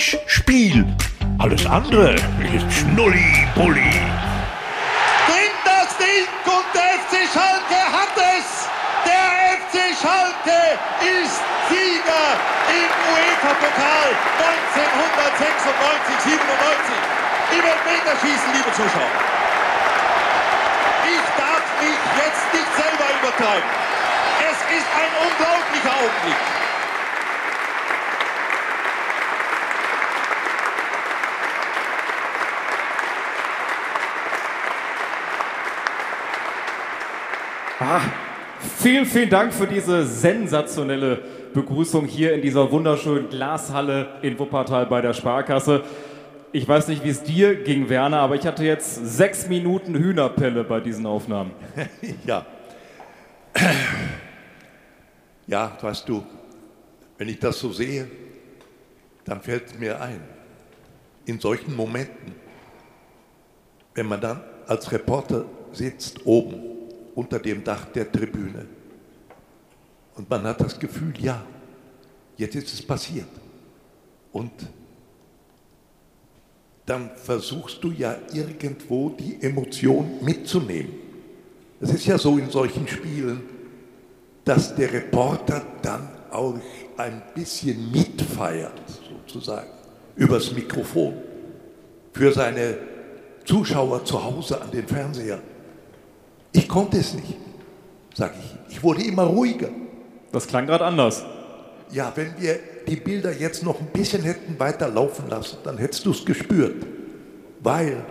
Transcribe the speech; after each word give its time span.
Mensch, 0.00 0.16
Spiel. 0.24 0.86
Alles 1.38 1.66
andere 1.66 2.14
ist 2.14 2.72
Schnulli-Bulli. 2.72 4.00
Bringt 5.28 5.60
das 5.68 5.92
Ding 6.00 6.24
und 6.48 6.68
der 6.72 7.04
FC 7.04 7.28
Schalke 7.28 7.80
hat 7.84 8.16
es! 8.16 8.64
Der 9.04 9.60
FC 9.60 9.92
Schalke 10.00 10.80
ist 11.04 11.44
Sieger 11.68 12.28
im 12.72 12.90
UEFA-Pokal 13.12 14.08
1996, 14.40 16.32
97. 16.32 16.96
Im 17.52 17.64
Elfmeterschießen, 17.68 18.48
liebe 18.56 18.72
Zuschauer. 18.72 19.14
Ich 21.12 21.26
darf 21.36 21.64
mich 21.76 22.00
jetzt 22.16 22.46
nicht 22.56 22.70
selber 22.72 23.08
übertreiben. 23.20 23.68
Es 24.48 24.58
ist 24.80 24.88
ein 24.96 25.12
unglaublicher 25.28 25.92
Augenblick. 25.92 26.59
Vielen, 38.78 39.04
vielen 39.06 39.30
Dank 39.30 39.52
für 39.52 39.66
diese 39.66 40.06
sensationelle 40.06 41.16
Begrüßung 41.52 42.06
hier 42.06 42.34
in 42.34 42.42
dieser 42.42 42.70
wunderschönen 42.70 43.28
Glashalle 43.28 44.18
in 44.22 44.38
Wuppertal 44.38 44.86
bei 44.86 45.00
der 45.00 45.12
Sparkasse. 45.12 45.82
Ich 46.52 46.68
weiß 46.68 46.88
nicht, 46.88 47.02
wie 47.02 47.08
es 47.08 47.22
dir 47.22 47.62
ging, 47.64 47.88
Werner, 47.88 48.18
aber 48.18 48.36
ich 48.36 48.46
hatte 48.46 48.64
jetzt 48.64 48.94
sechs 49.16 49.48
Minuten 49.48 49.94
Hühnerpelle 49.94 50.62
bei 50.62 50.80
diesen 50.80 51.06
Aufnahmen. 51.06 51.52
Ja. 52.26 52.46
Ja, 55.46 55.76
weißt 55.80 56.08
du, 56.08 56.24
wenn 57.18 57.28
ich 57.28 57.40
das 57.40 57.58
so 57.58 57.72
sehe, 57.72 58.08
dann 59.24 59.40
fällt 59.40 59.80
mir 59.80 60.00
ein, 60.00 60.20
in 61.24 61.40
solchen 61.40 61.74
Momenten, 61.74 62.36
wenn 63.94 64.06
man 64.06 64.20
dann 64.20 64.44
als 64.68 64.92
Reporter 64.92 65.46
sitzt 65.72 66.24
oben 66.24 66.69
unter 67.20 67.38
dem 67.38 67.62
Dach 67.62 67.84
der 67.92 68.10
Tribüne 68.10 68.66
und 70.16 70.28
man 70.28 70.42
hat 70.44 70.60
das 70.60 70.78
Gefühl, 70.78 71.12
ja, 71.18 71.44
jetzt 72.36 72.54
ist 72.54 72.72
es 72.72 72.82
passiert. 72.82 73.28
Und 74.32 74.50
dann 76.86 77.10
versuchst 77.16 77.82
du 77.82 77.90
ja 77.90 78.16
irgendwo 78.32 79.10
die 79.10 79.38
Emotion 79.42 80.22
mitzunehmen. 80.22 80.92
Es 81.80 81.92
ist 81.92 82.06
ja 82.06 82.18
so 82.18 82.38
in 82.38 82.50
solchen 82.50 82.86
Spielen, 82.88 83.42
dass 84.44 84.74
der 84.74 84.92
Reporter 84.92 85.64
dann 85.82 86.08
auch 86.30 86.58
ein 86.96 87.22
bisschen 87.34 87.90
mitfeiert, 87.92 88.80
sozusagen, 89.08 89.70
übers 90.16 90.52
Mikrofon, 90.52 91.14
für 92.12 92.32
seine 92.32 92.76
Zuschauer 93.44 94.04
zu 94.04 94.22
Hause 94.22 94.60
an 94.60 94.70
den 94.70 94.86
Fernseher. 94.86 95.40
Ich 96.52 96.68
konnte 96.68 96.98
es 96.98 97.14
nicht, 97.14 97.36
sage 98.14 98.34
ich. 98.38 98.74
Ich 98.76 98.82
wurde 98.82 99.02
immer 99.02 99.24
ruhiger. 99.24 99.68
Das 100.32 100.46
klang 100.46 100.66
gerade 100.66 100.84
anders. 100.84 101.24
Ja, 101.92 102.12
wenn 102.14 102.34
wir 102.38 102.58
die 102.86 102.96
Bilder 102.96 103.32
jetzt 103.32 103.62
noch 103.62 103.80
ein 103.80 103.88
bisschen 103.88 104.22
hätten 104.22 104.58
weiter 104.58 104.88
laufen 104.88 105.28
lassen, 105.28 105.58
dann 105.64 105.78
hättest 105.78 106.06
du 106.06 106.12
es 106.12 106.24
gespürt. 106.24 106.86
Weil 107.60 108.04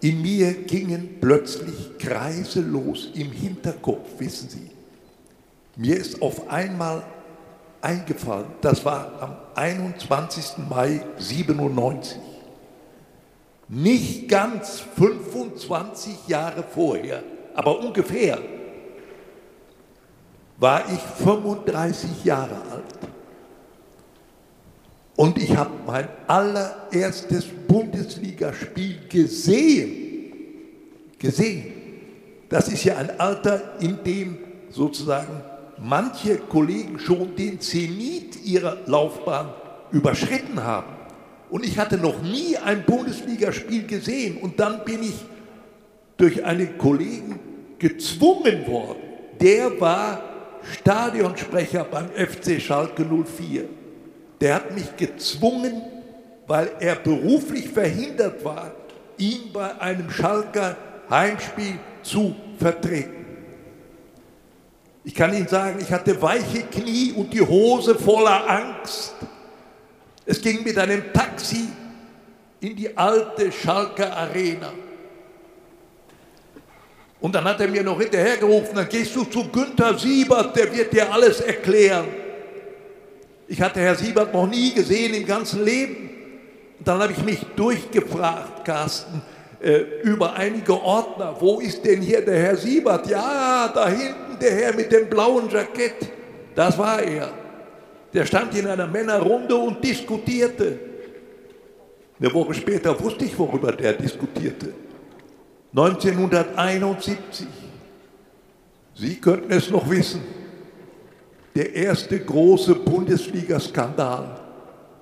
in 0.00 0.22
mir 0.22 0.52
gingen 0.52 1.18
plötzlich 1.20 1.98
Kreise 1.98 2.60
los 2.60 3.10
im 3.14 3.32
Hinterkopf, 3.32 4.08
wissen 4.18 4.48
Sie. 4.48 4.70
Mir 5.76 5.96
ist 5.96 6.22
auf 6.22 6.50
einmal 6.50 7.02
eingefallen, 7.80 8.46
das 8.60 8.84
war 8.84 9.12
am 9.20 9.36
21. 9.54 10.68
Mai 10.68 11.02
97. 11.18 12.18
Nicht 13.68 14.28
ganz 14.28 14.80
25 14.96 16.26
Jahre 16.26 16.62
vorher, 16.62 17.22
aber 17.58 17.80
ungefähr 17.80 18.38
war 20.58 20.84
ich 20.92 21.00
35 21.24 22.24
Jahre 22.24 22.54
alt. 22.54 22.98
Und 25.16 25.38
ich 25.38 25.56
habe 25.56 25.70
mein 25.84 26.06
allererstes 26.28 27.46
Bundesligaspiel 27.66 29.00
gesehen. 29.08 30.32
Gesehen. 31.18 31.72
Das 32.48 32.68
ist 32.68 32.84
ja 32.84 32.96
ein 32.96 33.18
Alter, 33.18 33.80
in 33.80 34.04
dem 34.04 34.38
sozusagen 34.70 35.42
manche 35.78 36.36
Kollegen 36.36 37.00
schon 37.00 37.34
den 37.34 37.60
Zenit 37.60 38.40
ihrer 38.44 38.78
Laufbahn 38.86 39.52
überschritten 39.90 40.62
haben. 40.62 40.92
Und 41.50 41.66
ich 41.66 41.76
hatte 41.76 41.98
noch 41.98 42.22
nie 42.22 42.56
ein 42.56 42.84
Bundesligaspiel 42.84 43.84
gesehen. 43.84 44.36
Und 44.36 44.60
dann 44.60 44.84
bin 44.84 45.02
ich 45.02 45.16
durch 46.18 46.44
einen 46.44 46.78
Kollegen 46.78 47.47
gezwungen 47.78 48.66
worden. 48.66 49.02
Der 49.40 49.80
war 49.80 50.22
Stadionsprecher 50.80 51.84
beim 51.84 52.08
FC 52.10 52.60
Schalke 52.60 53.04
04. 53.04 53.64
Der 54.40 54.54
hat 54.54 54.74
mich 54.74 54.96
gezwungen, 54.96 55.82
weil 56.46 56.70
er 56.80 56.96
beruflich 56.96 57.68
verhindert 57.68 58.44
war, 58.44 58.72
ihn 59.16 59.52
bei 59.52 59.80
einem 59.80 60.10
Schalker 60.10 60.76
Heimspiel 61.10 61.78
zu 62.02 62.34
vertreten. 62.58 63.18
Ich 65.04 65.14
kann 65.14 65.32
Ihnen 65.32 65.48
sagen, 65.48 65.78
ich 65.80 65.90
hatte 65.90 66.20
weiche 66.20 66.64
Knie 66.64 67.12
und 67.12 67.32
die 67.32 67.40
Hose 67.40 67.94
voller 67.94 68.48
Angst. 68.48 69.14
Es 70.26 70.40
ging 70.40 70.62
mit 70.62 70.76
einem 70.76 71.12
Taxi 71.12 71.68
in 72.60 72.76
die 72.76 72.94
alte 72.96 73.50
Schalker 73.50 74.14
Arena. 74.14 74.72
Und 77.20 77.34
dann 77.34 77.44
hat 77.44 77.60
er 77.60 77.68
mir 77.68 77.82
noch 77.82 78.00
hinterhergerufen, 78.00 78.76
dann 78.76 78.88
gehst 78.88 79.14
du 79.16 79.24
zu 79.24 79.48
Günther 79.48 79.98
Siebert, 79.98 80.56
der 80.56 80.72
wird 80.72 80.92
dir 80.92 81.12
alles 81.12 81.40
erklären. 81.40 82.06
Ich 83.48 83.60
hatte 83.60 83.80
Herr 83.80 83.94
Siebert 83.94 84.32
noch 84.32 84.46
nie 84.46 84.72
gesehen 84.72 85.14
im 85.14 85.26
ganzen 85.26 85.64
Leben. 85.64 86.10
Und 86.78 86.86
dann 86.86 87.00
habe 87.00 87.12
ich 87.12 87.24
mich 87.24 87.40
durchgefragt, 87.56 88.64
Carsten, 88.64 89.22
äh, 89.60 89.78
über 90.02 90.34
einige 90.34 90.80
Ordner. 90.80 91.34
Wo 91.40 91.58
ist 91.58 91.84
denn 91.84 92.02
hier 92.02 92.24
der 92.24 92.38
Herr 92.38 92.56
Siebert? 92.56 93.08
Ja, 93.08 93.68
da 93.74 93.88
hinten 93.88 94.38
der 94.40 94.52
Herr 94.52 94.74
mit 94.74 94.92
dem 94.92 95.08
blauen 95.08 95.48
Jackett. 95.50 96.08
Das 96.54 96.78
war 96.78 97.02
er. 97.02 97.32
Der 98.12 98.26
stand 98.26 98.56
in 98.56 98.66
einer 98.66 98.86
Männerrunde 98.86 99.56
und 99.56 99.82
diskutierte. 99.82 100.78
Eine 102.20 102.32
Woche 102.32 102.54
später 102.54 102.98
wusste 103.00 103.24
ich, 103.24 103.36
worüber 103.38 103.72
der 103.72 103.94
diskutierte. 103.94 104.72
1971. 105.70 107.46
Sie 108.94 109.16
könnten 109.16 109.52
es 109.52 109.70
noch 109.70 109.88
wissen. 109.88 110.22
Der 111.54 111.74
erste 111.74 112.18
große 112.18 112.74
Bundesliga-Skandal. 112.74 114.40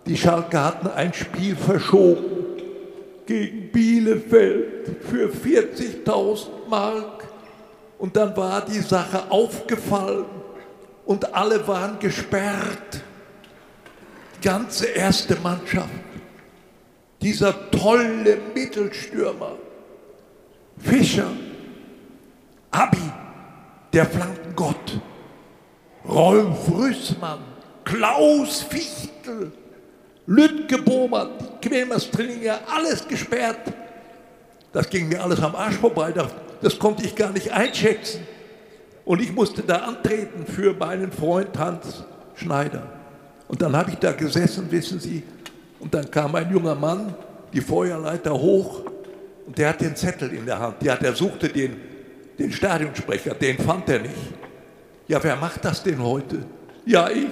Die 0.06 0.16
Schalke 0.16 0.62
hatten 0.62 0.88
ein 0.88 1.12
Spiel 1.12 1.56
verschoben 1.56 2.24
gegen 3.26 3.70
Bielefeld 3.70 4.96
für 5.08 5.28
40.000 5.28 6.46
Mark. 6.68 7.28
Und 7.98 8.16
dann 8.16 8.36
war 8.36 8.64
die 8.64 8.80
Sache 8.80 9.30
aufgefallen 9.30 10.26
und 11.06 11.34
alle 11.34 11.66
waren 11.66 11.98
gesperrt. 11.98 13.02
Die 14.36 14.46
ganze 14.46 14.86
erste 14.86 15.36
Mannschaft. 15.36 15.88
Dieser 17.22 17.70
tolle 17.70 18.38
Mittelstürmer 18.54 19.56
Fischer, 20.78 21.30
Abi, 22.70 23.10
der 23.92 24.06
Flankengott, 24.06 25.00
Rolf 26.08 26.70
Rüssmann, 26.70 27.40
Klaus 27.84 28.62
Fichtel, 28.62 29.52
Lütke 30.26 30.78
Bohmer, 30.78 31.30
die 31.40 31.68
Quämerstrillinge, 31.68 32.58
alles 32.68 33.06
gesperrt. 33.06 33.72
Das 34.72 34.90
ging 34.90 35.08
mir 35.08 35.22
alles 35.22 35.40
am 35.40 35.54
Arsch 35.54 35.76
vorbei, 35.76 36.12
das 36.60 36.78
konnte 36.78 37.04
ich 37.04 37.14
gar 37.14 37.32
nicht 37.32 37.50
einschätzen. 37.50 38.26
Und 39.04 39.22
ich 39.22 39.32
musste 39.32 39.62
da 39.62 39.76
antreten 39.76 40.44
für 40.46 40.74
meinen 40.74 41.12
Freund 41.12 41.56
Hans 41.56 42.04
Schneider. 42.34 42.82
Und 43.48 43.62
dann 43.62 43.76
habe 43.76 43.92
ich 43.92 43.96
da 43.96 44.12
gesessen, 44.12 44.70
wissen 44.70 44.98
Sie, 44.98 45.22
und 45.78 45.94
dann 45.94 46.10
kam 46.10 46.34
ein 46.34 46.50
junger 46.50 46.74
Mann, 46.74 47.14
die 47.52 47.60
Feuerleiter 47.60 48.32
hoch, 48.32 48.82
und 49.46 49.56
der 49.58 49.70
hat 49.70 49.80
den 49.80 49.94
Zettel 49.94 50.32
in 50.32 50.44
der 50.44 50.58
Hand. 50.58 50.82
Ja, 50.82 50.96
der 50.96 51.14
suchte 51.14 51.48
den, 51.48 51.76
den 52.38 52.52
Stadionsprecher, 52.52 53.34
den 53.34 53.58
fand 53.58 53.88
er 53.88 54.00
nicht. 54.00 54.14
Ja, 55.08 55.22
wer 55.22 55.36
macht 55.36 55.64
das 55.64 55.82
denn 55.82 56.02
heute? 56.02 56.44
Ja, 56.84 57.08
ich. 57.08 57.26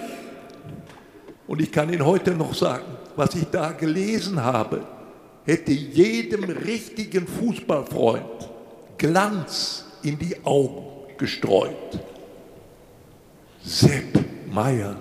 Und 1.47 1.61
ich 1.61 1.71
kann 1.71 1.93
Ihnen 1.93 2.05
heute 2.05 2.31
noch 2.33 2.55
sagen, 2.55 2.85
was 3.17 3.35
ich 3.35 3.45
da 3.51 3.73
gelesen 3.73 4.43
habe, 4.43 4.87
hätte 5.45 5.73
jedem 5.73 6.45
richtigen 6.45 7.27
Fußballfreund 7.27 8.51
Glanz 8.97 9.85
in 10.03 10.19
die 10.19 10.37
Augen 10.45 10.85
gestreut. 11.19 12.01
Sepp 13.63 14.19
Meier, 14.51 14.97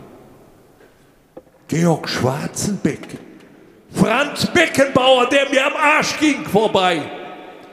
Georg 1.68 2.10
Schwarzenbeck, 2.10 3.08
Franz 3.94 4.48
Beckenbauer, 4.48 5.28
der 5.30 5.50
mir 5.50 5.66
am 5.66 5.76
Arsch 5.76 6.18
ging, 6.20 6.44
vorbei. 6.46 7.02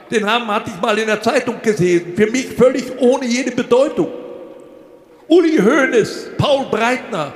Den 0.09 0.23
Namen 0.23 0.47
hatte 0.47 0.69
ich 0.69 0.81
mal 0.81 0.97
in 0.97 1.07
der 1.07 1.21
Zeitung 1.21 1.61
gesehen. 1.61 2.15
Für 2.15 2.29
mich 2.29 2.47
völlig 2.47 2.91
ohne 2.99 3.25
jede 3.25 3.51
Bedeutung. 3.51 4.09
Uli 5.27 5.57
Hoeneß, 5.57 6.31
Paul 6.37 6.65
Breitner 6.65 7.33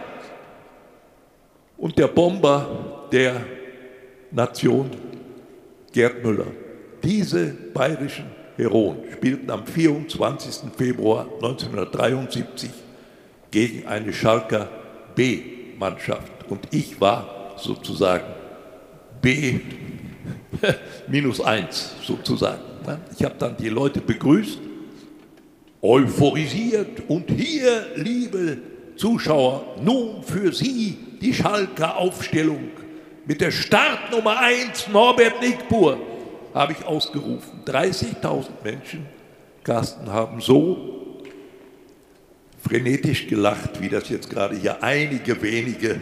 und 1.77 1.97
der 1.97 2.07
Bomber 2.07 3.07
der 3.11 3.41
Nation, 4.31 4.91
Gerd 5.93 6.23
Müller. 6.23 6.47
Diese 7.01 7.45
bayerischen 7.73 8.25
Heroen 8.57 8.97
spielten 9.13 9.49
am 9.49 9.65
24. 9.65 10.71
Februar 10.77 11.25
1973 11.35 12.69
gegen 13.49 13.87
eine 13.87 14.11
Schalker 14.11 14.67
B-Mannschaft. 15.15 16.31
Und 16.49 16.67
ich 16.71 16.99
war 16.99 17.53
sozusagen 17.57 18.25
B 19.25 19.59
minus 21.07 21.41
eins 21.41 21.95
sozusagen. 22.03 22.61
Ich 23.17 23.25
habe 23.25 23.33
dann 23.39 23.57
die 23.57 23.69
Leute 23.69 23.99
begrüßt, 23.99 24.59
euphorisiert 25.81 27.09
und 27.09 27.31
hier, 27.31 27.87
liebe 27.95 28.59
Zuschauer, 28.95 29.77
nun 29.81 30.21
für 30.21 30.53
Sie 30.53 30.99
die 31.19 31.33
Schalker 31.33 31.97
Aufstellung 31.97 32.69
mit 33.25 33.41
der 33.41 33.49
Startnummer 33.49 34.37
1 34.39 34.89
Norbert 34.89 35.41
Nickpur 35.41 35.97
habe 36.53 36.73
ich 36.73 36.85
ausgerufen. 36.85 37.61
30.000 37.65 38.45
Menschen, 38.63 39.07
Carsten, 39.63 40.07
haben 40.07 40.39
so 40.39 41.17
frenetisch 42.63 43.25
gelacht, 43.25 43.81
wie 43.81 43.89
das 43.89 44.07
jetzt 44.09 44.29
gerade 44.29 44.55
hier 44.55 44.83
einige 44.83 45.41
wenige 45.41 45.99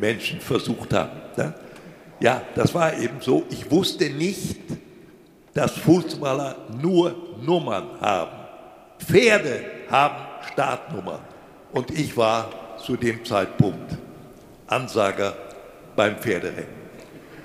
Menschen 0.00 0.40
versucht 0.40 0.94
haben. 0.94 1.20
Ja, 2.22 2.40
das 2.54 2.72
war 2.72 2.96
eben 2.96 3.20
so. 3.20 3.42
Ich 3.50 3.68
wusste 3.68 4.08
nicht, 4.08 4.56
dass 5.54 5.72
Fußballer 5.72 6.54
nur 6.80 7.16
Nummern 7.42 8.00
haben. 8.00 8.30
Pferde 9.00 9.64
haben 9.90 10.24
Startnummern. 10.52 11.18
Und 11.72 11.90
ich 11.90 12.16
war 12.16 12.78
zu 12.78 12.96
dem 12.96 13.24
Zeitpunkt 13.24 13.98
Ansager 14.68 15.34
beim 15.96 16.16
Pferderennen. 16.16 16.82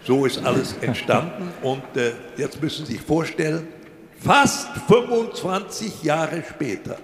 So 0.05 0.27
ist 0.27 0.45
alles 0.45 0.75
entstanden 0.79 1.51
und 1.63 1.97
äh, 1.97 2.11
jetzt 2.37 2.61
müssen 2.61 2.85
Sie 2.85 2.93
sich 2.93 3.01
vorstellen, 3.01 3.67
fast 4.19 4.69
25 4.87 6.03
Jahre 6.03 6.43
später 6.47 6.97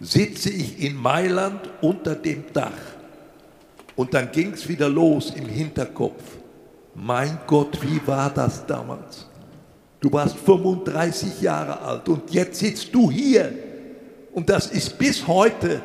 sitze 0.00 0.48
ich 0.48 0.82
in 0.82 0.96
Mailand 0.96 1.68
unter 1.82 2.14
dem 2.14 2.44
Dach 2.54 2.72
und 3.94 4.14
dann 4.14 4.32
ging 4.32 4.54
es 4.54 4.66
wieder 4.66 4.88
los 4.88 5.34
im 5.36 5.46
Hinterkopf. 5.46 6.22
Mein 6.94 7.38
Gott, 7.46 7.78
wie 7.82 8.00
war 8.06 8.30
das 8.30 8.64
damals? 8.66 9.26
Du 10.00 10.12
warst 10.12 10.36
35 10.36 11.40
Jahre 11.40 11.80
alt 11.80 12.08
und 12.08 12.30
jetzt 12.30 12.58
sitzt 12.58 12.94
du 12.94 13.10
hier. 13.10 13.52
Und 14.32 14.48
das 14.48 14.66
ist 14.66 14.98
bis 14.98 15.26
heute 15.26 15.80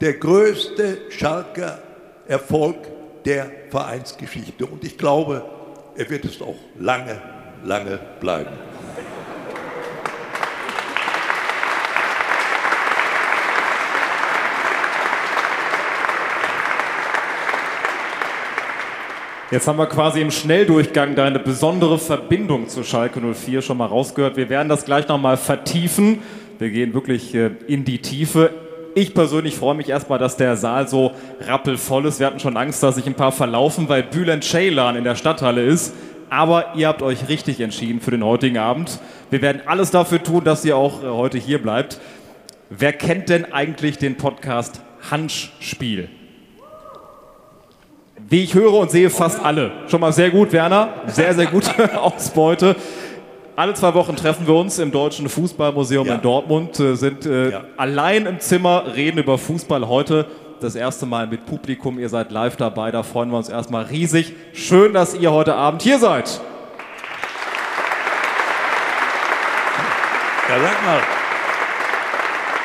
der 0.00 0.14
größte 0.14 1.10
Schalker 1.10 1.78
Erfolg 2.26 2.76
der 3.24 3.50
Vereinsgeschichte. 3.70 4.66
Und 4.66 4.84
ich 4.84 4.98
glaube, 4.98 5.44
er 5.96 6.08
wird 6.10 6.24
es 6.24 6.40
auch 6.40 6.56
lange, 6.78 7.20
lange 7.64 7.98
bleiben. 8.20 8.56
Jetzt 19.52 19.68
haben 19.68 19.76
wir 19.76 19.84
quasi 19.84 20.22
im 20.22 20.30
Schnelldurchgang 20.30 21.14
deine 21.14 21.38
besondere 21.38 21.98
Verbindung 21.98 22.70
zu 22.70 22.84
Schalke 22.84 23.20
04 23.20 23.60
schon 23.60 23.76
mal 23.76 23.84
rausgehört. 23.84 24.38
Wir 24.38 24.48
werden 24.48 24.70
das 24.70 24.86
gleich 24.86 25.08
nochmal 25.08 25.36
vertiefen. 25.36 26.20
Wir 26.58 26.70
gehen 26.70 26.94
wirklich 26.94 27.34
äh, 27.34 27.50
in 27.66 27.84
die 27.84 27.98
Tiefe. 27.98 28.48
Ich 28.94 29.12
persönlich 29.12 29.54
freue 29.54 29.74
mich 29.74 29.90
erstmal, 29.90 30.18
dass 30.18 30.38
der 30.38 30.56
Saal 30.56 30.88
so 30.88 31.12
rappelvoll 31.42 32.06
ist. 32.06 32.18
Wir 32.18 32.28
hatten 32.28 32.40
schon 32.40 32.56
Angst, 32.56 32.82
dass 32.82 32.94
sich 32.94 33.06
ein 33.06 33.12
paar 33.12 33.30
verlaufen, 33.30 33.90
weil 33.90 34.04
Bülent 34.04 34.42
Ceylan 34.42 34.96
in 34.96 35.04
der 35.04 35.16
Stadthalle 35.16 35.62
ist. 35.62 35.92
Aber 36.30 36.72
ihr 36.74 36.88
habt 36.88 37.02
euch 37.02 37.28
richtig 37.28 37.60
entschieden 37.60 38.00
für 38.00 38.10
den 38.10 38.24
heutigen 38.24 38.56
Abend. 38.56 39.00
Wir 39.28 39.42
werden 39.42 39.60
alles 39.66 39.90
dafür 39.90 40.22
tun, 40.22 40.44
dass 40.44 40.64
ihr 40.64 40.78
auch 40.78 41.04
äh, 41.04 41.08
heute 41.08 41.36
hier 41.36 41.60
bleibt. 41.60 42.00
Wer 42.70 42.94
kennt 42.94 43.28
denn 43.28 43.52
eigentlich 43.52 43.98
den 43.98 44.16
Podcast 44.16 44.80
Hanschspiel? 45.10 46.08
Wie 48.32 48.44
ich 48.44 48.54
höre 48.54 48.72
und 48.72 48.90
sehe, 48.90 49.10
fast 49.10 49.44
alle. 49.44 49.72
Schon 49.88 50.00
mal 50.00 50.10
sehr 50.10 50.30
gut, 50.30 50.52
Werner. 50.52 50.88
Sehr, 51.06 51.34
sehr 51.34 51.44
gute 51.44 51.70
Ausbeute. 52.00 52.76
Alle 53.56 53.74
zwei 53.74 53.92
Wochen 53.92 54.16
treffen 54.16 54.46
wir 54.46 54.54
uns 54.54 54.78
im 54.78 54.90
Deutschen 54.90 55.28
Fußballmuseum 55.28 56.06
ja. 56.06 56.14
in 56.14 56.22
Dortmund, 56.22 56.80
äh, 56.80 56.94
sind 56.94 57.26
äh, 57.26 57.50
ja. 57.50 57.64
allein 57.76 58.24
im 58.24 58.40
Zimmer, 58.40 58.84
reden 58.96 59.18
über 59.18 59.36
Fußball 59.36 59.86
heute. 59.86 60.24
Das 60.60 60.74
erste 60.74 61.04
Mal 61.04 61.26
mit 61.26 61.44
Publikum. 61.44 61.98
Ihr 61.98 62.08
seid 62.08 62.32
live 62.32 62.56
dabei. 62.56 62.90
Da 62.90 63.02
freuen 63.02 63.28
wir 63.28 63.36
uns 63.36 63.50
erstmal 63.50 63.84
riesig. 63.84 64.32
Schön, 64.54 64.94
dass 64.94 65.14
ihr 65.14 65.30
heute 65.30 65.54
Abend 65.54 65.82
hier 65.82 65.98
seid. 65.98 66.40
Ja, 70.48 70.58
sag 70.58 70.86
mal, 70.86 71.00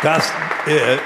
Carsten, 0.02 0.42
äh, 0.68 0.98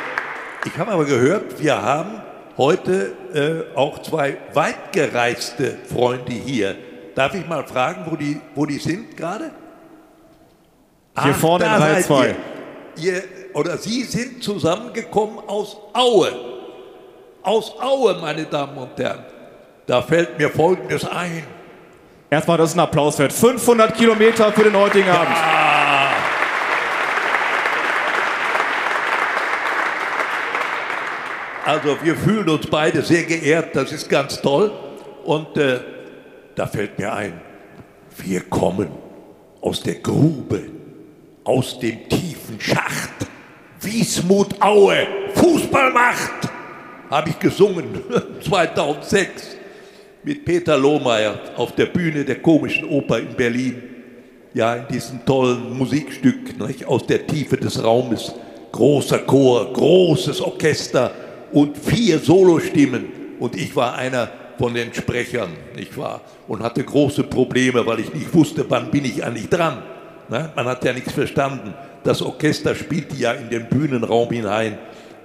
ich 0.67 0.77
habe 0.77 0.91
aber 0.91 1.05
gehört, 1.05 1.59
wir 1.59 1.81
haben 1.81 2.20
heute 2.57 3.13
äh, 3.33 3.77
auch 3.77 4.01
zwei 4.01 4.37
weitgereiste 4.53 5.77
Freunde 5.91 6.33
hier. 6.33 6.75
Darf 7.15 7.33
ich 7.35 7.47
mal 7.47 7.65
fragen, 7.65 8.05
wo 8.09 8.15
die, 8.15 8.39
wo 8.55 8.65
die 8.65 8.77
sind 8.77 9.17
gerade? 9.17 9.51
Hier 11.21 11.33
Ach, 11.33 11.35
vorne 11.35 11.65
in 11.65 11.71
Reihe 11.71 12.03
2. 12.03 12.35
Ihr, 12.97 13.13
ihr, 13.13 13.23
oder 13.53 13.77
Sie 13.77 14.03
sind 14.03 14.43
zusammengekommen 14.43 15.39
aus 15.47 15.77
Aue. 15.93 16.31
Aus 17.43 17.73
Aue, 17.81 18.15
meine 18.21 18.45
Damen 18.45 18.77
und 18.77 18.97
Herren. 18.97 19.25
Da 19.87 20.01
fällt 20.01 20.37
mir 20.37 20.49
Folgendes 20.49 21.03
ein. 21.05 21.43
Erstmal, 22.29 22.57
das 22.57 22.69
ist 22.69 22.75
ein 22.77 22.79
Applaus 22.79 23.19
wert. 23.19 23.33
500 23.33 23.93
Kilometer 23.93 24.53
für 24.53 24.63
den 24.63 24.75
heutigen 24.77 25.07
ja. 25.07 25.21
Abend. 25.21 25.70
Also 31.65 31.95
wir 32.01 32.15
fühlen 32.15 32.49
uns 32.49 32.65
beide 32.65 33.01
sehr 33.03 33.23
geehrt, 33.23 33.75
das 33.75 33.91
ist 33.91 34.09
ganz 34.09 34.41
toll. 34.41 34.71
Und 35.23 35.55
äh, 35.57 35.79
da 36.55 36.65
fällt 36.65 36.97
mir 36.97 37.13
ein, 37.13 37.39
wir 38.17 38.41
kommen 38.41 38.89
aus 39.61 39.81
der 39.83 39.95
Grube, 39.95 40.63
aus 41.43 41.79
dem 41.79 42.09
tiefen 42.09 42.59
Schacht. 42.59 43.11
Wiesmut 43.79 44.61
Aue, 44.61 45.07
Fußballmacht, 45.35 46.49
habe 47.09 47.29
ich 47.29 47.39
gesungen 47.39 48.01
2006 48.41 49.57
mit 50.23 50.45
Peter 50.45 50.77
Lohmeier 50.77 51.39
auf 51.57 51.73
der 51.73 51.87
Bühne 51.87 52.25
der 52.25 52.41
Komischen 52.41 52.87
Oper 52.89 53.19
in 53.19 53.35
Berlin. 53.35 53.83
Ja, 54.53 54.75
in 54.75 54.87
diesem 54.87 55.25
tollen 55.25 55.77
Musikstück 55.77 56.59
nicht, 56.59 56.85
aus 56.85 57.05
der 57.05 57.25
Tiefe 57.25 57.57
des 57.57 57.81
Raumes. 57.83 58.33
Großer 58.71 59.19
Chor, 59.19 59.71
großes 59.73 60.41
Orchester, 60.41 61.11
und 61.51 61.77
vier 61.77 62.19
Solostimmen. 62.19 63.05
Und 63.39 63.55
ich 63.55 63.75
war 63.75 63.95
einer 63.95 64.29
von 64.57 64.73
den 64.73 64.93
Sprechern, 64.93 65.49
nicht 65.75 65.97
wahr? 65.97 66.21
Und 66.47 66.61
hatte 66.61 66.83
große 66.83 67.23
Probleme, 67.23 67.85
weil 67.85 68.01
ich 68.01 68.13
nicht 68.13 68.33
wusste, 68.33 68.65
wann 68.69 68.91
bin 68.91 69.05
ich 69.05 69.23
eigentlich 69.23 69.49
dran. 69.49 69.81
Ne? 70.29 70.51
Man 70.55 70.65
hat 70.65 70.83
ja 70.85 70.93
nichts 70.93 71.11
verstanden. 71.11 71.73
Das 72.03 72.21
Orchester 72.21 72.75
spielte 72.75 73.15
ja 73.15 73.33
in 73.33 73.49
den 73.49 73.67
Bühnenraum 73.67 74.29
hinein. 74.29 74.77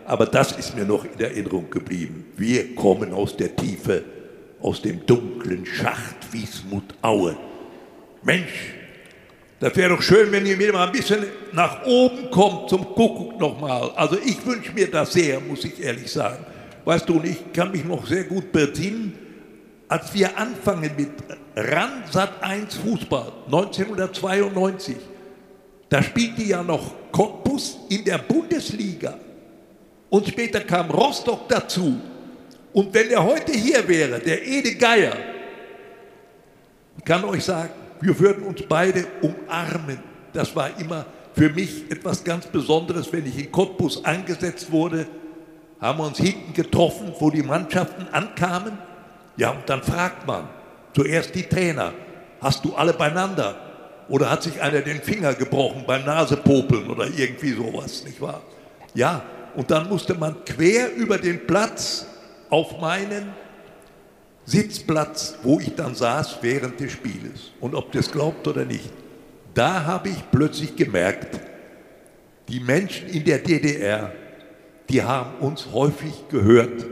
Aber 0.06 0.26
das 0.26 0.52
ist 0.52 0.76
mir 0.76 0.85
noch 0.85 1.04
in 1.04 1.18
Erinnerung 1.18 1.68
geblieben. 1.68 2.26
Wir 2.37 2.75
kommen 2.75 3.12
aus 3.12 3.37
der 3.37 3.54
Tiefe, 3.56 4.04
aus 4.61 4.80
dem 4.80 5.04
dunklen 5.04 5.66
Schacht 5.66 6.33
Wiesmut 6.33 6.95
Aue. 7.02 7.37
Mensch, 8.23 8.75
das 9.59 9.75
wäre 9.75 9.91
doch 9.91 10.03
schön, 10.03 10.31
wenn 10.33 10.45
ihr 10.45 10.57
mir 10.57 10.73
mal 10.73 10.87
ein 10.87 10.93
bisschen 10.93 11.25
nach 11.53 11.85
oben 11.87 12.31
kommt 12.31 12.69
zum 12.69 12.85
Kuckuck 12.85 13.41
nochmal. 13.41 13.91
Also 13.97 14.19
ich 14.23 14.45
wünsche 14.45 14.73
mir 14.73 14.91
das 14.91 15.13
sehr, 15.13 15.41
muss 15.41 15.65
ich 15.65 15.83
ehrlich 15.83 16.11
sagen. 16.11 16.45
Weißt 16.85 17.09
du, 17.09 17.15
und 17.15 17.27
ich 17.27 17.53
kann 17.53 17.73
mich 17.73 17.85
noch 17.85 18.07
sehr 18.07 18.25
gut 18.25 18.53
besinnen, 18.53 19.15
als 19.89 20.13
wir 20.13 20.37
anfangen 20.37 20.91
mit 20.97 21.11
RAN 21.55 22.05
Sat 22.11 22.43
1 22.43 22.75
Fußball 22.75 23.33
1992, 23.47 24.97
da 25.89 26.03
spielte 26.03 26.43
ja 26.43 26.63
noch 26.63 26.95
Cottbus 27.11 27.79
in 27.89 28.05
der 28.05 28.19
Bundesliga. 28.19 29.17
Und 30.11 30.29
später 30.29 30.61
kam 30.61 30.91
Rostock 30.91 31.49
dazu. 31.49 31.99
Und 32.73 32.93
wenn 32.93 33.11
er 33.11 33.25
heute 33.25 33.53
hier 33.53 33.87
wäre, 33.89 34.19
der 34.19 34.47
Ede 34.47 34.75
Geier, 34.75 35.17
ich 36.99 37.05
kann 37.05 37.25
euch 37.25 37.45
sagen, 37.45 37.71
wir 38.00 38.19
würden 38.19 38.45
uns 38.45 38.62
beide 38.69 39.07
umarmen. 39.23 39.99
Das 40.33 40.55
war 40.55 40.71
immer 40.79 41.07
für 41.35 41.50
mich 41.50 41.91
etwas 41.91 42.25
ganz 42.25 42.47
Besonderes, 42.47 43.12
wenn 43.12 43.26
ich 43.26 43.38
in 43.38 43.53
Cottbus 43.53 44.05
angesetzt 44.05 44.71
wurde, 44.71 45.07
haben 45.81 45.99
wir 45.99 46.07
uns 46.07 46.19
hinten 46.19 46.55
getroffen, 46.55 47.12
wo 47.19 47.31
die 47.31 47.43
Mannschaften 47.43 48.07
ankamen. 48.12 48.79
Ja, 49.37 49.50
und 49.50 49.69
dann 49.69 49.83
fragt 49.83 50.26
man, 50.26 50.49
Zuerst 50.97 51.35
die 51.35 51.43
Trainer. 51.43 51.93
Hast 52.41 52.65
du 52.65 52.75
alle 52.75 52.95
beieinander? 52.95 53.55
Oder 54.09 54.31
hat 54.31 54.43
sich 54.43 54.62
einer 54.62 54.81
den 54.81 55.03
Finger 55.03 55.35
gebrochen 55.35 55.85
beim 55.87 56.07
Nasepopeln 56.07 56.88
oder 56.88 57.07
irgendwie 57.07 57.53
sowas, 57.53 58.03
nicht 58.03 58.19
wahr? 58.19 58.41
Ja, 58.95 59.21
und 59.55 59.71
dann 59.71 59.91
musste 59.91 60.15
man 60.15 60.43
quer 60.47 60.95
über 60.95 61.19
den 61.19 61.47
Platz 61.47 62.07
auf 62.49 62.81
meinen 62.81 63.35
Sitzplatz, 64.47 65.37
wo 65.43 65.59
ich 65.59 65.75
dann 65.75 65.95
saß 65.95 66.38
während 66.41 66.79
des 66.81 66.93
Spieles. 66.93 67.53
Und 67.61 67.75
ob 67.75 67.93
das 67.93 68.11
glaubt 68.11 68.47
oder 68.47 68.65
nicht, 68.65 68.91
da 69.55 69.85
habe 69.85 70.09
ich 70.11 70.31
plötzlich 70.31 70.76
gemerkt, 70.76 71.41
die 72.49 72.61
Menschen 72.61 73.09
in 73.09 73.25
der 73.25 73.38
DDR, 73.38 74.12
die 74.88 75.03
haben 75.03 75.38
uns 75.41 75.67
häufig 75.73 76.29
gehört 76.31 76.87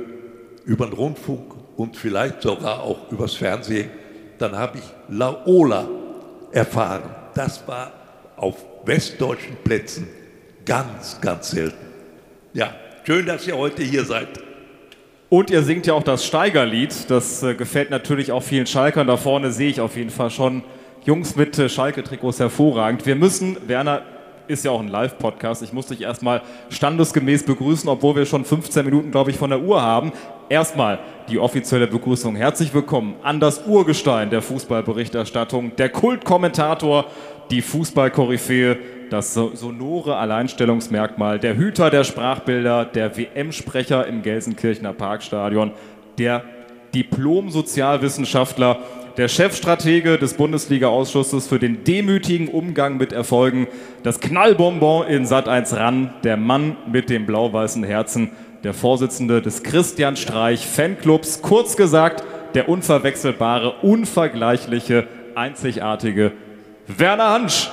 über 0.65 0.87
den 0.87 0.95
Rundfunk 0.95 1.55
und 1.77 1.97
vielleicht 1.97 2.43
sogar 2.43 2.83
auch 2.83 3.11
übers 3.13 3.35
Fernsehen. 3.35 3.89
Dann 4.39 4.57
habe 4.57 4.79
ich 4.79 4.85
Laola 5.09 5.89
erfahren. 6.51 7.11
Das 7.35 7.67
war 7.69 7.93
auf 8.37 8.57
westdeutschen 8.85 9.57
Plätzen 9.63 10.09
ganz, 10.65 11.21
ganz 11.21 11.51
selten. 11.51 11.87
Ja, 12.53 12.75
schön, 13.05 13.27
dass 13.27 13.47
ihr 13.47 13.57
heute 13.57 13.83
hier 13.83 14.05
seid. 14.05 14.29
Und 15.35 15.51
ihr 15.51 15.65
singt 15.65 15.85
ja 15.89 15.95
auch 15.95 16.05
das 16.05 16.25
Steigerlied. 16.25 17.11
Das 17.11 17.43
äh, 17.43 17.57
gefällt 17.57 17.91
natürlich 17.91 18.31
auch 18.31 18.45
vielen 18.45 18.69
Schalkern. 18.69 19.09
Da 19.09 19.17
vorne 19.17 19.51
sehe 19.51 19.69
ich 19.69 19.81
auf 19.81 19.97
jeden 19.97 20.11
Fall 20.11 20.31
schon 20.31 20.63
Jungs 21.05 21.35
mit 21.35 21.59
äh, 21.59 21.69
Schalke-Trikots 21.69 22.39
hervorragend. 22.39 23.05
Wir 23.05 23.17
müssen, 23.17 23.57
Werner, 23.67 24.03
ist 24.47 24.65
ja 24.65 24.71
auch 24.71 24.79
ein 24.79 24.87
Live-Podcast. 24.87 25.65
Ich 25.65 25.73
muss 25.73 25.89
dich 25.89 26.03
erstmal 26.03 26.43
standesgemäß 26.71 27.43
begrüßen, 27.47 27.89
obwohl 27.89 28.15
wir 28.15 28.27
schon 28.27 28.45
15 28.45 28.85
Minuten, 28.85 29.11
glaube 29.11 29.33
ich, 29.33 29.37
von 29.37 29.51
der 29.51 29.61
Uhr 29.61 29.83
haben. 29.83 30.13
Erstmal 30.49 31.01
die 31.29 31.41
offizielle 31.41 31.89
Begrüßung. 31.89 32.37
Herzlich 32.37 32.73
willkommen 32.73 33.17
an 33.25 33.41
das 33.41 33.67
Urgestein 33.67 34.31
der 34.31 34.41
Fußballberichterstattung, 34.41 35.75
der 35.75 35.89
Kultkommentator, 35.89 37.07
die 37.51 37.61
Fußballkoryphäe, 37.61 38.79
das 39.11 39.35
sonore 39.35 40.17
Alleinstellungsmerkmal, 40.17 41.39
der 41.39 41.57
Hüter 41.57 41.91
der 41.91 42.05
Sprachbilder, 42.05 42.85
der 42.85 43.17
WM-Sprecher 43.17 44.07
im 44.07 44.23
Gelsenkirchener 44.23 44.93
Parkstadion, 44.93 45.73
der 46.19 46.43
Diplom-Sozialwissenschaftler, 46.95 48.79
der 49.17 49.29
Chefstratege 49.29 50.19
des 50.19 50.35
Bundesliga-Ausschusses 50.35 51.47
für 51.47 51.59
den 51.59 51.85
demütigen 51.85 52.49
Umgang 52.49 52.97
mit 52.97 53.13
Erfolgen, 53.13 53.69
das 54.03 54.21
Knallbonbon 54.21 55.07
in 55.07 55.25
Sat1 55.25 55.77
ran, 55.77 56.15
der 56.25 56.37
Mann 56.37 56.77
mit 56.91 57.11
dem 57.11 57.27
blau-weißen 57.27 57.85
Herzen, 57.85 58.31
der 58.65 58.75
Vorsitzende 58.75 59.43
des 59.43 59.63
Christian 59.63 60.17
Streich 60.17 60.67
Fanclubs, 60.67 61.43
kurz 61.43 61.77
gesagt, 61.77 62.25
der 62.55 62.69
unverwechselbare, 62.69 63.75
unvergleichliche, 63.83 65.07
einzigartige 65.35 66.33
Werner 66.87 67.31
Hansch. 67.31 67.71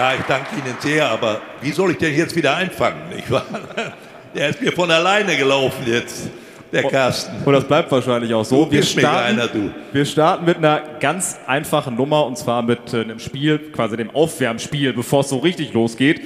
Ja, 0.00 0.14
ich 0.14 0.22
danke 0.22 0.56
Ihnen 0.56 0.74
sehr, 0.78 1.10
aber 1.10 1.42
wie 1.60 1.72
soll 1.72 1.90
ich 1.90 1.98
den 1.98 2.16
jetzt 2.16 2.34
wieder 2.34 2.56
einfangen? 2.56 3.10
Nicht 3.14 3.30
wahr? 3.30 3.44
Der 4.34 4.48
ist 4.48 4.62
mir 4.62 4.72
von 4.72 4.90
alleine 4.90 5.36
gelaufen 5.36 5.82
jetzt, 5.84 6.30
der 6.72 6.84
Carsten. 6.84 7.44
Und 7.44 7.52
das 7.52 7.64
bleibt 7.64 7.92
wahrscheinlich 7.92 8.32
auch 8.32 8.46
so. 8.46 8.64
Du 8.64 8.70
Wir 8.70 8.82
starten, 8.82 9.26
einer, 9.26 9.46
du. 9.46 9.70
wir 9.92 10.04
starten 10.06 10.46
mit 10.46 10.56
einer 10.56 10.80
ganz 11.00 11.38
einfachen 11.46 11.96
Nummer 11.96 12.24
und 12.24 12.38
zwar 12.38 12.62
mit 12.62 12.94
äh, 12.94 13.02
einem 13.02 13.18
Spiel, 13.18 13.58
quasi 13.72 13.98
dem 13.98 14.08
Aufwärmspiel, 14.08 14.94
bevor 14.94 15.20
es 15.20 15.28
so 15.28 15.36
richtig 15.36 15.74
losgeht. 15.74 16.22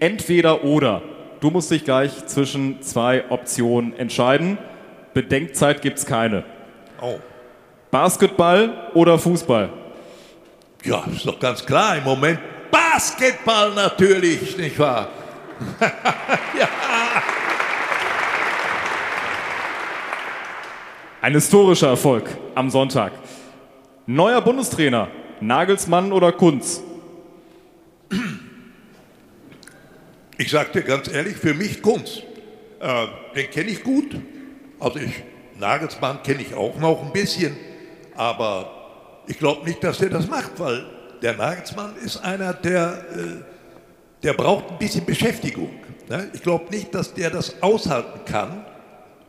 Entweder 0.00 0.64
oder. 0.64 1.02
Du 1.40 1.50
musst 1.50 1.70
dich 1.70 1.84
gleich 1.84 2.24
zwischen 2.24 2.80
zwei 2.80 3.24
Optionen 3.28 3.94
entscheiden. 3.98 4.56
Bedenkzeit 5.12 5.82
gibt 5.82 5.98
es 5.98 6.06
keine. 6.06 6.44
Oh. 7.02 7.18
Basketball 7.90 8.90
oder 8.94 9.18
Fußball? 9.18 9.68
Ja, 10.82 11.04
ist 11.14 11.26
doch 11.26 11.38
ganz 11.38 11.66
klar 11.66 11.98
im 11.98 12.04
Moment. 12.04 12.38
Basketball 12.70 13.74
natürlich, 13.74 14.56
nicht 14.56 14.78
wahr? 14.78 15.08
Ein 21.20 21.32
historischer 21.34 21.88
Erfolg 21.88 22.28
am 22.54 22.70
Sonntag. 22.70 23.12
Neuer 24.06 24.40
Bundestrainer, 24.40 25.08
Nagelsmann 25.40 26.12
oder 26.12 26.32
Kunz? 26.32 26.80
Ich 30.38 30.50
sage 30.50 30.70
dir 30.72 30.82
ganz 30.82 31.08
ehrlich, 31.08 31.36
für 31.36 31.54
mich 31.54 31.82
Kunst. 31.82 32.22
Äh, 32.80 33.06
den 33.34 33.50
kenne 33.50 33.70
ich 33.70 33.82
gut. 33.82 34.16
Also 34.78 35.00
ich, 35.00 35.24
Nagelsmann 35.58 36.22
kenne 36.22 36.42
ich 36.42 36.54
auch 36.54 36.78
noch 36.78 37.02
ein 37.02 37.12
bisschen. 37.12 37.56
Aber 38.14 39.22
ich 39.26 39.38
glaube 39.38 39.66
nicht, 39.66 39.82
dass 39.82 39.98
der 39.98 40.10
das 40.10 40.28
macht, 40.28 40.52
weil 40.58 40.86
der 41.22 41.34
Nagelsmann 41.34 41.94
ist 42.04 42.18
einer, 42.24 42.52
der, 42.52 43.04
äh, 43.14 44.22
der 44.22 44.32
braucht 44.34 44.70
ein 44.70 44.78
bisschen 44.78 45.04
Beschäftigung. 45.04 45.70
Ne? 46.08 46.28
Ich 46.32 46.42
glaube 46.42 46.70
nicht, 46.70 46.94
dass 46.94 47.12
der 47.14 47.30
das 47.30 47.62
aushalten 47.62 48.20
kann, 48.24 48.64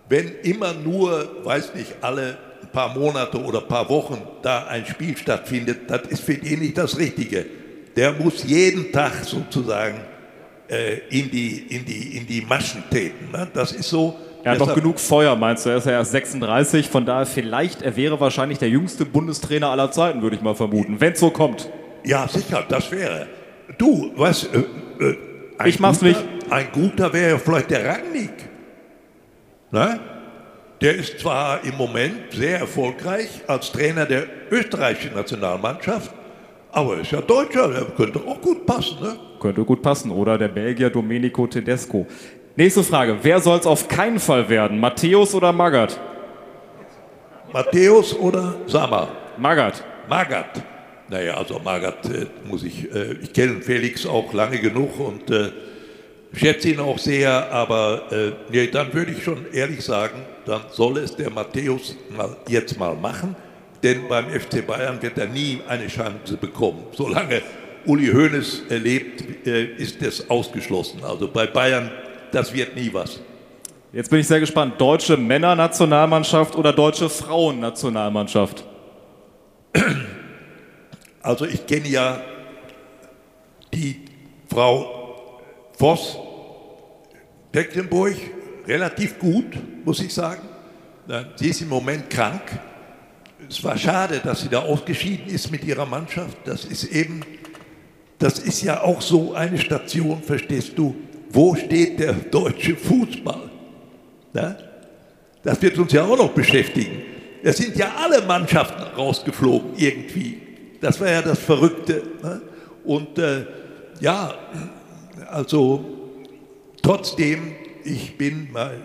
wenn 0.08 0.32
immer 0.44 0.74
nur, 0.74 1.30
weiß 1.44 1.76
nicht, 1.76 1.96
alle 2.02 2.38
ein 2.62 2.70
paar 2.72 2.98
Monate 2.98 3.38
oder 3.42 3.62
ein 3.62 3.68
paar 3.68 3.88
Wochen 3.90 4.22
da 4.42 4.66
ein 4.68 4.86
Spiel 4.86 5.16
stattfindet. 5.18 5.82
Das 5.90 6.02
ist 6.10 6.24
für 6.24 6.34
ihn 6.34 6.60
nicht 6.60 6.78
das 6.78 6.98
Richtige. 6.98 7.46
Der 7.96 8.14
muss 8.14 8.44
jeden 8.44 8.92
Tag 8.92 9.14
sozusagen 9.24 10.00
äh, 10.70 11.00
in, 11.10 11.30
die, 11.32 11.58
in, 11.76 11.86
die, 11.86 12.18
in 12.18 12.28
die 12.28 12.42
Maschen 12.42 12.84
treten. 12.90 13.32
Ne? 13.32 13.48
Das 13.54 13.72
ist 13.72 13.90
so. 13.90 14.18
Er 14.44 14.54
hat 14.54 14.62
doch 14.62 14.68
Deshalb- 14.68 14.82
genug 14.84 15.00
Feuer, 15.00 15.36
meinst 15.36 15.66
du? 15.66 15.70
Er 15.70 15.78
ist 15.78 15.86
ja 15.86 15.92
erst 15.94 16.12
36, 16.12 16.88
von 16.88 17.06
daher 17.06 17.26
vielleicht, 17.26 17.82
er 17.82 17.96
wäre 17.98 18.20
wahrscheinlich 18.22 18.58
der 18.58 18.70
jüngste 18.70 19.04
Bundestrainer 19.06 19.70
aller 19.70 19.92
Zeiten, 19.92 20.22
würde 20.22 20.38
ich 20.38 20.42
mal 20.42 20.56
vermuten, 20.56 21.02
wenn 21.02 21.12
es 21.12 21.20
so 21.20 21.30
kommt. 21.30 21.70
Ja, 22.04 22.28
sicher, 22.28 22.66
das 22.68 22.92
wäre. 22.92 23.28
Du, 23.78 24.12
was? 24.16 24.46
Äh, 24.46 24.60
äh, 25.00 25.18
ein 25.58 25.70
Ich 25.70 25.80
mach's 25.80 26.00
guter, 26.00 26.10
nicht. 26.10 26.52
Ein 26.52 26.68
guter 26.72 27.14
wäre 27.14 27.40
vielleicht 27.40 27.72
der 27.72 27.86
Rangnick. 27.86 28.32
Ne? 29.72 30.00
Der 30.82 30.96
ist 30.96 31.20
zwar 31.20 31.64
im 31.64 31.76
Moment 31.76 32.34
sehr 32.34 32.60
erfolgreich 32.60 33.28
als 33.48 33.72
Trainer 33.72 34.06
der 34.06 34.26
österreichischen 34.50 35.14
Nationalmannschaft, 35.14 36.12
aber 36.72 36.96
er 36.96 37.02
ist 37.02 37.12
ja 37.12 37.22
Deutscher, 37.22 37.68
der 37.68 37.86
könnte 37.86 38.20
auch 38.26 38.40
gut 38.42 38.66
passen. 38.66 38.98
Ne? 39.02 39.20
Könnte 39.40 39.64
gut 39.64 39.82
passen. 39.82 40.12
Oder 40.12 40.38
der 40.38 40.48
Belgier 40.48 40.90
Domenico 40.90 41.48
Tedesco. 41.48 42.08
Nächste 42.56 42.84
Frage. 42.84 43.18
Wer 43.22 43.40
soll 43.42 43.60
es 43.60 43.66
auf 43.66 43.88
keinen 43.88 44.20
Fall 44.20 44.48
werden? 44.50 44.80
Matthäus 44.80 45.34
oder 45.34 45.52
Magath? 45.52 46.00
Matthäus 47.52 48.14
oder 48.18 48.56
Sammer? 48.68 49.10
Magath. 49.38 49.84
Magath. 50.08 50.62
Naja, 51.10 51.34
also 51.36 51.60
Magath 51.60 52.06
äh, 52.06 52.28
muss 52.46 52.64
ich, 52.64 52.94
äh, 52.94 53.14
ich 53.22 53.34
kenne 53.34 53.62
Felix 53.62 54.06
auch 54.06 54.32
lange 54.34 54.60
genug 54.60 55.00
und 55.00 55.32
äh, 55.32 55.50
schätze 56.34 56.70
ihn 56.70 56.80
auch 56.80 57.00
sehr, 57.00 57.52
aber 57.52 58.12
äh, 58.12 58.32
nee, 58.52 58.68
dann 58.68 58.94
würde 58.94 59.12
ich 59.12 59.24
schon 59.24 59.52
ehrlich 59.52 59.84
sagen, 59.84 60.22
dann 60.46 60.62
soll 60.72 61.00
es 61.00 61.16
der 61.16 61.32
Matthäus 61.32 61.96
mal, 62.16 62.38
jetzt 62.48 62.78
mal 62.78 62.96
machen, 62.96 63.36
denn 63.82 64.08
beim 64.08 64.30
FC 64.30 64.66
Bayern 64.66 65.02
wird 65.02 65.18
er 65.18 65.28
nie 65.28 65.62
eine 65.68 65.88
Chance 65.88 66.38
bekommen. 66.38 66.84
Solange 66.92 67.42
Uli 67.86 68.12
Hoeneß 68.12 68.64
äh, 68.70 68.78
lebt, 68.78 69.48
äh, 69.48 69.66
ist 69.78 70.06
das 70.06 70.30
ausgeschlossen. 70.30 71.04
Also 71.04 71.28
bei 71.28 71.48
Bayern, 71.48 71.90
das 72.32 72.54
wird 72.54 72.76
nie 72.76 72.92
was. 72.94 73.20
Jetzt 73.92 74.12
bin 74.12 74.20
ich 74.20 74.28
sehr 74.28 74.40
gespannt. 74.40 74.80
Deutsche 74.80 75.18
Männernationalmannschaft 75.18 76.56
oder 76.56 76.72
deutsche 76.72 77.10
Frauennationalmannschaft? 77.10 78.64
Also 81.22 81.46
ich 81.46 81.66
kenne 81.66 81.88
ja 81.88 82.22
die 83.74 84.06
Frau 84.48 85.42
Voss 85.78 86.18
Tecklenburg 87.52 88.16
relativ 88.68 89.18
gut, 89.20 89.46
muss 89.84 90.00
ich 90.02 90.14
sagen. 90.14 90.42
Sie 91.36 91.50
ist 91.50 91.62
im 91.62 91.70
Moment 91.70 92.10
krank. 92.10 92.44
Es 93.50 93.64
war 93.64 93.78
schade, 93.78 94.22
dass 94.24 94.42
sie 94.42 94.50
da 94.50 94.60
ausgeschieden 94.60 95.28
ist 95.28 95.52
mit 95.52 95.64
ihrer 95.64 95.86
Mannschaft. 95.86 96.38
Das 96.46 96.66
ist 96.66 96.84
eben, 96.84 97.22
das 98.20 98.40
ist 98.40 98.62
ja 98.62 98.82
auch 98.82 99.02
so 99.02 99.34
eine 99.34 99.58
Station, 99.58 100.22
verstehst 100.22 100.74
du? 100.76 100.96
Wo 101.32 101.56
steht 101.56 102.00
der 102.00 102.14
deutsche 102.14 102.76
Fußball? 102.76 103.50
Das 105.44 105.62
wird 105.62 105.78
uns 105.80 105.92
ja 105.94 106.04
auch 106.04 106.18
noch 106.18 106.32
beschäftigen. 106.32 107.02
Es 107.42 107.58
sind 107.58 107.76
ja 107.76 107.94
alle 107.98 108.22
Mannschaften 108.22 108.84
rausgeflogen 108.96 109.72
irgendwie. 109.78 110.42
Das 110.82 111.00
war 111.00 111.10
ja 111.10 111.22
das 111.22 111.40
Verrückte. 111.40 112.04
Ne? 112.24 112.42
Und 112.84 113.18
äh, 113.18 113.46
ja, 114.00 114.34
also 115.30 115.84
trotzdem, 116.82 117.54
ich 117.84 118.18
bin 118.18 118.52
mal 118.52 118.78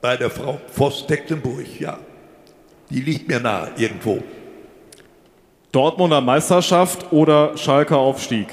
bei 0.00 0.16
der 0.16 0.30
Frau 0.30 0.60
Voss-Tecklenburg, 0.72 1.80
ja. 1.80 1.98
Die 2.90 3.00
liegt 3.00 3.26
mir 3.28 3.40
nahe 3.40 3.72
irgendwo. 3.76 4.22
Dortmunder 5.72 6.20
Meisterschaft 6.20 7.12
oder 7.12 7.56
Schalker 7.56 7.98
Aufstieg? 7.98 8.46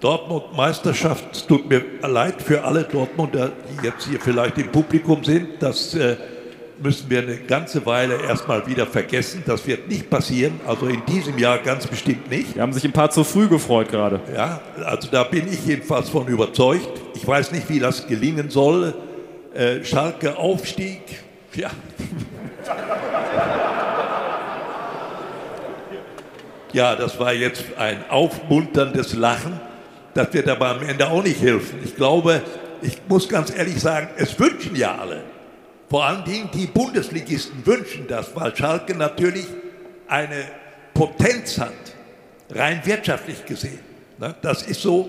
Dortmund 0.00 0.56
Meisterschaft, 0.56 1.24
es 1.32 1.46
tut 1.46 1.68
mir 1.68 1.82
leid 2.02 2.40
für 2.40 2.62
alle 2.62 2.84
Dortmunder, 2.84 3.50
die 3.68 3.86
jetzt 3.86 4.06
hier 4.06 4.20
vielleicht 4.20 4.56
im 4.58 4.70
Publikum 4.70 5.24
sind, 5.24 5.60
das 5.60 5.94
äh, 5.94 6.16
müssen 6.80 7.10
wir 7.10 7.22
eine 7.22 7.36
ganze 7.36 7.84
Weile 7.86 8.22
erstmal 8.22 8.66
wieder 8.66 8.86
vergessen. 8.86 9.42
Das 9.46 9.66
wird 9.66 9.88
nicht 9.88 10.10
passieren, 10.10 10.60
also 10.66 10.86
in 10.86 11.04
diesem 11.06 11.38
Jahr 11.38 11.58
ganz 11.58 11.86
bestimmt 11.86 12.30
nicht. 12.30 12.54
Die 12.54 12.60
haben 12.60 12.72
sich 12.72 12.84
ein 12.84 12.92
paar 12.92 13.10
zu 13.10 13.24
früh 13.24 13.48
gefreut 13.48 13.88
gerade. 13.90 14.20
Ja, 14.34 14.60
also 14.84 15.08
da 15.10 15.24
bin 15.24 15.48
ich 15.52 15.66
jedenfalls 15.66 16.08
von 16.08 16.26
überzeugt. 16.26 16.88
Ich 17.14 17.26
weiß 17.26 17.52
nicht, 17.52 17.68
wie 17.68 17.78
das 17.78 18.06
gelingen 18.06 18.50
soll. 18.50 18.94
Äh, 19.54 19.84
Schalke 19.84 20.36
Aufstieg, 20.36 21.02
ja. 21.54 21.70
Ja, 26.74 26.94
das 26.96 27.18
war 27.18 27.32
jetzt 27.32 27.64
ein 27.78 28.04
aufmunterndes 28.10 29.14
Lachen. 29.14 29.58
Das 30.12 30.32
wird 30.34 30.48
aber 30.48 30.68
am 30.68 30.82
Ende 30.82 31.08
auch 31.08 31.22
nicht 31.22 31.40
helfen. 31.40 31.78
Ich 31.82 31.96
glaube, 31.96 32.42
ich 32.82 32.98
muss 33.08 33.26
ganz 33.28 33.50
ehrlich 33.56 33.80
sagen, 33.80 34.08
es 34.16 34.38
wünschen 34.38 34.76
ja 34.76 34.96
alle. 34.96 35.22
Vor 35.88 36.04
allen 36.04 36.24
Dingen 36.24 36.50
die 36.52 36.66
Bundesligisten 36.66 37.64
wünschen 37.64 38.06
das, 38.06 38.34
weil 38.36 38.54
Schalke 38.54 38.94
natürlich 38.94 39.46
eine 40.06 40.44
Potenz 40.92 41.58
hat, 41.58 41.72
rein 42.50 42.82
wirtschaftlich 42.84 43.44
gesehen. 43.46 43.80
Ne? 44.18 44.34
Das 44.42 44.62
ist 44.62 44.82
so 44.82 45.08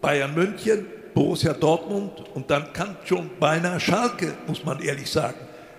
Bayern 0.00 0.34
München, 0.34 0.86
Borussia 1.14 1.52
Dortmund 1.54 2.12
und 2.34 2.50
dann 2.50 2.72
kann 2.72 2.96
schon 3.04 3.30
beinahe 3.40 3.80
Schalke, 3.80 4.34
muss 4.46 4.64
man 4.64 4.80
ehrlich 4.80 5.10
sagen. 5.10 5.38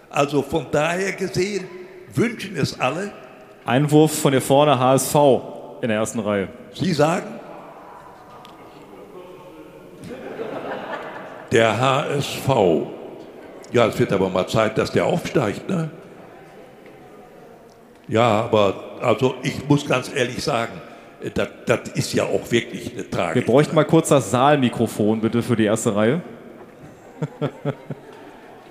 Also 0.09 0.41
von 0.41 0.67
daher 0.71 1.13
gesehen 1.13 1.65
wünschen 2.13 2.57
es 2.57 2.79
alle. 2.79 3.11
Einwurf 3.65 4.19
von 4.19 4.31
hier 4.31 4.41
vorne 4.41 4.77
HSV 4.77 5.15
in 5.81 5.89
der 5.89 5.99
ersten 5.99 6.19
Reihe. 6.19 6.49
Sie 6.73 6.91
sagen, 6.93 7.39
der 11.51 11.79
HSV. 11.79 12.96
Ja, 13.73 13.87
es 13.87 13.99
wird 13.99 14.13
aber 14.13 14.29
mal 14.29 14.47
Zeit, 14.47 14.77
dass 14.77 14.91
der 14.91 15.05
aufsteigt, 15.05 15.69
ne? 15.69 15.89
Ja, 18.07 18.41
aber 18.41 18.97
also 19.01 19.35
ich 19.43 19.67
muss 19.67 19.85
ganz 19.87 20.09
ehrlich 20.13 20.41
sagen, 20.41 20.73
das, 21.33 21.49
das 21.65 21.79
ist 21.95 22.13
ja 22.13 22.23
auch 22.23 22.49
wirklich 22.51 22.93
eine 22.93 23.09
Tragik. 23.09 23.35
Wir 23.35 23.45
bräuchten 23.45 23.75
mal 23.75 23.83
kurz 23.83 24.09
das 24.09 24.31
Saalmikrofon 24.31 25.19
bitte 25.19 25.41
für 25.41 25.55
die 25.55 25.65
erste 25.65 25.93
Reihe. 25.95 26.21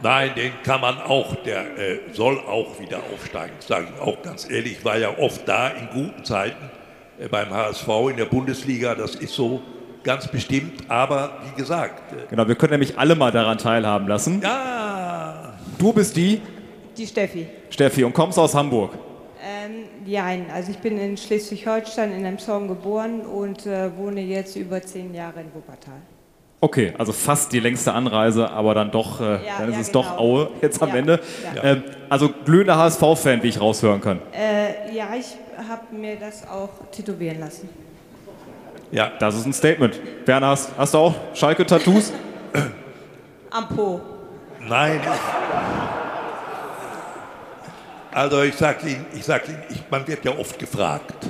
Nein, 0.02 0.30
den 0.36 0.52
kann 0.62 0.80
man 0.80 0.98
auch, 1.00 1.34
der 1.44 1.62
äh, 1.78 1.98
soll 2.12 2.38
auch 2.38 2.78
wieder 2.80 3.00
aufsteigen, 3.12 3.54
sage 3.60 3.88
ich 3.94 4.00
auch 4.00 4.22
ganz 4.22 4.48
ehrlich. 4.48 4.72
Ich 4.78 4.84
war 4.84 4.96
ja 4.98 5.08
oft 5.18 5.46
da 5.48 5.68
in 5.68 5.88
guten 5.92 6.24
Zeiten 6.24 6.70
äh, 7.18 7.28
beim 7.28 7.50
HSV 7.50 7.88
in 8.10 8.16
der 8.16 8.26
Bundesliga, 8.26 8.94
das 8.94 9.16
ist 9.16 9.34
so 9.34 9.62
ganz 10.04 10.28
bestimmt, 10.28 10.84
aber 10.88 11.38
wie 11.50 11.60
gesagt. 11.60 12.12
Äh, 12.12 12.26
Genau, 12.30 12.46
wir 12.46 12.54
können 12.54 12.72
nämlich 12.72 12.98
alle 12.98 13.16
mal 13.16 13.32
daran 13.32 13.58
teilhaben 13.58 14.06
lassen. 14.06 14.40
ja, 14.42 14.75
Du 15.78 15.92
bist 15.92 16.16
die 16.16 16.40
Die 16.96 17.06
Steffi. 17.06 17.46
Steffi 17.70 18.04
und 18.04 18.12
kommst 18.14 18.38
aus 18.38 18.54
Hamburg. 18.54 18.92
Ähm, 19.44 19.84
nein, 20.06 20.46
also 20.52 20.70
ich 20.70 20.78
bin 20.78 20.98
in 20.98 21.16
Schleswig-Holstein 21.16 22.12
in 22.12 22.24
Emshorn 22.24 22.66
geboren 22.68 23.20
und 23.20 23.66
äh, 23.66 23.90
wohne 23.96 24.20
jetzt 24.22 24.56
über 24.56 24.80
zehn 24.82 25.14
Jahre 25.14 25.40
in 25.40 25.54
Wuppertal. 25.54 26.00
Okay, 26.62 26.94
also 26.96 27.12
fast 27.12 27.52
die 27.52 27.60
längste 27.60 27.92
Anreise, 27.92 28.50
aber 28.50 28.74
dann 28.74 28.90
doch, 28.90 29.20
äh, 29.20 29.24
Ja, 29.46 29.58
dann 29.58 29.68
ist 29.68 29.74
ja, 29.74 29.80
es 29.82 29.92
doch 29.92 30.08
genau. 30.16 30.18
Aue 30.18 30.50
jetzt 30.62 30.82
am 30.82 30.88
Ja, 30.88 30.94
Ende. 30.96 31.20
Ähm, 31.62 31.82
also 32.08 32.30
glühender 32.46 32.76
HSV-Fan, 32.78 33.42
wie 33.42 33.48
ich 33.48 33.60
raushören 33.60 34.00
kann. 34.00 34.20
Äh, 34.32 34.94
ja, 34.96 35.08
ich 35.18 35.36
habe 35.68 35.94
mir 35.94 36.16
das 36.16 36.48
auch 36.48 36.70
tätowieren 36.90 37.38
lassen. 37.40 37.68
ja, 38.90 39.12
Das 39.20 39.36
ist 39.36 39.44
ein 39.44 39.52
Statement. 39.52 40.00
Werner, 40.24 40.48
hast, 40.48 40.70
hast 40.78 40.94
du 40.94 40.98
auch 40.98 41.14
Schalke-Tattoos? 41.34 42.12
Am 43.50 43.68
Po. 43.68 44.00
Nein. 44.68 45.00
Also 48.12 48.42
ich 48.42 48.54
sage 48.54 48.88
Ihnen, 48.88 49.06
ich 49.14 49.24
sag 49.24 49.46
Ihnen 49.48 49.62
ich, 49.68 49.82
man 49.90 50.06
wird 50.08 50.24
ja 50.24 50.36
oft 50.36 50.58
gefragt, 50.58 51.26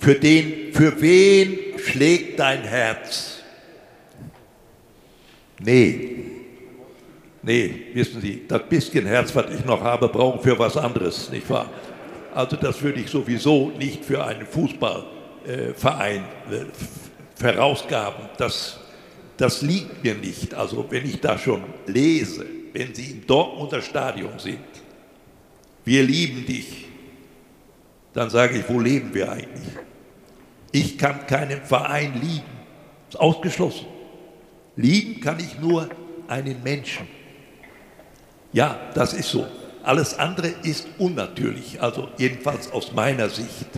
für, 0.00 0.14
den, 0.14 0.72
für 0.72 0.98
wen 1.00 1.78
schlägt 1.78 2.38
dein 2.38 2.62
Herz? 2.62 3.40
Nee. 5.60 6.24
Nee, 7.42 7.86
wissen 7.94 8.20
Sie, 8.20 8.46
das 8.48 8.62
bisschen 8.68 9.06
Herz, 9.06 9.34
was 9.34 9.46
ich 9.52 9.64
noch 9.64 9.82
habe, 9.82 10.08
brauche 10.08 10.38
ich 10.38 10.42
für 10.44 10.58
was 10.58 10.76
anderes, 10.76 11.30
nicht 11.30 11.48
wahr? 11.50 11.68
Also 12.34 12.56
das 12.56 12.80
würde 12.82 13.00
ich 13.00 13.10
sowieso 13.10 13.70
nicht 13.78 14.04
für 14.04 14.24
einen 14.24 14.46
Fußballverein 14.46 16.24
äh, 16.50 16.54
f- 16.56 16.66
verausgaben. 17.36 18.28
Das, 18.38 18.78
das 19.38 19.62
liegt 19.62 20.04
mir 20.04 20.14
nicht. 20.14 20.52
Also 20.52 20.84
wenn 20.90 21.06
ich 21.06 21.20
da 21.20 21.38
schon 21.38 21.62
lese, 21.86 22.44
wenn 22.72 22.94
Sie 22.94 23.12
im 23.12 23.26
Dortmunder 23.26 23.80
Stadion 23.80 24.38
sind, 24.38 24.58
wir 25.84 26.02
lieben 26.02 26.44
dich, 26.44 26.86
dann 28.12 28.28
sage 28.28 28.58
ich, 28.58 28.68
wo 28.68 28.80
leben 28.80 29.14
wir 29.14 29.32
eigentlich? 29.32 29.74
Ich 30.72 30.98
kann 30.98 31.26
keinen 31.26 31.62
Verein 31.62 32.14
lieben. 32.20 32.58
Ist 33.08 33.18
ausgeschlossen. 33.18 33.86
Lieben 34.76 35.20
kann 35.20 35.40
ich 35.40 35.58
nur 35.58 35.88
einen 36.26 36.62
Menschen. 36.62 37.06
Ja, 38.52 38.78
das 38.94 39.14
ist 39.14 39.30
so. 39.30 39.46
Alles 39.82 40.18
andere 40.18 40.48
ist 40.62 40.86
unnatürlich, 40.98 41.80
also 41.80 42.08
jedenfalls 42.18 42.70
aus 42.72 42.92
meiner 42.92 43.28
Sicht. 43.28 43.68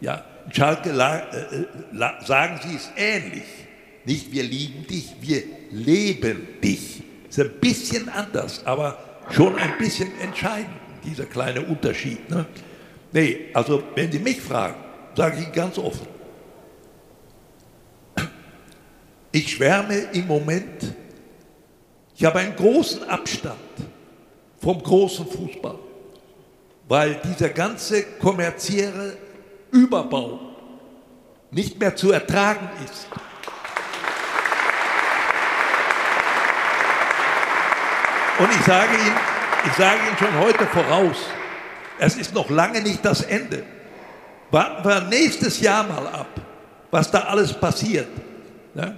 Ja, 0.00 0.24
Schalke 0.50 0.90
äh, 0.90 1.64
la, 1.92 2.24
sagen 2.24 2.60
sie 2.62 2.76
es 2.76 2.90
ähnlich. 2.96 3.65
Nicht 4.06 4.32
wir 4.32 4.44
lieben 4.44 4.86
dich, 4.86 5.16
wir 5.20 5.42
leben 5.72 6.46
dich. 6.62 7.02
Ist 7.28 7.40
ein 7.40 7.50
bisschen 7.60 8.08
anders, 8.08 8.64
aber 8.64 8.98
schon 9.30 9.56
ein 9.56 9.76
bisschen 9.78 10.08
entscheidend, 10.20 10.70
dieser 11.04 11.26
kleine 11.26 11.60
Unterschied. 11.62 12.30
Ne? 12.30 12.46
Nee, 13.12 13.46
also 13.52 13.82
wenn 13.96 14.10
Sie 14.12 14.20
mich 14.20 14.40
fragen, 14.40 14.76
sage 15.16 15.40
ich 15.40 15.52
ganz 15.52 15.76
offen. 15.76 16.06
Ich 19.32 19.52
schwärme 19.52 19.96
im 20.12 20.28
Moment, 20.28 20.94
ich 22.14 22.24
habe 22.24 22.38
einen 22.38 22.54
großen 22.54 23.02
Abstand 23.08 23.58
vom 24.58 24.80
großen 24.82 25.26
Fußball, 25.26 25.78
weil 26.88 27.20
dieser 27.24 27.48
ganze 27.48 28.04
kommerzielle 28.20 29.16
Überbau 29.72 30.38
nicht 31.50 31.78
mehr 31.78 31.94
zu 31.94 32.12
ertragen 32.12 32.68
ist. 32.84 33.08
Und 38.38 38.50
ich 38.50 38.66
sage 38.66 38.92
Ihnen, 38.94 39.16
ich 39.66 39.72
sage 39.72 39.98
Ihnen 40.06 40.18
schon 40.18 40.38
heute 40.38 40.66
voraus, 40.66 41.16
es 41.98 42.16
ist 42.16 42.34
noch 42.34 42.50
lange 42.50 42.82
nicht 42.82 43.02
das 43.04 43.22
Ende. 43.22 43.62
Warten 44.50 44.86
wir 44.86 45.00
nächstes 45.02 45.60
Jahr 45.60 45.84
mal 45.84 46.06
ab, 46.06 46.28
was 46.90 47.10
da 47.10 47.20
alles 47.20 47.52
passiert. 47.52 48.08
Ne? 48.74 48.94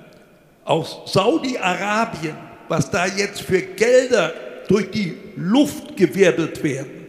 Aus 0.64 1.02
Saudi-Arabien, 1.06 2.36
was 2.68 2.90
da 2.90 3.06
jetzt 3.06 3.42
für 3.42 3.62
Gelder 3.62 4.34
durch 4.66 4.90
die 4.90 5.16
Luft 5.36 5.96
gewirbelt 5.96 6.62
werden. 6.62 7.06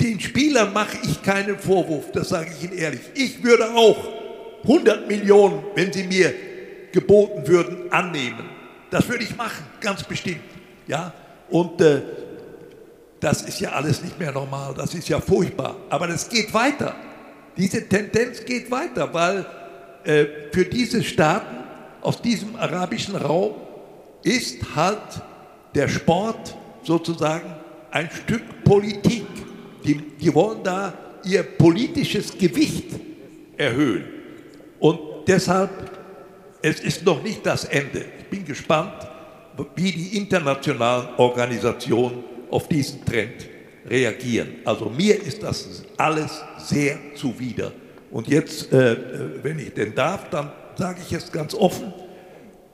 Den 0.00 0.18
Spielern 0.20 0.72
mache 0.72 0.98
ich 1.04 1.22
keinen 1.22 1.58
Vorwurf, 1.58 2.10
das 2.12 2.28
sage 2.30 2.50
ich 2.58 2.64
Ihnen 2.64 2.76
ehrlich. 2.76 3.00
Ich 3.14 3.42
würde 3.42 3.70
auch 3.70 3.96
100 4.64 5.06
Millionen, 5.08 5.62
wenn 5.74 5.92
sie 5.92 6.02
mir 6.02 6.34
geboten 6.92 7.46
würden, 7.46 7.92
annehmen. 7.92 8.48
Das 8.90 9.08
würde 9.08 9.24
ich 9.24 9.36
machen, 9.36 9.64
ganz 9.80 10.02
bestimmt. 10.02 10.53
Ja? 10.86 11.12
Und 11.50 11.80
äh, 11.80 12.02
das 13.20 13.42
ist 13.42 13.60
ja 13.60 13.70
alles 13.72 14.02
nicht 14.02 14.18
mehr 14.18 14.32
normal, 14.32 14.74
das 14.76 14.94
ist 14.94 15.08
ja 15.08 15.20
furchtbar. 15.20 15.76
Aber 15.88 16.06
das 16.06 16.28
geht 16.28 16.52
weiter. 16.52 16.94
Diese 17.56 17.88
Tendenz 17.88 18.44
geht 18.44 18.70
weiter, 18.70 19.12
weil 19.14 19.46
äh, 20.04 20.26
für 20.52 20.64
diese 20.64 21.02
Staaten 21.02 21.56
aus 22.02 22.20
diesem 22.20 22.56
arabischen 22.56 23.16
Raum 23.16 23.54
ist 24.22 24.58
halt 24.74 25.22
der 25.74 25.88
Sport 25.88 26.56
sozusagen 26.82 27.54
ein 27.90 28.10
Stück 28.10 28.64
Politik. 28.64 29.26
Die, 29.84 29.94
die 29.94 30.34
wollen 30.34 30.62
da 30.62 30.92
ihr 31.24 31.42
politisches 31.42 32.36
Gewicht 32.36 32.90
erhöhen. 33.56 34.04
Und 34.78 34.98
deshalb, 35.26 35.70
es 36.60 36.80
ist 36.80 37.04
noch 37.04 37.22
nicht 37.22 37.44
das 37.46 37.64
Ende. 37.64 38.04
Ich 38.18 38.26
bin 38.26 38.44
gespannt, 38.44 38.94
wie 39.76 39.92
die 39.92 40.16
internationalen 40.16 41.08
Organisationen 41.16 42.24
auf 42.50 42.68
diesen 42.68 43.04
Trend 43.04 43.48
reagieren. 43.88 44.56
Also 44.64 44.88
mir 44.90 45.22
ist 45.22 45.42
das 45.42 45.82
alles 45.96 46.42
sehr 46.58 46.98
zuwider. 47.14 47.72
Und 48.10 48.28
jetzt, 48.28 48.72
äh, 48.72 48.96
wenn 49.42 49.58
ich 49.58 49.74
denn 49.74 49.94
darf, 49.94 50.30
dann 50.30 50.50
sage 50.76 51.00
ich 51.06 51.12
es 51.12 51.30
ganz 51.30 51.54
offen. 51.54 51.92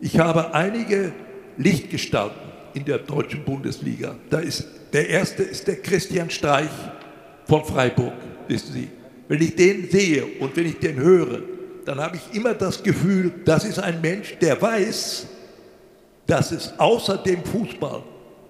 Ich 0.00 0.18
habe 0.18 0.54
einige 0.54 1.12
Lichtgestalten 1.56 2.40
in 2.74 2.84
der 2.84 2.98
deutschen 2.98 3.44
Bundesliga. 3.44 4.16
Da 4.28 4.40
ist, 4.40 4.66
der 4.92 5.08
erste 5.08 5.42
ist 5.42 5.66
der 5.66 5.76
Christian 5.76 6.30
Streich 6.30 6.70
von 7.46 7.64
Freiburg, 7.64 8.12
wissen 8.48 8.72
Sie. 8.72 8.88
Wenn 9.28 9.42
ich 9.42 9.54
den 9.54 9.88
sehe 9.90 10.24
und 10.40 10.56
wenn 10.56 10.66
ich 10.66 10.78
den 10.78 10.96
höre, 10.96 11.40
dann 11.84 11.98
habe 12.00 12.16
ich 12.16 12.36
immer 12.36 12.54
das 12.54 12.82
Gefühl, 12.82 13.32
das 13.44 13.64
ist 13.64 13.78
ein 13.78 14.00
Mensch, 14.00 14.36
der 14.40 14.60
weiß, 14.60 15.26
dass 16.30 16.52
es 16.52 16.72
außer 16.78 17.18
dem 17.18 17.44
Fußball 17.44 18.04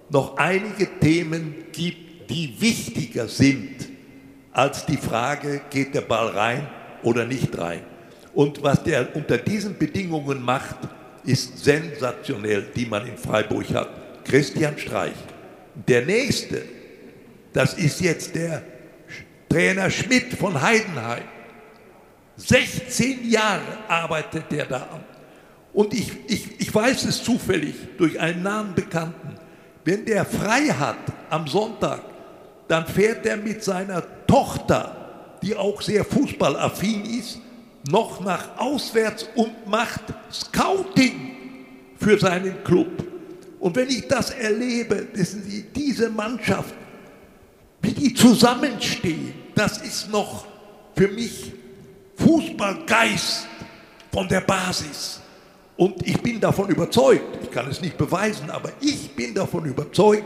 noch 0.09 0.37
einige 0.37 0.87
Themen 0.99 1.55
gibt, 1.71 2.29
die 2.29 2.53
wichtiger 2.59 3.27
sind 3.27 3.89
als 4.51 4.85
die 4.85 4.97
Frage, 4.97 5.61
geht 5.71 5.95
der 5.95 6.01
Ball 6.01 6.27
rein 6.27 6.67
oder 7.01 7.25
nicht 7.25 7.57
rein. 7.57 7.81
Und 8.35 8.61
was 8.61 8.83
der 8.83 9.15
unter 9.15 9.39
diesen 9.39 9.77
Bedingungen 9.79 10.43
macht, 10.43 10.77
ist 11.23 11.63
sensationell, 11.63 12.67
die 12.75 12.85
man 12.85 13.07
in 13.07 13.17
Freiburg 13.17 13.73
hat. 13.73 13.89
Christian 14.25 14.77
Streich. 14.77 15.15
Der 15.87 16.05
nächste, 16.05 16.61
das 17.51 17.73
ist 17.73 17.99
jetzt 17.99 18.35
der 18.35 18.61
Trainer 19.49 19.89
Schmidt 19.89 20.35
von 20.35 20.61
Heidenheim. 20.61 21.23
16 22.37 23.27
Jahre 23.29 23.79
arbeitet 23.87 24.51
der 24.51 24.65
da. 24.65 24.87
Und 25.73 25.93
ich, 25.93 26.11
ich, 26.27 26.59
ich 26.59 26.73
weiß 26.73 27.05
es 27.05 27.23
zufällig 27.23 27.75
durch 27.97 28.19
einen 28.19 28.43
nahen 28.43 28.75
Bekannten. 28.75 29.35
Wenn 29.85 30.05
der 30.05 30.25
frei 30.25 30.67
hat 30.67 30.97
am 31.29 31.47
Sonntag, 31.47 32.01
dann 32.67 32.85
fährt 32.85 33.25
er 33.25 33.37
mit 33.37 33.63
seiner 33.63 34.03
Tochter, 34.27 35.37
die 35.41 35.55
auch 35.55 35.81
sehr 35.81 36.05
fußballaffin 36.05 37.05
ist, 37.05 37.39
noch 37.89 38.19
nach 38.21 38.57
auswärts 38.57 39.27
und 39.35 39.67
macht 39.67 40.01
Scouting 40.31 41.31
für 41.97 42.19
seinen 42.19 42.63
Club. 42.63 43.03
Und 43.59 43.75
wenn 43.75 43.89
ich 43.89 44.07
das 44.07 44.31
erlebe, 44.31 45.07
wissen 45.13 45.43
Sie, 45.43 45.65
diese 45.75 46.09
Mannschaft, 46.09 46.73
wie 47.81 47.91
die 47.91 48.13
zusammenstehen, 48.13 49.33
das 49.55 49.79
ist 49.79 50.09
noch 50.09 50.45
für 50.95 51.07
mich 51.07 51.53
Fußballgeist 52.17 53.47
von 54.11 54.27
der 54.27 54.41
Basis. 54.41 55.20
Und 55.81 56.07
ich 56.07 56.21
bin 56.21 56.39
davon 56.39 56.69
überzeugt, 56.69 57.39
ich 57.41 57.49
kann 57.49 57.67
es 57.67 57.81
nicht 57.81 57.97
beweisen, 57.97 58.51
aber 58.51 58.69
ich 58.81 59.15
bin 59.15 59.33
davon 59.33 59.65
überzeugt, 59.65 60.21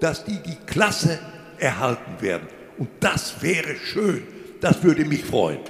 dass 0.00 0.24
die 0.24 0.42
die 0.44 0.56
Klasse 0.66 1.20
erhalten 1.56 2.20
werden. 2.20 2.48
Und 2.78 2.88
das 2.98 3.40
wäre 3.40 3.76
schön, 3.76 4.24
das 4.60 4.82
würde 4.82 5.04
mich 5.04 5.22
freuen. 5.24 5.60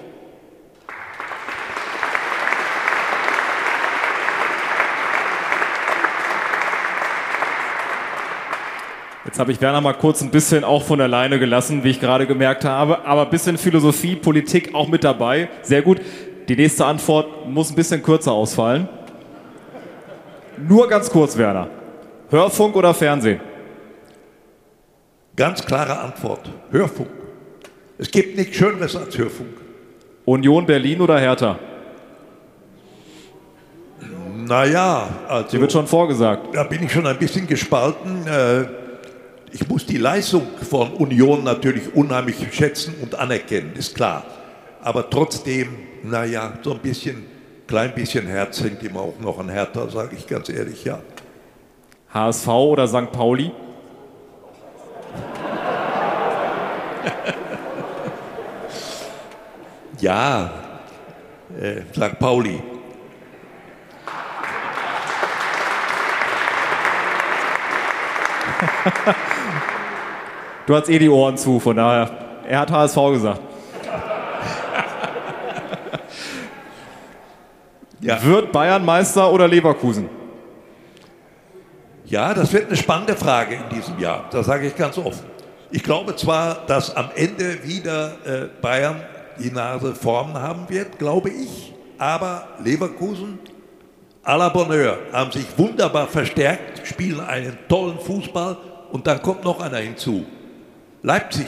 Jetzt 9.27 9.39
habe 9.39 9.53
ich 9.53 9.61
Werner 9.61 9.83
mal 9.83 9.93
kurz 9.93 10.23
ein 10.23 10.31
bisschen 10.31 10.65
auch 10.65 10.85
von 10.85 11.03
alleine 11.03 11.39
gelassen, 11.39 11.85
wie 11.85 11.91
ich 11.91 12.01
gerade 12.01 12.27
gemerkt 12.27 12.65
habe. 12.65 13.05
Aber 13.05 13.25
ein 13.25 13.31
bisschen 13.31 13.59
Philosophie, 13.59 14.17
Politik 14.17 14.75
auch 14.75 14.89
mit 14.89 15.05
dabei. 15.05 15.51
Sehr 15.61 15.83
gut. 15.83 16.01
Die 16.49 16.57
nächste 16.57 16.87
Antwort 16.87 17.47
muss 17.47 17.69
ein 17.69 17.77
bisschen 17.77 18.03
kürzer 18.03 18.33
ausfallen. 18.33 18.89
Nur 20.67 20.89
ganz 20.89 21.11
kurz, 21.11 21.37
Werner. 21.37 21.69
Hörfunk 22.31 22.77
oder 22.77 22.95
Fernsehen? 22.95 23.41
Ganz 25.37 25.65
klare 25.65 25.99
Antwort. 25.99 26.51
Hörfunk. 26.71 27.09
Es 27.99 28.11
gibt 28.11 28.37
nichts 28.37 28.57
Schöneres 28.57 28.97
als 28.97 29.17
Hörfunk. 29.17 29.51
Union 30.25 30.67
Berlin 30.67 31.01
oder 31.01 31.19
Hertha? 31.19 31.59
Naja, 34.37 35.09
also. 35.29 35.49
Die 35.51 35.61
wird 35.61 35.73
schon 35.73 35.87
vorgesagt. 35.87 36.55
Da 36.55 36.65
bin 36.65 36.83
ich 36.83 36.93
schon 36.93 37.07
ein 37.07 37.19
bisschen 37.19 37.47
gespalten. 37.47 38.27
Äh, 38.27 38.67
ich 39.53 39.67
muss 39.69 39.87
die 39.87 39.97
Leistung 39.97 40.47
von 40.69 40.93
Union 40.93 41.45
natürlich 41.45 41.95
unheimlich 41.95 42.37
schätzen 42.53 42.95
und 43.01 43.15
anerkennen, 43.15 43.73
ist 43.77 43.95
klar. 43.95 44.25
Aber 44.83 45.09
trotzdem, 45.09 45.69
naja, 46.03 46.53
so 46.63 46.73
ein 46.73 46.81
bisschen, 46.81 47.25
klein 47.69 47.95
bisschen 47.95 48.27
Herz 48.27 48.61
hängt 48.63 48.83
ihm 48.83 48.97
auch 48.97 49.15
noch 49.21 49.39
an 49.39 49.51
Hertha, 49.51 49.89
sage 49.89 50.17
ich 50.17 50.27
ganz 50.27 50.49
ehrlich, 50.49 50.85
ja. 50.85 50.99
HSV 52.13 52.49
oder 52.49 52.89
St. 52.89 53.13
Pauli? 53.13 53.53
ja, 60.01 60.51
äh, 61.61 61.83
St. 61.93 62.19
Pauli. 62.19 62.61
Du 70.67 70.75
hast 70.77 70.91
eh 70.91 70.99
die 70.99 71.09
Ohren 71.09 71.39
zu, 71.39 71.59
von 71.61 71.77
daher. 71.77 72.11
Er 72.47 72.61
hat 72.61 72.71
HSV 72.71 72.97
gesagt. 73.13 73.41
Ja. 78.01 78.23
Wird 78.23 78.53
Bayern 78.53 78.85
Meister 78.85 79.33
oder 79.33 79.49
Leverkusen? 79.49 80.09
Ja, 82.07 82.33
das 82.33 82.53
wird 82.53 82.69
eine 82.69 82.77
spannende 82.77 83.17
Frage 83.17 83.57
in 83.57 83.77
diesem 83.77 83.99
Jahr. 83.99 84.25
Das 84.31 84.47
sage 84.47 84.67
ich 84.67 84.77
ganz 84.77 84.97
offen. 84.97 85.27
Ich 85.71 85.83
glaube 85.83 86.17
zwar, 86.17 86.67
dass 86.67 86.95
am 86.97 87.11
Ende 87.15 87.63
wieder 87.65 88.13
äh, 88.25 88.49
Bayern 88.63 89.03
die 89.39 89.51
Nase 89.51 89.95
vorn 89.95 90.35
haben 90.35 90.69
wird, 90.69 90.99
glaube 90.99 91.29
ich, 91.29 91.75
aber 91.99 92.49
Leverkusen 92.65 93.39
à 94.25 94.37
la 94.37 94.49
Bonheur 94.49 94.99
haben 95.13 95.31
sich 95.31 95.47
wunderbar 95.57 96.07
verstärkt, 96.07 96.87
spielen 96.87 97.21
einen 97.21 97.59
tollen 97.69 97.99
Fußball 97.99 98.57
und 98.93 99.07
dann 99.07 99.21
kommt 99.21 99.45
noch 99.45 99.61
einer 99.61 99.79
hinzu. 99.79 100.25
Leipzig, 101.03 101.47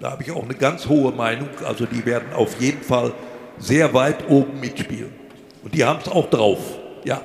da 0.00 0.12
habe 0.12 0.22
ich 0.22 0.30
auch 0.30 0.42
eine 0.42 0.54
ganz 0.54 0.86
hohe 0.86 1.12
Meinung. 1.12 1.48
Also 1.66 1.86
die 1.86 2.04
werden 2.04 2.32
auf 2.34 2.60
jeden 2.60 2.82
Fall 2.82 3.12
sehr 3.58 3.92
weit 3.94 4.28
oben 4.28 4.60
mitspielen. 4.60 5.12
Und 5.62 5.74
die 5.74 5.84
haben 5.84 6.00
es 6.00 6.08
auch 6.10 6.28
drauf. 6.30 6.58
Ja. 7.04 7.20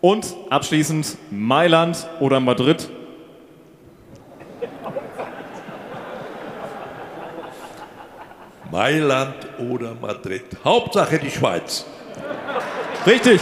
Und 0.00 0.34
abschließend 0.48 1.16
Mailand 1.30 2.06
oder 2.20 2.40
Madrid? 2.40 2.88
Mailand 8.70 9.34
oder 9.58 9.94
Madrid. 10.00 10.44
Hauptsache 10.64 11.18
die 11.18 11.30
Schweiz. 11.30 11.84
Richtig. 13.06 13.40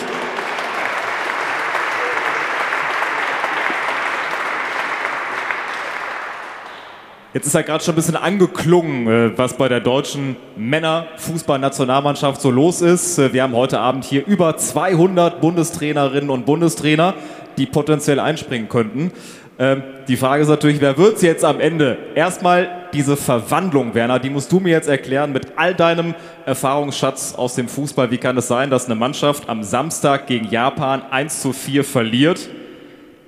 Jetzt 7.34 7.46
ist 7.46 7.54
ja 7.54 7.60
gerade 7.60 7.84
schon 7.84 7.92
ein 7.92 7.96
bisschen 7.96 8.16
angeklungen, 8.16 9.06
äh, 9.06 9.36
was 9.36 9.52
bei 9.52 9.68
der 9.68 9.80
deutschen 9.80 10.36
Männerfußballnationalmannschaft 10.56 12.40
so 12.40 12.50
los 12.50 12.80
ist. 12.80 13.18
Äh, 13.18 13.34
wir 13.34 13.42
haben 13.42 13.52
heute 13.52 13.80
Abend 13.80 14.06
hier 14.06 14.26
über 14.26 14.56
200 14.56 15.38
Bundestrainerinnen 15.38 16.30
und 16.30 16.46
Bundestrainer, 16.46 17.12
die 17.58 17.66
potenziell 17.66 18.18
einspringen 18.18 18.70
könnten. 18.70 19.12
Ähm, 19.58 19.82
die 20.08 20.16
Frage 20.16 20.42
ist 20.42 20.48
natürlich, 20.48 20.80
wer 20.80 20.96
wird 20.96 21.16
es 21.16 21.22
jetzt 21.22 21.44
am 21.44 21.60
Ende? 21.60 21.98
Erstmal 22.14 22.70
diese 22.94 23.14
Verwandlung, 23.14 23.92
Werner, 23.92 24.18
die 24.20 24.30
musst 24.30 24.50
du 24.50 24.58
mir 24.58 24.70
jetzt 24.70 24.88
erklären 24.88 25.30
mit 25.30 25.48
all 25.56 25.74
deinem 25.74 26.14
Erfahrungsschatz 26.46 27.34
aus 27.34 27.56
dem 27.56 27.68
Fußball. 27.68 28.10
Wie 28.10 28.16
kann 28.16 28.38
es 28.38 28.48
sein, 28.48 28.70
dass 28.70 28.86
eine 28.86 28.94
Mannschaft 28.94 29.50
am 29.50 29.62
Samstag 29.62 30.28
gegen 30.28 30.48
Japan 30.48 31.02
1 31.10 31.42
zu 31.42 31.52
4 31.52 31.84
verliert? 31.84 32.48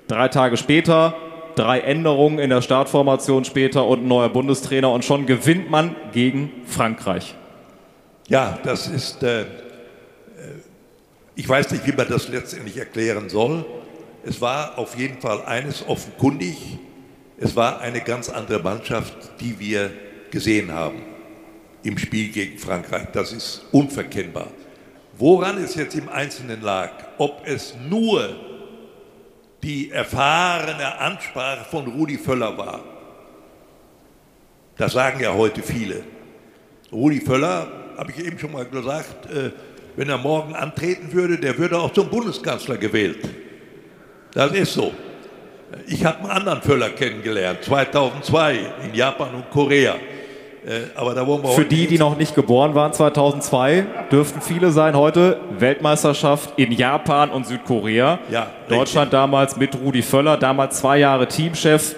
Drei 0.09 0.29
Tage 0.29 0.57
später 0.57 1.15
drei 1.61 1.81
Änderungen 1.81 2.39
in 2.39 2.49
der 2.49 2.63
Startformation 2.63 3.45
später 3.45 3.87
und 3.87 4.03
ein 4.05 4.09
neuer 4.09 4.31
Bundestrainer 4.31 4.91
und 4.91 5.05
schon 5.05 5.27
gewinnt 5.27 5.71
man 5.71 5.95
gegen 6.13 6.51
Frankreich. 6.65 7.35
Ja, 8.29 8.59
das 8.65 8.89
ist, 8.89 9.23
äh, 9.23 9.43
äh, 9.43 9.45
ich 11.35 11.47
weiß 11.47 11.71
nicht, 11.73 11.87
wie 11.87 11.93
man 11.93 12.09
das 12.09 12.29
letztendlich 12.29 12.79
erklären 12.79 13.29
soll. 13.29 13.67
Es 14.25 14.41
war 14.41 14.79
auf 14.79 14.99
jeden 14.99 15.21
Fall 15.21 15.45
eines 15.45 15.87
offenkundig, 15.87 16.57
es 17.39 17.57
war 17.57 17.81
eine 17.81 18.01
ganz 18.01 18.31
andere 18.31 18.63
Mannschaft, 18.63 19.15
die 19.41 19.59
wir 19.59 19.91
gesehen 20.31 20.73
haben 20.73 21.03
im 21.83 21.99
Spiel 21.99 22.31
gegen 22.31 22.59
Frankreich. 22.59 23.09
Das 23.13 23.33
ist 23.33 23.67
unverkennbar. 23.73 24.49
Woran 25.19 25.63
es 25.63 25.75
jetzt 25.75 25.95
im 25.95 26.09
Einzelnen 26.09 26.63
lag, 26.63 26.91
ob 27.19 27.43
es 27.45 27.75
nur 27.89 28.50
die 29.63 29.91
erfahrene 29.91 30.99
Ansprache 30.99 31.65
von 31.65 31.87
Rudi 31.87 32.19
Völler 32.19 32.57
war. 32.57 32.81
Das 34.77 34.93
sagen 34.93 35.21
ja 35.21 35.35
heute 35.35 35.63
viele. 35.63 36.03
Rudi 36.91 37.21
Völler, 37.21 37.69
habe 37.97 38.11
ich 38.11 38.25
eben 38.25 38.39
schon 38.39 38.53
mal 38.53 38.65
gesagt, 38.65 39.27
äh, 39.27 39.51
wenn 39.97 40.09
er 40.09 40.19
morgen 40.19 40.55
antreten 40.55 41.13
würde, 41.13 41.39
der 41.39 41.59
würde 41.59 41.79
auch 41.79 41.93
zum 41.93 42.09
Bundeskanzler 42.09 42.79
gewählt. 42.79 43.29
Das 44.33 44.53
ist 44.53 44.73
so. 44.73 44.93
Ich 45.87 46.05
habe 46.05 46.21
einen 46.21 46.31
anderen 46.31 46.63
Völler 46.63 46.91
kennengelernt, 46.91 47.63
2002 47.63 48.73
in 48.85 48.95
Japan 48.95 49.35
und 49.35 49.51
Korea. 49.51 49.97
Äh, 50.71 50.83
aber 50.95 51.15
da 51.15 51.27
wollen 51.27 51.43
wir 51.43 51.51
Für 51.51 51.65
die, 51.65 51.89
die 51.89 51.99
noch 51.99 52.17
nicht 52.17 52.37
geboren 52.37 52.77
waren 52.77 52.93
2002, 52.93 53.87
dürften 54.13 54.41
viele 54.41 54.71
sein 54.71 54.97
heute. 54.97 55.41
Weltmeisterschaft 55.59 56.53
in 56.57 56.71
Japan 56.71 57.31
und 57.31 57.45
Südkorea. 57.45 58.21
Ja, 58.31 58.47
Deutschland 58.69 59.07
richtig. 59.07 59.11
damals 59.11 59.57
mit 59.57 59.75
Rudi 59.75 60.03
Völler, 60.03 60.37
damals 60.37 60.79
zwei 60.79 60.99
Jahre 60.99 61.27
Teamchef 61.27 61.97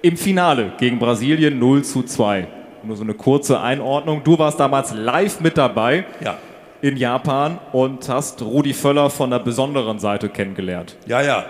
im 0.00 0.16
Finale 0.16 0.72
gegen 0.78 0.98
Brasilien 0.98 1.58
0 1.58 1.84
zu 1.84 2.02
2. 2.02 2.46
Nur 2.82 2.96
so 2.96 3.02
eine 3.02 3.12
kurze 3.12 3.60
Einordnung. 3.60 4.22
Du 4.24 4.38
warst 4.38 4.58
damals 4.58 4.94
live 4.94 5.40
mit 5.40 5.58
dabei. 5.58 6.06
Ja. 6.24 6.38
in 6.80 6.96
Japan 6.98 7.58
und 7.72 8.06
hast 8.10 8.42
Rudi 8.42 8.74
Völler 8.74 9.08
von 9.08 9.30
der 9.30 9.38
besonderen 9.38 9.98
Seite 9.98 10.28
kennengelernt. 10.30 10.96
Ja, 11.06 11.22
ja. 11.22 11.44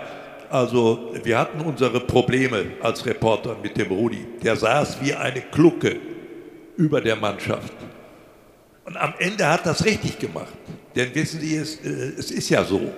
Also 0.49 1.11
wir 1.23 1.37
hatten 1.37 1.59
unsere 1.59 1.99
Probleme 1.99 2.63
als 2.81 3.05
Reporter 3.05 3.55
mit 3.61 3.77
dem 3.77 3.91
Rudi. 3.91 4.25
Der 4.43 4.55
saß 4.55 4.97
wie 5.01 5.13
eine 5.13 5.41
Klucke 5.41 5.97
über 6.77 7.01
der 7.01 7.15
Mannschaft. 7.15 7.73
Und 8.85 8.97
am 8.97 9.13
Ende 9.17 9.47
hat 9.47 9.65
das 9.65 9.83
richtig 9.83 10.19
gemacht. 10.19 10.53
Denn 10.95 11.13
wissen 11.13 11.41
Sie, 11.41 11.55
es, 11.55 11.75
äh, 11.83 12.13
es 12.17 12.31
ist 12.31 12.49
ja 12.49 12.63
so. 12.63 12.93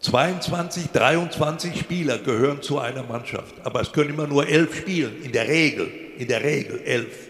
22, 0.00 0.90
23 0.92 1.80
Spieler 1.80 2.18
gehören 2.18 2.60
zu 2.60 2.78
einer 2.78 3.02
Mannschaft. 3.02 3.54
Aber 3.64 3.80
es 3.80 3.90
können 3.90 4.10
immer 4.10 4.26
nur 4.26 4.46
elf 4.46 4.76
spielen, 4.76 5.22
in 5.22 5.32
der 5.32 5.48
Regel. 5.48 5.90
In 6.18 6.28
der 6.28 6.44
Regel 6.44 6.80
elf. 6.84 7.28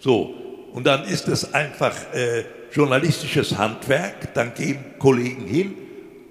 So. 0.00 0.34
Und 0.72 0.86
dann 0.86 1.04
ist 1.04 1.28
es 1.28 1.54
einfach 1.54 1.94
äh, 2.12 2.44
journalistisches 2.72 3.56
Handwerk. 3.56 4.34
Dann 4.34 4.52
gehen 4.54 4.78
Kollegen 4.98 5.46
hin 5.46 5.74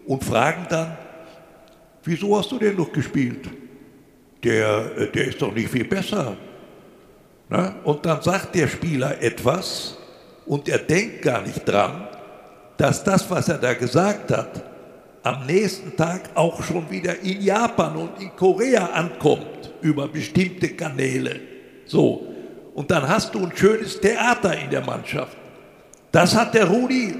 und 0.06 0.24
fragen 0.24 0.65
dann, 0.70 0.98
wieso 2.04 2.38
hast 2.38 2.52
du 2.52 2.60
denn 2.60 2.76
noch 2.76 2.91
gespielt? 2.91 3.50
Der, 4.43 4.91
äh, 4.98 5.08
der 5.08 5.28
ist 5.28 5.41
doch 5.41 5.54
nicht 5.54 5.70
viel 5.70 5.86
besser. 5.86 6.36
Na? 7.49 7.75
Und 7.83 8.05
dann 8.05 8.21
sagt 8.21 8.55
der 8.55 8.67
Spieler 8.67 9.21
etwas 9.21 9.97
und 10.45 10.67
er 10.67 10.79
denkt 10.79 11.21
gar 11.21 11.41
nicht 11.41 11.67
dran, 11.67 12.07
dass 12.77 13.03
das, 13.03 13.29
was 13.29 13.49
er 13.49 13.57
da 13.57 13.73
gesagt 13.73 14.31
hat, 14.31 14.63
am 15.23 15.45
nächsten 15.45 15.95
Tag 15.95 16.29
auch 16.36 16.62
schon 16.63 16.89
wieder 16.89 17.19
in 17.19 17.41
Japan 17.41 17.95
und 17.97 18.21
in 18.21 18.36
Korea 18.36 18.86
ankommt 18.86 19.73
über 19.81 20.07
bestimmte 20.07 20.69
Kanäle. 20.69 21.39
So. 21.86 22.27
Und 22.73 22.91
dann 22.91 23.07
hast 23.07 23.33
du 23.33 23.39
ein 23.43 23.51
schönes 23.55 23.99
Theater 23.99 24.57
in 24.57 24.69
der 24.69 24.86
Mannschaft. 24.86 25.36
Das 26.12 26.36
hat 26.36 26.53
der 26.53 26.65
Rudi 26.65 27.15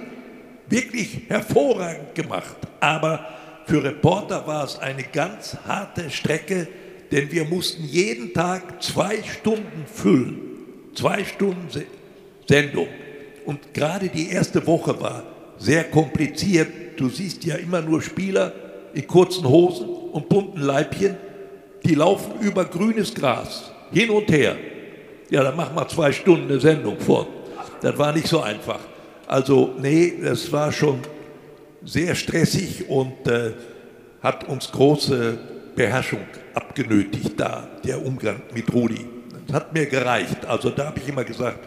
wirklich 0.70 1.22
hervorragend 1.28 2.16
gemacht. 2.16 2.56
Aber 2.80 3.26
für 3.66 3.84
Reporter 3.84 4.46
war 4.46 4.64
es 4.64 4.80
eine 4.80 5.04
ganz 5.04 5.58
harte 5.68 6.10
Strecke, 6.10 6.68
denn 7.12 7.32
wir 7.32 7.46
mussten 7.46 7.84
jeden 7.86 8.34
Tag 8.34 8.82
zwei 8.84 9.22
Stunden 9.24 9.86
füllen. 9.86 10.40
Zwei 10.94 11.24
Stunden 11.24 11.68
Sendung. 12.48 12.88
Und 13.46 13.74
gerade 13.74 14.10
die 14.10 14.30
erste 14.30 14.66
Woche 14.66 15.00
war 15.00 15.24
sehr 15.58 15.86
kompliziert. 15.86 16.68
Du 16.98 17.10
siehst 17.10 17.44
ja 17.46 17.56
immer 17.56 17.82
nur 17.82 18.02
Spieler 18.02 18.54
in 18.94 19.06
kurzen 19.06 19.48
Hosen 19.48 19.88
und 19.88 20.28
bunten 20.28 20.62
Leibchen, 20.62 21.18
die 21.84 21.96
laufen 21.96 22.42
über 22.42 22.66
grünes 22.66 23.14
Gras, 23.14 23.72
hin 23.92 24.10
und 24.10 24.30
her. 24.32 24.56
Ja, 25.30 25.44
dann 25.44 25.56
mach 25.56 25.74
mal 25.74 25.88
zwei 25.88 26.12
Stunden 26.12 26.50
eine 26.50 26.60
Sendung 26.60 27.00
vor. 27.00 27.28
Das 27.82 27.98
war 27.98 28.14
nicht 28.14 28.28
so 28.28 28.42
einfach. 28.42 28.80
Also, 29.28 29.74
nee, 29.80 30.14
das 30.22 30.52
war 30.52 30.72
schon 30.72 31.00
sehr 31.84 32.16
stressig 32.16 32.90
und 32.90 33.28
äh, 33.28 33.52
hat 34.22 34.48
uns 34.48 34.72
große 34.72 35.38
Beherrschung 35.78 36.26
abgenötigt 36.56 37.40
da, 37.40 37.68
der 37.86 38.04
Umgang 38.04 38.42
mit 38.52 38.74
Rudi. 38.74 39.06
Das 39.46 39.58
hat 39.58 39.74
mir 39.74 39.86
gereicht. 39.86 40.44
Also 40.48 40.72
da 40.72 40.88
habe 40.88 40.98
ich 40.98 41.08
immer 41.08 41.24
gesagt, 41.24 41.60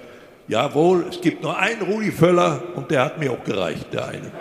jawohl, 0.48 1.06
es 1.08 1.20
gibt 1.20 1.44
nur 1.44 1.56
einen 1.56 1.80
Rudi 1.80 2.10
Völler 2.10 2.60
und 2.74 2.90
der 2.90 3.04
hat 3.04 3.20
mir 3.20 3.30
auch 3.30 3.44
gereicht, 3.44 3.86
der 3.92 4.08
eine. 4.08 4.32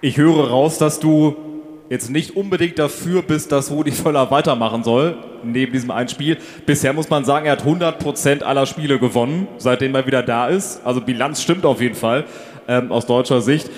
Ich 0.00 0.16
höre 0.16 0.48
raus, 0.48 0.78
dass 0.78 1.00
du 1.00 1.49
jetzt 1.90 2.08
nicht 2.08 2.36
unbedingt 2.36 2.78
dafür 2.78 3.20
bist, 3.20 3.52
dass 3.52 3.70
Rudi 3.70 3.90
Völler 3.90 4.30
weitermachen 4.30 4.84
soll, 4.84 5.18
neben 5.42 5.72
diesem 5.72 5.90
einen 5.90 6.08
Spiel. 6.08 6.38
Bisher 6.64 6.92
muss 6.92 7.10
man 7.10 7.24
sagen, 7.24 7.46
er 7.46 7.52
hat 7.52 7.64
100% 7.64 8.42
aller 8.42 8.64
Spiele 8.64 8.98
gewonnen, 8.98 9.48
seitdem 9.58 9.94
er 9.96 10.06
wieder 10.06 10.22
da 10.22 10.46
ist. 10.46 10.80
Also 10.84 11.00
Bilanz 11.00 11.42
stimmt 11.42 11.66
auf 11.66 11.80
jeden 11.82 11.96
Fall 11.96 12.24
ähm, 12.68 12.92
aus 12.92 13.06
deutscher 13.06 13.42
Sicht. 13.42 13.68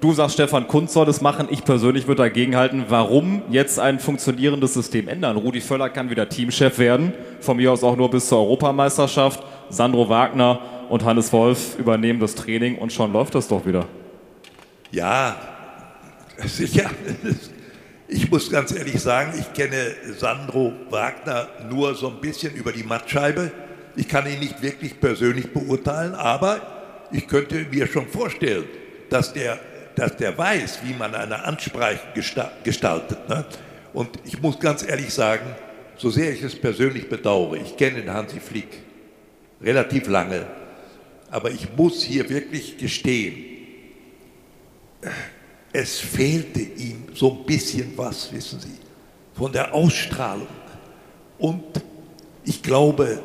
Du 0.00 0.14
sagst, 0.14 0.32
Stefan 0.34 0.66
Kunz 0.66 0.94
soll 0.94 1.04
das 1.04 1.20
machen. 1.20 1.48
Ich 1.50 1.62
persönlich 1.62 2.08
würde 2.08 2.22
dagegen 2.22 2.56
halten. 2.56 2.86
Warum 2.88 3.42
jetzt 3.50 3.78
ein 3.78 3.98
funktionierendes 3.98 4.72
System 4.72 5.08
ändern? 5.08 5.36
Rudi 5.36 5.60
Völler 5.60 5.90
kann 5.90 6.08
wieder 6.08 6.30
Teamchef 6.30 6.78
werden. 6.78 7.12
Von 7.40 7.58
mir 7.58 7.70
aus 7.70 7.84
auch 7.84 7.96
nur 7.96 8.10
bis 8.10 8.26
zur 8.26 8.38
Europameisterschaft. 8.38 9.42
Sandro 9.68 10.08
Wagner 10.08 10.60
und 10.88 11.04
Hannes 11.04 11.30
Wolf 11.34 11.78
übernehmen 11.78 12.18
das 12.18 12.34
Training 12.34 12.78
und 12.78 12.94
schon 12.94 13.12
läuft 13.12 13.34
das 13.34 13.48
doch 13.48 13.66
wieder. 13.66 13.84
Ja, 14.90 15.36
sicher. 16.46 16.90
Ich 18.08 18.30
muss 18.30 18.50
ganz 18.50 18.72
ehrlich 18.72 19.00
sagen, 19.00 19.32
ich 19.38 19.52
kenne 19.52 19.94
Sandro 20.18 20.72
Wagner 20.90 21.48
nur 21.70 21.94
so 21.94 22.08
ein 22.08 22.20
bisschen 22.20 22.54
über 22.54 22.72
die 22.72 22.82
Mattscheibe. 22.82 23.52
Ich 23.94 24.08
kann 24.08 24.26
ihn 24.26 24.40
nicht 24.40 24.62
wirklich 24.62 24.98
persönlich 25.00 25.52
beurteilen, 25.52 26.14
aber 26.14 27.06
ich 27.12 27.26
könnte 27.28 27.66
mir 27.70 27.86
schon 27.86 28.08
vorstellen, 28.08 28.64
dass 29.08 29.32
der, 29.32 29.58
dass 29.94 30.16
der 30.16 30.36
weiß, 30.36 30.80
wie 30.84 30.94
man 30.94 31.14
eine 31.14 31.44
Ansprache 31.44 32.00
gestaltet. 32.64 33.28
Ne? 33.28 33.44
Und 33.92 34.08
ich 34.24 34.40
muss 34.40 34.58
ganz 34.58 34.82
ehrlich 34.82 35.12
sagen, 35.12 35.46
so 35.96 36.10
sehr 36.10 36.32
ich 36.32 36.42
es 36.42 36.56
persönlich 36.56 37.08
bedauere, 37.08 37.56
ich 37.56 37.76
kenne 37.76 38.00
den 38.00 38.12
Hansi 38.12 38.40
Flick 38.40 38.68
relativ 39.62 40.08
lange, 40.08 40.46
aber 41.30 41.50
ich 41.50 41.68
muss 41.76 42.02
hier 42.02 42.28
wirklich 42.28 42.78
gestehen, 42.78 43.44
es 45.72 45.98
fehlte 45.98 46.60
ihm 46.60 47.04
so 47.14 47.32
ein 47.32 47.46
bisschen 47.46 47.96
was, 47.96 48.32
wissen 48.32 48.60
Sie, 48.60 48.78
von 49.34 49.52
der 49.52 49.72
Ausstrahlung. 49.72 50.48
Und 51.38 51.64
ich 52.44 52.62
glaube, 52.62 53.22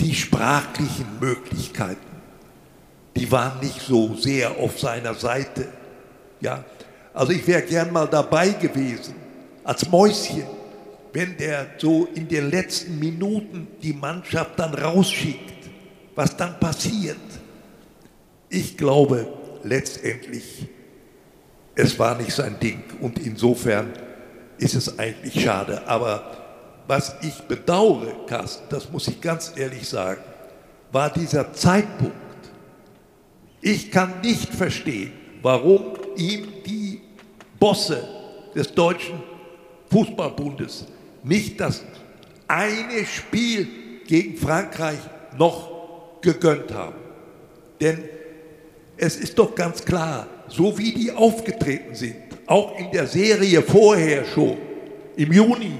die 0.00 0.14
sprachlichen 0.14 1.18
Möglichkeiten, 1.20 2.00
die 3.16 3.30
waren 3.30 3.60
nicht 3.60 3.80
so 3.80 4.14
sehr 4.14 4.58
auf 4.58 4.78
seiner 4.78 5.14
Seite. 5.14 5.68
Ja, 6.40 6.64
also 7.14 7.32
ich 7.32 7.46
wäre 7.46 7.62
gern 7.62 7.92
mal 7.92 8.06
dabei 8.06 8.50
gewesen, 8.50 9.14
als 9.64 9.88
Mäuschen, 9.88 10.44
wenn 11.12 11.36
der 11.36 11.66
so 11.78 12.08
in 12.14 12.26
den 12.26 12.50
letzten 12.50 12.98
Minuten 12.98 13.68
die 13.82 13.92
Mannschaft 13.92 14.58
dann 14.58 14.74
rausschickt, 14.74 15.70
was 16.14 16.36
dann 16.36 16.58
passiert. 16.58 17.16
Ich 18.48 18.76
glaube 18.76 19.26
letztendlich, 19.62 20.66
es 21.74 21.98
war 21.98 22.16
nicht 22.16 22.32
sein 22.32 22.58
Ding 22.60 22.82
und 23.00 23.18
insofern 23.18 23.92
ist 24.58 24.74
es 24.74 24.98
eigentlich 24.98 25.42
schade. 25.42 25.86
Aber 25.86 26.42
was 26.86 27.14
ich 27.22 27.34
bedauere, 27.42 28.26
Carsten, 28.26 28.64
das 28.68 28.90
muss 28.90 29.08
ich 29.08 29.20
ganz 29.20 29.52
ehrlich 29.56 29.88
sagen, 29.88 30.20
war 30.90 31.10
dieser 31.10 31.52
Zeitpunkt. 31.52 32.16
Ich 33.60 33.90
kann 33.90 34.20
nicht 34.22 34.52
verstehen, 34.54 35.12
warum 35.40 35.94
ihm 36.16 36.46
die 36.66 37.00
Bosse 37.58 38.06
des 38.54 38.72
Deutschen 38.74 39.22
Fußballbundes 39.90 40.86
nicht 41.22 41.60
das 41.60 41.82
eine 42.48 43.06
Spiel 43.06 43.68
gegen 44.06 44.36
Frankreich 44.36 44.98
noch 45.38 46.20
gegönnt 46.20 46.72
haben. 46.72 46.96
Denn 47.80 48.04
es 48.96 49.16
ist 49.16 49.38
doch 49.38 49.54
ganz 49.54 49.84
klar, 49.84 50.26
so 50.52 50.76
wie 50.78 50.92
die 50.92 51.10
aufgetreten 51.10 51.94
sind, 51.94 52.16
auch 52.46 52.78
in 52.78 52.90
der 52.90 53.06
Serie 53.06 53.62
vorher 53.62 54.24
schon, 54.24 54.58
im 55.16 55.32
Juni, 55.32 55.72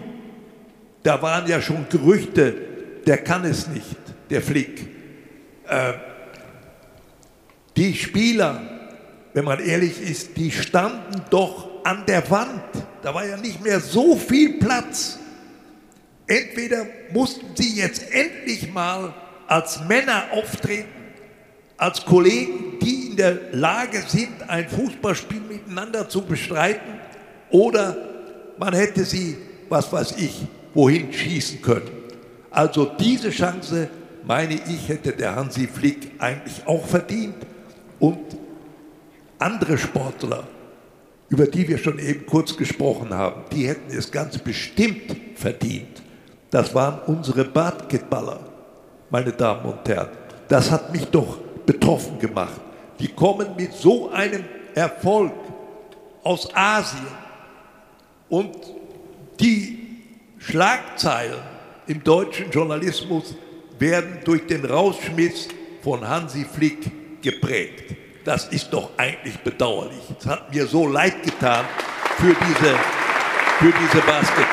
da 1.02 1.20
waren 1.20 1.48
ja 1.48 1.60
schon 1.60 1.86
Gerüchte, 1.88 2.54
der 3.06 3.18
kann 3.18 3.44
es 3.44 3.68
nicht, 3.68 3.96
der 4.30 4.42
Flick. 4.42 4.86
Äh, 5.68 5.92
die 7.76 7.94
Spieler, 7.94 8.60
wenn 9.32 9.44
man 9.44 9.58
ehrlich 9.58 10.00
ist, 10.00 10.36
die 10.36 10.50
standen 10.50 11.22
doch 11.30 11.84
an 11.84 12.04
der 12.06 12.30
Wand. 12.30 12.62
Da 13.02 13.14
war 13.14 13.26
ja 13.26 13.36
nicht 13.36 13.62
mehr 13.62 13.80
so 13.80 14.16
viel 14.16 14.58
Platz. 14.58 15.18
Entweder 16.26 16.86
mussten 17.12 17.46
sie 17.56 17.76
jetzt 17.76 18.10
endlich 18.12 18.72
mal 18.72 19.14
als 19.46 19.80
Männer 19.88 20.24
auftreten, 20.32 21.01
als 21.76 22.04
Kollegen, 22.04 22.78
die 22.80 23.10
in 23.10 23.16
der 23.16 23.38
Lage 23.52 24.02
sind, 24.06 24.48
ein 24.48 24.68
Fußballspiel 24.68 25.40
miteinander 25.40 26.08
zu 26.08 26.22
bestreiten, 26.22 27.00
oder 27.50 27.96
man 28.58 28.74
hätte 28.74 29.04
sie, 29.04 29.36
was 29.68 29.92
weiß 29.92 30.14
ich, 30.18 30.46
wohin 30.74 31.12
schießen 31.12 31.60
können. 31.60 31.90
Also 32.50 32.84
diese 32.98 33.30
Chance, 33.30 33.88
meine 34.24 34.54
ich, 34.54 34.88
hätte 34.88 35.12
der 35.12 35.34
Hansi 35.36 35.66
Flick 35.66 36.12
eigentlich 36.18 36.66
auch 36.66 36.84
verdient. 36.86 37.36
Und 37.98 38.36
andere 39.38 39.76
Sportler, 39.78 40.44
über 41.28 41.46
die 41.46 41.66
wir 41.66 41.78
schon 41.78 41.98
eben 41.98 42.26
kurz 42.26 42.56
gesprochen 42.56 43.12
haben, 43.12 43.42
die 43.52 43.68
hätten 43.68 43.96
es 43.96 44.10
ganz 44.10 44.38
bestimmt 44.38 45.16
verdient. 45.34 46.02
Das 46.50 46.74
waren 46.74 47.00
unsere 47.06 47.44
Basketballer, 47.44 48.40
meine 49.10 49.32
Damen 49.32 49.72
und 49.72 49.88
Herren. 49.88 50.10
Das 50.48 50.70
hat 50.70 50.92
mich 50.92 51.06
doch 51.06 51.38
betroffen 51.66 52.18
gemacht. 52.18 52.60
Die 52.98 53.08
kommen 53.08 53.56
mit 53.56 53.72
so 53.72 54.10
einem 54.10 54.44
Erfolg 54.74 55.32
aus 56.22 56.48
Asien 56.54 57.06
und 58.28 58.56
die 59.40 59.78
Schlagzeilen 60.38 61.40
im 61.86 62.02
deutschen 62.02 62.50
Journalismus 62.50 63.34
werden 63.78 64.18
durch 64.24 64.46
den 64.46 64.64
Rausschmiss 64.64 65.48
von 65.82 66.06
Hansi 66.08 66.44
Flick 66.44 67.22
geprägt. 67.22 67.96
Das 68.24 68.46
ist 68.48 68.72
doch 68.72 68.90
eigentlich 68.96 69.38
bedauerlich. 69.40 70.02
Es 70.18 70.26
hat 70.26 70.54
mir 70.54 70.66
so 70.66 70.86
leid 70.86 71.22
getan 71.24 71.64
für 72.18 72.34
diese, 72.34 72.76
für 73.58 73.72
diese 73.80 74.06
Basketball. 74.06 74.51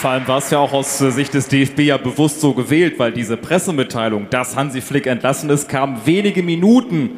Vor 0.00 0.10
allem 0.10 0.26
war 0.28 0.38
es 0.38 0.50
ja 0.50 0.58
auch 0.58 0.72
aus 0.72 0.96
Sicht 0.98 1.34
des 1.34 1.48
DFB 1.48 1.80
ja 1.80 1.98
bewusst 1.98 2.40
so 2.40 2.54
gewählt, 2.54 2.98
weil 2.98 3.12
diese 3.12 3.36
Pressemitteilung, 3.36 4.28
dass 4.30 4.56
Hansi 4.56 4.80
Flick 4.80 5.06
entlassen 5.06 5.50
ist, 5.50 5.68
kam 5.68 6.00
wenige 6.06 6.42
Minuten 6.42 7.10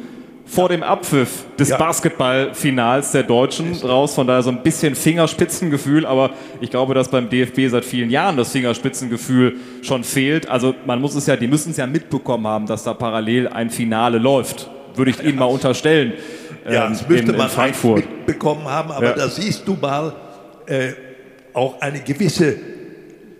vor 0.45 0.67
dem 0.67 0.83
Abpfiff 0.83 1.45
des 1.57 1.69
Ja. 1.69 1.77
Basketballfinals 1.77 3.13
der 3.13 3.23
Deutschen 3.23 3.73
raus. 3.75 4.15
Von 4.15 4.27
daher 4.27 4.43
so 4.43 4.49
ein 4.49 4.61
bisschen 4.63 4.95
Fingerspitzengefühl, 4.95 6.05
aber 6.05 6.31
ich 6.59 6.69
glaube, 6.71 6.93
dass 6.93 7.07
beim 7.07 7.29
DFB 7.29 7.69
seit 7.69 7.85
vielen 7.85 8.09
Jahren 8.09 8.35
das 8.35 8.51
Fingerspitzengefühl 8.51 9.55
schon 9.81 10.03
fehlt. 10.03 10.49
Also 10.49 10.75
man 10.85 10.99
muss 10.99 11.15
es 11.15 11.25
ja, 11.25 11.37
die 11.37 11.47
müssen 11.47 11.71
es 11.71 11.77
ja 11.77 11.87
mitbekommen 11.87 12.45
haben, 12.47 12.65
dass 12.65 12.83
da 12.83 12.93
parallel 12.93 13.47
ein 13.47 13.69
Finale 13.69 14.17
läuft. 14.17 14.69
Würde 14.95 15.11
ich 15.11 15.23
Ihnen 15.23 15.37
mal 15.39 15.45
unterstellen. 15.45 16.13
Ja, 16.69 16.87
ähm, 16.87 16.91
das 16.91 17.07
müsste 17.07 17.23
in, 17.23 17.29
in 17.29 17.37
man 17.37 17.41
eigentlich 17.43 17.53
Frankfurt. 17.53 17.95
mitbekommen 17.99 18.65
haben, 18.65 18.91
aber 18.91 19.05
Ja. 19.05 19.13
da 19.13 19.27
siehst 19.29 19.65
du 19.65 19.77
mal 19.81 20.13
äh, 20.67 20.89
auch 21.53 21.79
eine 21.79 21.99
gewisse 22.01 22.72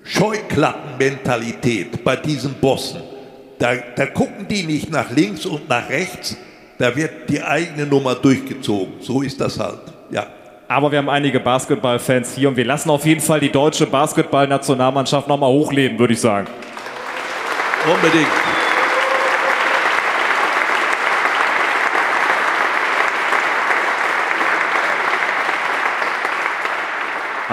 Scheuklappenmentalität 0.04 2.04
bei 2.04 2.16
diesen 2.16 2.54
Bossen. 2.56 3.02
Da, 3.60 3.76
da 3.96 4.06
gucken 4.08 4.48
die 4.48 4.64
nicht 4.64 4.92
nach 4.92 5.10
links 5.12 5.46
und 5.46 5.70
nach 5.70 5.90
rechts, 5.90 6.36
da 6.78 6.96
wird 6.96 7.30
die 7.30 7.42
eigene 7.42 7.86
Nummer 7.86 8.16
durchgezogen. 8.16 8.96
So 9.00 9.22
ist 9.22 9.40
das 9.40 9.60
halt. 9.60 9.80
Ja. 10.12 10.28
Aber 10.68 10.92
wir 10.92 10.98
haben 10.98 11.10
einige 11.10 11.40
Basketballfans 11.40 12.36
hier 12.36 12.50
und 12.50 12.58
wir 12.58 12.66
lassen 12.66 12.90
auf 12.90 13.06
jeden 13.06 13.22
Fall 13.22 13.40
die 13.40 13.52
deutsche 13.52 13.86
Basketballnationalmannschaft 13.86 15.28
nochmal 15.28 15.52
hochleben, 15.52 16.00
würde 16.00 16.14
ich 16.14 16.22
sagen. 16.22 16.48
Unbedingt. 17.86 18.53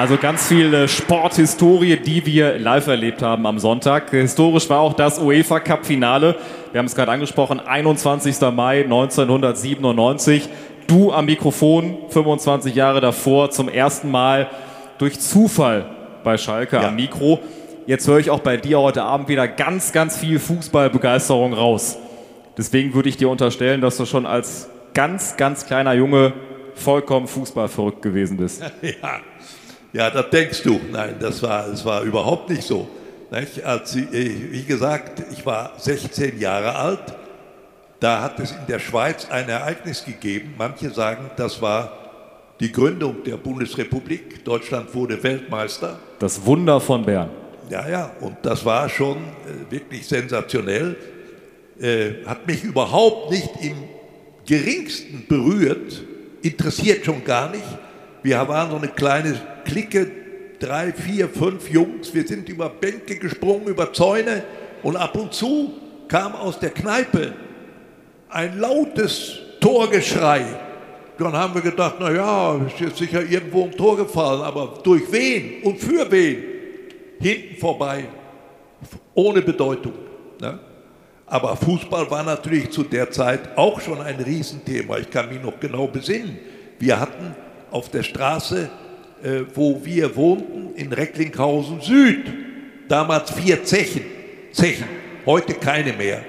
Also 0.01 0.17
ganz 0.17 0.49
viel 0.49 0.89
Sporthistorie, 0.89 1.99
die 1.99 2.25
wir 2.25 2.59
live 2.59 2.87
erlebt 2.87 3.21
haben 3.21 3.47
am 3.47 3.59
Sonntag. 3.59 4.09
Historisch 4.09 4.71
war 4.71 4.81
auch 4.81 4.95
das 4.95 5.19
UEFA 5.19 5.61
Cup 5.61 5.85
Finale. 5.85 6.37
Wir 6.73 6.79
haben 6.79 6.87
es 6.87 6.95
gerade 6.95 7.13
angesprochen, 7.13 7.61
21. 7.61 8.41
Mai 8.55 8.85
1997. 8.85 10.49
Du 10.87 11.13
am 11.13 11.27
Mikrofon, 11.27 11.99
25 12.09 12.75
Jahre 12.75 13.03
davor, 13.03 13.51
zum 13.51 13.69
ersten 13.69 14.11
Mal 14.11 14.49
durch 14.97 15.21
Zufall 15.21 15.85
bei 16.25 16.39
Schalke 16.39 16.77
Ja. 16.77 16.89
am 16.89 16.97
Mikro. 16.97 17.41
Jetzt 17.87 18.09
höre 18.09 18.21
ich 18.21 18.31
auch 18.31 18.41
bei 18.41 18.57
dir 18.57 18.81
heute 18.81 19.03
Abend 19.03 19.29
wieder 19.29 19.47
ganz, 19.49 19.93
ganz 19.93 20.17
viel 20.17 20.39
Fußballbegeisterung 20.39 21.53
raus. 21.53 21.99
Deswegen 22.57 22.95
würde 22.95 23.11
ich 23.11 23.19
dir 23.19 23.29
unterstellen, 23.29 23.83
dass 23.83 23.99
du 23.99 24.07
schon 24.07 24.25
als 24.25 24.71
ganz, 24.95 25.37
ganz 25.37 25.67
kleiner 25.67 25.93
Junge 25.93 26.33
vollkommen 26.75 27.27
fußballverrückt 27.27 28.01
gewesen 28.01 28.39
bist. 28.39 28.63
Ja, 28.81 29.21
ja, 29.93 30.11
das 30.11 30.31
denkst 30.31 30.63
du. 30.63 30.81
Nein, 30.91 31.17
das 31.21 31.43
war, 31.43 31.69
das 31.69 31.85
war 31.85 32.03
überhaupt 32.03 32.51
nicht 32.51 32.63
so. 32.63 32.89
Als, 33.31 33.95
ich- 33.95 34.11
wie 34.13 34.65
gesagt, 34.65 35.23
ich 35.33 35.45
war 35.47 35.73
16 35.79 36.39
Jahre 36.41 36.75
alt. 36.75 37.01
Da 38.01 38.23
hat 38.23 38.41
es 38.41 38.51
in 38.53 38.67
der 38.69 38.79
Schweiz 38.79 39.27
ein 39.31 39.49
Ereignis 39.49 40.05
gegeben. 40.05 40.55
Manche 40.57 40.91
sagen, 40.91 41.31
das 41.37 41.61
war 41.61 41.93
die 42.59 42.73
Gründung 42.73 43.23
der 43.25 43.37
Bundesrepublik. 43.37 44.45
Deutschland 44.45 44.93
wurde 44.95 45.23
Weltmeister. 45.23 45.99
Das 46.19 46.45
Wunder 46.45 46.81
von 46.81 47.05
Bern. 47.05 47.31
Ja, 47.69 47.89
ja, 47.89 48.11
und 48.21 48.37
das 48.43 48.65
war 48.65 48.89
schon 48.89 49.19
äh, 49.19 49.71
wirklich 49.71 50.07
sensationell. 50.07 50.97
Äh, 51.81 52.25
hat 52.27 52.47
mich 52.47 52.65
überhaupt 52.65 53.31
nicht 53.31 53.49
im 53.63 53.77
geringsten 54.45 55.25
berührt, 55.29 56.03
interessiert 56.43 57.05
schon 57.05 57.23
gar 57.23 57.51
nicht. 57.51 57.63
Wir 58.23 58.47
waren 58.49 58.71
so 58.71 58.77
eine 58.77 58.89
kleine 58.89 59.41
Clique, 59.65 60.11
drei, 60.59 60.93
vier, 60.93 61.29
fünf 61.29 61.71
Jungs. 61.71 62.13
Wir 62.15 62.27
sind 62.27 62.49
über 62.49 62.69
Bänke 62.69 63.17
gesprungen, 63.17 63.67
über 63.67 63.93
Zäune 63.93 64.43
und 64.83 64.97
ab 64.97 65.17
und 65.17 65.33
zu 65.33 65.75
kam 66.09 66.35
aus 66.35 66.59
der 66.59 66.71
Kneipe 66.71 67.33
ein 68.29 68.59
lautes 68.59 69.39
Torgeschrei. 69.61 70.45
Dann 71.19 71.33
haben 71.35 71.55
wir 71.55 71.61
gedacht, 71.61 71.97
na 72.01 72.11
ja, 72.11 72.57
ist 72.67 72.81
jetzt 72.81 72.97
sicher 72.97 73.23
irgendwo 73.23 73.65
ein 73.65 73.73
Tor 73.73 73.97
gefallen, 73.97 74.41
aber 74.41 74.79
durch 74.83 75.03
wen 75.13 75.63
und 75.65 75.79
für 75.79 76.11
wen? 76.11 76.43
Hinten 77.21 77.57
vorbei, 77.57 78.05
ohne 79.15 79.43
Bedeutung. 79.43 79.93
Ne? 80.41 80.59
Aber 81.27 81.55
Fußball 81.57 82.11
war 82.11 82.23
natürlich 82.23 82.71
zu 82.71 82.83
der 82.83 83.11
Zeit 83.11 83.57
auch 83.57 83.81
schon 83.81 84.01
ein 84.01 84.17
Riesenthema. 84.17 84.99
Ich 84.99 85.11
kann 85.11 85.29
mich 85.29 85.43
noch 85.43 85.61
genau 85.61 85.87
besinnen. 85.87 86.39
Wir 86.79 86.99
hatten 86.99 87.37
auf 87.71 87.91
der 87.91 88.03
Straße, 88.03 88.71
äh, 89.23 89.43
wo 89.55 89.81
wir 89.85 90.15
wohnten, 90.17 90.75
in 90.75 90.93
Recklinghausen 90.93 91.81
Süd, 91.81 92.25
damals 92.89 93.31
vier 93.31 93.65
Zechen. 93.65 94.05
Zechen, 94.53 94.87
heute 95.27 95.55
keine 95.55 95.93
mehr. 95.93 96.23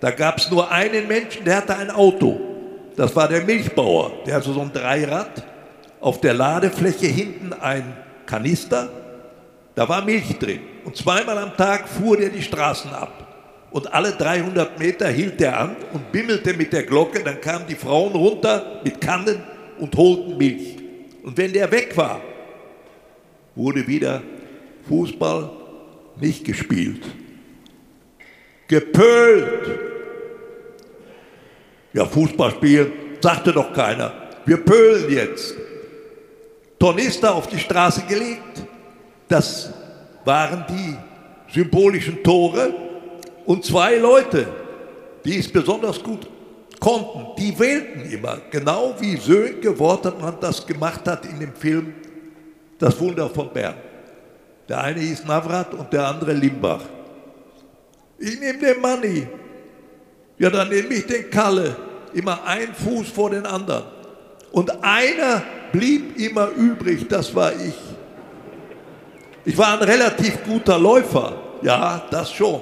Da 0.00 0.10
gab 0.10 0.38
es 0.38 0.50
nur 0.50 0.70
einen 0.70 1.06
Menschen, 1.08 1.44
der 1.44 1.58
hatte 1.58 1.76
ein 1.76 1.90
Auto. 1.90 2.40
Das 2.96 3.14
war 3.14 3.28
der 3.28 3.44
Milchbauer. 3.44 4.12
Der 4.26 4.36
hatte 4.36 4.52
so 4.52 4.60
ein 4.60 4.72
Dreirad. 4.72 5.44
Auf 6.00 6.20
der 6.20 6.34
Ladefläche 6.34 7.06
hinten 7.06 7.52
ein 7.52 7.96
Kanister. 8.26 8.88
Da 9.74 9.88
war 9.88 10.04
Milch 10.04 10.38
drin. 10.38 10.60
Und 10.84 10.96
zweimal 10.96 11.38
am 11.38 11.56
Tag 11.56 11.88
fuhr 11.88 12.16
der 12.16 12.30
die 12.30 12.42
Straßen 12.42 12.92
ab. 12.92 13.68
Und 13.70 13.92
alle 13.92 14.12
300 14.12 14.78
Meter 14.78 15.08
hielt 15.08 15.40
er 15.40 15.60
an 15.60 15.76
und 15.92 16.10
bimmelte 16.10 16.54
mit 16.54 16.72
der 16.72 16.82
Glocke. 16.82 17.22
Dann 17.22 17.40
kamen 17.40 17.66
die 17.68 17.74
Frauen 17.74 18.12
runter 18.12 18.80
mit 18.82 19.00
Kannen 19.00 19.42
und 19.78 19.94
holten 19.96 20.36
Milch. 20.36 20.79
Und 21.22 21.36
wenn 21.36 21.52
der 21.52 21.70
weg 21.70 21.96
war, 21.96 22.20
wurde 23.54 23.86
wieder 23.86 24.22
Fußball 24.88 25.50
nicht 26.20 26.44
gespielt. 26.44 27.02
Gepölt. 28.68 29.78
Ja, 31.92 32.06
Fußball 32.06 32.52
spielen, 32.52 32.92
sagte 33.20 33.52
doch 33.52 33.72
keiner. 33.72 34.12
Wir 34.44 34.58
pölen 34.58 35.10
jetzt. 35.12 35.54
Tornister 36.78 37.34
auf 37.34 37.48
die 37.48 37.58
Straße 37.58 38.02
gelegt. 38.08 38.64
Das 39.28 39.72
waren 40.24 40.64
die 40.68 40.96
symbolischen 41.52 42.22
Tore. 42.22 42.72
Und 43.44 43.64
zwei 43.64 43.96
Leute, 43.96 44.46
die 45.24 45.38
es 45.38 45.50
besonders 45.50 46.02
gut 46.02 46.26
konnten, 46.80 47.36
die 47.38 47.56
wählten 47.58 48.10
immer. 48.10 48.38
Genau 48.50 48.94
wie 48.98 49.16
Sönke 49.16 49.78
Wortermann 49.78 50.38
das 50.40 50.66
gemacht 50.66 51.06
hat 51.06 51.26
in 51.26 51.38
dem 51.38 51.54
Film 51.54 51.94
Das 52.78 52.98
Wunder 52.98 53.28
von 53.28 53.52
Bern. 53.52 53.74
Der 54.68 54.82
eine 54.82 55.00
hieß 55.00 55.24
Navrat 55.26 55.74
und 55.74 55.92
der 55.92 56.08
andere 56.08 56.32
Limbach. 56.32 56.82
Ich 58.18 58.40
nehme 58.40 58.58
den 58.58 58.80
Manni. 58.80 59.26
Ja, 60.38 60.48
dann 60.48 60.68
nehme 60.68 60.94
ich 60.94 61.06
den 61.06 61.30
Kalle. 61.30 61.76
Immer 62.14 62.42
ein 62.44 62.74
Fuß 62.74 63.08
vor 63.08 63.30
den 63.30 63.44
anderen. 63.46 63.84
Und 64.52 64.72
einer 64.82 65.42
blieb 65.72 66.18
immer 66.18 66.48
übrig, 66.48 67.06
das 67.08 67.34
war 67.34 67.52
ich. 67.52 67.74
Ich 69.44 69.56
war 69.56 69.80
ein 69.80 69.88
relativ 69.88 70.42
guter 70.44 70.78
Läufer, 70.78 71.34
ja, 71.62 72.02
das 72.10 72.32
schon. 72.32 72.60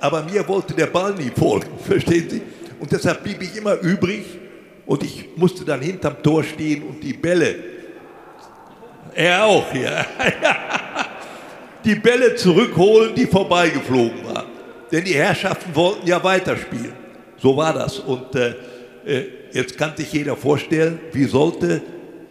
Aber 0.00 0.22
mir 0.22 0.46
wollte 0.48 0.74
der 0.74 0.86
Ball 0.86 1.14
nie 1.14 1.30
folgen, 1.30 1.78
verstehen 1.84 2.28
Sie? 2.30 2.42
Und 2.82 2.90
deshalb 2.90 3.22
blieb 3.22 3.40
ich 3.40 3.56
immer 3.56 3.78
übrig 3.80 4.24
und 4.86 5.04
ich 5.04 5.28
musste 5.36 5.64
dann 5.64 5.80
hinterm 5.80 6.20
Tor 6.20 6.42
stehen 6.42 6.82
und 6.82 7.00
die 7.00 7.12
Bälle, 7.12 7.54
er 9.14 9.44
auch, 9.44 9.72
ja, 9.72 10.04
die 11.84 11.94
Bälle 11.94 12.34
zurückholen, 12.34 13.14
die 13.14 13.26
vorbeigeflogen 13.26 14.24
waren. 14.24 14.46
Denn 14.90 15.04
die 15.04 15.14
Herrschaften 15.14 15.72
wollten 15.76 16.08
ja 16.08 16.24
weiterspielen. 16.24 16.92
So 17.38 17.56
war 17.56 17.72
das. 17.72 18.00
Und 18.00 18.34
äh, 18.34 18.54
äh, 19.06 19.28
jetzt 19.52 19.78
kann 19.78 19.96
sich 19.96 20.12
jeder 20.12 20.34
vorstellen, 20.34 20.98
wie 21.12 21.26
sollte 21.26 21.82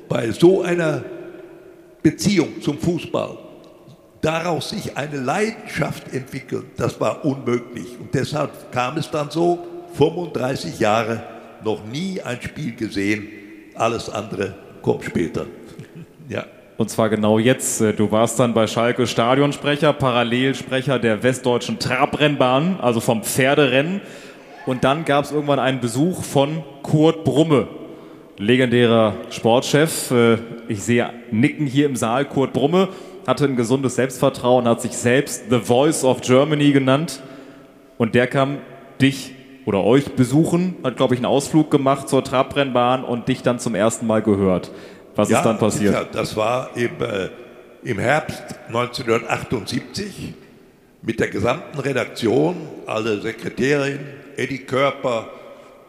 bei 0.09 0.31
so 0.31 0.63
einer 0.63 1.01
Beziehung 2.03 2.61
zum 2.61 2.77
Fußball 2.77 3.37
daraus 4.19 4.71
sich 4.71 4.97
eine 4.97 5.15
Leidenschaft 5.15 6.13
entwickeln. 6.13 6.65
Das 6.75 6.99
war 6.99 7.23
unmöglich. 7.23 7.97
Und 7.97 8.13
deshalb 8.13 8.69
kam 8.73 8.97
es 8.97 9.09
dann 9.09 9.31
so, 9.31 9.65
35 9.93 10.79
Jahre, 10.79 11.23
noch 11.63 11.83
nie 11.85 12.21
ein 12.21 12.41
Spiel 12.41 12.75
gesehen. 12.75 13.27
Alles 13.75 14.09
andere 14.09 14.55
kommt 14.81 15.03
später. 15.05 15.45
ja. 16.29 16.45
Und 16.77 16.89
zwar 16.89 17.09
genau 17.09 17.37
jetzt. 17.37 17.79
Äh, 17.81 17.93
Du 17.93 18.11
warst 18.11 18.39
dann 18.39 18.53
bei 18.55 18.65
Schalke 18.65 19.05
Stadionsprecher, 19.05 19.93
Parallelsprecher 19.93 20.97
der 20.97 21.21
westdeutschen 21.21 21.77
Trabrennbahn, 21.77 22.79
also 22.81 22.99
vom 22.99 23.21
Pferderennen. 23.23 24.01
Und 24.65 24.83
dann 24.83 25.05
gab 25.05 25.25
es 25.25 25.31
irgendwann 25.31 25.59
einen 25.59 25.79
Besuch 25.79 26.23
von 26.23 26.63
Kurt 26.81 27.23
Brumme. 27.23 27.67
legendärer 28.39 29.13
Sportchef. 29.29 30.09
Äh, 30.09 30.37
ich 30.67 30.81
sehe 30.81 31.11
Nicken 31.29 31.67
hier 31.67 31.85
im 31.85 31.95
Saal. 31.95 32.25
Kurt 32.25 32.53
Brumme 32.53 32.89
hatte 33.27 33.45
ein 33.45 33.55
gesundes 33.55 33.95
Selbstvertrauen, 33.95 34.67
hat 34.67 34.81
sich 34.81 34.93
selbst 34.93 35.43
The 35.51 35.59
Voice 35.59 36.03
of 36.03 36.21
Germany 36.21 36.71
genannt. 36.71 37.21
Und 37.99 38.15
der 38.15 38.25
kam 38.25 38.57
dich 38.99 39.33
oder 39.65 39.83
euch 39.83 40.15
besuchen, 40.15 40.75
hat, 40.83 40.97
glaube 40.97 41.13
ich, 41.13 41.19
einen 41.19 41.25
Ausflug 41.25 41.69
gemacht 41.69 42.09
zur 42.09 42.23
Trabrennbahn 42.23 43.03
und 43.03 43.27
dich 43.27 43.43
dann 43.43 43.59
zum 43.59 43.75
ersten 43.75 44.07
Mal 44.07 44.21
gehört. 44.21 44.71
Was 45.15 45.29
ja, 45.29 45.39
ist 45.39 45.45
dann 45.45 45.57
passiert? 45.57 45.93
Ja, 45.93 46.03
das 46.03 46.35
war 46.35 46.75
im, 46.75 47.01
äh, 47.01 47.29
im 47.83 47.99
Herbst 47.99 48.43
1978 48.67 50.33
mit 51.01 51.19
der 51.19 51.27
gesamten 51.27 51.79
Redaktion, 51.79 52.55
alle 52.85 53.19
Sekretärin, 53.21 53.99
Eddie 54.37 54.59
Körper, 54.59 55.27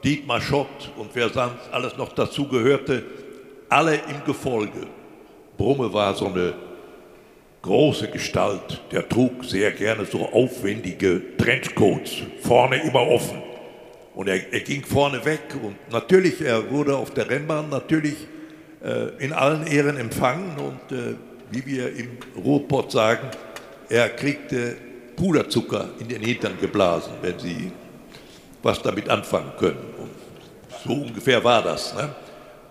Dietmar 0.02 0.40
Schott 0.40 0.90
und 0.96 1.10
wer 1.14 1.28
sonst 1.28 1.70
alles 1.70 1.96
noch 1.96 2.12
dazugehörte, 2.12 3.04
alle 3.68 3.94
im 3.94 4.24
Gefolge. 4.26 4.86
Brumme 5.56 5.92
war 5.92 6.14
so 6.14 6.26
eine 6.26 6.54
große 7.62 8.08
Gestalt, 8.08 8.82
der 8.90 9.08
trug 9.08 9.44
sehr 9.44 9.70
gerne 9.70 10.04
so 10.04 10.28
aufwendige 10.32 11.36
Trenchcoats, 11.36 12.22
vorne 12.40 12.82
immer 12.82 13.06
offen. 13.06 13.51
Und 14.14 14.28
er, 14.28 14.52
er 14.52 14.60
ging 14.60 14.84
vorne 14.84 15.24
weg 15.24 15.40
und 15.62 15.76
natürlich, 15.90 16.40
er 16.42 16.70
wurde 16.70 16.96
auf 16.96 17.12
der 17.12 17.30
Rennbahn 17.30 17.70
natürlich 17.70 18.26
äh, 18.84 19.24
in 19.24 19.32
allen 19.32 19.66
Ehren 19.66 19.96
empfangen 19.96 20.58
und 20.58 20.96
äh, 20.96 21.14
wie 21.50 21.64
wir 21.66 21.94
im 21.96 22.18
Ruhrpott 22.36 22.92
sagen, 22.92 23.28
er 23.88 24.08
kriegte 24.10 24.76
Puderzucker 25.16 25.90
in 25.98 26.08
den 26.08 26.22
Hintern 26.22 26.58
geblasen, 26.60 27.12
wenn 27.22 27.38
Sie 27.38 27.72
was 28.62 28.80
damit 28.82 29.08
anfangen 29.08 29.52
können. 29.58 29.84
Und 29.98 30.10
so 30.84 30.92
ungefähr 30.92 31.42
war 31.42 31.62
das. 31.62 31.94
Ne? 31.94 32.14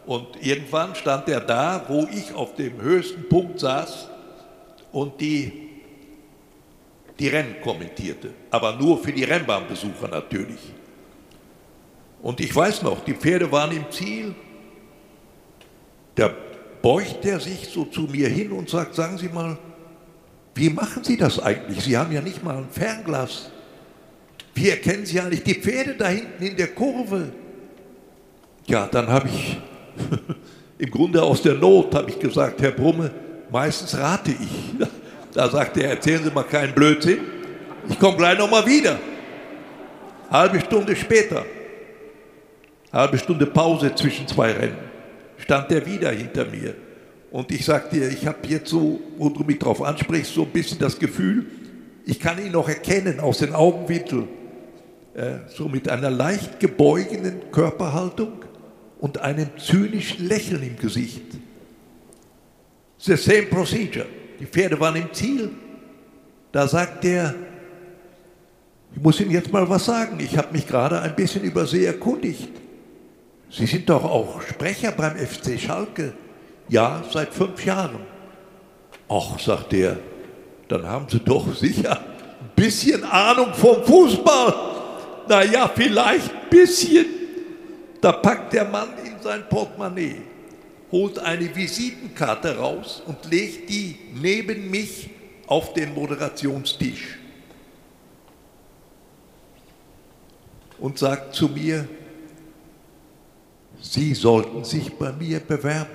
Und 0.06 0.28
irgendwann 0.42 0.96
stand 0.96 1.30
er 1.30 1.42
da, 1.42 1.86
wo 1.88 2.08
ich 2.12 2.34
auf 2.34 2.56
dem 2.56 2.82
höchsten 2.82 3.28
Punkt 3.30 3.60
saß 3.60 4.10
und 4.92 5.20
die, 5.22 5.70
die 7.20 7.28
Rennen 7.28 7.56
kommentierte. 7.62 8.32
Aber 8.50 8.76
nur 8.76 9.02
für 9.02 9.12
die 9.12 9.24
Rennbahnbesucher 9.24 10.08
natürlich. 10.10 10.60
Und 12.22 12.40
ich 12.40 12.56
weiß 12.56 12.84
noch, 12.84 13.04
die 13.04 13.14
Pferde 13.14 13.52
waren 13.52 13.76
im 13.76 13.90
Ziel. 13.90 14.36
Da 16.16 16.32
beugt 16.82 17.26
er 17.26 17.40
sich 17.40 17.70
so 17.70 17.86
zu 17.86 18.02
mir 18.02 18.30
hin 18.30 18.52
und 18.52 18.70
sagt, 18.70 18.96
sagen 18.96 19.18
Sie 19.18 19.30
mal, 19.30 19.58
wie 20.56 20.70
machen 20.70 21.04
Sie 21.04 21.18
das 21.18 21.40
eigentlich? 21.40 21.84
Sie 21.84 21.98
haben 21.98 22.12
ja 22.12 22.22
nicht 22.22 22.44
mal 22.44 22.58
ein 22.58 22.68
Fernglas. 22.70 23.50
Wie 24.54 24.70
erkennen 24.70 25.06
Sie 25.06 25.20
eigentlich 25.20 25.44
die 25.44 25.56
Pferde 25.56 25.96
da 25.96 26.10
hinten 26.10 26.44
in 26.44 26.58
der 26.58 26.68
Kurve? 26.68 27.32
Ja, 28.68 28.88
dann 28.88 29.08
habe 29.08 29.30
ich 29.30 29.58
im 30.78 30.92
Grunde 30.92 31.24
aus 31.24 31.42
der 31.42 31.56
Not 31.56 31.96
habe 31.96 32.10
ich 32.10 32.20
gesagt, 32.20 32.62
Herr 32.62 32.72
Brumme, 32.72 33.12
meistens 33.52 33.98
rate 33.98 34.32
ich. 34.32 34.88
Da 35.34 35.50
sagte 35.50 35.82
er, 35.82 35.92
erzählen 35.92 36.22
Sie 36.26 36.30
mal 36.30 36.44
keinen 36.44 36.76
Blödsinn. 36.76 37.20
Ich 37.88 37.98
komme 37.98 38.18
gleich 38.18 38.38
nochmal 38.38 38.66
wieder. 38.66 39.00
Halbe 40.30 40.60
Stunde 40.60 40.94
später, 40.94 41.46
halbe 42.92 43.18
Stunde 43.18 43.46
Pause 43.46 43.94
zwischen 43.96 44.28
zwei 44.28 44.52
Rennen, 44.52 44.78
stand 45.38 45.72
er 45.72 45.86
wieder 45.86 46.12
hinter 46.12 46.46
mir. 46.46 46.76
Und 47.32 47.52
ich 47.52 47.64
sagte 47.66 47.96
dir, 47.96 48.10
ich 48.10 48.28
habe 48.28 48.40
jetzt 48.48 48.70
so, 48.70 49.00
wo 49.18 49.30
du 49.30 49.44
mich 49.44 49.60
drauf 49.60 49.82
ansprichst, 49.82 50.34
so 50.34 50.44
ein 50.44 50.50
bisschen 50.50 50.80
das 50.80 51.00
Gefühl, 51.00 51.46
ich 52.06 52.20
kann 52.20 52.44
ihn 52.44 52.52
noch 52.52 52.68
erkennen 52.68 53.20
aus 53.20 53.38
den 53.38 53.54
Augenwinkeln. 53.54 54.28
Äh, 55.14 55.40
so 55.48 55.68
mit 55.68 55.90
einer 55.90 56.10
leicht 56.10 56.60
gebeugenen 56.60 57.52
Körperhaltung 57.52 58.44
und 59.00 59.20
einem 59.20 59.50
zynischen 59.58 60.28
Lächeln 60.28 60.64
im 60.64 60.78
Gesicht. 60.78 61.24
The 62.98 63.16
same 63.16 63.44
procedure. 63.44 64.06
Die 64.40 64.46
Pferde 64.46 64.80
waren 64.80 64.96
im 64.96 65.14
Ziel. 65.14 65.50
Da 66.52 66.68
sagt 66.68 67.04
er, 67.06 67.34
ich 68.94 69.02
muss 69.02 69.20
Ihnen 69.20 69.32
jetzt 69.32 69.52
mal 69.52 69.68
was 69.70 69.86
sagen. 69.86 70.18
Ich 70.20 70.38
habe 70.38 70.52
mich 70.52 70.68
gerade 70.68 71.00
ein 71.02 71.16
bisschen 71.16 71.44
über 71.44 71.66
Sie 71.66 71.86
erkundigt. 71.86 72.61
Sie 73.52 73.66
sind 73.66 73.90
doch 73.90 74.04
auch 74.04 74.42
Sprecher 74.42 74.92
beim 74.94 75.18
FC 75.18 75.60
Schalke. 75.60 76.14
Ja, 76.70 77.04
seit 77.12 77.34
fünf 77.34 77.66
Jahren. 77.66 78.00
Ach, 79.10 79.38
sagt 79.40 79.74
er, 79.74 79.98
dann 80.70 80.88
haben 80.88 81.06
Sie 81.10 81.20
doch 81.20 81.54
sicher 81.54 82.00
ein 82.00 82.52
bisschen 82.56 83.04
Ahnung 83.04 83.54
vom 83.54 83.84
Fußball. 83.84 84.54
Naja, 85.28 85.70
vielleicht 85.74 86.32
ein 86.32 86.50
bisschen. 86.50 87.06
Da 88.00 88.14
packt 88.14 88.54
der 88.54 88.66
Mann 88.66 88.90
in 89.06 89.22
sein 89.22 89.48
Portemonnaie, 89.50 90.22
holt 90.92 91.20
eine 91.20 91.54
Visitenkarte 91.54 92.58
raus 92.58 93.04
und 93.06 93.30
legt 93.30 93.70
die 93.70 93.98
neben 94.14 94.72
mich 94.72 95.10
auf 95.46 95.74
den 95.74 95.94
Moderationstisch. 95.94 97.18
Und 100.80 100.98
sagt 100.98 101.36
zu 101.36 101.50
mir, 101.50 101.88
Sie 103.82 104.14
sollten 104.14 104.64
sich 104.64 104.94
bei 104.94 105.12
mir 105.12 105.40
bewerben. 105.40 105.90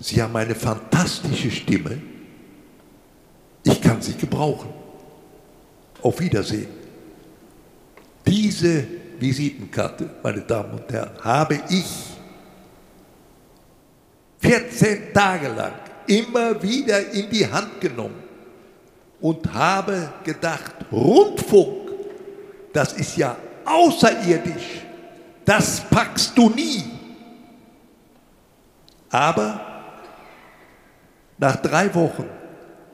Sie 0.00 0.22
haben 0.22 0.34
eine 0.34 0.54
fantastische 0.54 1.50
Stimme. 1.50 2.00
Ich 3.62 3.80
kann 3.80 4.00
sie 4.00 4.14
gebrauchen. 4.14 4.70
Auf 6.02 6.20
Wiedersehen. 6.20 6.68
Diese 8.26 8.86
Visitenkarte, 9.18 10.08
meine 10.22 10.40
Damen 10.42 10.78
und 10.78 10.92
Herren, 10.92 11.10
habe 11.22 11.60
ich 11.68 11.86
14 14.40 15.12
Tage 15.12 15.48
lang 15.48 15.72
immer 16.06 16.62
wieder 16.62 17.10
in 17.12 17.28
die 17.30 17.46
Hand 17.46 17.80
genommen 17.80 18.22
und 19.20 19.52
habe 19.52 20.12
gedacht, 20.24 20.72
Rundfunk, 20.92 21.90
das 22.72 22.92
ist 22.92 23.16
ja 23.16 23.36
außerirdisch, 23.64 24.86
das 25.48 25.80
packst 25.80 26.36
du 26.36 26.50
nie. 26.50 26.84
Aber 29.08 29.60
nach 31.38 31.56
drei 31.56 31.92
Wochen 31.94 32.26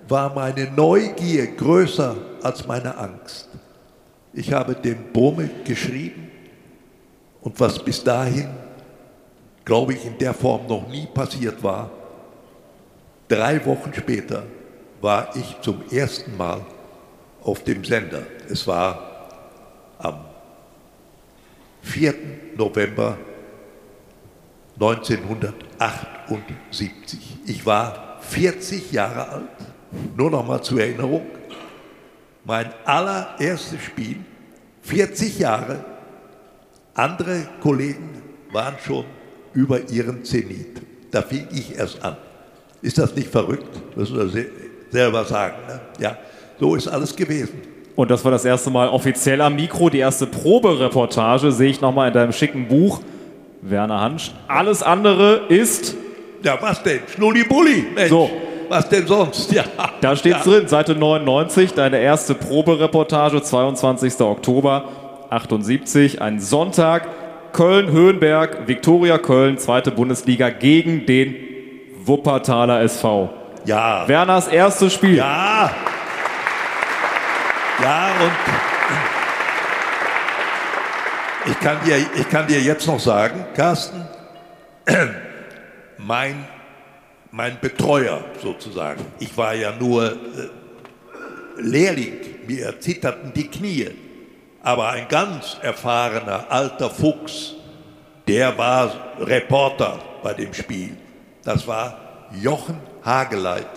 war 0.07 0.32
meine 0.32 0.70
Neugier 0.70 1.48
größer 1.48 2.14
als 2.42 2.64
meine 2.64 2.96
Angst. 2.96 3.48
Ich 4.32 4.52
habe 4.52 4.76
dem 4.76 5.12
Brumme 5.12 5.50
geschrieben 5.64 6.30
und 7.40 7.59
was 7.59 7.82
bis 7.82 8.05
dahin, 8.05 8.50
glaube 9.64 9.94
ich, 9.94 10.05
in 10.05 10.16
der 10.18 10.32
Form 10.32 10.68
noch 10.68 10.86
nie 10.86 11.07
passiert 11.07 11.61
war, 11.61 11.90
drei 13.26 13.64
Wochen 13.66 13.92
später 13.92 14.44
war 15.00 15.34
ich 15.34 15.57
zum 15.61 15.82
ersten 15.90 16.36
Mal 16.36 16.61
auf 17.42 17.64
dem 17.64 17.84
Sender. 17.84 18.22
Es 18.48 18.64
war 18.66 19.28
am 19.98 20.34
4. 21.85 22.14
November 22.57 23.18
1978. 24.74 27.39
Ich 27.47 27.64
war 27.64 28.18
40 28.20 28.91
Jahre 28.91 29.28
alt, 29.28 29.45
nur 30.16 30.30
noch 30.30 30.45
mal 30.47 30.62
zur 30.62 30.80
Erinnerung, 30.80 31.26
mein 32.45 32.72
allererstes 32.85 33.82
Spiel, 33.82 34.16
40 34.82 35.39
Jahre, 35.39 35.85
andere 36.95 37.47
Kollegen 37.61 38.11
waren 38.51 38.74
schon 38.85 39.05
über 39.53 39.89
ihren 39.89 40.24
Zenit. 40.24 40.82
Da 41.11 41.22
fing 41.22 41.47
ich 41.53 41.76
erst 41.76 42.03
an. 42.03 42.16
Ist 42.82 42.99
das 42.99 43.14
nicht 43.14 43.28
verrückt? 43.28 43.97
Müssen 43.97 44.16
wir 44.16 44.28
selber 44.91 45.24
sagen. 45.24 45.64
Ne? 45.66 45.80
Ja, 46.01 46.18
so 46.59 46.74
ist 46.74 46.89
alles 46.89 47.14
gewesen. 47.14 47.73
Und 47.97 48.11
das 48.11 48.24
war 48.24 48.32
das 48.32 48.45
erste 48.45 48.70
Mal 48.70 48.88
offiziell 48.88 49.40
am 49.40 49.55
Mikro. 49.55 49.88
Die 49.88 49.99
erste 49.99 50.26
Probereportage 50.26 51.53
sehe 51.53 51.70
ich 51.70 51.80
nochmal 51.80 52.09
in 52.09 52.14
deinem 52.14 52.32
schicken 52.32 52.68
Buch. 52.68 53.01
Werner 53.62 54.01
Hansch. 54.01 54.32
Alles 54.47 54.82
andere 54.82 55.42
ist 55.49 55.97
ja, 56.45 56.59
was 56.61 56.82
denn? 56.82 57.01
Schnulli-Bulli. 57.14 57.86
So. 58.09 58.30
Was 58.68 58.88
denn 58.88 59.07
sonst? 59.07 59.51
Ja. 59.53 59.64
Da 60.01 60.14
steht 60.14 60.32
ja. 60.32 60.42
drin, 60.42 60.68
Seite 60.68 60.95
99, 60.95 61.72
deine 61.72 61.99
erste 61.99 62.34
Probereportage, 62.34 63.42
22. 63.42 64.20
Oktober 64.20 64.84
78, 65.30 66.20
ein 66.20 66.40
Sonntag, 66.40 67.09
Köln-Höhenberg, 67.53 68.66
Viktoria 68.66 69.18
Köln, 69.18 69.59
zweite 69.59 69.90
Bundesliga 69.90 70.51
gegen 70.51 71.07
den 71.07 71.34
Wuppertaler 72.05 72.82
SV. 72.82 73.30
Ja. 73.64 74.07
Werners 74.07 74.49
erstes 74.49 74.92
Spiel. 74.92 75.16
Ja. 75.16 75.70
Ja, 77.82 78.12
und 78.20 78.32
ich 81.46 81.60
kann 81.60 81.78
dir, 81.84 81.98
ich 82.14 82.28
kann 82.28 82.46
dir 82.46 82.60
jetzt 82.60 82.86
noch 82.86 83.00
sagen, 83.00 83.44
Carsten, 83.54 84.06
mein, 85.98 86.46
mein 87.30 87.58
Betreuer 87.60 88.24
sozusagen. 88.40 89.04
Ich 89.18 89.36
war 89.36 89.54
ja 89.54 89.72
nur 89.72 90.12
äh, 90.12 90.16
Lehrling, 91.58 92.20
mir 92.46 92.78
zitterten 92.80 93.32
die 93.32 93.48
Knie. 93.48 93.90
Aber 94.62 94.90
ein 94.90 95.08
ganz 95.08 95.58
erfahrener 95.60 96.46
alter 96.48 96.88
Fuchs, 96.88 97.54
der 98.26 98.56
war 98.56 98.92
Reporter 99.20 99.98
bei 100.22 100.32
dem 100.32 100.54
Spiel. 100.54 100.96
Das 101.44 101.66
war 101.66 101.98
Jochen 102.40 102.80
Hageleit. 103.04 103.68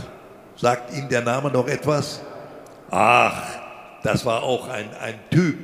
Sagt 0.56 0.94
Ihnen 0.94 1.10
der 1.10 1.22
Name 1.22 1.52
noch 1.52 1.68
etwas? 1.68 2.22
Ach, 2.90 3.67
das 4.04 4.26
war 4.26 4.44
auch 4.44 4.68
ein, 4.68 4.90
ein 5.02 5.16
Typ, 5.30 5.58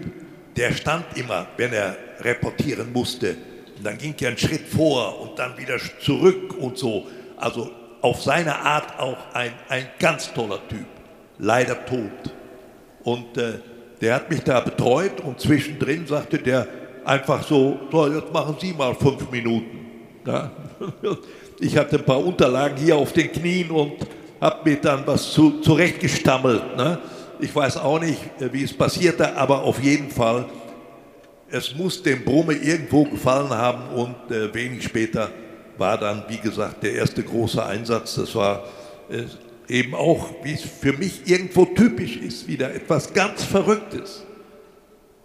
der 0.56 0.74
stand 0.74 1.06
immer, 1.16 1.48
wenn 1.58 1.74
er 1.74 1.96
reportieren 2.22 2.92
musste. 2.92 3.36
Und 3.78 3.86
dann 3.86 3.98
ging 3.98 4.16
er 4.22 4.30
einen 4.30 4.38
Schritt 4.38 4.68
vor 4.68 5.22
und 5.22 5.40
dann 5.40 5.58
wieder 5.58 5.78
zurück 6.00 6.56
und 6.58 6.78
so. 6.78 7.08
Also 7.38 7.70
auf 8.02 8.22
seine 8.22 8.56
Art 8.56 9.00
auch 9.00 9.18
ein, 9.34 9.54
ein 9.70 9.88
ganz 10.00 10.32
toller 10.34 10.60
Typ. 10.68 10.86
Leider 11.40 11.86
tot. 11.86 12.34
Und 13.04 13.38
äh, 13.38 13.54
der 14.02 14.16
hat 14.16 14.30
mich 14.30 14.42
da 14.42 14.60
betreut 14.60 15.22
und 15.22 15.40
zwischendrin 15.40 16.06
sagte 16.06 16.38
der 16.38 16.68
einfach 17.06 17.44
so, 17.44 17.80
so 17.92 18.08
jetzt 18.08 18.32
machen 18.32 18.56
Sie 18.60 18.74
mal 18.74 18.94
fünf 18.96 19.30
Minuten. 19.32 19.86
Ja? 20.26 20.52
Ich 21.60 21.78
hatte 21.78 21.98
ein 21.98 22.04
paar 22.04 22.22
Unterlagen 22.22 22.76
hier 22.78 22.98
auf 22.98 23.14
den 23.14 23.32
Knien 23.32 23.70
und 23.70 23.94
habe 24.42 24.70
mir 24.70 24.76
dann 24.82 25.06
was 25.06 25.32
zu, 25.32 25.62
zurechtgestammelt. 25.62 26.76
Ne? 26.76 27.00
Ich 27.44 27.54
weiß 27.54 27.76
auch 27.76 28.00
nicht, 28.00 28.22
äh, 28.40 28.54
wie 28.54 28.64
es 28.64 28.72
passierte, 28.72 29.36
aber 29.36 29.64
auf 29.64 29.84
jeden 29.84 30.10
Fall, 30.10 30.46
es 31.52 31.76
muss 31.76 32.02
dem 32.02 32.24
Brumme 32.24 32.54
irgendwo 32.54 33.04
gefallen 33.04 33.50
haben 33.50 33.90
und 33.94 34.32
äh, 34.32 34.54
wenig 34.54 34.82
später 34.86 35.30
war 35.78 35.98
dann, 35.98 36.24
wie 36.30 36.38
gesagt, 36.38 36.84
der 36.84 36.94
erste 36.94 37.22
große 37.22 37.62
Einsatz. 37.66 38.16
Das 38.16 38.34
war 38.34 38.64
äh, 39.10 39.24
eben 39.68 39.94
auch, 39.94 40.30
wie 40.44 40.54
es 40.54 40.62
für 40.62 40.94
mich 40.94 41.24
irgendwo 41.26 41.66
typisch 41.66 42.16
ist, 42.16 42.48
wieder 42.48 42.74
etwas 42.74 43.14
ganz 43.14 43.44
Verrücktes. 43.44 44.24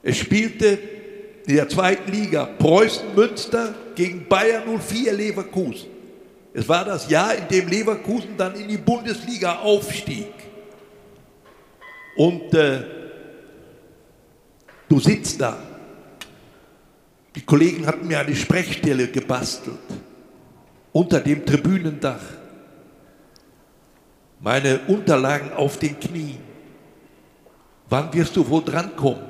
Es 0.03 0.17
spielte 0.17 0.77
in 1.47 1.55
der 1.55 1.69
zweiten 1.69 2.11
Liga 2.11 2.47
Preußen 2.47 3.15
Münster 3.15 3.77
gegen 3.95 4.27
Bayern 4.27 4.65
04 4.81 5.13
Leverkusen. 5.13 5.87
Es 6.53 6.69
war 6.69 6.85
das 6.85 7.09
Jahr, 7.09 7.37
in 7.37 7.47
dem 7.47 7.69
Leverkusen 7.69 8.31
dann 8.37 8.57
in 8.57 8.67
die 8.67 8.77
Bundesliga 8.77 9.61
aufstieg. 9.61 10.38
Und 12.19 12.53
äh, 12.53 12.81
du 14.89 14.99
sitzt 14.99 15.41
da. 15.41 15.57
Die 17.37 17.43
Kollegen 17.43 17.87
hatten 17.87 18.09
mir 18.09 18.19
eine 18.19 18.35
Sprechstelle 18.35 19.07
gebastelt 19.07 19.79
unter 20.93 21.21
dem 21.21 21.47
Tribünendach. 21.47 22.21
Meine 24.41 24.81
Unterlagen 24.89 25.53
auf 25.53 25.79
den 25.79 25.99
Knien. 26.01 26.41
Wann 27.89 28.13
wirst 28.13 28.35
du 28.35 28.49
wohl 28.49 28.65
drankommen? 28.65 29.23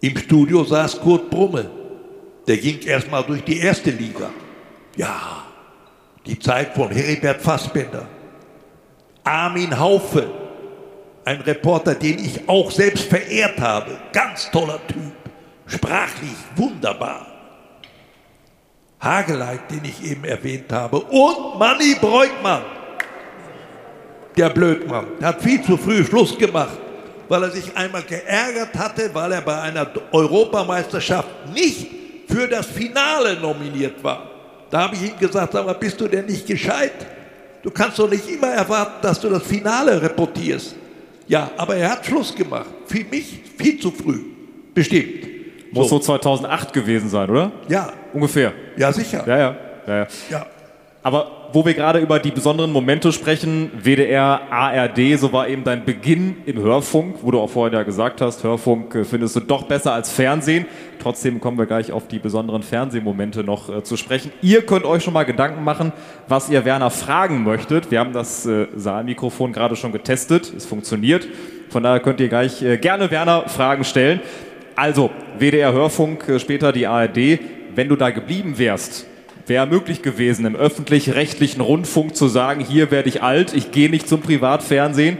Im 0.00 0.16
Studio 0.18 0.62
saß 0.62 1.00
Kurt 1.00 1.28
Brumme. 1.30 1.68
Der 2.46 2.58
ging 2.58 2.78
erstmal 2.82 3.24
durch 3.24 3.42
die 3.42 3.58
erste 3.58 3.90
Liga. 3.90 4.30
Ja, 4.96 5.44
die 6.24 6.38
Zeit 6.38 6.74
von 6.74 6.92
Heribert 6.92 7.42
Fassbender. 7.42 8.06
Armin 9.24 9.76
Haufe, 9.76 10.45
ein 11.26 11.40
Reporter, 11.40 11.94
den 11.94 12.20
ich 12.20 12.48
auch 12.48 12.70
selbst 12.70 13.04
verehrt 13.08 13.60
habe. 13.60 13.98
Ganz 14.12 14.48
toller 14.50 14.78
Typ. 14.86 15.12
Sprachlich 15.66 16.36
wunderbar. 16.54 17.26
Hageleit, 19.00 19.68
den 19.70 19.84
ich 19.84 20.08
eben 20.08 20.24
erwähnt 20.24 20.72
habe. 20.72 21.00
Und 21.00 21.58
Manny 21.58 21.96
Breukmann. 22.00 22.62
Der 24.36 24.50
Blödmann. 24.50 25.06
Der 25.20 25.28
hat 25.28 25.42
viel 25.42 25.60
zu 25.62 25.76
früh 25.76 26.04
Schluss 26.04 26.38
gemacht, 26.38 26.78
weil 27.28 27.42
er 27.42 27.50
sich 27.50 27.76
einmal 27.76 28.02
geärgert 28.02 28.74
hatte, 28.76 29.10
weil 29.12 29.32
er 29.32 29.40
bei 29.40 29.60
einer 29.60 29.90
Europameisterschaft 30.12 31.28
nicht 31.52 31.88
für 32.28 32.46
das 32.46 32.66
Finale 32.66 33.34
nominiert 33.40 34.02
war. 34.04 34.30
Da 34.70 34.82
habe 34.82 34.94
ich 34.94 35.02
ihm 35.02 35.18
gesagt, 35.18 35.54
sag 35.54 35.66
mal, 35.66 35.72
bist 35.72 36.00
du 36.00 36.06
denn 36.06 36.26
nicht 36.26 36.46
gescheit? 36.46 37.04
Du 37.64 37.70
kannst 37.70 37.98
doch 37.98 38.08
nicht 38.08 38.28
immer 38.28 38.48
erwarten, 38.48 39.02
dass 39.02 39.18
du 39.18 39.28
das 39.28 39.42
Finale 39.42 40.00
reportierst. 40.00 40.76
Ja, 41.28 41.50
aber 41.56 41.76
er 41.76 41.90
hat 41.90 42.06
Schluss 42.06 42.34
gemacht. 42.34 42.66
Für 42.86 43.04
mich 43.04 43.40
viel 43.58 43.80
zu 43.80 43.90
früh. 43.90 44.20
Bestimmt. 44.74 45.26
Muss 45.72 45.90
so 45.90 45.98
2008 45.98 46.72
gewesen 46.72 47.08
sein, 47.08 47.28
oder? 47.28 47.52
Ja. 47.68 47.92
Ungefähr. 48.12 48.52
Ja, 48.76 48.92
sicher. 48.92 49.24
Ja, 49.26 49.38
ja. 49.38 49.56
ja, 49.86 49.96
ja. 49.96 50.06
Ja. 50.30 50.46
Aber 51.02 51.35
wo 51.52 51.64
wir 51.64 51.74
gerade 51.74 51.98
über 51.98 52.18
die 52.18 52.30
besonderen 52.30 52.72
Momente 52.72 53.12
sprechen, 53.12 53.70
WDR, 53.82 54.40
ARD, 54.50 55.18
so 55.18 55.32
war 55.32 55.48
eben 55.48 55.64
dein 55.64 55.84
Beginn 55.84 56.36
im 56.46 56.58
Hörfunk, 56.58 57.16
wo 57.22 57.30
du 57.30 57.40
auch 57.40 57.50
vorhin 57.50 57.74
ja 57.74 57.82
gesagt 57.82 58.20
hast, 58.20 58.44
Hörfunk 58.44 58.94
äh, 58.94 59.04
findest 59.04 59.36
du 59.36 59.40
doch 59.40 59.64
besser 59.64 59.92
als 59.92 60.10
Fernsehen. 60.10 60.66
Trotzdem 61.00 61.40
kommen 61.40 61.58
wir 61.58 61.66
gleich 61.66 61.92
auf 61.92 62.08
die 62.08 62.18
besonderen 62.18 62.62
Fernsehmomente 62.62 63.44
noch 63.44 63.68
äh, 63.68 63.82
zu 63.82 63.96
sprechen. 63.96 64.32
Ihr 64.42 64.62
könnt 64.62 64.84
euch 64.84 65.02
schon 65.02 65.14
mal 65.14 65.24
Gedanken 65.24 65.64
machen, 65.64 65.92
was 66.28 66.48
ihr 66.50 66.64
Werner 66.64 66.90
fragen 66.90 67.44
möchtet. 67.44 67.90
Wir 67.90 68.00
haben 68.00 68.12
das 68.12 68.46
äh, 68.46 68.66
Saalmikrofon 68.74 69.52
gerade 69.52 69.76
schon 69.76 69.92
getestet. 69.92 70.52
Es 70.56 70.66
funktioniert. 70.66 71.26
Von 71.70 71.82
daher 71.82 72.00
könnt 72.00 72.20
ihr 72.20 72.28
gleich 72.28 72.62
äh, 72.62 72.78
gerne 72.78 73.10
Werner 73.10 73.48
Fragen 73.48 73.84
stellen. 73.84 74.20
Also, 74.74 75.10
WDR 75.38 75.72
Hörfunk, 75.72 76.28
äh, 76.28 76.38
später 76.38 76.72
die 76.72 76.86
ARD. 76.86 77.38
Wenn 77.74 77.88
du 77.88 77.96
da 77.96 78.10
geblieben 78.10 78.58
wärst, 78.58 79.06
wäre 79.46 79.66
möglich 79.66 80.02
gewesen, 80.02 80.44
im 80.44 80.56
öffentlich-rechtlichen 80.56 81.60
Rundfunk 81.60 82.16
zu 82.16 82.28
sagen, 82.28 82.60
hier 82.60 82.90
werde 82.90 83.08
ich 83.08 83.22
alt, 83.22 83.54
ich 83.54 83.70
gehe 83.70 83.88
nicht 83.88 84.08
zum 84.08 84.20
Privatfernsehen. 84.20 85.18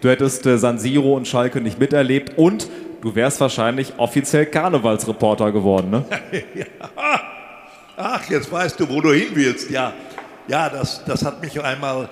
Du 0.00 0.08
hättest 0.08 0.46
äh, 0.46 0.58
San 0.58 0.78
Siro 0.78 1.14
und 1.14 1.28
Schalke 1.28 1.60
nicht 1.60 1.78
miterlebt 1.78 2.38
und 2.38 2.68
du 3.02 3.14
wärst 3.14 3.40
wahrscheinlich 3.40 3.94
offiziell 3.98 4.46
Karnevalsreporter 4.46 5.52
geworden, 5.52 5.90
ne? 5.90 6.04
Ach, 7.98 8.28
jetzt 8.28 8.52
weißt 8.52 8.78
du, 8.78 8.88
wo 8.90 9.00
du 9.00 9.12
hin 9.12 9.28
willst. 9.32 9.70
Ja, 9.70 9.94
ja 10.48 10.68
das, 10.68 11.02
das 11.04 11.24
hat 11.24 11.40
mich 11.40 11.62
einmal, 11.62 12.10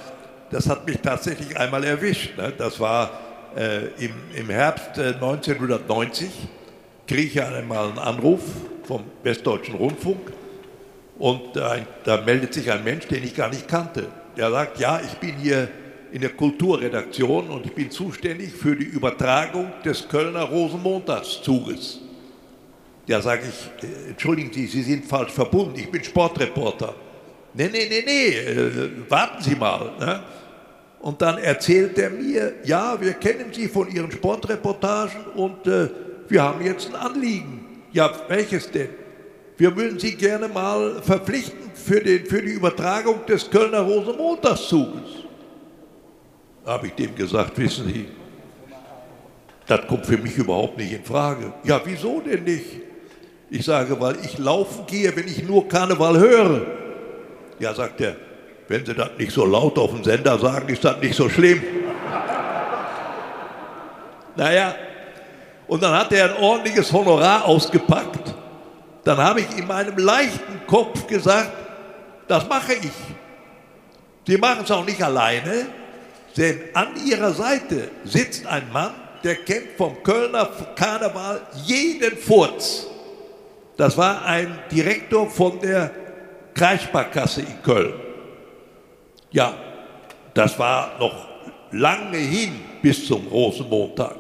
das 0.51 0.69
hat 0.69 0.87
mich 0.87 0.99
tatsächlich 1.01 1.59
einmal 1.59 1.85
erwischt. 1.85 2.39
Ne? 2.39 2.55
Das 2.57 2.81
war 2.81 3.11
äh, 3.55 3.89
im, 4.03 4.13
im 4.35 4.49
Herbst 4.49 4.97
äh, 4.97 5.09
1990, 5.09 6.31
kriege 7.07 7.23
ich 7.23 7.43
einmal 7.43 7.89
einen 7.89 7.99
Anruf 7.99 8.41
vom 8.85 9.03
Westdeutschen 9.23 9.75
Rundfunk 9.75 10.33
und 11.19 11.55
da, 11.55 11.77
da 12.05 12.21
meldet 12.23 12.55
sich 12.55 12.71
ein 12.71 12.83
Mensch, 12.85 13.07
den 13.07 13.23
ich 13.23 13.35
gar 13.35 13.49
nicht 13.49 13.69
kannte. 13.69 14.09
Der 14.37 14.51
sagt, 14.51 14.81
ja, 14.81 15.01
ich 15.01 15.15
bin 15.19 15.37
hier 15.37 15.69
in 16.13 16.21
der 16.21 16.31
Kulturredaktion 16.31 17.49
und 17.49 17.67
ich 17.67 17.73
bin 17.73 17.91
zuständig 17.91 18.53
für 18.53 18.77
die 18.77 18.85
Übertragung 18.85 19.73
des 19.85 20.09
Kölner 20.09 20.43
Rosenmontagszuges. 20.43 22.01
Ja, 23.07 23.21
sage 23.21 23.43
ich, 23.49 23.89
äh, 23.89 24.11
entschuldigen 24.11 24.53
Sie, 24.53 24.67
Sie 24.67 24.83
sind 24.83 25.05
falsch 25.05 25.33
verbunden, 25.33 25.75
ich 25.77 25.91
bin 25.91 26.03
Sportreporter. 26.03 26.95
Nee, 27.53 27.69
nee, 27.71 27.87
nee, 27.89 28.03
nee, 28.05 28.29
äh, 28.29 28.91
warten 29.09 29.43
Sie 29.43 29.55
mal. 29.55 29.93
Ne? 30.01 30.23
Und 31.01 31.21
dann 31.21 31.39
erzählt 31.39 31.99
er 31.99 32.11
mir, 32.11 32.55
ja, 32.65 32.99
wir 33.01 33.13
kennen 33.15 33.53
Sie 33.53 33.69
von 33.69 33.91
Ihren 33.91 34.11
Sportreportagen 34.11 35.27
und 35.37 35.67
äh, 35.67 35.89
wir 36.29 36.43
haben 36.43 36.65
jetzt 36.65 36.89
ein 36.89 36.95
Anliegen. 36.95 37.83
Ja, 37.93 38.11
welches 38.29 38.71
denn? 38.71 38.89
Wir 39.57 39.77
würden 39.77 39.99
Sie 39.99 40.15
gerne 40.17 40.49
mal 40.49 41.01
verpflichten 41.03 41.71
für, 41.75 42.01
den, 42.01 42.27
für 42.27 42.43
die 42.43 42.51
Übertragung 42.51 43.25
des 43.27 43.49
Kölner 43.49 43.81
Rosenmontagszuges. 43.81 45.25
Habe 46.67 46.89
ich 46.89 46.95
dem 46.95 47.15
gesagt, 47.15 47.57
wissen 47.59 47.87
Sie, 47.87 48.09
das 49.67 49.87
kommt 49.87 50.07
für 50.07 50.19
mich 50.19 50.37
überhaupt 50.37 50.77
nicht 50.77 50.93
in 50.93 51.05
Frage. 51.05 51.53
Ja, 51.63 51.81
wieso 51.85 52.21
denn 52.21 52.45
nicht? 52.45 52.67
Ich 53.51 53.65
sage, 53.65 54.01
weil 54.01 54.17
ich 54.25 54.39
laufen 54.39 54.85
gehe, 54.87 55.15
wenn 55.15 55.29
ich 55.29 55.43
nur 55.45 55.69
Karneval 55.69 56.19
höre. 56.19 56.67
Ja, 57.61 57.73
sagt 57.75 58.01
er, 58.01 58.17
wenn 58.67 58.85
Sie 58.85 58.95
das 58.95 59.11
nicht 59.19 59.33
so 59.33 59.45
laut 59.45 59.79
auf 59.79 59.91
dem 59.91 60.03
Sender 60.03 60.39
sagen, 60.39 60.69
ist 60.69 60.85
das 60.85 60.99
nicht 61.01 61.15
so 61.15 61.29
schlimm. 61.29 61.63
naja, 64.35 64.75
und 65.67 65.83
dann 65.83 65.93
hat 65.93 66.13
er 66.13 66.35
ein 66.35 66.43
ordentliches 66.43 66.93
Honorar 66.93 67.45
ausgepackt 67.45 68.24
dann 69.05 69.19
habe 69.19 69.41
ich 69.41 69.59
in 69.59 69.67
meinem 69.67 69.97
leichten 69.99 70.67
Kopf 70.67 71.07
gesagt, 71.07 71.53
das 72.27 72.49
mache 72.49 72.73
ich. 72.75 72.93
Sie 74.27 74.39
machen 74.39 74.65
es 74.65 74.71
auch 74.71 74.85
nicht 74.85 75.03
alleine, 75.03 75.67
denn 76.37 76.61
an 76.73 76.89
ihrer 77.07 77.33
Seite 77.33 77.91
sitzt 78.05 78.47
ein 78.47 78.73
Mann, 78.73 78.95
der 79.23 79.37
kennt 79.37 79.77
vom 79.77 80.03
Kölner 80.03 80.49
Karneval 80.75 81.43
jeden 81.65 82.17
Furz. 82.17 82.87
Das 83.77 83.97
war 83.97 84.25
ein 84.25 84.59
Direktor 84.71 85.29
von 85.29 85.61
der 85.61 85.91
Kreissparkasse 86.55 87.43
in 87.43 87.63
Köln. 87.63 87.95
Ja, 89.31 89.55
das 90.33 90.59
war 90.59 90.99
noch 90.99 91.29
lange 91.73 92.19
hin 92.19 92.61
bis 92.81 93.07
zum 93.07 93.27
Rosenmontag. 93.27 94.17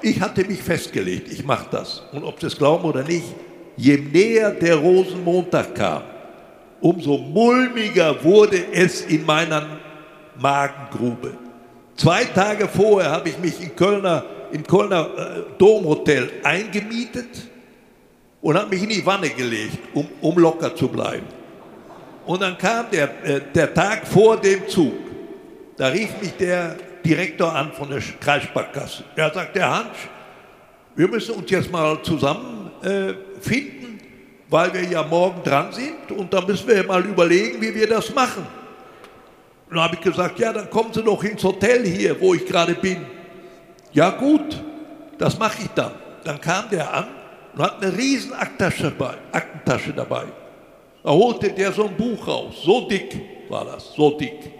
Ich 0.00 0.20
hatte 0.20 0.44
mich 0.44 0.62
festgelegt, 0.62 1.30
ich 1.30 1.44
mache 1.44 1.66
das. 1.70 2.02
Und 2.12 2.24
ob 2.24 2.40
Sie 2.40 2.46
es 2.46 2.56
glauben 2.56 2.84
oder 2.84 3.02
nicht, 3.02 3.34
je 3.78 3.96
näher 3.96 4.50
der 4.50 4.76
Rosenmontag 4.76 5.74
kam, 5.74 6.02
umso 6.80 7.16
mulmiger 7.16 8.22
wurde 8.22 8.66
es 8.72 9.02
in 9.06 9.24
meiner 9.24 9.62
Magengrube. 10.38 11.32
Zwei 11.96 12.24
Tage 12.24 12.68
vorher 12.68 13.10
habe 13.10 13.30
ich 13.30 13.38
mich 13.38 13.60
in 13.62 13.74
Kölner, 13.74 14.24
im 14.52 14.62
Kölner 14.62 15.08
äh, 15.16 15.58
Domhotel 15.58 16.30
eingemietet. 16.42 17.48
und 18.40 18.56
habe 18.56 18.68
mich 18.70 18.82
in 18.82 18.88
die 18.88 19.04
Wanne 19.04 19.30
gelegt, 19.30 19.78
um, 19.94 20.08
um 20.20 20.38
locker 20.38 20.74
zu 20.74 20.88
bleiben. 20.88 21.26
Und 22.26 22.42
dann 22.42 22.56
kam 22.58 22.86
der, 22.90 23.24
äh, 23.24 23.40
der 23.54 23.72
Tag 23.72 24.06
vor 24.06 24.36
dem 24.36 24.68
Zug. 24.68 24.94
Da 25.76 25.88
rief 25.88 26.10
mich 26.20 26.32
der 26.36 26.76
Direktor 27.04 27.54
an 27.54 27.72
von 27.72 27.88
der 27.88 28.00
Kreissparkasse. 28.20 29.04
Er 29.16 29.32
sagt, 29.32 29.56
der 29.56 29.70
Hans, 29.70 29.96
wir 30.94 31.08
müssen 31.08 31.34
uns 31.36 31.50
jetzt 31.50 31.70
mal 31.70 32.00
zusammen 32.02 32.70
äh, 32.82 33.14
finden, 33.40 33.98
weil 34.48 34.72
wir 34.72 34.84
ja 34.84 35.02
morgen 35.02 35.42
dran 35.42 35.72
sind 35.72 36.10
und 36.16 36.32
da 36.32 36.40
müssen 36.40 36.68
wir 36.68 36.84
mal 36.84 37.04
überlegen, 37.04 37.60
wie 37.60 37.74
wir 37.74 37.88
das 37.88 38.14
machen. 38.14 38.46
Dann 39.68 39.80
habe 39.80 39.96
ich 39.96 40.00
gesagt, 40.00 40.38
ja, 40.38 40.52
dann 40.52 40.70
kommen 40.70 40.92
Sie 40.92 41.02
doch 41.02 41.22
ins 41.22 41.44
Hotel 41.44 41.84
hier, 41.86 42.18
wo 42.20 42.34
ich 42.34 42.46
gerade 42.46 42.74
bin. 42.74 43.04
Ja 43.92 44.10
gut, 44.10 44.62
das 45.18 45.38
mache 45.38 45.62
ich 45.62 45.68
dann. 45.74 45.92
Dann 46.24 46.40
kam 46.40 46.70
der 46.70 46.92
an 46.92 47.08
und 47.54 47.62
hat 47.62 47.82
eine 47.82 47.96
riesen 47.96 48.32
Aktentasche 48.32 48.84
dabei. 48.84 49.14
Aktentasche 49.32 49.92
dabei. 49.92 50.24
Da 51.02 51.10
holte 51.10 51.50
der 51.50 51.72
so 51.72 51.86
ein 51.86 51.96
Buch 51.96 52.26
raus, 52.26 52.54
so 52.64 52.88
dick 52.88 53.20
war 53.48 53.64
das, 53.64 53.94
so 53.94 54.10
dick. 54.18 54.50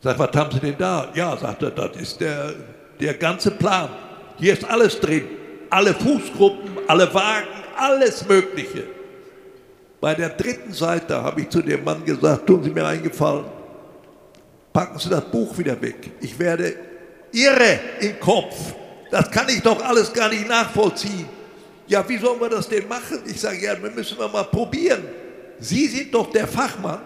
Sag, 0.00 0.18
was 0.18 0.30
haben 0.34 0.50
Sie 0.52 0.60
denn 0.60 0.76
da? 0.78 1.08
Ja, 1.14 1.36
sagt 1.36 1.62
er, 1.62 1.70
das 1.70 1.96
ist 1.96 2.20
der, 2.20 2.54
der 3.00 3.14
ganze 3.14 3.50
Plan. 3.50 3.88
Hier 4.38 4.52
ist 4.52 4.64
alles 4.64 4.98
drin. 5.00 5.26
Alle 5.70 5.94
Fußgruppen, 5.94 6.78
alle 6.86 7.12
Wagen, 7.12 7.46
alles 7.76 8.26
Mögliche. 8.26 8.84
Bei 10.00 10.14
der 10.14 10.30
dritten 10.30 10.72
Seite 10.72 11.22
habe 11.22 11.40
ich 11.40 11.48
zu 11.48 11.60
dem 11.60 11.82
Mann 11.82 12.04
gesagt, 12.04 12.46
tun 12.46 12.62
Sie 12.62 12.70
mir 12.70 12.86
einen 12.86 13.02
Gefallen. 13.02 13.44
Packen 14.72 14.98
Sie 14.98 15.08
das 15.08 15.24
Buch 15.24 15.56
wieder 15.58 15.80
weg. 15.80 16.12
Ich 16.20 16.38
werde 16.38 16.74
irre 17.32 17.80
im 18.00 18.20
Kopf. 18.20 18.54
Das 19.10 19.30
kann 19.30 19.48
ich 19.48 19.60
doch 19.62 19.82
alles 19.84 20.12
gar 20.12 20.28
nicht 20.28 20.48
nachvollziehen. 20.48 21.26
Ja, 21.86 22.06
wie 22.08 22.18
sollen 22.18 22.40
wir 22.40 22.50
das 22.50 22.68
denn 22.68 22.86
machen? 22.86 23.20
Ich 23.26 23.40
sage, 23.40 23.64
ja, 23.64 23.82
wir 23.82 23.90
müssen 23.90 24.18
wir 24.18 24.28
mal 24.28 24.44
probieren. 24.44 25.02
Sie 25.58 25.86
sind 25.86 26.14
doch 26.14 26.30
der 26.30 26.46
Fachmann. 26.46 27.00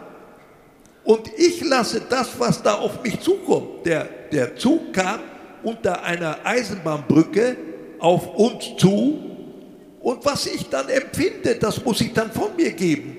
Und 1.05 1.29
ich 1.37 1.65
lasse 1.65 2.03
das, 2.09 2.31
was 2.39 2.63
da 2.63 2.75
auf 2.75 3.03
mich 3.03 3.19
zukommt. 3.21 3.87
Der, 3.87 4.09
der 4.31 4.57
Zug 4.57 4.93
kam 4.93 5.21
unter 5.63 6.03
einer 6.03 6.39
Eisenbahnbrücke 6.45 7.57
auf 8.03 8.35
uns 8.35 8.77
zu. 8.77 9.19
Und 10.01 10.25
was 10.25 10.47
ich 10.47 10.69
dann 10.69 10.89
empfinde, 10.89 11.55
das 11.55 11.83
muss 11.85 12.01
ich 12.01 12.13
dann 12.13 12.31
von 12.33 12.55
mir 12.57 12.73
geben. 12.73 13.17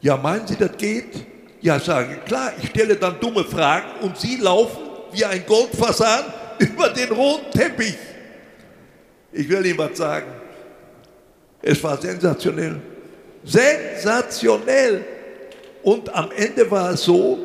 Ja, 0.00 0.16
meinen 0.16 0.46
Sie, 0.46 0.56
das 0.56 0.76
geht? 0.76 1.24
Ja, 1.60 1.78
sage 1.80 2.16
ich, 2.18 2.24
klar, 2.26 2.52
ich 2.60 2.68
stelle 2.70 2.96
dann 2.96 3.18
dumme 3.20 3.44
Fragen 3.44 4.00
und 4.02 4.18
Sie 4.18 4.36
laufen 4.36 4.82
wie 5.12 5.24
ein 5.24 5.44
Goldfasan 5.46 6.24
über 6.58 6.90
den 6.90 7.10
roten 7.10 7.50
Teppich. 7.52 7.96
Ich 9.32 9.48
will 9.48 9.64
Ihnen 9.64 9.78
was 9.78 9.96
sagen. 9.96 10.26
Es 11.62 11.82
war 11.82 11.96
sensationell. 11.96 12.80
Sensationell. 13.44 15.04
Und 15.82 16.14
am 16.14 16.30
Ende 16.32 16.70
war 16.70 16.90
es 16.90 17.04
so, 17.04 17.38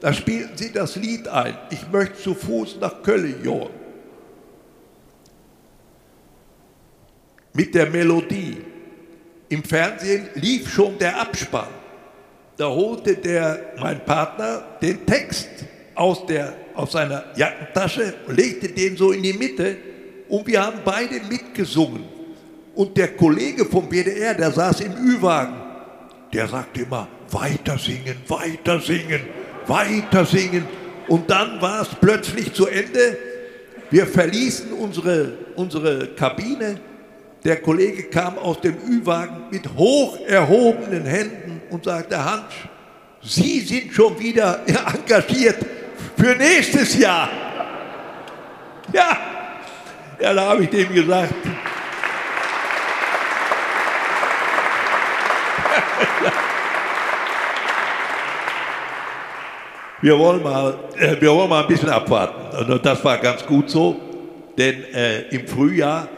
da 0.00 0.12
spielten 0.12 0.56
sie 0.56 0.72
das 0.72 0.96
Lied 0.96 1.26
ein. 1.28 1.56
Ich 1.70 1.90
möchte 1.90 2.22
zu 2.22 2.34
Fuß 2.34 2.76
nach 2.80 3.02
Köln 3.02 3.42
johren. 3.42 3.83
Mit 7.54 7.74
der 7.74 7.88
Melodie. 7.88 8.58
Im 9.48 9.62
Fernsehen 9.62 10.28
lief 10.34 10.68
schon 10.72 10.98
der 10.98 11.20
Abspann. 11.20 11.68
Da 12.56 12.68
holte 12.68 13.16
der, 13.16 13.74
mein 13.80 14.04
Partner 14.04 14.64
den 14.82 15.06
Text 15.06 15.48
aus, 15.94 16.26
der, 16.26 16.54
aus 16.74 16.92
seiner 16.92 17.24
Jackentasche 17.36 18.14
und 18.26 18.36
legte 18.36 18.68
den 18.68 18.96
so 18.96 19.12
in 19.12 19.22
die 19.22 19.32
Mitte 19.32 19.76
und 20.28 20.46
wir 20.46 20.64
haben 20.64 20.78
beide 20.84 21.20
mitgesungen. 21.28 22.04
Und 22.74 22.96
der 22.96 23.14
Kollege 23.14 23.64
vom 23.64 23.88
WDR, 23.88 24.34
der 24.34 24.50
saß 24.50 24.80
im 24.80 24.92
Ü-Wagen, 24.92 25.54
der 26.32 26.48
sagte 26.48 26.82
immer, 26.82 27.06
weiter 27.30 27.78
singen, 27.78 28.16
weiter 28.26 28.80
singen, 28.80 29.20
weiter 29.66 30.24
singen. 30.24 30.64
Und 31.06 31.30
dann 31.30 31.60
war 31.60 31.82
es 31.82 31.88
plötzlich 32.00 32.52
zu 32.52 32.66
Ende. 32.66 33.16
Wir 33.90 34.06
verließen 34.06 34.72
unsere, 34.72 35.34
unsere 35.54 36.08
Kabine. 36.08 36.80
Der 37.44 37.60
Kollege 37.60 38.04
kam 38.04 38.38
aus 38.38 38.58
dem 38.62 38.74
Ü-Wagen 38.88 39.50
mit 39.50 39.68
hoch 39.76 40.18
erhobenen 40.26 41.04
Händen 41.04 41.60
und 41.68 41.84
sagte, 41.84 42.24
Hans, 42.24 42.54
Sie 43.20 43.60
sind 43.60 43.92
schon 43.92 44.18
wieder 44.18 44.60
engagiert 44.66 45.58
für 46.16 46.34
nächstes 46.36 46.98
Jahr. 46.98 47.28
Ja, 48.92 49.18
ja 50.20 50.32
da 50.32 50.48
habe 50.48 50.62
ich 50.62 50.70
dem 50.70 50.92
gesagt, 50.94 51.34
wir 60.00 60.18
wollen 60.18 60.42
mal, 60.42 60.78
äh, 60.98 61.20
wir 61.20 61.30
wollen 61.30 61.50
mal 61.50 61.62
ein 61.62 61.68
bisschen 61.68 61.90
abwarten. 61.90 62.72
Und 62.72 62.86
das 62.86 63.04
war 63.04 63.18
ganz 63.18 63.44
gut 63.44 63.68
so, 63.68 64.00
denn 64.56 64.84
äh, 64.94 65.28
im 65.28 65.46
Frühjahr 65.46 66.08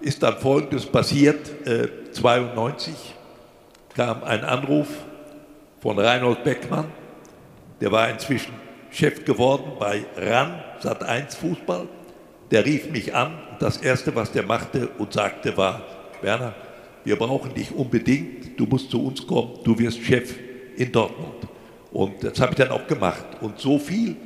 ist 0.00 0.22
dann 0.22 0.38
Folgendes 0.38 0.86
passiert. 0.86 1.66
Äh, 1.66 1.88
92 2.12 2.94
kam 3.94 4.22
ein 4.24 4.44
Anruf 4.44 4.88
von 5.80 5.98
Reinhold 5.98 6.44
Beckmann, 6.44 6.86
der 7.80 7.92
war 7.92 8.08
inzwischen 8.08 8.52
Chef 8.90 9.24
geworden 9.24 9.72
bei 9.78 10.04
RAN, 10.16 10.62
Sat1 10.82 11.36
Fußball. 11.36 11.88
Der 12.50 12.64
rief 12.64 12.90
mich 12.90 13.14
an 13.14 13.34
und 13.50 13.60
das 13.60 13.76
Erste, 13.76 14.14
was 14.14 14.32
der 14.32 14.42
machte 14.42 14.88
und 14.98 15.12
sagte, 15.12 15.56
war, 15.56 15.82
Werner, 16.22 16.54
wir 17.04 17.16
brauchen 17.16 17.54
dich 17.54 17.74
unbedingt, 17.74 18.58
du 18.58 18.66
musst 18.66 18.90
zu 18.90 19.04
uns 19.04 19.26
kommen, 19.26 19.58
du 19.64 19.78
wirst 19.78 20.02
Chef 20.02 20.34
in 20.76 20.90
Dortmund. 20.90 21.46
Und 21.92 22.22
das 22.22 22.40
habe 22.40 22.52
ich 22.52 22.58
dann 22.58 22.70
auch 22.70 22.86
gemacht. 22.86 23.24
Und 23.40 23.58
so 23.58 23.78
viel 23.78 24.16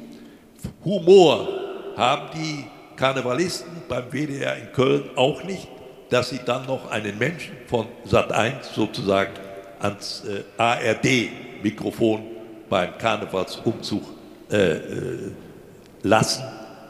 Humor 0.85 1.49
haben 1.97 2.31
die 2.35 2.65
Karnevalisten 3.03 3.83
beim 3.89 4.13
WDR 4.13 4.57
in 4.57 4.71
Köln 4.73 5.11
auch 5.17 5.43
nicht, 5.43 5.67
dass 6.09 6.31
sie 6.31 6.39
dann 6.45 6.67
noch 6.67 6.89
einen 6.89 7.19
Menschen 7.19 7.57
von 7.67 7.89
Sat1 8.09 8.63
sozusagen 8.73 9.33
ans 9.81 10.23
äh, 10.25 10.45
ARD-Mikrofon 10.57 12.23
beim 12.71 12.97
Karnevalsumzug 12.97 14.05
äh, 14.53 14.57
äh, 14.57 15.33
lassen. 16.05 16.45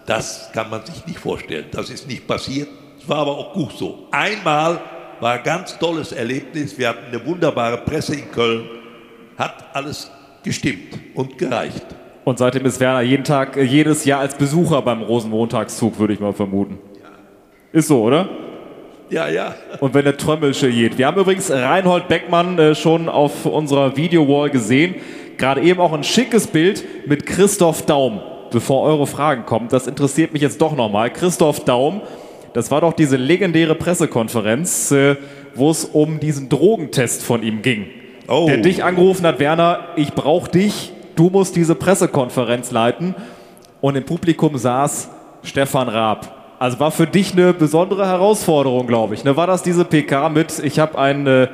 Das 0.05 0.51
kann 0.53 0.69
man 0.69 0.85
sich 0.85 1.07
nicht 1.07 1.19
vorstellen. 1.19 1.69
Das 1.71 1.89
ist 1.89 2.07
nicht 2.07 2.27
passiert. 2.27 2.69
Es 3.01 3.09
war 3.09 3.21
aber 3.21 3.39
auch 3.39 3.55
gut 3.55 3.73
so. 3.79 4.07
Einmal 4.11 4.83
war 5.19 5.33
ein 5.33 5.43
ganz 5.43 5.79
tolles 5.79 6.13
Erlebnis. 6.13 6.77
Wir 6.77 6.91
hatten 6.91 7.07
eine 7.07 7.25
wunderbare 7.25 7.79
Presse 7.79 8.17
in 8.17 8.31
Köln. 8.31 8.69
Hat 9.39 9.75
alles 9.75 10.11
gestimmt 10.43 10.99
und 11.15 11.39
gereicht. 11.39 11.87
Und 12.25 12.39
seitdem 12.39 12.65
ist 12.67 12.79
Werner 12.79 13.03
jeden 13.03 13.25
Tag, 13.25 13.57
äh, 13.57 13.63
jedes 13.63 14.05
Jahr 14.05 14.21
als 14.21 14.37
Besucher 14.37 14.83
beim 14.83 15.03
Rosenmontagszug, 15.03 15.99
würde 15.99 16.15
ich 16.15 16.21
mal 16.21 16.33
vermuten. 16.33 16.79
Ist 17.73 17.89
so, 17.89 18.03
oder? 18.03 18.29
Ja, 19.09 19.29
ja. 19.29 19.55
Und 19.81 19.95
wenn 19.95 20.05
der 20.05 20.17
Trömmelsche 20.17 20.71
geht. 20.71 20.99
Wir 20.99 21.07
haben 21.07 21.19
übrigens 21.19 21.51
Reinhold 21.51 22.09
Beckmann 22.09 22.59
äh, 22.59 22.75
schon 22.75 23.09
auf 23.09 23.47
unserer 23.47 23.97
Videowall 23.97 24.51
gesehen. 24.51 24.95
Gerade 25.37 25.63
eben 25.63 25.81
auch 25.81 25.93
ein 25.93 26.05
schickes 26.05 26.47
Bild 26.47 26.85
mit 27.07 27.27
Christoph 27.27 27.85
Daum. 27.87 28.21
Bevor 28.51 28.83
eure 28.83 29.07
Fragen 29.07 29.47
kommen, 29.47 29.69
das 29.69 29.87
interessiert 29.87 30.33
mich 30.33 30.43
jetzt 30.43 30.61
doch 30.61 30.77
nochmal. 30.77 31.11
Christoph 31.11 31.65
Daum, 31.65 32.03
das 32.53 32.71
war 32.71 32.83
doch 32.83 32.93
diese 32.93 33.17
legendäre 33.17 33.75
Pressekonferenz, 33.75 34.91
äh, 34.93 35.17
wo 35.55 35.71
es 35.71 35.85
um 35.85 36.21
diesen 36.21 36.49
Drogentest 36.49 37.23
von 37.23 37.43
ihm 37.43 37.63
ging. 37.63 37.87
Oh. 38.29 38.47
Der 38.47 38.59
dich 38.59 38.85
angerufen 38.85 39.27
hat, 39.27 39.41
Werner, 39.41 39.89
ich 39.97 40.13
brauche 40.13 40.51
dich, 40.51 40.93
du 41.17 41.31
musst 41.31 41.57
diese 41.57 41.75
Pressekonferenz 41.75 42.71
leiten. 42.71 43.15
Und 43.81 43.97
im 43.97 44.05
Publikum 44.05 44.57
saß 44.57 45.09
Stefan 45.43 45.89
Raab. 45.89 46.57
Also 46.59 46.79
war 46.79 46.93
für 46.93 47.09
dich 47.09 47.33
eine 47.33 47.53
besondere 47.53 48.07
Herausforderung, 48.07 48.87
glaube 48.87 49.15
ich. 49.15 49.25
Ne? 49.25 49.37
War 49.37 49.49
das 49.49 49.65
diese 49.65 49.85
PK 49.85 50.29
mit, 50.29 50.61
ich 50.61 50.79
habe 50.79 50.97
ein 50.97 51.27
äh, 51.27 51.49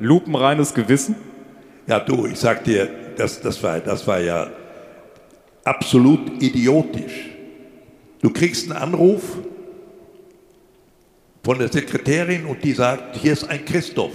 lupenreines 0.00 0.72
Gewissen? 0.72 1.14
Ja, 1.86 2.00
du, 2.00 2.26
ich 2.26 2.38
sag 2.38 2.64
dir, 2.64 2.88
das, 3.18 3.40
das, 3.42 3.62
war, 3.62 3.80
das 3.80 4.06
war 4.06 4.18
ja 4.20 4.46
absolut 5.62 6.42
idiotisch. 6.42 7.28
Du 8.22 8.30
kriegst 8.30 8.70
einen 8.70 8.80
Anruf 8.80 9.22
von 11.44 11.58
der 11.58 11.68
Sekretärin 11.68 12.46
und 12.46 12.64
die 12.64 12.72
sagt, 12.72 13.16
hier 13.16 13.34
ist 13.34 13.48
ein 13.50 13.64
Christoph. 13.66 14.14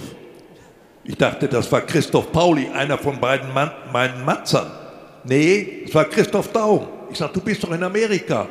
Ich 1.04 1.18
dachte, 1.18 1.48
das 1.48 1.72
war 1.72 1.82
Christoph 1.82 2.32
Pauli, 2.32 2.68
einer 2.74 2.98
von 2.98 3.20
beiden 3.20 3.54
Mann, 3.54 3.72
meinen 3.94 4.26
Matzern. 4.26 4.72
Nee, 5.24 5.84
es 5.86 5.94
war 5.94 6.06
Christoph 6.06 6.48
Daum. 6.50 6.88
Ich 7.12 7.18
sage, 7.18 7.34
du 7.34 7.42
bist 7.42 7.64
doch 7.64 7.72
in 7.72 7.84
Amerika. 7.84 8.48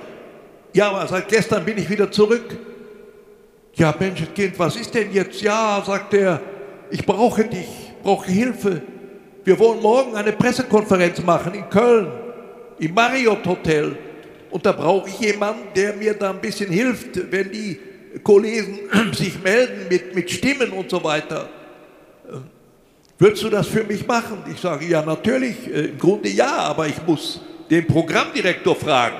Ja, 0.72 0.90
aber 0.90 1.06
seit 1.06 1.28
gestern 1.28 1.64
bin 1.64 1.78
ich 1.78 1.88
wieder 1.88 2.10
zurück. 2.10 2.56
Ja, 3.74 3.94
Mensch, 3.98 4.22
Kind, 4.34 4.58
was 4.58 4.76
ist 4.76 4.94
denn 4.94 5.12
jetzt? 5.12 5.40
Ja, 5.40 5.82
sagt 5.84 6.14
er, 6.14 6.40
ich 6.90 7.04
brauche 7.04 7.44
dich, 7.44 7.66
brauche 8.02 8.30
Hilfe. 8.30 8.82
Wir 9.44 9.58
wollen 9.58 9.80
morgen 9.80 10.14
eine 10.14 10.32
Pressekonferenz 10.32 11.22
machen 11.22 11.54
in 11.54 11.68
Köln, 11.70 12.10
im 12.78 12.94
Marriott 12.94 13.46
Hotel. 13.46 13.96
Und 14.50 14.66
da 14.66 14.72
brauche 14.72 15.08
ich 15.08 15.18
jemanden, 15.20 15.62
der 15.74 15.94
mir 15.94 16.14
da 16.14 16.30
ein 16.30 16.40
bisschen 16.40 16.70
hilft, 16.70 17.32
wenn 17.32 17.50
die 17.50 17.78
Kollegen 18.22 18.80
sich 19.12 19.40
melden 19.42 19.86
mit, 19.88 20.14
mit 20.14 20.30
Stimmen 20.30 20.70
und 20.70 20.90
so 20.90 21.02
weiter. 21.02 21.48
Würdest 23.20 23.42
du 23.42 23.50
das 23.50 23.66
für 23.66 23.84
mich 23.84 24.06
machen? 24.06 24.38
Ich 24.50 24.58
sage, 24.58 24.86
ja, 24.86 25.02
natürlich, 25.02 25.66
äh, 25.66 25.88
im 25.88 25.98
Grunde 25.98 26.30
ja, 26.30 26.56
aber 26.60 26.86
ich 26.86 27.06
muss 27.06 27.42
den 27.70 27.86
Programmdirektor 27.86 28.74
fragen 28.74 29.16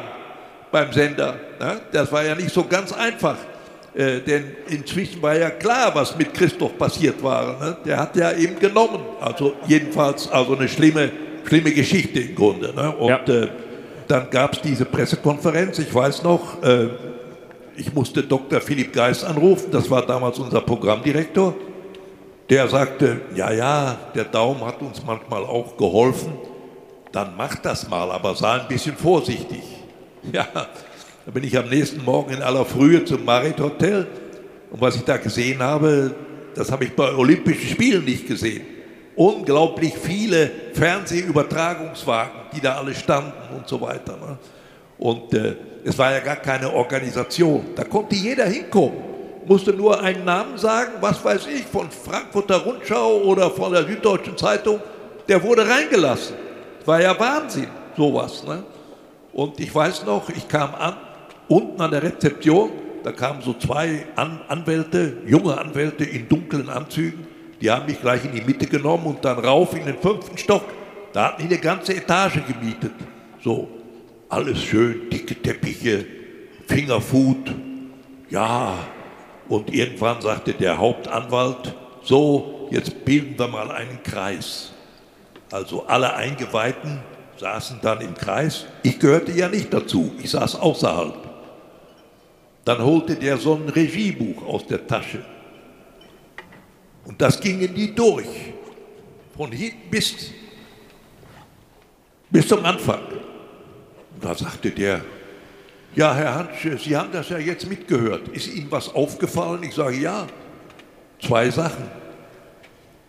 beim 0.72 0.90
Sender. 0.90 1.38
Ne? 1.60 1.82
Das 1.92 2.10
war 2.10 2.24
ja 2.24 2.34
nicht 2.34 2.50
so 2.50 2.64
ganz 2.64 2.94
einfach. 2.94 3.36
Äh, 3.94 4.20
denn 4.20 4.52
inzwischen 4.70 5.20
war 5.20 5.36
ja 5.36 5.50
klar, 5.50 5.94
was 5.94 6.16
mit 6.16 6.32
Christoph 6.32 6.78
passiert 6.78 7.22
war. 7.22 7.60
Ne? 7.60 7.76
Der 7.84 7.98
hat 7.98 8.16
ja 8.16 8.32
eben 8.32 8.58
genommen. 8.58 9.00
Also 9.20 9.52
jedenfalls 9.66 10.30
also 10.30 10.56
eine 10.56 10.66
schlimme, 10.66 11.10
schlimme 11.46 11.70
Geschichte 11.70 12.20
im 12.20 12.34
Grunde. 12.34 12.72
Ne? 12.74 12.90
Und 12.96 13.08
ja. 13.08 13.18
äh, 13.26 13.48
dann 14.08 14.30
gab 14.30 14.54
es 14.54 14.62
diese 14.62 14.86
Pressekonferenz. 14.86 15.78
Ich 15.78 15.94
weiß 15.94 16.24
noch, 16.24 16.56
ich 17.76 17.94
musste 17.94 18.24
Dr. 18.24 18.60
Philipp 18.60 18.92
Geist 18.92 19.24
anrufen. 19.24 19.68
Das 19.70 19.88
war 19.88 20.04
damals 20.04 20.36
unser 20.40 20.62
Programmdirektor. 20.62 21.54
Der 22.50 22.68
sagte, 22.68 23.20
ja, 23.34 23.52
ja, 23.52 23.96
der 24.14 24.24
Daumen 24.24 24.64
hat 24.66 24.82
uns 24.82 25.02
manchmal 25.06 25.44
auch 25.44 25.76
geholfen. 25.76 26.32
Dann 27.12 27.36
macht 27.36 27.64
das 27.64 27.88
mal, 27.88 28.10
aber 28.10 28.34
sei 28.34 28.60
ein 28.60 28.68
bisschen 28.68 28.96
vorsichtig. 28.96 29.62
Ja, 30.32 30.46
da 30.52 31.32
bin 31.32 31.44
ich 31.44 31.56
am 31.56 31.70
nächsten 31.70 32.04
Morgen 32.04 32.34
in 32.34 32.42
aller 32.42 32.66
Frühe 32.66 33.02
zum 33.06 33.24
Marit 33.24 33.58
Hotel 33.58 34.06
und 34.70 34.80
was 34.80 34.96
ich 34.96 35.02
da 35.02 35.16
gesehen 35.16 35.60
habe, 35.60 36.14
das 36.54 36.70
habe 36.70 36.84
ich 36.84 36.94
bei 36.94 37.14
Olympischen 37.14 37.70
Spielen 37.70 38.04
nicht 38.04 38.26
gesehen. 38.26 38.62
Unglaublich 39.16 39.94
viele 39.96 40.50
Fernsehübertragungswagen, 40.74 42.32
die 42.54 42.60
da 42.60 42.76
alle 42.76 42.94
standen 42.94 43.56
und 43.56 43.66
so 43.66 43.80
weiter. 43.80 44.12
Ne? 44.12 44.38
Und 44.98 45.32
äh, 45.34 45.56
es 45.84 45.96
war 45.98 46.12
ja 46.12 46.20
gar 46.20 46.36
keine 46.36 46.70
Organisation. 46.70 47.64
Da 47.74 47.84
konnte 47.84 48.14
jeder 48.14 48.44
hinkommen, 48.44 48.98
musste 49.46 49.72
nur 49.72 50.02
einen 50.02 50.24
Namen 50.24 50.58
sagen, 50.58 50.92
was 51.00 51.24
weiß 51.24 51.46
ich, 51.48 51.64
von 51.64 51.90
Frankfurter 51.90 52.58
Rundschau 52.58 53.22
oder 53.22 53.50
von 53.50 53.72
der 53.72 53.84
Süddeutschen 53.84 54.36
Zeitung, 54.36 54.80
der 55.28 55.42
wurde 55.42 55.68
reingelassen. 55.68 56.36
War 56.84 57.00
ja 57.00 57.18
Wahnsinn, 57.18 57.68
sowas. 57.96 58.44
Ne? 58.44 58.62
Und 59.32 59.58
ich 59.60 59.74
weiß 59.74 60.04
noch, 60.06 60.28
ich 60.30 60.46
kam 60.48 60.74
an, 60.74 60.96
Unten 61.48 61.80
an 61.82 61.90
der 61.90 62.02
Rezeption, 62.02 62.70
da 63.02 63.10
kamen 63.10 63.42
so 63.42 63.54
zwei 63.54 64.06
an 64.14 64.40
Anwälte, 64.46 65.16
junge 65.26 65.58
Anwälte 65.58 66.04
in 66.04 66.28
dunklen 66.28 66.68
Anzügen, 66.68 67.26
die 67.60 67.68
haben 67.68 67.86
mich 67.86 68.00
gleich 68.00 68.24
in 68.24 68.32
die 68.32 68.40
Mitte 68.40 68.66
genommen 68.66 69.06
und 69.06 69.24
dann 69.24 69.38
rauf 69.38 69.74
in 69.74 69.84
den 69.84 69.98
fünften 69.98 70.38
Stock. 70.38 70.62
Da 71.12 71.26
hatten 71.26 71.42
die 71.42 71.52
eine 71.52 71.58
ganze 71.58 71.94
Etage 71.94 72.38
gemietet. 72.46 72.92
So, 73.42 73.68
alles 74.28 74.62
schön, 74.62 75.10
dicke 75.10 75.34
Teppiche, 75.34 76.06
Fingerfood. 76.68 77.52
Ja, 78.30 78.78
und 79.50 79.74
irgendwann 79.74 80.22
sagte 80.22 80.54
der 80.54 80.78
Hauptanwalt, 80.78 81.74
so, 82.02 82.68
jetzt 82.70 83.04
bilden 83.04 83.36
wir 83.36 83.48
mal 83.48 83.70
einen 83.70 84.00
Kreis. 84.02 84.72
Also 85.50 85.84
alle 85.86 86.14
Eingeweihten 86.14 87.00
saßen 87.36 87.80
dann 87.82 88.00
im 88.00 88.14
Kreis. 88.14 88.64
Ich 88.84 88.98
gehörte 89.00 89.32
ja 89.32 89.48
nicht 89.48 89.74
dazu, 89.74 90.12
ich 90.22 90.30
saß 90.30 90.54
außerhalb. 90.54 91.14
Dann 92.64 92.84
holte 92.84 93.16
der 93.16 93.36
so 93.38 93.54
ein 93.54 93.68
Regiebuch 93.68 94.46
aus 94.46 94.66
der 94.66 94.86
Tasche. 94.86 95.24
Und 97.04 97.20
das 97.20 97.40
gingen 97.40 97.74
die 97.74 97.92
durch. 97.92 98.28
Von 99.36 99.50
hinten 99.50 99.90
bis, 99.90 100.30
bis 102.30 102.46
zum 102.46 102.64
Anfang. 102.64 103.00
Und 104.14 104.24
da 104.24 104.32
sagte 104.32 104.70
der, 104.70 105.00
ja, 105.94 106.14
Herr 106.14 106.34
Hansch, 106.34 106.82
Sie 106.82 106.96
haben 106.96 107.10
das 107.12 107.28
ja 107.28 107.38
jetzt 107.38 107.68
mitgehört. 107.68 108.28
Ist 108.28 108.48
Ihnen 108.48 108.70
was 108.70 108.94
aufgefallen? 108.94 109.62
Ich 109.62 109.74
sage, 109.74 109.96
ja. 109.96 110.26
Zwei 111.20 111.50
Sachen. 111.50 111.84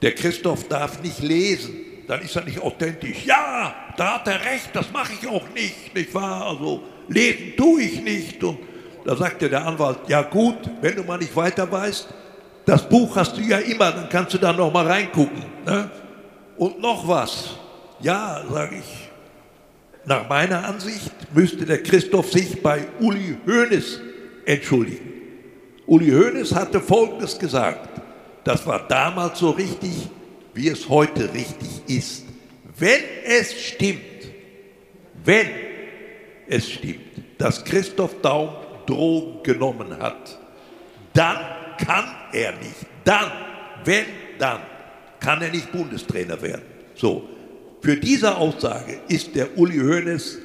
Der 0.01 0.13
Christoph 0.15 0.67
darf 0.67 1.01
nicht 1.01 1.19
lesen, 1.21 1.75
dann 2.07 2.21
ist 2.21 2.35
er 2.35 2.43
nicht 2.43 2.59
authentisch. 2.59 3.25
Ja, 3.25 3.73
da 3.95 4.15
hat 4.15 4.27
er 4.27 4.43
recht, 4.43 4.69
das 4.73 4.91
mache 4.91 5.13
ich 5.13 5.27
auch 5.27 5.47
nicht, 5.49 5.93
nicht 5.93 6.13
wahr? 6.13 6.47
Also 6.47 6.83
lesen 7.07 7.53
tue 7.55 7.83
ich 7.83 8.01
nicht. 8.01 8.43
Und 8.43 8.59
da 9.05 9.15
sagte 9.15 9.47
der 9.47 9.65
Anwalt, 9.65 9.99
ja 10.07 10.23
gut, 10.23 10.57
wenn 10.81 10.95
du 10.95 11.03
mal 11.03 11.17
nicht 11.17 11.35
weiter 11.35 11.71
weißt, 11.71 12.07
das 12.65 12.87
Buch 12.87 13.15
hast 13.15 13.37
du 13.37 13.41
ja 13.41 13.57
immer, 13.59 13.91
dann 13.91 14.09
kannst 14.09 14.33
du 14.33 14.37
da 14.39 14.51
noch 14.53 14.73
mal 14.73 14.85
reingucken. 14.85 15.43
Ne? 15.65 15.89
Und 16.57 16.79
noch 16.79 17.07
was. 17.07 17.55
Ja, 17.99 18.41
sage 18.49 18.77
ich, 18.77 19.10
nach 20.05 20.27
meiner 20.27 20.65
Ansicht 20.65 21.11
müsste 21.33 21.65
der 21.65 21.83
Christoph 21.83 22.31
sich 22.31 22.61
bei 22.61 22.87
Uli 22.99 23.37
Hoeneß 23.45 23.99
entschuldigen. 24.45 25.11
Uli 25.85 26.09
Hoeneß 26.09 26.55
hatte 26.55 26.79
Folgendes 26.79 27.37
gesagt. 27.37 28.01
Das 28.43 28.65
war 28.65 28.87
damals 28.87 29.39
so 29.39 29.51
richtig, 29.51 30.09
wie 30.53 30.69
es 30.69 30.89
heute 30.89 31.31
richtig 31.33 31.81
ist. 31.87 32.25
Wenn 32.77 33.01
es 33.25 33.53
stimmt, 33.53 34.01
wenn 35.23 35.47
es 36.47 36.69
stimmt, 36.69 37.01
dass 37.37 37.63
Christoph 37.63 38.15
Daum 38.21 38.49
Drogen 38.87 39.43
genommen 39.43 39.95
hat, 39.99 40.39
dann 41.13 41.37
kann 41.77 42.05
er 42.33 42.53
nicht, 42.53 42.85
dann, 43.03 43.31
wenn, 43.85 44.05
dann, 44.39 44.61
kann 45.19 45.41
er 45.41 45.49
nicht 45.49 45.71
Bundestrainer 45.71 46.41
werden. 46.41 46.63
So, 46.95 47.29
für 47.81 47.97
diese 47.97 48.37
Aussage 48.37 48.99
ist 49.07 49.35
der 49.35 49.57
Uli 49.57 49.77
Hoeneß 49.77 50.39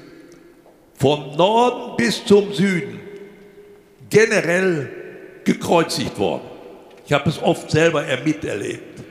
vom 0.95 1.37
Norden 1.37 1.97
bis 1.97 2.25
zum 2.25 2.53
Süden 2.53 2.99
generell 4.09 4.89
gekreuzigt 5.45 6.19
worden. 6.19 6.49
Ich 7.07 7.13
habe 7.13 7.29
es 7.29 7.41
oft 7.41 7.71
selber 7.71 8.05
miterlebt, 8.25 9.03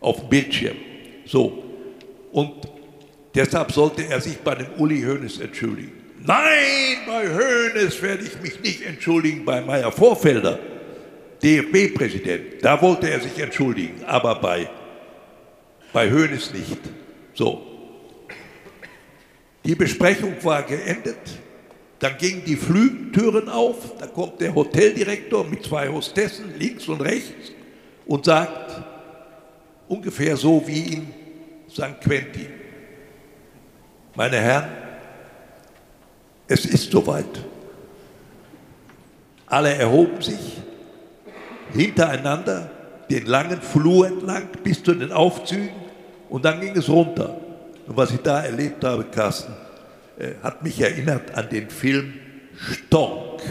auf 0.00 0.20
dem 0.20 0.28
Bildschirm. 0.28 0.76
So, 1.24 1.62
und 2.32 2.52
deshalb 3.34 3.70
sollte 3.72 4.04
er 4.06 4.20
sich 4.20 4.38
bei 4.38 4.56
dem 4.56 4.66
Uli 4.78 5.02
Hoeneß 5.02 5.40
entschuldigen. 5.40 5.92
Nein, 6.22 6.98
bei 7.06 7.28
Hoeneß 7.28 8.02
werde 8.02 8.24
ich 8.24 8.40
mich 8.42 8.60
nicht 8.60 8.82
entschuldigen, 8.82 9.44
bei 9.44 9.60
Meyer 9.60 9.92
Vorfelder, 9.92 10.58
DFB-Präsident, 11.42 12.62
da 12.62 12.82
wollte 12.82 13.08
er 13.08 13.20
sich 13.20 13.38
entschuldigen, 13.38 14.04
aber 14.04 14.34
bei, 14.34 14.68
bei 15.92 16.10
Hoeneß 16.10 16.52
nicht. 16.52 16.99
So. 17.34 17.66
Die 19.64 19.74
Besprechung 19.74 20.34
war 20.42 20.62
geendet, 20.62 21.18
dann 21.98 22.16
gingen 22.16 22.42
die 22.46 22.56
Flügeltüren 22.56 23.48
auf, 23.48 23.98
da 23.98 24.06
kommt 24.06 24.40
der 24.40 24.54
Hoteldirektor 24.54 25.44
mit 25.44 25.64
zwei 25.64 25.88
Hostessen 25.88 26.58
links 26.58 26.88
und 26.88 27.02
rechts 27.02 27.52
und 28.06 28.24
sagt, 28.24 28.82
ungefähr 29.86 30.36
so 30.36 30.62
wie 30.66 30.94
in 30.94 31.14
St. 31.70 32.00
Quentin, 32.02 32.48
meine 34.14 34.38
Herren, 34.38 34.70
es 36.48 36.64
ist 36.64 36.90
soweit. 36.90 37.44
Alle 39.46 39.74
erhoben 39.74 40.22
sich 40.22 40.56
hintereinander 41.72 42.70
den 43.10 43.26
langen 43.26 43.60
Flur 43.60 44.06
entlang 44.06 44.48
bis 44.62 44.82
zu 44.82 44.94
den 44.94 45.12
Aufzügen 45.12 45.79
und 46.30 46.44
dann 46.44 46.60
ging 46.60 46.76
es 46.76 46.88
runter. 46.88 47.36
Und 47.86 47.96
was 47.96 48.12
ich 48.12 48.20
da 48.20 48.42
erlebt 48.42 48.84
habe, 48.84 49.04
Carsten, 49.04 49.52
äh, 50.18 50.34
hat 50.42 50.62
mich 50.62 50.80
erinnert 50.80 51.34
an 51.34 51.48
den 51.48 51.68
Film 51.68 52.14
Stonk. 52.56 53.42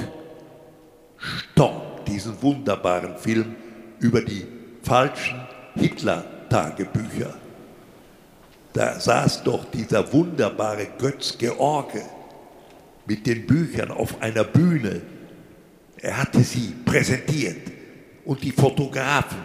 Stonk, 1.18 2.06
diesen 2.06 2.42
wunderbaren 2.42 3.18
Film 3.18 3.56
über 4.00 4.22
die 4.22 4.48
falschen 4.82 5.40
Hitler-Tagebücher. 5.76 7.34
Da 8.72 9.00
saß 9.00 9.44
doch 9.44 9.66
dieser 9.66 10.12
wunderbare 10.14 10.88
Götz 10.98 11.38
George 11.38 12.02
mit 13.06 13.26
den 13.26 13.46
Büchern 13.46 13.92
auf 13.92 14.22
einer 14.22 14.44
Bühne. 14.44 15.02
Er 15.98 16.18
hatte 16.18 16.42
sie 16.44 16.76
präsentiert 16.86 17.72
und 18.24 18.42
die 18.44 18.52
Fotografen, 18.52 19.40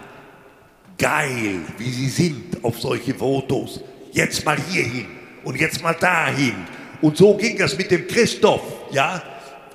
geil, 0.99 1.61
wie 1.79 1.91
sie 1.91 2.09
sind 2.09 2.65
auf 2.65 2.81
solche 2.81 3.15
Fotos, 3.15 3.81
jetzt 4.13 4.45
mal 4.45 4.57
hierhin 4.71 5.07
und 5.45 5.59
jetzt 5.59 5.83
mal 5.83 5.95
dahin. 5.95 6.55
Und 7.01 7.17
so 7.17 7.37
ging 7.37 7.61
es 7.61 7.77
mit 7.77 7.91
dem 7.91 8.07
Christoph, 8.07 8.63
ja. 8.91 9.23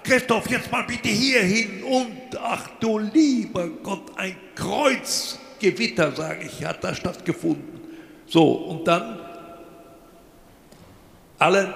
Christoph, 0.03 0.49
jetzt 0.49 0.71
mal 0.71 0.83
bitte 0.83 1.09
hierhin 1.09 1.83
und 1.83 2.39
ach 2.41 2.69
du 2.79 2.97
lieber 2.99 3.67
Gott, 3.83 4.11
ein 4.15 4.35
Kreuzgewitter, 4.55 6.15
sage 6.15 6.45
ich, 6.45 6.65
hat 6.65 6.83
da 6.83 6.95
stattgefunden. 6.95 7.79
So, 8.25 8.51
und 8.51 8.87
dann 8.87 9.19
alle 11.37 11.73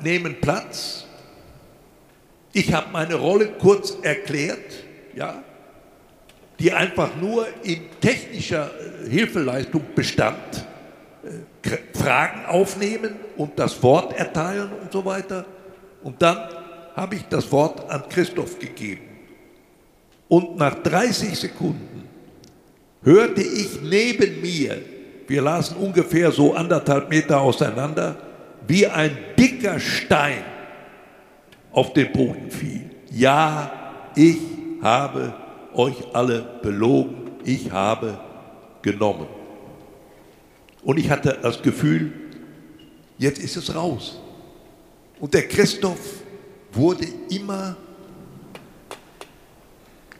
nehmen 0.00 0.40
Platz 0.40 1.08
ich 2.52 2.72
habe 2.72 2.90
meine 2.92 3.14
Rolle 3.14 3.48
kurz 3.58 3.96
erklärt, 4.02 4.84
ja, 5.14 5.42
die 6.58 6.72
einfach 6.72 7.14
nur 7.16 7.46
in 7.62 7.80
technischer 8.00 8.70
äh, 9.04 9.08
Hilfeleistung 9.08 9.82
bestand. 9.94 10.66
Äh, 11.24 11.78
Fragen 11.92 12.46
aufnehmen 12.46 13.16
und 13.36 13.58
das 13.58 13.82
Wort 13.82 14.16
erteilen 14.18 14.70
und 14.82 14.92
so 14.92 15.04
weiter. 15.04 15.44
Und 16.02 16.20
dann 16.22 16.38
habe 16.96 17.16
ich 17.16 17.24
das 17.28 17.50
Wort 17.52 17.88
an 17.90 18.04
Christoph 18.08 18.58
gegeben. 18.58 19.02
Und 20.28 20.56
nach 20.56 20.74
30 20.82 21.38
Sekunden 21.38 22.08
hörte 23.02 23.42
ich 23.42 23.80
neben 23.82 24.40
mir, 24.40 24.78
wir 25.26 25.42
lasen 25.42 25.76
ungefähr 25.76 26.32
so 26.32 26.54
anderthalb 26.54 27.10
Meter 27.10 27.40
auseinander, 27.40 28.16
wie 28.66 28.86
ein 28.86 29.16
dicker 29.38 29.78
Stein 29.78 30.42
auf 31.72 31.92
den 31.92 32.12
Boden 32.12 32.50
fiel. 32.50 32.90
Ja, 33.10 33.70
ich 34.14 34.38
habe 34.82 35.34
euch 35.78 35.96
alle 36.12 36.60
belogen, 36.62 37.30
ich 37.44 37.70
habe 37.70 38.18
genommen. 38.82 39.28
Und 40.82 40.98
ich 40.98 41.10
hatte 41.10 41.38
das 41.40 41.62
Gefühl, 41.62 42.12
jetzt 43.16 43.38
ist 43.38 43.56
es 43.56 43.74
raus. 43.74 44.20
Und 45.20 45.34
der 45.34 45.48
Christoph 45.48 46.22
wurde 46.72 47.06
immer 47.30 47.76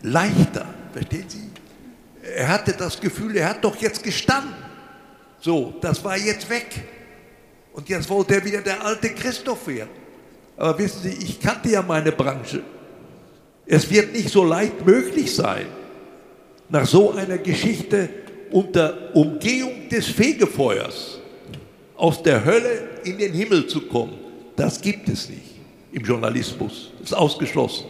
leichter, 0.02 0.66
verstehen 0.92 1.28
Sie? 1.28 1.50
Er 2.36 2.48
hatte 2.48 2.72
das 2.72 3.00
Gefühl, 3.00 3.36
er 3.36 3.48
hat 3.48 3.64
doch 3.64 3.76
jetzt 3.76 4.02
gestanden. 4.02 4.54
So, 5.40 5.74
das 5.80 6.04
war 6.04 6.16
jetzt 6.16 6.48
weg. 6.50 6.82
Und 7.72 7.88
jetzt 7.88 8.08
wollte 8.10 8.34
er 8.34 8.44
wieder 8.44 8.60
der 8.60 8.84
alte 8.84 9.10
Christoph 9.10 9.66
werden. 9.66 9.90
Aber 10.56 10.78
wissen 10.78 11.02
Sie, 11.02 11.24
ich 11.24 11.40
kannte 11.40 11.70
ja 11.70 11.82
meine 11.82 12.12
Branche. 12.12 12.62
Es 13.68 13.90
wird 13.90 14.14
nicht 14.14 14.30
so 14.30 14.44
leicht 14.44 14.84
möglich 14.86 15.34
sein, 15.34 15.66
nach 16.70 16.86
so 16.86 17.12
einer 17.12 17.36
Geschichte 17.36 18.08
unter 18.50 19.14
Umgehung 19.14 19.88
des 19.90 20.06
Fegefeuers 20.06 21.20
aus 21.94 22.22
der 22.22 22.46
Hölle 22.46 22.88
in 23.04 23.18
den 23.18 23.34
Himmel 23.34 23.66
zu 23.66 23.82
kommen. 23.82 24.14
Das 24.56 24.80
gibt 24.80 25.08
es 25.10 25.28
nicht 25.28 25.56
im 25.92 26.02
Journalismus. 26.02 26.92
Das 26.98 27.10
ist 27.10 27.16
ausgeschlossen. 27.16 27.84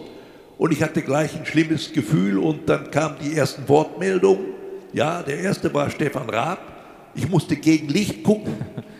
Und 0.59 0.72
ich 0.72 0.83
hatte 0.83 1.01
gleich 1.03 1.37
ein 1.37 1.47
schlimmes 1.47 1.93
Gefühl 1.93 2.39
und 2.39 2.68
dann 2.68 2.91
kamen 2.91 3.16
die 3.22 3.37
ersten 3.37 3.68
Wortmeldungen. 3.68 4.47
Ja, 4.93 5.22
der 5.22 5.39
erste 5.39 5.72
war 5.72 5.91
Stefan 5.91 6.29
Raab. 6.29 6.59
Ich 7.14 7.29
musste 7.29 7.55
gegen 7.55 7.89
Licht 7.89 8.24
gucken. 8.24 8.55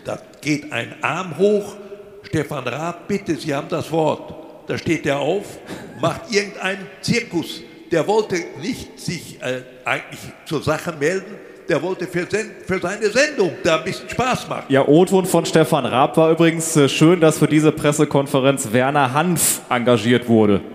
Da 0.05 0.17
geht 0.39 0.71
ein 0.71 0.95
Arm 1.01 1.37
hoch. 1.37 1.75
Stefan 2.23 2.65
Raab, 2.65 3.07
bitte, 3.09 3.35
Sie 3.35 3.53
haben 3.53 3.67
das 3.67 3.91
Wort. 3.91 4.33
Da 4.67 4.77
steht 4.77 5.05
er 5.05 5.19
auf, 5.19 5.59
macht 6.01 6.31
irgendeinen 6.31 6.87
Zirkus. 7.01 7.61
Der 7.91 8.05
wollte 8.07 8.35
nicht 8.61 8.99
sich 8.99 9.41
äh, 9.41 9.61
eigentlich 9.85 10.19
zur 10.45 10.61
Sache 10.61 10.93
melden, 10.99 11.37
der 11.67 11.81
wollte 11.81 12.07
für, 12.07 12.25
für, 12.65 12.79
seine 12.79 13.09
Sendung 13.09 13.51
da 13.63 13.77
ein 13.77 13.83
bisschen 13.83 14.09
Spaß 14.09 14.47
machen. 14.47 14.65
Ja, 14.69 14.87
O-Ton 14.87 15.25
von 15.25 15.45
Stefan 15.45 15.85
Raab 15.85 16.17
war 16.17 16.31
übrigens 16.31 16.75
äh, 16.75 16.89
schön, 16.89 17.19
dass 17.19 17.37
für 17.37 17.47
diese 17.47 17.71
Pressekonferenz 17.71 18.71
Werner 18.71 19.13
Hanf 19.13 19.61
engagiert 19.69 20.27
wurde. 20.27 20.61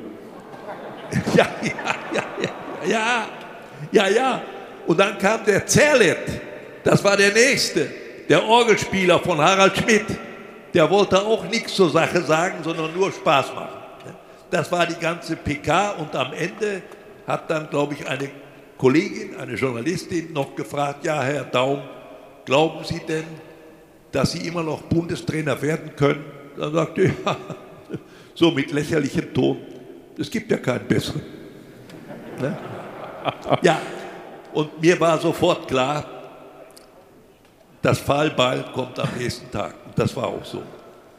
Ja, 1.37 1.47
ja, 1.63 1.71
ja, 2.13 2.25
ja, 2.43 2.89
ja, 2.89 3.27
ja, 3.93 4.09
ja. 4.09 4.43
Und 4.85 4.99
dann 4.99 5.17
kam 5.17 5.45
der 5.45 5.65
Zerlett, 5.65 6.19
das 6.83 7.05
war 7.05 7.17
der 7.17 7.33
Nächste, 7.33 7.89
der 8.29 8.45
Orgelspieler 8.45 9.21
von 9.21 9.39
Harald 9.39 9.77
Schmidt. 9.77 10.07
Der 10.73 10.91
wollte 10.91 11.23
auch 11.23 11.45
nichts 11.45 11.75
zur 11.75 11.89
Sache 11.89 12.21
sagen, 12.23 12.57
sondern 12.65 12.93
nur 12.93 13.13
Spaß 13.13 13.55
machen. 13.55 13.84
Das 14.55 14.71
war 14.71 14.87
die 14.87 14.95
ganze 14.95 15.35
PK 15.35 15.97
und 15.99 16.15
am 16.15 16.33
Ende 16.33 16.83
hat 17.27 17.51
dann, 17.51 17.69
glaube 17.69 17.95
ich, 17.95 18.09
eine 18.09 18.31
Kollegin, 18.79 19.37
eine 19.37 19.55
Journalistin 19.55 20.33
noch 20.33 20.55
gefragt, 20.55 21.05
ja, 21.05 21.21
Herr 21.23 21.43
Daum, 21.43 21.83
glauben 22.45 22.85
Sie 22.85 23.01
denn, 23.01 23.25
dass 24.13 24.31
Sie 24.31 24.47
immer 24.47 24.63
noch 24.63 24.83
Bundestrainer 24.83 25.61
werden 25.61 25.97
können? 25.97 26.25
Dann 26.57 26.73
sagte 26.73 27.03
er, 27.03 27.11
ja, 27.27 27.37
so 28.33 28.53
mit 28.53 28.71
lächerlichem 28.71 29.35
Ton, 29.35 29.59
es 30.17 30.31
gibt 30.31 30.49
ja 30.49 30.59
keinen 30.59 30.87
besseren. 30.87 31.23
Ne? 32.39 32.57
Ja, 33.61 33.81
und 34.53 34.81
mir 34.81 35.01
war 35.01 35.19
sofort 35.19 35.67
klar, 35.67 36.05
das 37.83 37.99
Fallball 37.99 38.67
kommt 38.73 39.01
am 39.01 39.09
nächsten 39.19 39.51
Tag. 39.51 39.75
Und 39.85 39.99
das 39.99 40.15
war 40.15 40.29
auch 40.29 40.45
so. 40.45 40.63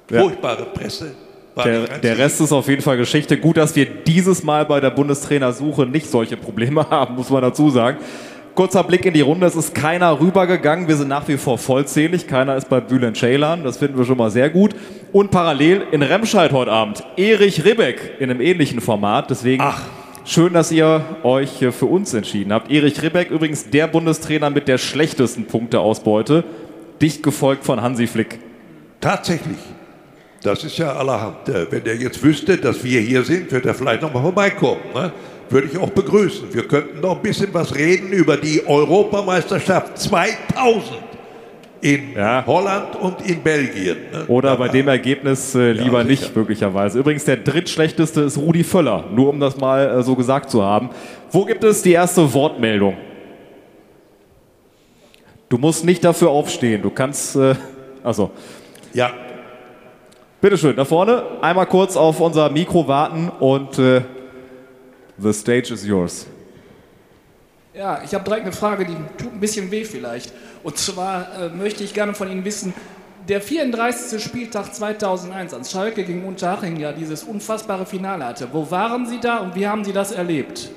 Ja. 0.10 0.22
Furchtbare 0.22 0.68
Presse, 0.68 1.25
der, 1.64 2.00
der, 2.00 2.18
Rest 2.18 2.42
ist 2.42 2.52
auf 2.52 2.68
jeden 2.68 2.82
Fall 2.82 2.98
Geschichte. 2.98 3.38
Gut, 3.38 3.58
dass 3.58 3.76
wir 3.76 3.86
dieses 3.86 4.44
Mal 4.44 4.66
bei 4.66 4.80
der 4.80 4.90
Bundestrainersuche 4.90 5.86
nicht 5.86 6.10
solche 6.10 6.36
Probleme 6.36 6.86
haben, 6.90 7.16
muss 7.16 7.30
man 7.30 7.42
dazu 7.42 7.70
sagen. 7.70 7.98
Kurzer 8.56 8.86
Blick 8.86 9.06
in 9.06 9.14
die 9.14 9.22
Runde, 9.22 9.46
es 9.48 9.56
ist 9.56 9.76
keiner 9.76 10.20
rübergegangen. 10.20 10.88
Wir 10.88 10.96
sind 10.96 11.10
nach 11.10 11.28
wie 11.28 11.36
vor 11.36 11.58
vollzählig. 11.58 12.26
Keiner 12.26 12.56
ist 12.56 12.70
bei 12.70 12.80
Bülent 12.80 13.18
Ceylan. 13.18 13.66
Das 13.66 13.78
finden 13.78 13.98
wir 13.98 14.06
schon 14.06 14.18
mal 14.18 14.32
sehr 14.32 14.50
gut. 14.50 14.74
Und 15.12 15.30
parallel 15.30 15.84
in 15.92 16.02
Remscheid 16.02 16.54
heute 16.54 16.72
Abend 16.72 17.04
Erich 17.18 17.66
Ribbeck 17.66 18.14
in 18.20 18.30
einem 18.30 18.40
ähnlichen 18.40 18.80
Format. 18.80 19.30
Deswegen 19.30 19.62
Ach. 19.62 19.82
schön, 20.24 20.54
dass 20.54 20.72
ihr 20.72 21.04
euch 21.24 21.66
für 21.72 21.86
uns 21.86 22.14
entschieden 22.14 22.54
habt. 22.54 22.72
Erich 22.72 23.02
Ribbeck 23.02 23.30
übrigens 23.30 23.70
der 23.70 23.88
Bundestrainer 23.88 24.50
mit 24.50 24.70
der 24.70 24.78
schlechtesten 24.78 25.48
Punkteausbeute. 25.48 26.46
Dicht 27.02 27.24
gefolgt 27.24 27.66
von 27.66 27.82
Hansi 27.82 28.08
Flick. 28.08 28.40
Tatsächlich. 29.02 29.58
Das 30.46 30.64
ist 30.64 30.78
ja 30.78 30.94
allerhand. 30.94 31.50
Äh, 31.50 31.72
wenn 31.72 31.84
der 31.84 31.96
jetzt 31.96 32.22
wüsste, 32.22 32.58
dass 32.58 32.84
wir 32.84 33.02
hier 33.02 33.24
sind, 33.24 33.52
würde 33.52 33.70
er 33.70 33.74
vielleicht 33.74 34.04
noch 34.04 34.14
mal 34.14 34.22
vorbeikommen. 34.22 34.82
Ne? 34.94 35.12
Würde 35.50 35.68
ich 35.72 35.78
auch 35.78 35.90
begrüßen. 35.90 36.54
Wir 36.54 36.68
könnten 36.68 37.02
noch 37.02 37.16
ein 37.16 37.22
bisschen 37.22 37.52
was 37.52 37.74
reden 37.74 38.12
über 38.12 38.38
die 38.38 38.66
Europameisterschaft 38.66 39.98
2000 39.98 40.84
in 41.82 42.14
ja. 42.16 42.44
Holland 42.46 42.96
und 42.96 43.28
in 43.28 43.42
Belgien. 43.42 43.98
Ne? 44.12 44.26
Oder 44.28 44.56
bei 44.56 44.68
dem 44.68 44.88
Ergebnis 44.88 45.56
äh, 45.56 45.72
lieber 45.72 46.00
ja, 46.00 46.04
nicht, 46.04 46.36
möglicherweise. 46.36 47.00
Übrigens, 47.00 47.26
der 47.26 47.38
drittschlechteste 47.38 48.22
ist 48.22 48.38
Rudi 48.38 48.64
Völler, 48.64 49.06
nur 49.12 49.30
um 49.30 49.40
das 49.40 49.58
mal 49.58 50.00
äh, 50.00 50.04
so 50.04 50.16
gesagt 50.16 50.52
zu 50.52 50.64
haben. 50.64 50.90
Wo 51.32 51.46
gibt 51.46 51.64
es 51.64 51.82
die 51.82 51.92
erste 51.92 52.32
Wortmeldung? 52.34 52.98
Du 55.50 55.58
musst 55.58 55.86
nicht 55.86 56.04
dafür 56.04 56.30
aufstehen, 56.30 56.84
du 56.84 56.92
kannst. 56.92 57.36
Äh, 57.36 57.56
also. 58.04 58.30
Ja, 58.94 59.12
Bitte 60.42 60.58
schön, 60.58 60.76
da 60.76 60.86
vorne 60.86 61.24
einmal 61.42 61.66
kurz 61.66 61.96
auf 61.96 62.20
unser 62.20 62.50
Mikro 62.50 62.88
warten 62.88 63.30
und 63.40 63.80
äh, 63.80 64.02
the 65.18 65.34
stage 65.34 65.74
is 65.74 65.86
yours. 65.86 66.28
Ja, 67.74 68.02
ich 68.04 68.14
habe 68.14 68.24
direkt 68.24 68.44
eine 68.44 68.54
Frage, 68.54 68.86
die 68.86 68.96
tut 69.18 69.34
ein 69.34 69.40
bisschen 69.40 69.70
weh 69.72 69.84
vielleicht. 69.84 70.34
Und 70.64 70.78
zwar 70.78 71.28
äh, 71.40 71.50
möchte 71.50 71.84
ich 71.84 71.94
gerne 71.94 72.14
von 72.14 72.32
Ihnen 72.32 72.46
wissen, 72.46 72.74
der 73.28 73.42
34. 73.42 74.24
Spieltag 74.24 74.74
2001, 74.74 75.54
als 75.54 75.72
Schalke 75.72 76.04
gegen 76.04 76.26
Unterhaching 76.26 76.80
ja 76.80 76.94
dieses 76.94 77.24
unfassbare 77.24 77.86
Finale 77.86 78.26
hatte. 78.26 78.48
Wo 78.52 78.70
waren 78.72 79.06
Sie 79.08 79.20
da 79.20 79.40
und 79.40 79.56
wie 79.56 79.68
haben 79.68 79.84
Sie 79.84 79.94
das 79.94 80.12
erlebt? 80.12 80.70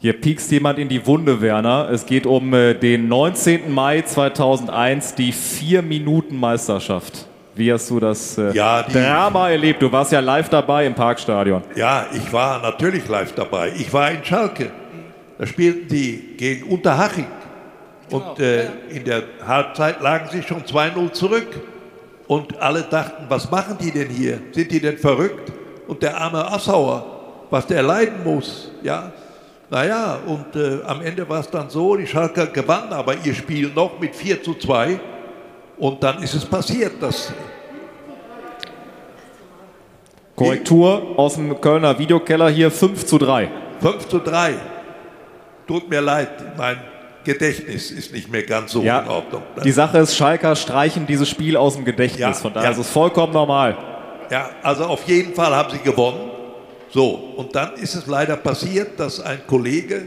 Hier 0.00 0.20
piekst 0.20 0.50
jemand 0.50 0.78
in 0.78 0.88
die 0.88 1.06
Wunde, 1.06 1.40
Werner. 1.40 1.88
Es 1.90 2.04
geht 2.06 2.26
um 2.26 2.52
äh, 2.52 2.74
den 2.74 3.08
19. 3.08 3.72
Mai 3.72 4.02
2001, 4.02 5.14
die 5.14 5.32
4-Minuten-Meisterschaft. 5.32 7.26
Wie 7.56 7.72
hast 7.72 7.88
du 7.88 7.98
das 7.98 8.36
äh, 8.36 8.52
ja, 8.52 8.82
die, 8.82 8.92
Drama 8.92 9.48
erlebt? 9.48 9.80
Du 9.80 9.90
warst 9.90 10.12
ja 10.12 10.20
live 10.20 10.50
dabei 10.50 10.84
im 10.84 10.94
Parkstadion. 10.94 11.62
Ja, 11.74 12.04
ich 12.12 12.30
war 12.30 12.60
natürlich 12.60 13.08
live 13.08 13.32
dabei. 13.34 13.72
Ich 13.74 13.90
war 13.94 14.10
in 14.10 14.22
Schalke. 14.22 14.70
Da 15.38 15.46
spielten 15.46 15.88
die 15.88 16.34
gegen 16.36 16.68
Unterhaching. 16.68 17.26
Genau. 18.10 18.30
Und 18.30 18.40
äh, 18.40 18.66
in 18.90 19.04
der 19.04 19.22
Halbzeit 19.46 20.02
lagen 20.02 20.28
sie 20.30 20.42
schon 20.42 20.64
2-0 20.64 21.12
zurück. 21.12 21.48
Und 22.26 22.60
alle 22.60 22.82
dachten, 22.82 23.24
was 23.30 23.50
machen 23.50 23.78
die 23.80 23.90
denn 23.90 24.10
hier? 24.10 24.38
Sind 24.52 24.70
die 24.70 24.80
denn 24.80 24.98
verrückt? 24.98 25.50
Und 25.88 26.02
der 26.02 26.14
arme 26.20 26.44
Assauer, 26.52 27.06
was 27.48 27.66
der 27.66 27.82
leiden 27.82 28.22
muss. 28.22 28.70
Ja, 28.82 29.12
naja, 29.70 30.18
und 30.26 30.54
äh, 30.56 30.80
am 30.86 31.00
Ende 31.00 31.26
war 31.26 31.40
es 31.40 31.48
dann 31.48 31.70
so, 31.70 31.96
die 31.96 32.06
Schalker 32.06 32.48
gewannen 32.48 32.92
aber 32.92 33.14
ihr 33.24 33.34
Spiel 33.34 33.70
noch 33.74 33.98
mit 33.98 34.14
4 34.14 34.42
zu 34.42 34.54
2. 34.54 35.00
Und 35.78 36.02
dann 36.02 36.22
ist 36.22 36.34
es 36.34 36.44
passiert, 36.44 37.02
dass. 37.02 37.32
Korrektur 40.34 41.18
aus 41.18 41.34
dem 41.34 41.58
Kölner 41.60 41.98
Videokeller 41.98 42.50
hier 42.50 42.70
5 42.70 43.06
zu 43.06 43.18
3. 43.18 43.50
5 43.80 44.08
zu 44.08 44.18
3. 44.18 44.54
Tut 45.66 45.88
mir 45.88 46.00
leid, 46.00 46.56
mein 46.58 46.78
Gedächtnis 47.24 47.90
ist 47.90 48.12
nicht 48.12 48.30
mehr 48.30 48.44
ganz 48.44 48.72
so 48.72 48.82
ja, 48.82 49.00
in 49.00 49.08
Ordnung. 49.08 49.42
Ne? 49.56 49.62
Die 49.62 49.72
Sache 49.72 49.98
ist, 49.98 50.14
Schalker 50.14 50.54
streichen 50.54 51.06
dieses 51.06 51.28
Spiel 51.28 51.56
aus 51.56 51.74
dem 51.74 51.84
Gedächtnis. 51.84 52.20
Ja, 52.20 52.32
Von 52.32 52.52
daher 52.52 52.70
ja. 52.70 52.72
ist 52.72 52.78
es 52.78 52.90
vollkommen 52.90 53.32
normal. 53.32 53.76
Ja, 54.30 54.50
also 54.62 54.84
auf 54.84 55.04
jeden 55.08 55.34
Fall 55.34 55.54
haben 55.54 55.70
sie 55.70 55.78
gewonnen. 55.78 56.30
So, 56.90 57.34
und 57.36 57.54
dann 57.54 57.74
ist 57.74 57.94
es 57.94 58.06
leider 58.06 58.36
passiert, 58.36 58.98
dass 59.00 59.20
ein 59.20 59.40
Kollege 59.46 60.06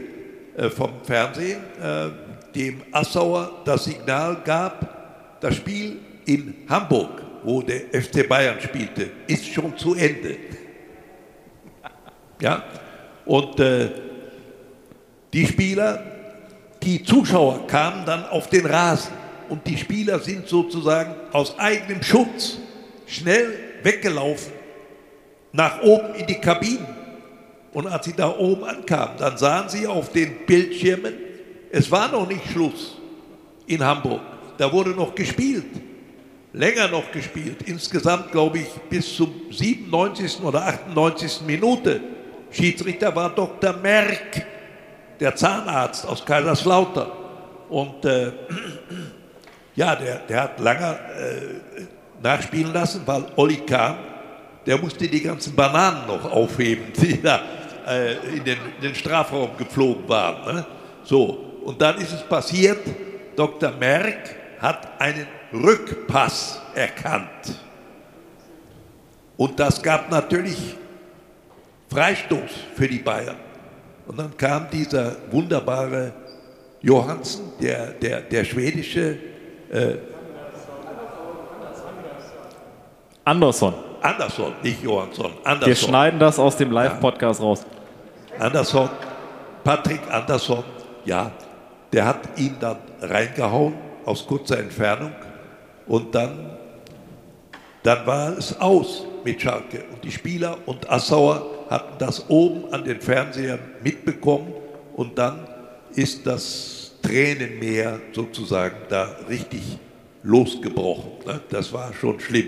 äh, 0.56 0.70
vom 0.70 0.90
Fernsehen 1.02 1.60
äh, 1.82 2.08
dem 2.54 2.82
Assauer 2.92 3.50
das 3.64 3.84
Signal 3.84 4.38
gab, 4.44 4.99
das 5.40 5.56
Spiel 5.56 5.98
in 6.26 6.54
Hamburg, 6.68 7.22
wo 7.42 7.62
der 7.62 7.80
FC 7.92 8.28
Bayern 8.28 8.60
spielte, 8.60 9.10
ist 9.26 9.46
schon 9.46 9.76
zu 9.76 9.94
Ende. 9.94 10.36
Ja, 12.40 12.64
und 13.26 13.60
äh, 13.60 13.90
die 15.32 15.46
Spieler, 15.46 16.02
die 16.82 17.02
Zuschauer 17.02 17.66
kamen 17.66 18.04
dann 18.06 18.24
auf 18.26 18.48
den 18.48 18.66
Rasen 18.66 19.12
und 19.48 19.66
die 19.66 19.76
Spieler 19.76 20.18
sind 20.18 20.48
sozusagen 20.48 21.14
aus 21.32 21.58
eigenem 21.58 22.02
Schutz 22.02 22.58
schnell 23.06 23.52
weggelaufen 23.82 24.52
nach 25.52 25.82
oben 25.82 26.14
in 26.14 26.26
die 26.26 26.40
Kabinen. 26.40 26.86
Und 27.72 27.86
als 27.86 28.06
sie 28.06 28.14
da 28.14 28.36
oben 28.36 28.64
ankamen, 28.64 29.16
dann 29.18 29.36
sahen 29.36 29.68
sie 29.68 29.86
auf 29.86 30.10
den 30.10 30.46
Bildschirmen, 30.46 31.14
es 31.70 31.90
war 31.90 32.10
noch 32.10 32.26
nicht 32.26 32.44
Schluss 32.50 32.96
in 33.66 33.84
Hamburg. 33.84 34.22
Da 34.60 34.70
wurde 34.70 34.90
noch 34.90 35.14
gespielt, 35.14 35.64
länger 36.52 36.88
noch 36.88 37.10
gespielt. 37.10 37.62
Insgesamt, 37.64 38.30
glaube 38.30 38.58
ich, 38.58 38.68
bis 38.90 39.16
zum 39.16 39.32
97. 39.50 40.42
oder 40.42 40.66
98. 40.66 41.40
Minute. 41.46 41.98
Schiedsrichter 42.50 43.16
war 43.16 43.30
Dr. 43.30 43.72
Merck, 43.72 44.44
der 45.18 45.34
Zahnarzt 45.34 46.06
aus 46.06 46.22
Kaiserslautern. 46.26 47.10
Und 47.70 48.04
äh, 48.04 48.32
ja, 49.76 49.96
der, 49.96 50.18
der 50.28 50.42
hat 50.42 50.60
lange 50.60 50.90
äh, 50.90 52.22
nachspielen 52.22 52.74
lassen, 52.74 53.00
weil 53.06 53.24
Olli 53.36 53.62
kam, 53.64 53.96
der 54.66 54.76
musste 54.76 55.08
die 55.08 55.22
ganzen 55.22 55.54
Bananen 55.54 56.06
noch 56.06 56.30
aufheben, 56.30 56.92
die 57.00 57.22
da 57.22 57.40
äh, 57.88 58.36
in, 58.36 58.44
den, 58.44 58.58
in, 58.76 58.82
den, 58.82 58.94
Strafraum 58.94 59.56
geflogen 59.56 60.06
waren. 60.06 60.56
Ne? 60.56 60.66
So, 61.02 61.62
und 61.64 61.80
dann 61.80 61.96
ist 61.96 62.12
es 62.12 62.22
passiert, 62.24 62.80
Dr. 63.34 63.72
Merck 63.80 64.39
hat 64.60 65.00
einen 65.00 65.26
Rückpass 65.52 66.60
erkannt. 66.74 67.58
Und 69.36 69.58
das 69.58 69.82
gab 69.82 70.10
natürlich 70.10 70.76
Freistoß 71.90 72.50
für 72.74 72.86
die 72.86 72.98
Bayern. 72.98 73.36
Und 74.06 74.18
dann 74.18 74.36
kam 74.36 74.68
dieser 74.70 75.16
wunderbare 75.30 76.12
Johansen, 76.82 77.52
der, 77.60 77.92
der, 77.92 78.20
der 78.20 78.44
schwedische. 78.44 79.16
Äh, 79.70 79.96
Andersson. 83.24 83.74
Andersson, 84.02 84.52
nicht 84.62 84.82
Johansson. 84.82 85.32
Andersson. 85.44 85.66
Wir 85.66 85.76
schneiden 85.76 86.20
das 86.20 86.38
aus 86.38 86.56
dem 86.56 86.70
Live-Podcast 86.70 87.40
ja. 87.40 87.46
raus. 87.46 87.66
Andersson, 88.38 88.88
Patrick 89.62 90.00
Andersson, 90.10 90.64
ja, 91.04 91.30
der 91.92 92.06
hat 92.06 92.38
ihn 92.38 92.56
dann 92.58 92.78
reingehauen 93.00 93.89
aus 94.04 94.26
kurzer 94.26 94.58
Entfernung 94.58 95.12
und 95.86 96.14
dann, 96.14 96.50
dann 97.82 98.06
war 98.06 98.36
es 98.36 98.58
aus 98.60 99.06
mit 99.24 99.40
Schalke. 99.40 99.84
Und 99.92 100.04
die 100.04 100.12
Spieler 100.12 100.58
und 100.66 100.88
Assauer 100.90 101.46
hatten 101.68 101.98
das 101.98 102.28
oben 102.28 102.72
an 102.72 102.84
den 102.84 103.00
Fernsehern 103.00 103.60
mitbekommen 103.82 104.52
und 104.96 105.18
dann 105.18 105.46
ist 105.94 106.26
das 106.26 106.92
Tränenmeer 107.02 108.00
sozusagen 108.12 108.76
da 108.88 109.16
richtig 109.28 109.62
losgebrochen. 110.22 111.10
Ne? 111.26 111.40
Das 111.50 111.72
war 111.72 111.92
schon 111.94 112.20
schlimm. 112.20 112.46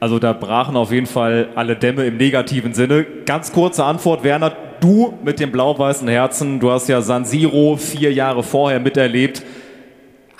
Also 0.00 0.18
da 0.18 0.32
brachen 0.32 0.76
auf 0.76 0.90
jeden 0.90 1.06
Fall 1.06 1.50
alle 1.54 1.76
Dämme 1.76 2.06
im 2.06 2.16
negativen 2.16 2.74
Sinne. 2.74 3.06
Ganz 3.24 3.52
kurze 3.52 3.84
Antwort, 3.84 4.24
Werner, 4.24 4.52
du 4.80 5.16
mit 5.22 5.38
dem 5.38 5.52
blau-weißen 5.52 6.08
Herzen, 6.08 6.58
du 6.58 6.72
hast 6.72 6.88
ja 6.88 7.00
San 7.02 7.24
Siro 7.24 7.76
vier 7.76 8.12
Jahre 8.12 8.42
vorher 8.42 8.80
miterlebt. 8.80 9.44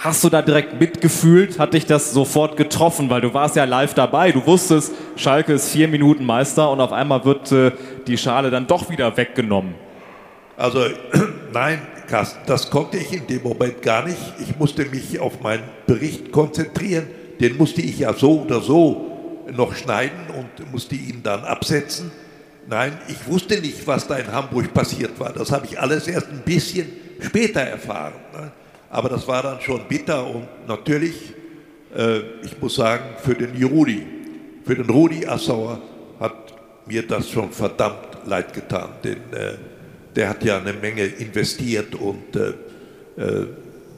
Hast 0.02 0.24
du 0.24 0.30
da 0.30 0.42
direkt 0.42 0.80
mitgefühlt? 0.80 1.60
Hat 1.60 1.74
dich 1.74 1.86
das 1.86 2.10
sofort 2.10 2.56
getroffen? 2.56 3.08
Weil 3.08 3.20
du 3.20 3.34
warst 3.34 3.54
ja 3.54 3.62
live 3.62 3.94
dabei. 3.94 4.32
Du 4.32 4.44
wusstest, 4.44 4.92
Schalke 5.14 5.52
ist 5.52 5.68
vier 5.68 5.86
Minuten 5.86 6.26
Meister 6.26 6.72
und 6.72 6.80
auf 6.80 6.90
einmal 6.90 7.24
wird 7.24 7.52
äh, 7.52 7.70
die 8.08 8.18
Schale 8.18 8.50
dann 8.50 8.66
doch 8.66 8.90
wieder 8.90 9.16
weggenommen. 9.16 9.76
Also 10.56 10.86
nein, 11.52 11.82
Carsten, 12.08 12.40
das 12.46 12.68
konnte 12.68 12.96
ich 12.96 13.12
in 13.12 13.28
dem 13.28 13.44
Moment 13.44 13.80
gar 13.80 14.04
nicht. 14.04 14.18
Ich 14.40 14.58
musste 14.58 14.86
mich 14.86 15.20
auf 15.20 15.40
meinen 15.40 15.62
Bericht 15.86 16.32
konzentrieren. 16.32 17.06
Den 17.38 17.56
musste 17.56 17.80
ich 17.80 18.00
ja 18.00 18.12
so 18.12 18.40
oder 18.40 18.60
so 18.60 19.44
noch 19.52 19.76
schneiden 19.76 20.18
und 20.36 20.72
musste 20.72 20.96
ihn 20.96 21.20
dann 21.22 21.44
absetzen. 21.44 22.10
Nein, 22.66 22.98
ich 23.06 23.28
wusste 23.28 23.60
nicht, 23.60 23.86
was 23.86 24.08
da 24.08 24.16
in 24.16 24.32
Hamburg 24.32 24.74
passiert 24.74 25.20
war. 25.20 25.32
Das 25.32 25.52
habe 25.52 25.66
ich 25.66 25.78
alles 25.78 26.08
erst 26.08 26.28
ein 26.28 26.42
bisschen 26.44 26.90
später 27.20 27.60
erfahren. 27.60 28.14
Ne? 28.32 28.50
Aber 28.92 29.08
das 29.08 29.26
war 29.26 29.42
dann 29.42 29.58
schon 29.62 29.80
bitter 29.88 30.26
und 30.26 30.46
natürlich, 30.68 31.32
äh, 31.96 32.18
ich 32.44 32.60
muss 32.60 32.74
sagen, 32.74 33.04
für 33.16 33.34
den 33.34 33.64
Rudi, 33.64 34.06
für 34.66 34.74
den 34.74 34.90
Rudi 34.90 35.26
Assauer 35.26 35.80
hat 36.20 36.34
mir 36.86 37.06
das 37.06 37.30
schon 37.30 37.50
verdammt 37.50 38.18
leid 38.26 38.52
getan, 38.52 38.90
denn 39.02 39.16
äh, 39.32 39.54
der 40.14 40.28
hat 40.28 40.44
ja 40.44 40.58
eine 40.58 40.74
Menge 40.74 41.06
investiert 41.06 41.94
und 41.94 42.36
äh, 42.36 42.52
äh 43.20 43.46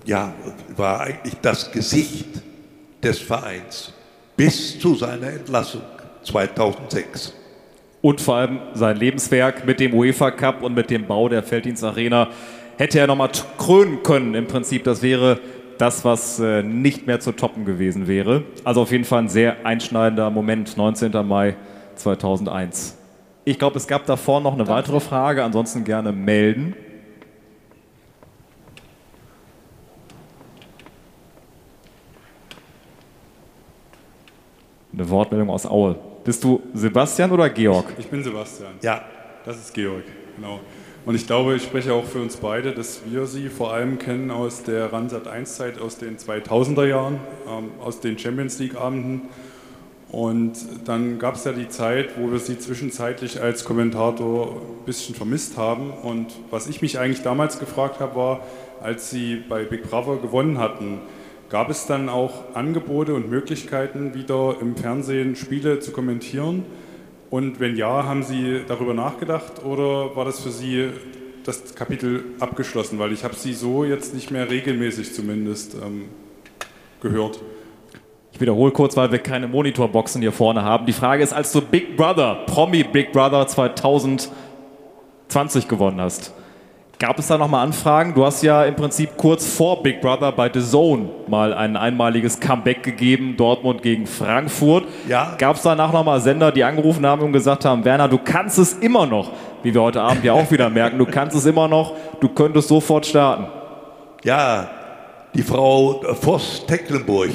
ja, 0.07 0.35
war 0.77 1.01
eigentlich 1.01 1.35
das 1.41 1.73
Gesicht 1.73 2.29
des 3.03 3.19
Vereins 3.19 3.91
bis 4.37 4.79
zu 4.79 4.95
seiner 4.95 5.29
Entlassung 5.29 5.81
2006. 6.23 7.33
Und 8.03 8.21
vor 8.21 8.37
allem 8.37 8.61
sein 8.75 8.99
Lebenswerk 8.99 9.65
mit 9.65 9.81
dem 9.81 9.95
UEFA 9.95 10.31
Cup 10.31 10.63
und 10.63 10.75
mit 10.75 10.91
dem 10.91 11.07
Bau 11.07 11.31
der 11.31 11.43
Felddienst 11.43 11.83
Arena 11.83 12.29
hätte 12.79 12.99
er 12.99 13.07
nochmal 13.07 13.31
krönen 13.59 14.03
können 14.03 14.35
im 14.35 14.47
Prinzip. 14.47 14.85
Das 14.85 15.03
wäre 15.03 15.41
das, 15.79 16.05
was 16.05 16.39
äh, 16.41 16.63
nicht 16.63 17.07
mehr 17.07 17.21
zu 17.21 17.33
toppen 17.33 17.65
gewesen 17.65 18.07
wäre. 18.07 18.45
Also 18.65 18.83
auf 18.83 18.93
jeden 18.93 19.05
Fall 19.05 19.21
ein 19.21 19.29
sehr 19.29 19.65
einschneidender 19.65 20.31
Moment, 20.31 20.77
19. 20.77 21.27
Mai 21.27 21.57
2001. 21.97 22.97
Ich 23.45 23.59
glaube, 23.59 23.77
es 23.77 23.87
gab 23.87 24.07
davor 24.07 24.41
noch 24.41 24.55
eine 24.55 24.67
weitere 24.69 25.01
Frage, 25.01 25.45
ansonsten 25.45 25.85
gerne 25.85 26.13
melden. 26.13 26.75
Eine 34.93 35.11
Wortmeldung 35.11 35.51
aus 35.51 35.67
Aue. 35.67 35.97
Bist 36.25 36.43
du 36.45 36.63
Sebastian 36.73 37.33
oder 37.33 37.51
Georg? 37.51 37.87
Ich, 37.99 38.05
ich 38.05 38.11
bin 38.11 38.23
Sebastian. 38.23 38.75
Ja. 38.81 39.05
Das 39.45 39.59
ist 39.59 39.75
Georg, 39.75 40.05
genau. 40.37 40.61
Und 41.07 41.15
ich 41.15 41.27
glaube, 41.27 41.55
ich 41.55 41.63
spreche 41.63 41.93
auch 41.93 42.07
für 42.07 42.23
uns 42.23 42.39
beide, 42.39 42.73
dass 42.73 43.03
wir 43.07 43.27
sie 43.27 43.51
vor 43.51 43.75
allem 43.75 43.99
kennen 43.99 44.31
aus 44.31 44.63
der 44.63 44.91
Ransat 44.91 45.27
1-Zeit, 45.27 45.79
aus 45.79 45.99
den 45.99 46.17
2000er 46.17 46.87
Jahren, 46.87 47.21
ähm, 47.47 47.73
aus 47.79 48.01
den 48.01 48.19
Champions 48.19 48.59
League-Abenden. 48.59 49.23
Und 50.11 50.55
dann 50.87 51.19
gab 51.19 51.35
es 51.35 51.45
ja 51.45 51.53
die 51.53 51.69
Zeit, 51.69 52.19
wo 52.19 52.31
wir 52.31 52.39
sie 52.39 52.59
zwischenzeitlich 52.59 53.43
als 53.43 53.67
Kommentator 53.67 54.53
ein 54.53 54.85
bisschen 54.87 55.15
vermisst 55.15 55.59
haben. 55.59 55.91
Und 55.91 56.29
was 56.51 56.69
ich 56.69 56.81
mich 56.81 56.99
eigentlich 56.99 57.23
damals 57.23 57.59
gefragt 57.59 58.01
habe, 58.01 58.17
war, 58.17 58.41
als 58.81 59.11
sie 59.11 59.43
bei 59.47 59.65
Big 59.65 59.83
Brother 59.83 60.17
gewonnen 60.17 60.59
hatten, 60.59 61.01
gab 61.51 61.69
es 61.69 61.85
dann 61.85 62.09
auch 62.09 62.55
Angebote 62.55 63.13
und 63.13 63.29
Möglichkeiten, 63.29 64.15
wieder 64.15 64.57
im 64.59 64.75
Fernsehen 64.75 65.37
Spiele 65.37 65.81
zu 65.81 65.93
kommentieren? 65.93 66.65
Und 67.35 67.59
wenn 67.59 67.77
ja, 67.77 68.05
haben 68.05 68.23
Sie 68.23 68.61
darüber 68.69 68.95
nachgedacht 68.95 69.65
oder 69.65 70.15
war 70.15 70.25
das 70.25 70.39
für 70.39 70.53
Sie 70.53 70.91
das 71.43 71.75
Kapitel 71.75 72.27
abgeschlossen? 72.39 73.01
Weil 73.01 73.11
ich 73.11 73.25
habe 73.25 73.35
Sie 73.35 73.55
so 73.55 73.85
jetzt 73.85 74.15
nicht 74.15 74.31
mehr 74.31 74.49
regelmäßig 74.49 75.13
zumindest 75.13 75.75
ähm, 75.75 76.05
gehört. 77.01 77.41
Ich 78.31 78.41
wiederhole 78.41 78.71
kurz, 78.71 78.97
weil 78.97 79.11
wir 79.11 79.19
keine 79.19 79.49
Monitorboxen 79.49 80.23
hier 80.23 80.31
vorne 80.31 80.63
haben. 80.63 80.87
Die 80.87 80.93
Frage 80.93 81.25
ist, 81.25 81.33
als 81.33 81.51
du 81.51 81.61
Big 81.61 81.97
Brother, 81.97 82.45
Promi 82.47 82.85
Big 82.85 83.11
Brother 83.11 83.49
2020 83.49 85.67
gewonnen 85.67 86.01
hast, 86.01 86.33
Gab 87.01 87.19
es 87.19 87.27
da 87.27 87.37
nochmal 87.37 87.67
Anfragen? 87.67 88.15
Du 88.15 88.25
hast 88.25 88.43
ja 88.43 88.65
im 88.65 88.77
Prinzip 88.77 89.17
kurz 89.17 89.45
vor 89.47 89.83
Big 89.83 90.01
Brother 90.01 90.31
bei 90.31 90.49
The 90.53 90.61
Zone 90.61 91.09
mal 91.27 91.53
ein 91.53 91.77
einmaliges 91.77 92.39
Comeback 92.39 92.85
gegeben, 92.85 93.37
Dortmund 93.37 93.83
gegen 93.83 94.07
Frankfurt. 94.07 94.85
Ja. 95.09 95.35
Gab 95.37 95.57
es 95.57 95.63
danach 95.63 95.93
nochmal 95.93 96.21
Sender, 96.21 96.53
die 96.53 96.63
angerufen 96.63 97.05
haben 97.05 97.23
und 97.23 97.33
gesagt 97.33 97.65
haben, 97.65 97.85
Werner, 97.85 98.09
du 98.09 98.19
kannst 98.19 98.59
es 98.59 98.75
immer 98.75 99.07
noch, 99.07 99.33
wie 99.65 99.75
wir 99.75 99.83
heute 99.83 100.01
Abend 100.03 100.25
ja 100.25 100.35
auch 100.35 100.49
wieder 100.53 100.71
merken, 100.71 100.99
du 100.99 101.07
kannst 101.07 101.37
es 101.37 101.47
immer 101.47 101.67
noch, 101.67 101.95
du 102.21 102.29
könntest 102.29 102.69
sofort 102.69 103.07
starten. 103.07 103.47
Ja, 104.23 104.71
die 105.35 105.43
Frau 105.43 106.01
Voss-Tecklenburg, 106.21 107.31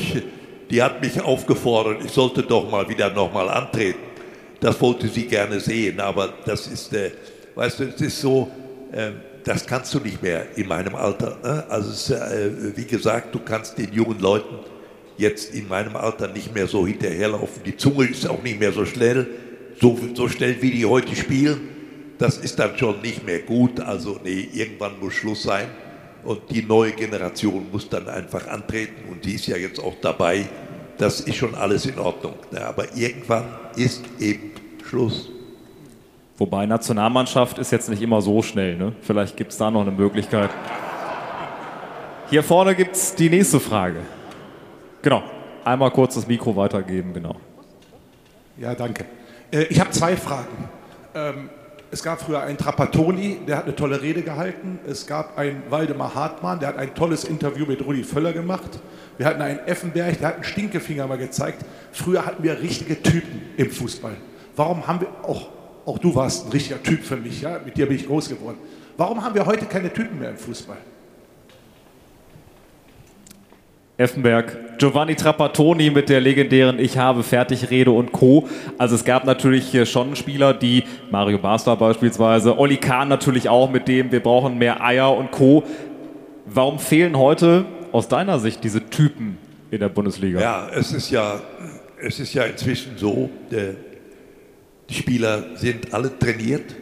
die 0.69 0.81
hat 0.81 1.01
mich 1.01 1.21
aufgefordert, 1.21 1.97
ich 2.05 2.11
sollte 2.11 2.43
doch 2.43 2.71
mal 2.71 2.87
wieder 2.87 3.09
nochmal 3.09 3.49
antreten. 3.49 3.99
Das 4.61 4.79
wollte 4.81 5.07
sie 5.09 5.25
gerne 5.25 5.59
sehen, 5.59 5.99
aber 5.99 6.29
das 6.45 6.67
ist, 6.67 6.93
äh, 6.93 7.11
weißt 7.55 7.79
du, 7.79 7.83
es 7.83 8.01
ist 8.01 8.21
so, 8.21 8.49
äh, 8.91 9.11
das 9.49 9.65
kannst 9.65 9.91
du 9.95 9.99
nicht 9.99 10.21
mehr 10.21 10.45
in 10.57 10.67
meinem 10.67 10.93
Alter. 10.93 11.39
Ne? 11.41 11.65
Also 11.69 11.89
ist, 11.89 12.11
äh, 12.11 12.77
wie 12.77 12.85
gesagt, 12.85 13.33
du 13.33 13.39
kannst 13.39 13.79
den 13.79 13.91
jungen 13.91 14.19
Leuten 14.19 14.59
jetzt 15.17 15.55
in 15.55 15.67
meinem 15.67 15.95
Alter 15.95 16.27
nicht 16.27 16.53
mehr 16.53 16.67
so 16.67 16.85
hinterherlaufen. 16.85 17.63
Die 17.65 17.75
Zunge 17.75 18.05
ist 18.05 18.29
auch 18.29 18.43
nicht 18.43 18.59
mehr 18.59 18.71
so 18.71 18.85
schnell, 18.85 19.25
so, 19.81 19.97
so 20.13 20.29
schnell 20.29 20.61
wie 20.61 20.69
die 20.69 20.85
heute 20.85 21.15
spielen. 21.15 21.61
Das 22.19 22.37
ist 22.37 22.59
dann 22.59 22.77
schon 22.77 23.01
nicht 23.01 23.25
mehr 23.25 23.39
gut. 23.39 23.79
Also 23.79 24.19
nee, 24.23 24.47
irgendwann 24.53 24.99
muss 24.99 25.15
Schluss 25.15 25.41
sein. 25.41 25.67
Und 26.23 26.41
die 26.51 26.61
neue 26.61 26.91
Generation 26.91 27.71
muss 27.71 27.89
dann 27.89 28.07
einfach 28.07 28.47
antreten 28.49 29.09
und 29.09 29.25
die 29.25 29.33
ist 29.33 29.47
ja 29.47 29.57
jetzt 29.57 29.79
auch 29.79 29.95
dabei. 29.99 30.47
Das 30.99 31.21
ist 31.21 31.37
schon 31.37 31.55
alles 31.55 31.87
in 31.87 31.97
Ordnung. 31.97 32.35
Ne? 32.51 32.63
Aber 32.63 32.85
irgendwann 32.95 33.45
ist 33.75 34.03
eben 34.19 34.51
Schluss. 34.87 35.31
Wobei 36.39 36.65
Nationalmannschaft 36.65 37.59
ist 37.59 37.71
jetzt 37.71 37.89
nicht 37.89 38.01
immer 38.01 38.21
so 38.21 38.41
schnell. 38.41 38.77
Ne? 38.77 38.93
Vielleicht 39.01 39.37
gibt 39.37 39.51
es 39.51 39.57
da 39.57 39.69
noch 39.69 39.81
eine 39.81 39.91
Möglichkeit. 39.91 40.49
Hier 42.29 42.43
vorne 42.43 42.75
gibt 42.75 42.95
es 42.95 43.13
die 43.13 43.29
nächste 43.29 43.59
Frage. 43.59 43.99
Genau. 45.01 45.21
Einmal 45.65 45.91
kurz 45.91 46.15
das 46.15 46.25
Mikro 46.25 46.55
weitergeben, 46.55 47.13
genau. 47.13 47.35
Ja, 48.57 48.73
danke. 48.73 49.05
Äh, 49.51 49.63
ich 49.63 49.79
habe 49.79 49.91
zwei 49.91 50.15
Fragen. 50.15 50.69
Ähm, 51.13 51.49
Es 51.91 52.03
gab 52.03 52.21
früher 52.21 52.41
einen 52.41 52.57
Trapattoni, 52.57 53.39
der 53.47 53.57
hat 53.57 53.63
eine 53.65 53.75
tolle 53.75 53.99
Rede 54.01 54.21
gehalten. 54.21 54.79
Es 54.87 55.07
gab 55.07 55.37
einen 55.39 55.63
Waldemar 55.71 56.13
Hartmann, 56.13 56.59
der 56.59 56.69
hat 56.69 56.77
ein 56.77 56.93
tolles 56.93 57.23
Interview 57.23 57.65
mit 57.65 57.83
Rudi 57.83 58.03
Völler 58.03 58.31
gemacht. 58.31 58.79
Wir 59.17 59.25
hatten 59.25 59.41
einen 59.41 59.59
Effenberg, 59.65 60.19
der 60.19 60.27
hat 60.27 60.35
einen 60.35 60.43
Stinkefinger 60.43 61.07
mal 61.07 61.17
gezeigt. 61.17 61.65
Früher 61.91 62.25
hatten 62.25 62.43
wir 62.43 62.61
richtige 62.61 63.01
Typen 63.01 63.41
im 63.57 63.71
Fußball. 63.71 64.15
Warum 64.55 64.85
haben 64.85 65.01
wir, 65.01 65.07
auch, 65.23 65.47
auch 65.89 65.97
du 65.97 66.13
warst 66.13 66.45
ein 66.45 66.51
richtiger 66.51 66.81
Typ 66.81 67.03
für 67.03 67.17
mich, 67.17 67.41
ja? 67.41 67.59
mit 67.63 67.75
dir 67.75 67.87
bin 67.87 67.95
ich 67.95 68.07
groß 68.07 68.29
geworden. 68.29 68.57
Warum 68.95 69.23
haben 69.23 69.33
wir 69.33 69.45
heute 69.45 69.65
keine 69.65 69.91
Typen 69.91 70.19
mehr 70.19 70.29
im 70.29 70.37
Fußball? 70.37 70.77
Effenberg, 73.97 74.77
Giovanni 74.77 75.15
Trapattoni 75.15 75.89
mit 75.89 76.07
der 76.07 76.21
legendären 76.21 76.79
Ich 76.79 76.97
habe 76.97 77.21
Fertigrede 77.21 77.91
und 77.91 78.13
Co. 78.13 78.47
Also 78.77 78.95
es 78.95 79.03
gab 79.03 79.25
natürlich 79.25 79.89
schon 79.89 80.15
Spieler, 80.15 80.53
die, 80.53 80.83
Mario 81.11 81.37
Basler 81.37 81.75
beispielsweise, 81.75 82.57
Olli 82.57 82.77
Kahn 82.77 83.09
natürlich 83.09 83.49
auch 83.49 83.69
mit 83.69 83.89
dem, 83.89 84.09
wir 84.11 84.21
brauchen 84.21 84.57
mehr 84.57 84.81
Eier 84.81 85.13
und 85.17 85.31
Co. 85.31 85.63
Warum 86.45 86.79
fehlen 86.79 87.17
heute 87.17 87.65
aus 87.91 88.07
deiner 88.07 88.39
Sicht 88.39 88.63
diese 88.63 88.89
Typen 88.89 89.37
in 89.69 89.79
der 89.79 89.89
Bundesliga? 89.89 90.39
Ja, 90.39 90.69
es 90.73 90.93
ist 90.93 91.11
ja, 91.11 91.41
es 92.01 92.21
ist 92.21 92.33
ja 92.33 92.43
inzwischen 92.43 92.97
so, 92.97 93.29
der, 93.51 93.75
die 94.89 94.93
Spieler 94.95 95.55
sind 95.55 95.93
alle 95.93 96.17
trainiert. 96.17 96.75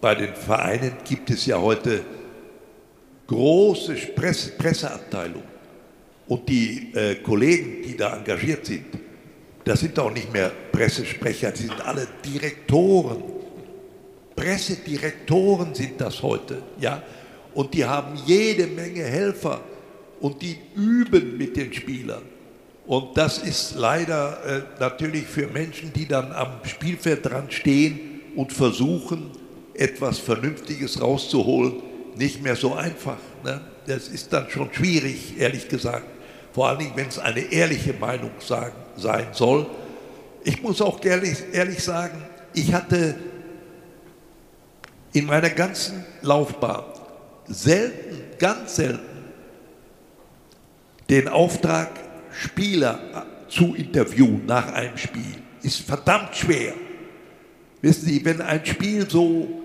Bei 0.00 0.14
den 0.14 0.34
Vereinen 0.34 0.94
gibt 1.06 1.30
es 1.30 1.46
ja 1.46 1.60
heute 1.60 2.02
große 3.26 3.94
Presse, 4.14 4.52
Presseabteilungen 4.52 5.54
und 6.26 6.48
die 6.48 6.92
äh, 6.94 7.16
Kollegen, 7.16 7.82
die 7.82 7.96
da 7.96 8.16
engagiert 8.16 8.66
sind, 8.66 8.86
das 9.64 9.80
sind 9.80 9.98
auch 9.98 10.12
nicht 10.12 10.32
mehr 10.32 10.50
Pressesprecher, 10.72 11.50
die 11.52 11.62
sind 11.62 11.80
alle 11.86 12.06
Direktoren. 12.24 13.22
Pressedirektoren 14.36 15.74
sind 15.74 16.00
das 16.00 16.22
heute, 16.22 16.62
ja. 16.80 17.02
Und 17.54 17.72
die 17.72 17.84
haben 17.84 18.18
jede 18.26 18.66
Menge 18.66 19.04
Helfer 19.04 19.60
und 20.20 20.42
die 20.42 20.58
üben 20.74 21.38
mit 21.38 21.56
den 21.56 21.72
Spielern. 21.72 22.33
Und 22.86 23.16
das 23.16 23.38
ist 23.38 23.74
leider 23.76 24.44
äh, 24.44 24.62
natürlich 24.78 25.24
für 25.24 25.46
Menschen, 25.46 25.92
die 25.92 26.06
dann 26.06 26.32
am 26.32 26.60
Spielfeld 26.64 27.24
dran 27.24 27.50
stehen 27.50 28.20
und 28.36 28.52
versuchen, 28.52 29.30
etwas 29.72 30.18
Vernünftiges 30.18 31.00
rauszuholen, 31.00 31.82
nicht 32.16 32.42
mehr 32.42 32.56
so 32.56 32.74
einfach. 32.74 33.16
Ne? 33.42 33.60
Das 33.86 34.08
ist 34.08 34.32
dann 34.32 34.48
schon 34.50 34.72
schwierig, 34.72 35.38
ehrlich 35.38 35.68
gesagt. 35.68 36.06
Vor 36.52 36.68
allen 36.68 36.78
Dingen, 36.78 36.92
wenn 36.94 37.08
es 37.08 37.18
eine 37.18 37.40
ehrliche 37.40 37.94
Meinung 37.94 38.30
sagen, 38.38 38.76
sein 38.96 39.28
soll. 39.32 39.66
Ich 40.44 40.62
muss 40.62 40.80
auch 40.80 41.02
ehrlich, 41.04 41.38
ehrlich 41.52 41.82
sagen, 41.82 42.22
ich 42.52 42.72
hatte 42.72 43.16
in 45.12 45.26
meiner 45.26 45.50
ganzen 45.50 46.04
Laufbahn 46.22 46.84
selten, 47.46 48.20
ganz 48.38 48.76
selten 48.76 49.14
den 51.10 51.28
Auftrag, 51.28 51.90
Spieler 52.34 53.26
zu 53.48 53.74
interviewen 53.74 54.44
nach 54.46 54.72
einem 54.72 54.96
Spiel. 54.96 55.36
Ist 55.62 55.80
verdammt 55.80 56.34
schwer. 56.34 56.74
Wissen 57.80 58.06
Sie, 58.06 58.24
wenn 58.24 58.40
ein 58.40 58.64
Spiel 58.64 59.08
so 59.08 59.62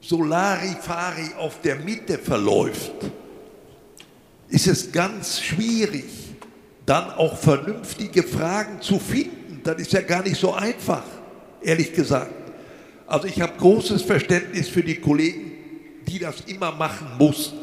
Solari-Fari 0.00 1.34
auf 1.38 1.60
der 1.60 1.76
Mitte 1.76 2.18
verläuft, 2.18 2.92
ist 4.48 4.66
es 4.66 4.90
ganz 4.90 5.40
schwierig, 5.40 6.04
dann 6.86 7.10
auch 7.10 7.36
vernünftige 7.36 8.22
Fragen 8.22 8.80
zu 8.80 8.98
finden. 8.98 9.60
Das 9.62 9.80
ist 9.80 9.92
ja 9.92 10.00
gar 10.00 10.22
nicht 10.22 10.36
so 10.36 10.52
einfach, 10.52 11.04
ehrlich 11.62 11.92
gesagt. 11.92 12.32
Also 13.06 13.26
ich 13.26 13.40
habe 13.40 13.52
großes 13.58 14.02
Verständnis 14.02 14.68
für 14.68 14.82
die 14.82 14.96
Kollegen, 14.96 15.52
die 16.06 16.18
das 16.18 16.40
immer 16.46 16.72
machen 16.72 17.08
mussten. 17.18 17.58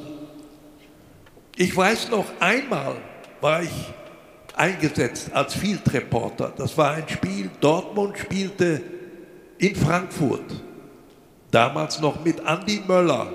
Ich 1.56 1.76
weiß 1.76 2.10
noch, 2.10 2.26
einmal 2.40 2.98
war 3.42 3.64
ich 3.64 3.94
eingesetzt 4.56 5.32
als 5.34 5.54
Field 5.54 5.94
Reporter. 5.94 6.52
Das 6.58 6.78
war 6.78 6.92
ein 6.92 7.08
Spiel, 7.08 7.50
Dortmund 7.62 8.18
spielte 8.18 8.82
in 9.60 9.76
Frankfurt, 9.76 10.64
damals 11.52 12.00
noch 12.00 12.24
mit 12.24 12.40
Andy 12.46 12.82
Möller. 12.88 13.32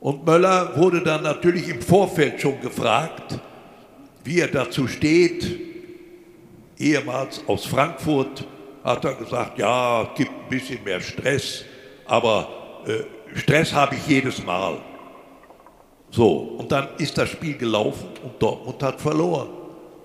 Und 0.00 0.26
Möller 0.26 0.76
wurde 0.76 1.00
dann 1.02 1.22
natürlich 1.22 1.68
im 1.68 1.80
Vorfeld 1.80 2.40
schon 2.40 2.60
gefragt, 2.60 3.38
wie 4.24 4.40
er 4.40 4.48
dazu 4.48 4.88
steht. 4.88 5.60
Ehemals 6.78 7.42
aus 7.46 7.66
Frankfurt 7.66 8.44
hat 8.82 9.04
er 9.04 9.14
gesagt, 9.14 9.58
ja, 9.58 10.02
es 10.02 10.08
gibt 10.16 10.30
ein 10.30 10.48
bisschen 10.48 10.82
mehr 10.82 11.00
Stress, 11.00 11.64
aber 12.06 12.48
äh, 12.86 13.38
Stress 13.38 13.72
habe 13.72 13.94
ich 13.94 14.06
jedes 14.08 14.44
Mal. 14.44 14.78
So, 16.12 16.56
und 16.58 16.70
dann 16.70 16.88
ist 16.98 17.16
das 17.16 17.30
Spiel 17.30 17.56
gelaufen 17.56 18.06
und 18.22 18.40
Dortmund 18.40 18.82
hat 18.82 19.00
verloren. 19.00 19.48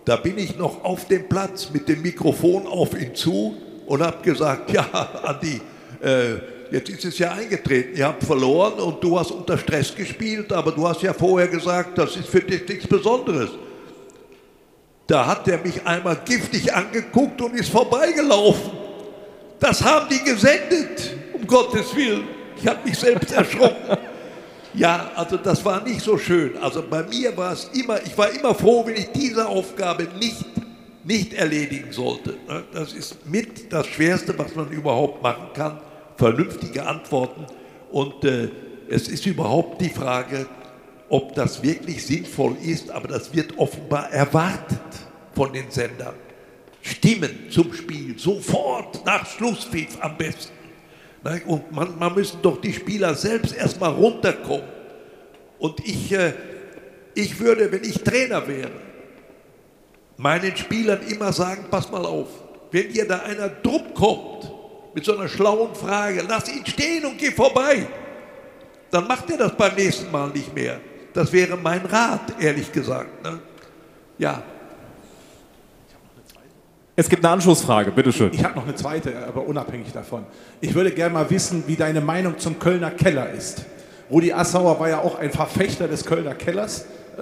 Da 0.06 0.16
bin 0.16 0.38
ich 0.38 0.58
noch 0.58 0.86
auf 0.86 1.06
dem 1.06 1.28
Platz 1.28 1.70
mit 1.72 1.90
dem 1.90 2.02
Mikrofon 2.02 2.66
auf 2.66 3.00
ihn 3.00 3.14
zu 3.14 3.58
und 3.86 4.02
habe 4.02 4.24
gesagt, 4.24 4.72
ja, 4.72 4.88
Andi, 5.24 5.60
äh, 6.02 6.36
jetzt 6.72 6.90
ist 6.90 7.04
es 7.04 7.20
ja 7.20 7.34
eingetreten, 7.34 7.98
ihr 7.98 8.08
habt 8.08 8.24
verloren 8.24 8.80
und 8.80 9.04
du 9.04 9.20
hast 9.20 9.32
unter 9.32 9.58
Stress 9.58 9.94
gespielt, 9.94 10.54
aber 10.54 10.72
du 10.72 10.88
hast 10.88 11.02
ja 11.02 11.14
vorher 11.14 11.50
gesagt, 11.50 11.98
das 11.98 12.16
ist 12.16 12.30
für 12.30 12.40
dich 12.40 12.66
nichts 12.66 12.88
Besonderes. 12.88 13.50
Da 15.08 15.26
hat 15.26 15.46
er 15.50 15.58
mich 15.58 15.86
einmal 15.86 16.22
giftig 16.24 16.74
angeguckt 16.74 17.42
und 17.42 17.54
ist 17.54 17.70
vorbeigelaufen. 17.70 18.72
Das 19.60 19.84
haben 19.84 20.08
die 20.10 20.24
gesendet, 20.24 21.18
um 21.34 21.46
Gottes 21.46 21.94
Willen. 21.94 22.28
Ich 22.58 22.66
habe 22.66 22.88
mich 22.88 22.98
selbst 22.98 23.32
erschrocken. 23.34 23.98
Ja, 24.78 25.10
also 25.16 25.38
das 25.38 25.66
war 25.66 25.84
nicht 25.84 26.02
so 26.02 26.20
schön. 26.20 26.56
Also 26.58 26.84
bei 26.88 27.02
mir 27.02 27.36
war 27.36 27.54
es 27.54 27.70
immer, 27.74 28.00
ich 28.06 28.16
war 28.16 28.30
immer 28.30 28.54
froh, 28.54 28.86
wenn 28.86 28.96
ich 28.96 29.10
diese 29.12 29.48
Aufgabe 29.48 30.08
nicht, 30.20 30.46
nicht 31.04 31.34
erledigen 31.34 31.92
sollte. 31.92 32.36
Ne? 32.48 32.64
Das 32.72 32.94
ist 32.94 33.26
mit 33.26 33.74
das 33.74 33.88
Schwerste, 33.88 34.38
was 34.38 34.54
man 34.56 34.70
überhaupt 34.70 35.24
machen 35.24 35.48
kann. 35.56 35.82
Vernünftige 36.16 36.86
Antworten. 36.86 37.48
Und 37.92 38.24
äh, 38.24 38.50
es 38.88 39.08
ist 39.08 39.26
überhaupt 39.26 39.82
die 39.82 39.90
Frage, 39.90 40.46
ob 41.10 41.34
das 41.34 41.64
wirklich 41.64 42.06
sinnvoll 42.06 42.56
ist, 42.64 42.92
aber 42.92 43.08
das 43.08 43.34
wird 43.34 43.58
offenbar 43.58 44.12
erwartet 44.12 44.78
von 45.34 45.54
den 45.54 45.72
Sendern. 45.72 46.14
Stimmen 46.82 47.50
zum 47.50 47.74
Spiel, 47.74 48.18
sofort 48.20 49.04
nach 49.06 49.26
Schlusspfiff 49.26 49.98
am 50.02 50.18
besten. 50.18 50.57
Und 51.46 51.72
man, 51.72 51.98
man 51.98 52.14
müssen 52.14 52.42
doch 52.42 52.62
die 52.62 52.74
Spieler 52.74 53.14
selbst 53.16 53.56
erstmal 53.56 53.92
runterkommen. 53.92 54.68
Und 55.60 55.80
ich, 55.86 56.12
äh, 56.12 56.34
ich 57.14 57.40
würde, 57.40 57.72
wenn 57.72 57.84
ich 57.84 58.04
Trainer 58.04 58.48
wäre, 58.48 58.72
meinen 60.18 60.56
Spielern 60.56 61.02
immer 61.08 61.34
sagen, 61.34 61.66
pass 61.70 61.92
mal 61.92 62.06
auf, 62.06 62.28
wenn 62.72 62.92
dir 62.92 63.08
da 63.08 63.20
einer 63.20 63.50
druck 63.50 63.94
kommt 63.94 64.52
mit 64.94 65.06
so 65.06 65.18
einer 65.18 65.28
schlauen 65.28 65.74
Frage, 65.76 66.24
lass 66.28 66.50
ihn 66.50 66.66
stehen 66.66 67.06
und 67.06 67.18
geh 67.18 67.32
vorbei, 67.32 67.88
dann 68.92 69.08
macht 69.08 69.30
er 69.30 69.38
das 69.38 69.56
beim 69.56 69.76
nächsten 69.76 70.12
Mal 70.12 70.30
nicht 70.30 70.54
mehr. 70.54 70.80
Das 71.14 71.32
wäre 71.32 71.58
mein 71.58 71.86
Rat, 71.86 72.40
ehrlich 72.40 72.72
gesagt. 72.72 73.24
Ne? 73.24 73.40
Ja, 74.18 74.44
es 77.00 77.08
gibt 77.08 77.24
eine 77.24 77.32
Anschlussfrage, 77.34 77.92
bitteschön. 77.92 78.32
Ich 78.34 78.44
habe 78.44 78.56
noch 78.56 78.64
eine 78.64 78.74
zweite, 78.74 79.14
aber 79.28 79.46
unabhängig 79.46 79.94
davon. 79.94 80.26
Ich 80.62 80.74
würde 80.74 80.90
gerne 80.90 81.14
mal 81.14 81.30
wissen, 81.30 81.64
wie 81.68 81.76
deine 81.76 82.02
Meinung 82.02 82.40
zum 82.40 82.58
Kölner 82.58 82.90
Keller 82.90 83.30
ist. 83.30 83.66
Rudi 84.10 84.34
Assauer 84.34 84.80
war 84.80 84.90
ja 84.90 85.02
auch 85.02 85.20
ein 85.20 85.30
Verfechter 85.30 85.88
des 85.88 86.06
Kölner 86.06 86.34
Kellers 86.34 86.88
äh, 87.20 87.22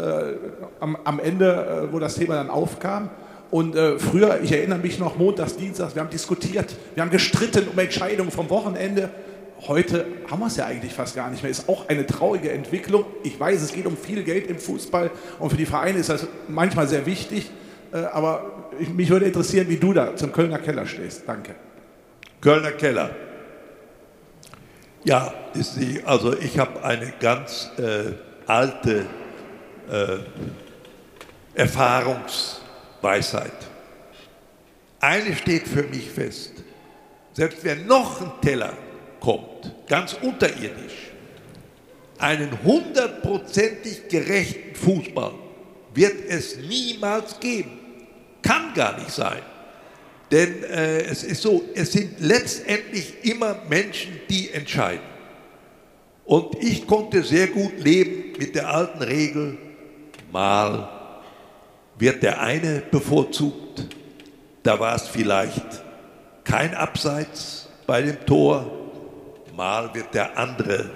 am, 0.80 0.98
am, 1.04 1.20
Ende, 1.20 1.90
äh, 1.90 1.94
wo 1.94 2.00
das 2.00 2.16
Thema 2.16 2.36
dann 2.36 2.50
aufkam. 2.50 3.10
Und 3.52 3.76
äh, 3.76 4.00
früher, 4.00 4.40
ich 4.42 4.54
erinnere 4.54 4.80
mich 4.80 4.98
noch, 4.98 5.18
montags, 5.18 5.58
dienstags, 5.58 5.94
wir 5.94 6.02
haben 6.02 6.10
diskutiert, 6.10 6.74
wir 6.94 7.04
haben 7.04 7.12
gestritten 7.12 7.68
um 7.68 7.78
Entscheidungen 7.78 8.32
vom 8.32 8.50
Wochenende. 8.50 9.10
Heute 9.68 10.06
haben 10.32 10.40
wir 10.40 10.48
es 10.48 10.56
ja 10.56 10.68
eigentlich 10.68 10.94
fast 10.94 11.18
gar 11.18 11.30
nicht 11.30 11.44
mehr. 11.44 11.52
Ist 11.52 11.68
auch 11.68 11.90
eine 11.90 12.08
traurige 12.08 12.50
Entwicklung. 12.50 13.04
Ich 13.24 13.38
weiß, 13.38 13.62
es 13.62 13.74
geht 13.74 13.88
um 13.88 13.98
viel 13.98 14.24
Geld 14.24 14.48
im 14.48 14.58
Fußball 14.58 15.12
und 15.40 15.50
für 15.50 15.58
die 15.58 15.66
Vereine 15.66 16.00
ist 16.00 16.08
das 16.08 16.28
manchmal 16.48 16.88
sehr 16.88 17.06
wichtig. 17.06 17.52
Äh, 17.92 18.06
aber 18.06 18.65
mich 18.94 19.10
würde 19.10 19.26
interessieren, 19.26 19.68
wie 19.70 19.78
du 19.78 19.94
da 19.94 20.16
zum 20.16 20.32
Kölner 20.32 20.60
Keller 20.60 20.86
stehst. 20.86 21.24
Danke. 21.28 21.56
Kölner 22.42 22.72
Keller. 22.72 23.10
Ja, 25.04 25.34
ist 25.54 25.76
sie, 25.76 26.02
also 26.04 26.38
ich 26.38 26.58
habe 26.58 26.84
eine 26.84 27.14
ganz 27.20 27.70
äh, 27.78 28.14
alte 28.48 29.06
äh, 29.90 30.18
Erfahrungsweisheit. 31.54 33.52
Eine 35.00 35.36
steht 35.36 35.68
für 35.68 35.84
mich 35.84 36.10
fest. 36.10 36.54
Selbst 37.34 37.64
wenn 37.64 37.86
noch 37.86 38.22
ein 38.22 38.32
Teller 38.42 38.74
kommt, 39.20 39.72
ganz 39.88 40.14
unterirdisch, 40.14 41.12
einen 42.18 42.64
hundertprozentig 42.64 44.08
gerechten 44.08 44.74
Fußball 44.74 45.34
wird 45.94 46.16
es 46.30 46.58
niemals 46.58 47.40
geben. 47.40 47.85
Kann 48.46 48.76
gar 48.76 48.98
nicht 49.00 49.10
sein. 49.10 49.42
Denn 50.32 50.64
äh, 50.64 51.02
es 51.02 51.24
ist 51.24 51.42
so, 51.42 51.64
es 51.74 51.92
sind 51.92 52.20
letztendlich 52.20 53.24
immer 53.24 53.58
Menschen, 53.68 54.20
die 54.30 54.52
entscheiden. 54.52 55.16
Und 56.26 56.56
ich 56.64 56.86
konnte 56.86 57.24
sehr 57.24 57.48
gut 57.48 57.80
leben 57.80 58.38
mit 58.38 58.56
der 58.56 58.70
alten 58.70 59.02
Regel, 59.02 59.58
mal 60.32 60.90
wird 61.98 62.22
der 62.22 62.42
eine 62.42 62.84
bevorzugt, 62.92 63.88
da 64.64 64.80
war 64.80 64.96
es 64.96 65.08
vielleicht 65.08 65.84
kein 66.44 66.74
Abseits 66.76 67.70
bei 67.88 68.02
dem 68.02 68.26
Tor, 68.26 68.70
mal 69.56 69.94
wird 69.94 70.14
der 70.14 70.38
andere 70.38 70.90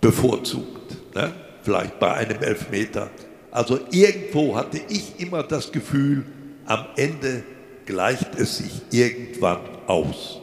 bevorzugt, 0.00 1.14
ne? 1.14 1.32
vielleicht 1.62 1.98
bei 1.98 2.14
einem 2.14 2.42
Elfmeter. 2.42 3.10
Also 3.52 3.78
irgendwo 3.90 4.56
hatte 4.56 4.80
ich 4.88 5.20
immer 5.20 5.42
das 5.42 5.70
Gefühl, 5.70 6.24
am 6.64 6.86
Ende 6.96 7.44
gleicht 7.84 8.34
es 8.38 8.58
sich 8.58 8.80
irgendwann 8.90 9.60
aus. 9.86 10.40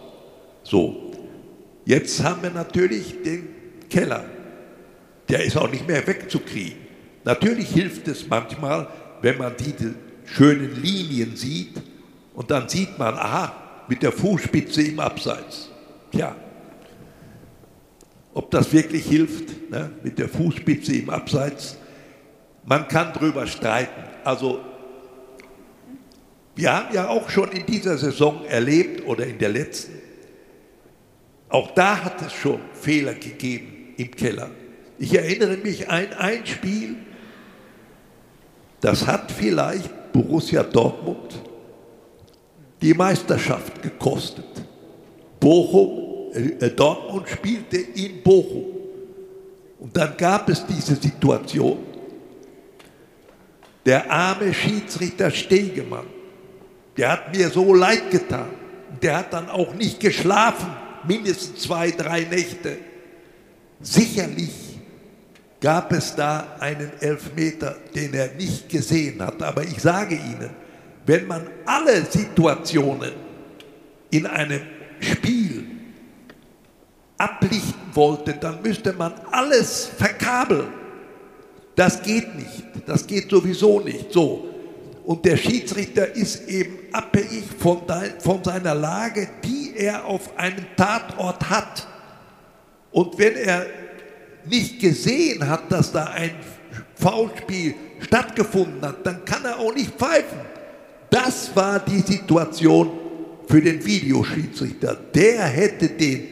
So, 0.64 1.12
jetzt 1.86 2.24
haben 2.24 2.44
wir 2.44 2.52
natürlich 2.52 3.16
den 3.24 3.50
Keller. 3.90 4.26
Der 5.28 5.44
ist 5.44 5.58
auch 5.58 5.72
nicht 5.72 5.88
mehr 5.88 6.06
wegzukriegen. 6.06 6.78
Natürlich 7.24 7.70
hilft 7.70 8.08
es 8.08 8.28
manchmal, 8.28 8.88
wenn 9.22 9.38
man 9.40 9.54
diese 9.58 9.96
schönen 10.26 10.82
Linien 10.82 11.36
sieht 11.36 11.82
und 12.36 12.52
dann 12.52 12.70
sieht 12.70 12.98
man, 13.00 13.16
aha, 13.16 13.56
mit 13.88 14.04
der 14.04 14.12
Fußspitze 14.12 14.84
im 14.84 15.00
Abseits. 15.00 15.70
Tja, 16.12 16.36
ob 18.36 18.52
das 18.52 18.72
wirklich 18.72 19.06
hilft, 19.06 19.72
ne, 19.72 19.90
mit 20.04 20.20
der 20.20 20.30
Fußspitze 20.30 20.96
im 20.96 21.10
Abseits, 21.10 21.79
man 22.66 22.88
kann 22.88 23.14
drüber 23.14 23.48
streiten. 23.48 24.04
Also 24.24 24.60
wir 26.56 26.74
haben 26.74 26.94
ja 26.94 27.08
auch 27.08 27.30
schon 27.30 27.52
in 27.52 27.66
dieser 27.66 27.98
Saison 27.98 28.46
erlebt 28.46 29.06
oder 29.08 29.26
in 29.26 29.38
der 29.38 29.50
letzten, 29.50 29.94
auch 31.48 31.72
da 31.72 32.04
hat 32.04 32.22
es 32.22 32.34
schon 32.34 32.60
Fehler 32.74 33.16
gegeben 33.16 33.94
im 33.98 34.12
Keller. 34.12 34.52
Ich 34.98 35.16
erinnere 35.16 35.58
mich 35.58 35.90
an 35.90 36.14
ein 36.18 36.46
Spiel, 36.46 36.98
das 38.82 39.08
hat 39.08 39.32
vielleicht 39.32 40.12
Borussia 40.12 40.64
Dortmund 40.64 41.40
die 42.82 42.94
Meisterschaft 42.94 43.82
gekostet. 43.82 44.46
Bochum, 45.40 46.32
äh, 46.34 46.70
Dortmund 46.70 47.28
spielte 47.30 47.78
in 47.78 48.22
Bochum. 48.22 48.66
Und 49.80 49.96
dann 49.96 50.16
gab 50.18 50.50
es 50.50 50.66
diese 50.66 50.96
Situation. 50.96 51.78
Der 53.86 54.12
arme 54.12 54.54
Schiedsrichter 54.54 55.32
Stegemann, 55.32 56.06
der 56.98 57.12
hat 57.12 57.36
mir 57.36 57.50
so 57.50 57.74
leid 57.74 58.12
getan. 58.12 58.50
Der 59.02 59.18
hat 59.18 59.34
dann 59.34 59.50
auch 59.50 59.74
nicht 59.74 60.00
geschlafen, 60.00 60.70
mindestens 61.08 61.62
zwei, 61.62 61.92
drei 61.92 62.22
Nächte. 62.22 62.78
Sicherlich 63.82 64.52
gab 65.62 65.92
es 65.92 66.16
da 66.16 66.58
einen 66.60 66.92
Elfmeter, 67.00 67.78
den 67.96 68.14
er 68.14 68.34
nicht 68.34 68.70
gesehen 68.70 69.22
hat. 69.22 69.42
Aber 69.42 69.64
ich 69.64 69.80
sage 69.80 70.16
Ihnen, 70.16 70.50
wenn 71.06 71.28
man 71.28 71.48
alle 71.66 72.04
Situationen 72.06 73.12
in 74.10 74.26
einem 74.26 74.62
Spiel 75.00 75.66
ablichten 77.18 77.74
wollte, 77.94 78.34
dann 78.34 78.62
müsste 78.62 78.94
man 78.94 79.14
alles 79.32 79.90
verkabeln. 79.98 80.79
Das 81.80 82.02
geht 82.02 82.36
nicht. 82.36 82.66
Das 82.86 83.08
geht 83.08 83.30
sowieso 83.30 83.80
nicht. 83.80 84.12
So. 84.12 84.50
Und 85.06 85.24
der 85.24 85.38
Schiedsrichter 85.38 86.14
ist 86.14 86.50
eben 86.50 86.78
abhängig 86.92 87.46
von, 87.58 87.84
von 88.20 88.44
seiner 88.44 88.76
Lage, 88.76 89.30
die 89.46 89.78
er 89.78 90.04
auf 90.04 90.38
einem 90.38 90.66
Tatort 90.76 91.50
hat. 91.50 91.88
Und 92.92 93.18
wenn 93.18 93.34
er 93.34 93.66
nicht 94.44 94.82
gesehen 94.82 95.48
hat, 95.48 95.72
dass 95.72 95.94
da 95.94 96.08
ein 96.08 96.32
Foulspiel 96.96 97.76
stattgefunden 98.02 98.82
hat, 98.82 99.06
dann 99.06 99.24
kann 99.24 99.46
er 99.46 99.58
auch 99.58 99.74
nicht 99.74 99.92
pfeifen. 99.92 100.40
Das 101.10 101.56
war 101.56 101.80
die 101.80 102.02
Situation 102.02 102.92
für 103.48 103.62
den 103.62 103.86
Videoschiedsrichter. 103.86 104.98
Der 105.16 105.44
hätte 105.44 105.88
den 105.88 106.28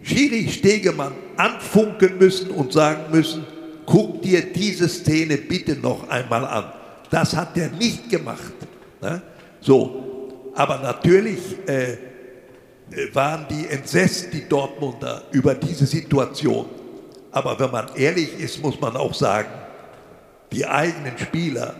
Schiri 0.00 0.48
Stegemann 0.48 1.12
anfunken 1.36 2.16
müssen 2.16 2.48
und 2.52 2.72
sagen 2.72 3.12
müssen, 3.12 3.57
guck 3.88 4.22
dir 4.22 4.52
diese 4.52 4.88
Szene 4.88 5.36
bitte 5.36 5.76
noch 5.76 6.08
einmal 6.08 6.44
an. 6.44 6.72
Das 7.10 7.34
hat 7.34 7.56
er 7.56 7.70
nicht 7.70 8.10
gemacht. 8.10 8.52
Ne? 9.00 9.22
So, 9.60 10.50
aber 10.54 10.78
natürlich 10.78 11.38
äh, 11.66 11.96
waren 13.12 13.46
die 13.48 13.66
entsetzt, 13.68 14.28
die 14.32 14.48
Dortmunder, 14.48 15.22
über 15.32 15.54
diese 15.54 15.86
Situation. 15.86 16.66
Aber 17.30 17.58
wenn 17.58 17.70
man 17.70 17.86
ehrlich 17.96 18.38
ist, 18.38 18.62
muss 18.62 18.80
man 18.80 18.96
auch 18.96 19.14
sagen, 19.14 19.48
die 20.52 20.66
eigenen 20.66 21.16
Spieler 21.18 21.74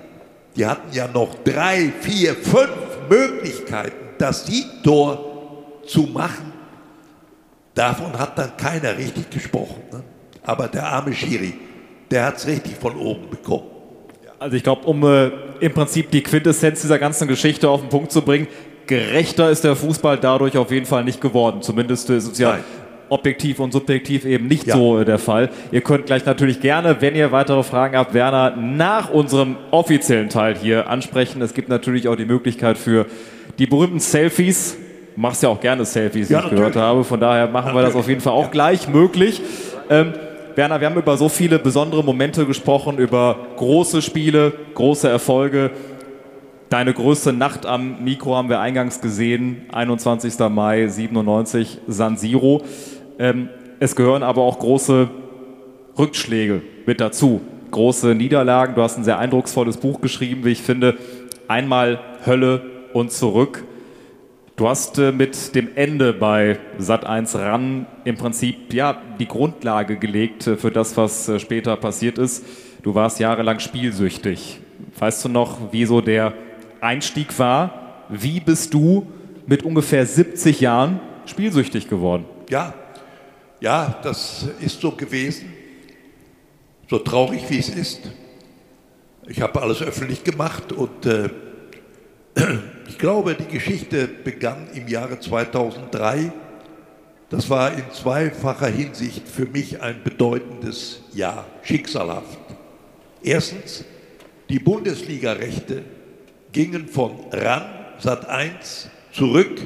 die 0.58 0.66
hatten 0.66 0.92
ja 0.92 1.06
noch 1.06 1.36
drei, 1.44 1.92
vier, 2.00 2.34
fünf 2.34 3.08
Möglichkeiten, 3.08 4.16
das 4.18 4.44
Siegtor 4.44 5.80
zu 5.86 6.02
machen. 6.02 6.52
Davon 7.74 8.18
hat 8.18 8.36
dann 8.36 8.56
keiner 8.56 8.98
richtig 8.98 9.30
gesprochen. 9.30 9.82
Ne? 9.92 10.02
Aber 10.42 10.66
der 10.66 10.84
arme 10.84 11.14
Schiri, 11.14 11.54
der 12.10 12.26
hat 12.26 12.36
es 12.38 12.46
richtig 12.46 12.76
von 12.76 12.96
oben 12.96 13.30
bekommen. 13.30 13.64
Also 14.38 14.56
ich 14.56 14.62
glaube, 14.62 14.86
um 14.86 15.02
äh, 15.04 15.30
im 15.60 15.72
Prinzip 15.72 16.10
die 16.10 16.22
Quintessenz 16.22 16.82
dieser 16.82 16.98
ganzen 16.98 17.26
Geschichte 17.26 17.68
auf 17.68 17.80
den 17.80 17.88
Punkt 17.88 18.12
zu 18.12 18.22
bringen, 18.22 18.46
gerechter 18.86 19.50
ist 19.50 19.64
der 19.64 19.76
Fußball 19.76 20.18
dadurch 20.18 20.56
auf 20.56 20.70
jeden 20.70 20.86
Fall 20.86 21.04
nicht 21.04 21.20
geworden. 21.20 21.62
Zumindest 21.62 22.08
ist 22.10 22.32
es 22.32 22.38
ja 22.38 22.52
Nein 22.52 22.64
objektiv 23.10 23.60
und 23.60 23.72
subjektiv 23.72 24.24
eben 24.24 24.46
nicht 24.46 24.66
ja. 24.66 24.76
so 24.76 24.98
äh, 24.98 25.04
der 25.04 25.18
Fall. 25.18 25.50
Ihr 25.72 25.80
könnt 25.80 26.06
gleich 26.06 26.24
natürlich 26.24 26.60
gerne, 26.60 27.00
wenn 27.00 27.14
ihr 27.14 27.32
weitere 27.32 27.62
Fragen 27.62 27.96
habt, 27.96 28.14
Werner 28.14 28.56
nach 28.56 29.10
unserem 29.10 29.56
offiziellen 29.70 30.28
Teil 30.28 30.56
hier 30.56 30.88
ansprechen. 30.88 31.42
Es 31.42 31.54
gibt 31.54 31.68
natürlich 31.68 32.08
auch 32.08 32.16
die 32.16 32.24
Möglichkeit 32.24 32.78
für 32.78 33.06
die 33.58 33.66
berühmten 33.66 34.00
Selfies. 34.00 34.76
Machst 35.16 35.42
ja 35.42 35.48
auch 35.48 35.60
gerne 35.60 35.84
Selfies, 35.84 36.28
wie 36.28 36.32
ja, 36.32 36.38
ich 36.38 36.44
natürlich. 36.44 36.72
gehört 36.72 36.76
habe. 36.76 37.04
Von 37.04 37.18
daher 37.18 37.46
machen 37.46 37.66
natürlich. 37.66 37.76
wir 37.76 37.82
das 37.86 37.96
auf 37.96 38.08
jeden 38.08 38.20
Fall 38.20 38.32
auch 38.32 38.44
ja. 38.44 38.50
gleich 38.50 38.88
möglich. 38.88 39.40
Ähm, 39.90 40.12
Werner, 40.58 40.80
wir 40.80 40.90
haben 40.90 40.96
über 40.96 41.16
so 41.16 41.28
viele 41.28 41.60
besondere 41.60 42.02
Momente 42.02 42.44
gesprochen, 42.44 42.98
über 42.98 43.46
große 43.58 44.02
Spiele, 44.02 44.52
große 44.74 45.08
Erfolge. 45.08 45.70
Deine 46.68 46.92
größte 46.92 47.32
Nacht 47.32 47.64
am 47.64 48.02
Mikro 48.02 48.34
haben 48.34 48.48
wir 48.48 48.58
eingangs 48.58 49.00
gesehen, 49.00 49.66
21. 49.70 50.36
Mai 50.50 50.88
97, 50.88 51.78
San 51.86 52.16
Siro. 52.16 52.62
Ähm, 53.20 53.50
es 53.78 53.94
gehören 53.94 54.24
aber 54.24 54.42
auch 54.42 54.58
große 54.58 55.08
Rückschläge 55.96 56.62
mit 56.86 57.00
dazu. 57.00 57.40
Große 57.70 58.16
Niederlagen. 58.16 58.74
Du 58.74 58.82
hast 58.82 58.98
ein 58.98 59.04
sehr 59.04 59.20
eindrucksvolles 59.20 59.76
Buch 59.76 60.00
geschrieben, 60.00 60.44
wie 60.44 60.50
ich 60.50 60.62
finde. 60.62 60.96
Einmal 61.46 62.00
Hölle 62.26 62.62
und 62.92 63.12
zurück. 63.12 63.62
Du 64.58 64.68
hast 64.68 64.98
äh, 64.98 65.12
mit 65.12 65.54
dem 65.54 65.76
Ende 65.76 66.12
bei 66.12 66.58
Sat1 66.80 67.38
ran 67.38 67.86
im 68.04 68.16
Prinzip 68.16 68.74
ja, 68.74 69.00
die 69.20 69.28
Grundlage 69.28 69.96
gelegt 69.96 70.48
äh, 70.48 70.56
für 70.56 70.72
das, 70.72 70.96
was 70.96 71.28
äh, 71.28 71.38
später 71.38 71.76
passiert 71.76 72.18
ist. 72.18 72.44
Du 72.82 72.92
warst 72.92 73.20
jahrelang 73.20 73.60
spielsüchtig. 73.60 74.58
Weißt 74.98 75.24
du 75.24 75.28
noch, 75.28 75.72
wie 75.72 75.84
so 75.84 76.00
der 76.00 76.34
Einstieg 76.80 77.38
war? 77.38 78.02
Wie 78.08 78.40
bist 78.40 78.74
du 78.74 79.06
mit 79.46 79.62
ungefähr 79.62 80.04
70 80.04 80.60
Jahren 80.60 80.98
spielsüchtig 81.24 81.88
geworden? 81.88 82.24
Ja, 82.50 82.74
ja, 83.60 84.00
das 84.02 84.48
ist 84.60 84.80
so 84.80 84.90
gewesen, 84.90 85.52
so 86.90 86.98
traurig 86.98 87.42
wie 87.48 87.60
es 87.60 87.68
ist. 87.68 88.10
Ich 89.28 89.40
habe 89.40 89.62
alles 89.62 89.80
öffentlich 89.82 90.24
gemacht 90.24 90.72
und 90.72 91.06
äh, 91.06 91.28
ich 92.88 92.98
glaube, 92.98 93.34
die 93.34 93.46
Geschichte 93.46 94.08
begann 94.08 94.68
im 94.74 94.88
Jahre 94.88 95.18
2003. 95.18 96.32
Das 97.30 97.50
war 97.50 97.72
in 97.72 97.84
zweifacher 97.92 98.68
Hinsicht 98.68 99.28
für 99.28 99.46
mich 99.46 99.82
ein 99.82 100.02
bedeutendes 100.02 101.02
Jahr, 101.12 101.46
schicksalhaft. 101.62 102.38
Erstens, 103.22 103.84
die 104.48 104.58
Bundesligarechte 104.58 105.82
gingen 106.52 106.88
von 106.88 107.12
RAN, 107.32 107.66
Sat 107.98 108.28
1, 108.28 108.88
zurück 109.12 109.60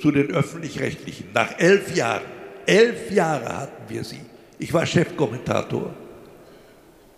zu 0.00 0.10
den 0.10 0.30
öffentlich-rechtlichen. 0.32 1.28
Nach 1.32 1.58
elf 1.58 1.94
Jahren 1.94 2.36
Elf 2.66 3.12
Jahre 3.12 3.60
hatten 3.60 3.82
wir 3.88 4.02
sie. 4.02 4.20
Ich 4.58 4.74
war 4.74 4.84
Chefkommentator. 4.84 5.94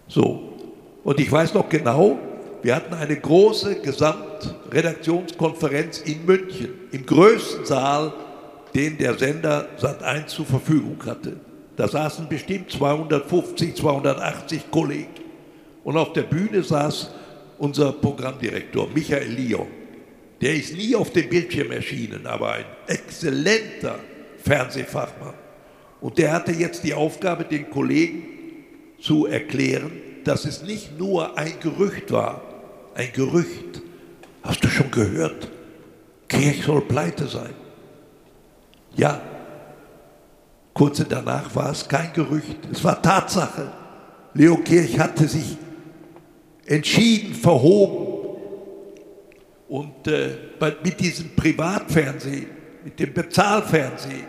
So. 0.06 0.52
Und 1.02 1.18
ich 1.18 1.32
weiß 1.32 1.54
noch 1.54 1.68
genau, 1.68 2.18
wir 2.68 2.76
hatten 2.76 2.92
eine 2.92 3.16
große 3.16 3.76
Gesamtredaktionskonferenz 3.76 6.02
in 6.02 6.26
München, 6.26 6.68
im 6.92 7.06
größten 7.06 7.64
Saal, 7.64 8.12
den 8.74 8.98
der 8.98 9.16
Sender 9.16 9.68
Sat1 9.80 10.26
zur 10.26 10.44
Verfügung 10.44 10.98
hatte. 11.06 11.40
Da 11.76 11.88
saßen 11.88 12.28
bestimmt 12.28 12.70
250, 12.70 13.74
280 13.74 14.70
Kollegen. 14.70 15.14
Und 15.82 15.96
auf 15.96 16.12
der 16.12 16.24
Bühne 16.24 16.62
saß 16.62 17.10
unser 17.56 17.90
Programmdirektor 17.90 18.86
Michael 18.92 19.32
Lyon. 19.32 19.68
Der 20.42 20.54
ist 20.54 20.76
nie 20.76 20.94
auf 20.94 21.10
dem 21.10 21.30
Bildschirm 21.30 21.72
erschienen, 21.72 22.26
aber 22.26 22.52
ein 22.52 22.66
exzellenter 22.86 23.98
Fernsehfachmann. 24.44 25.32
Und 26.02 26.18
der 26.18 26.34
hatte 26.34 26.52
jetzt 26.52 26.84
die 26.84 26.92
Aufgabe, 26.92 27.44
den 27.44 27.70
Kollegen 27.70 28.24
zu 29.00 29.24
erklären, 29.24 29.90
dass 30.24 30.44
es 30.44 30.62
nicht 30.62 30.98
nur 30.98 31.38
ein 31.38 31.54
Gerücht 31.62 32.12
war. 32.12 32.42
Ein 32.98 33.12
Gerücht. 33.12 33.80
Hast 34.42 34.64
du 34.64 34.68
schon 34.68 34.90
gehört? 34.90 35.48
Kirch 36.26 36.64
soll 36.64 36.80
pleite 36.80 37.28
sein. 37.28 37.54
Ja. 38.96 39.20
Kurze 40.74 41.04
danach 41.04 41.54
war 41.54 41.70
es 41.70 41.88
kein 41.88 42.12
Gerücht, 42.12 42.56
es 42.72 42.82
war 42.82 43.00
Tatsache. 43.00 43.70
Leo 44.34 44.56
Kirch 44.56 44.98
hatte 44.98 45.28
sich 45.28 45.56
entschieden 46.66 47.34
verhoben 47.34 48.40
und 49.68 50.08
äh, 50.08 50.30
mit 50.82 50.98
diesem 50.98 51.36
Privatfernsehen, 51.36 52.48
mit 52.82 52.98
dem 52.98 53.14
Bezahlfernsehen, 53.14 54.26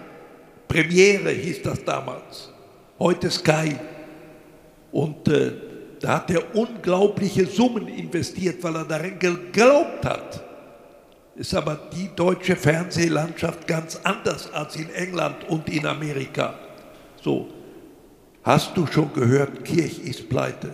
Premiere 0.68 1.32
hieß 1.32 1.64
das 1.64 1.84
damals, 1.84 2.52
heute 3.00 3.32
Sky. 3.32 3.76
Und 4.92 5.28
äh, 5.28 5.54
da 6.00 6.16
hat 6.16 6.32
er 6.32 6.56
unglaubliche 6.56 7.46
Summen 7.46 7.88
investiert, 7.88 8.64
weil 8.64 8.76
er 8.76 8.86
darin 8.86 9.20
geglaubt 9.20 10.06
hat. 10.06 10.44
Ist 11.36 11.54
aber 11.54 11.80
die 11.94 12.10
deutsche 12.16 12.56
Fernsehlandschaft 12.56 13.68
ganz 13.68 14.00
anders 14.04 14.52
als 14.54 14.76
in 14.76 14.90
England 14.94 15.48
und 15.50 15.70
in 15.70 15.86
Amerika. 15.86 16.56
So, 17.22 17.48
hast 18.44 18.76
du 18.76 18.86
schon 18.88 19.14
gehört, 19.14 19.64
Kirch 19.66 20.00
ist 20.00 20.30
pleite? 20.30 20.74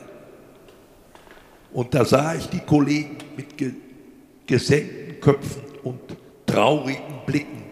Und 1.73 1.93
da 1.93 2.05
sah 2.05 2.35
ich 2.35 2.47
die 2.47 2.59
Kollegen 2.59 3.17
mit 3.35 3.57
ge 3.57 3.73
gesenkten 4.47 5.19
Köpfen 5.19 5.63
und 5.83 5.99
traurigen 6.45 7.25
Blicken. 7.25 7.63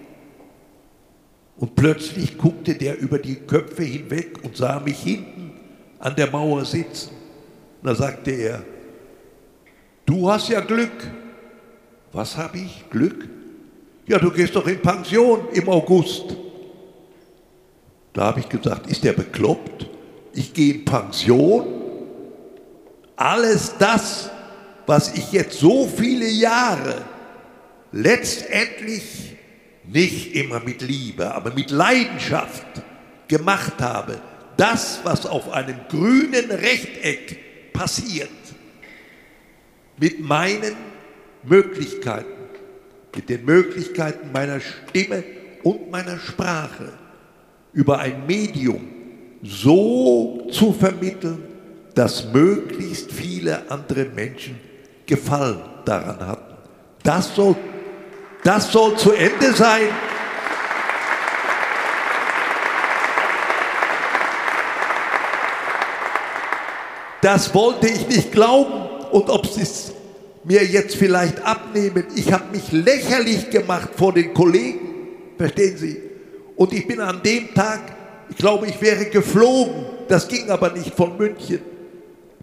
Und 1.57 1.75
plötzlich 1.75 2.35
guckte 2.37 2.73
der 2.73 2.99
über 2.99 3.19
die 3.19 3.35
Köpfe 3.35 3.83
hinweg 3.83 4.43
und 4.43 4.57
sah 4.57 4.79
mich 4.79 4.99
hinten 4.99 5.51
an 5.99 6.15
der 6.15 6.31
Mauer 6.31 6.65
sitzen. 6.65 7.22
Und 7.83 7.89
da 7.89 7.95
sagte 7.95 8.31
er, 8.31 8.63
du 10.05 10.31
hast 10.31 10.47
ja 10.47 10.61
Glück. 10.61 11.11
Was 12.13 12.37
habe 12.37 12.59
ich? 12.59 12.89
Glück? 12.89 13.27
Ja, 14.07 14.19
du 14.19 14.31
gehst 14.31 14.55
doch 14.55 14.65
in 14.67 14.81
Pension 14.81 15.49
im 15.51 15.67
August. 15.67 16.33
Da 18.13 18.27
habe 18.27 18.39
ich 18.39 18.47
gesagt, 18.47 18.87
ist 18.87 19.03
der 19.03 19.11
bekloppt? 19.11 19.89
Ich 20.33 20.53
gehe 20.53 20.75
in 20.75 20.85
Pension? 20.85 21.65
Alles 23.17 23.75
das, 23.77 24.29
was 24.85 25.13
ich 25.15 25.33
jetzt 25.33 25.59
so 25.59 25.85
viele 25.85 26.29
Jahre 26.29 27.03
letztendlich 27.91 29.35
nicht 29.83 30.33
immer 30.35 30.61
mit 30.61 30.81
Liebe, 30.81 31.35
aber 31.35 31.53
mit 31.53 31.69
Leidenschaft 31.69 32.65
gemacht 33.27 33.81
habe, 33.81 34.21
das, 34.55 35.01
was 35.03 35.25
auf 35.25 35.51
einem 35.51 35.75
grünen 35.89 36.49
Rechteck 36.49 37.42
passiert, 37.73 38.29
mit 39.97 40.19
meinen 40.19 40.75
Möglichkeiten, 41.43 42.27
mit 43.15 43.29
den 43.29 43.45
Möglichkeiten 43.45 44.31
meiner 44.31 44.59
Stimme 44.59 45.23
und 45.63 45.91
meiner 45.91 46.17
Sprache 46.19 46.93
über 47.73 47.99
ein 47.99 48.25
Medium 48.25 48.87
so 49.43 50.47
zu 50.51 50.73
vermitteln, 50.73 51.43
dass 51.95 52.31
möglichst 52.31 53.11
viele 53.11 53.69
andere 53.69 54.05
Menschen 54.05 54.59
Gefallen 55.05 55.59
daran 55.85 56.25
hatten. 56.25 56.53
Das 57.03 57.35
soll, 57.35 57.55
das 58.43 58.71
soll 58.71 58.97
zu 58.97 59.11
Ende 59.11 59.53
sein. 59.53 59.89
Das 67.23 67.55
wollte 67.55 67.87
ich 67.87 68.05
nicht 68.09 68.33
glauben. 68.33 68.73
Und 69.11 69.29
ob 69.29 69.47
sie 69.47 69.61
es 69.61 69.93
mir 70.43 70.61
jetzt 70.65 70.97
vielleicht 70.97 71.41
abnehmen, 71.41 72.03
ich 72.15 72.33
habe 72.33 72.51
mich 72.51 72.69
lächerlich 72.73 73.49
gemacht 73.49 73.91
vor 73.95 74.11
den 74.11 74.33
Kollegen, 74.33 74.79
verstehen 75.37 75.77
Sie? 75.77 76.01
Und 76.57 76.73
ich 76.73 76.85
bin 76.85 76.99
an 76.99 77.21
dem 77.23 77.53
Tag, 77.53 77.79
ich 78.29 78.35
glaube, 78.35 78.67
ich 78.67 78.79
wäre 78.81 79.05
geflogen, 79.05 79.85
das 80.09 80.27
ging 80.27 80.49
aber 80.49 80.71
nicht 80.71 80.93
von 80.93 81.15
München, 81.17 81.61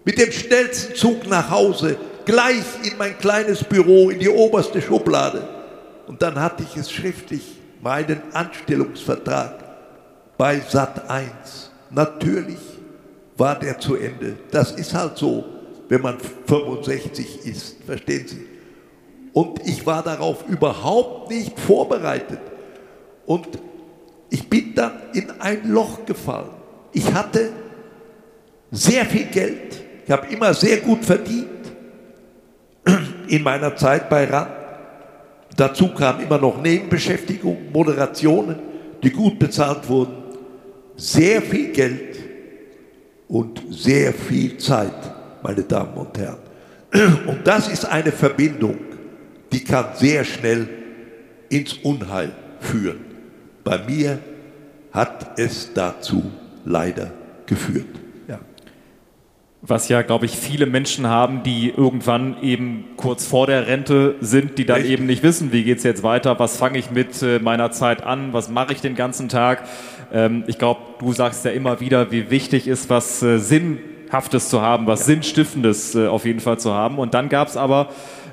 mit 0.03 0.19
dem 0.19 0.33
schnellsten 0.33 0.95
Zug 0.95 1.29
nach 1.29 1.51
Hause, 1.51 1.99
gleich 2.25 2.65
in 2.83 2.97
mein 2.97 3.19
kleines 3.19 3.63
Büro, 3.63 4.09
in 4.09 4.19
die 4.19 4.31
oberste 4.31 4.81
Schublade. 4.81 5.47
Und 6.07 6.23
dann 6.23 6.41
hatte 6.41 6.63
ich 6.63 6.75
es 6.79 6.91
schriftlich, 6.91 7.43
meinen 7.83 8.23
Anstellungsvertrag 8.33 9.59
bei 10.39 10.59
Sat 10.61 11.11
1. 11.11 11.71
Natürlich 11.91 12.80
war 13.41 13.59
der 13.59 13.81
zu 13.81 13.97
Ende. 13.97 14.37
Das 14.51 14.73
ist 14.73 14.95
halt 14.95 15.17
so, 15.17 15.45
wenn 15.89 16.03
man 16.03 16.19
65 16.47 17.47
ist, 17.47 17.77
verstehen 17.85 18.29
Sie? 18.29 18.47
Und 19.33 19.67
ich 19.67 19.85
war 19.87 20.03
darauf 20.03 20.47
überhaupt 20.49 21.31
nicht 21.31 21.59
vorbereitet. 21.59 22.41
Und 23.27 23.49
ich 24.29 24.49
bin 24.49 24.75
dann 24.75 24.93
in 25.15 25.31
ein 25.41 25.69
Loch 25.69 26.05
gefallen. 26.05 26.51
Ich 26.93 27.13
hatte 27.13 27.53
sehr 28.71 29.07
viel 29.07 29.27
Geld. 29.27 29.83
Ich 30.05 30.11
habe 30.11 30.27
immer 30.33 30.53
sehr 30.53 30.79
gut 30.79 31.05
verdient 31.05 31.49
in 33.29 33.43
meiner 33.43 33.75
Zeit 33.75 34.11
bei 34.11 34.25
RAN. 34.25 34.49
Dazu 35.57 35.89
kamen 35.89 36.21
immer 36.21 36.39
noch 36.39 36.61
Nebenbeschäftigungen, 36.61 37.73
Moderationen, 37.73 38.57
die 39.03 39.11
gut 39.11 39.39
bezahlt 39.39 39.89
wurden. 39.89 40.15
Sehr 40.97 41.41
viel 41.43 41.73
Geld 41.73 42.10
und 43.31 43.63
sehr 43.71 44.13
viel 44.13 44.59
Zeit, 44.59 44.93
meine 45.43 45.63
Damen 45.63 45.95
und 45.95 46.19
Herren. 46.19 46.39
Und 47.27 47.47
das 47.47 47.69
ist 47.69 47.85
eine 47.85 48.11
Verbindung, 48.11 48.77
die 49.53 49.63
kann 49.63 49.87
sehr 49.95 50.25
schnell 50.25 50.69
ins 51.49 51.75
Unheil 51.75 52.33
führen. 52.59 52.99
Bei 53.63 53.79
mir 53.79 54.19
hat 54.93 55.39
es 55.39 55.73
dazu 55.73 56.25
leider 56.65 57.13
geführt. 57.47 57.87
Ja. 58.27 58.41
Was 59.63 59.89
ja, 59.89 60.03
glaube 60.03 60.27
ich, 60.27 60.37
viele 60.37 60.67
Menschen 60.67 61.07
haben, 61.07 61.45
die 61.45 61.71
irgendwann 61.71 62.43
eben 62.43 62.87
kurz 62.97 63.25
vor 63.25 63.47
der 63.47 63.69
Rente 63.69 64.17
sind, 64.21 64.59
die 64.59 64.67
dann 64.67 64.79
Richtig. 64.79 64.95
eben 64.95 65.07
nicht 65.07 65.23
wissen, 65.23 65.53
wie 65.53 65.63
geht 65.63 65.79
es 65.79 65.85
jetzt 65.85 66.03
weiter, 66.03 66.41
was 66.41 66.57
fange 66.57 66.79
ich 66.79 66.91
mit 66.91 67.23
äh, 67.23 67.39
meiner 67.39 67.71
Zeit 67.71 68.03
an, 68.03 68.33
was 68.33 68.51
mache 68.51 68.73
ich 68.73 68.81
den 68.81 68.97
ganzen 68.97 69.29
Tag. 69.29 69.63
Ähm, 70.13 70.45
ich 70.47 70.59
glaube, 70.59 70.81
du 70.99 71.13
sagst 71.13 71.45
ja 71.45 71.51
immer 71.51 71.81
wieder, 71.81 72.11
wie 72.11 72.31
wichtig 72.31 72.67
ist, 72.69 72.91
was 72.91 73.23
äh, 73.23 73.39
Sinnhaftes 73.39 74.49
zu 74.49 74.61
haben, 74.61 74.87
was 74.87 75.07
Sinnstiftendes 75.07 75.95
äh, 75.95 76.07
auf 76.07 76.25
jeden 76.25 76.41
Fall 76.41 76.59
zu 76.59 76.73
haben. 76.73 76.99
Und 76.99 77.15
dann 77.15 77.29
gab 77.29 77.49
es 77.49 77.57
aber 77.57 77.89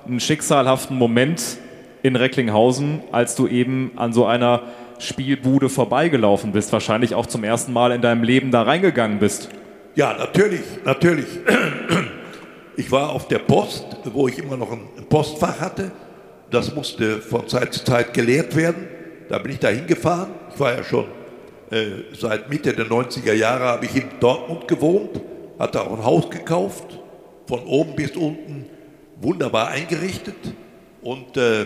einen 0.08 0.20
schicksalhaften 0.20 0.98
Moment 0.98 1.58
in 2.04 2.16
Recklinghausen, 2.16 3.02
als 3.12 3.36
du 3.36 3.48
eben 3.48 3.92
an 3.96 4.14
so 4.14 4.26
einer 4.26 4.64
Spielbude 5.00 5.70
vorbeigelaufen 5.70 6.52
bist, 6.52 6.72
wahrscheinlich 6.74 7.14
auch 7.14 7.26
zum 7.26 7.44
ersten 7.44 7.74
Mal 7.74 7.92
in 7.92 8.02
deinem 8.02 8.24
Leben 8.24 8.52
da 8.52 8.64
reingegangen 8.64 9.20
bist. 9.20 9.50
Ja, 9.96 10.16
natürlich, 10.18 10.62
natürlich. 10.86 11.26
Ich 12.76 12.92
war 12.92 13.10
auf 13.10 13.28
der 13.28 13.40
Post, 13.40 13.86
wo 14.14 14.28
ich 14.28 14.38
immer 14.38 14.56
noch 14.56 14.72
ein 14.72 14.82
Postfach 15.10 15.60
hatte. 15.60 15.92
Das 16.52 16.74
musste 16.74 17.20
von 17.20 17.48
Zeit 17.48 17.74
zu 17.74 17.84
Zeit 17.84 18.14
geleert 18.14 18.56
werden. 18.56 18.88
Da 19.30 19.40
bin 19.40 19.52
ich 19.52 19.60
da 19.60 19.70
hingefahren. 19.70 20.30
Ich 20.54 20.60
war 20.60 20.76
ja 20.76 20.84
schon 20.84 21.06
seit 22.20 22.50
Mitte 22.50 22.74
der 22.74 22.86
90er 22.86 23.34
Jahre 23.34 23.66
habe 23.66 23.86
ich 23.86 23.96
in 23.96 24.10
Dortmund 24.20 24.68
gewohnt, 24.68 25.20
hatte 25.60 25.82
auch 25.82 25.98
ein 25.98 26.06
Haus 26.06 26.30
gekauft, 26.30 27.00
von 27.46 27.60
oben 27.66 27.96
bis 27.96 28.16
unten 28.16 28.66
wunderbar 29.22 29.70
eingerichtet. 29.70 30.36
Und 31.02 31.38
äh, 31.38 31.66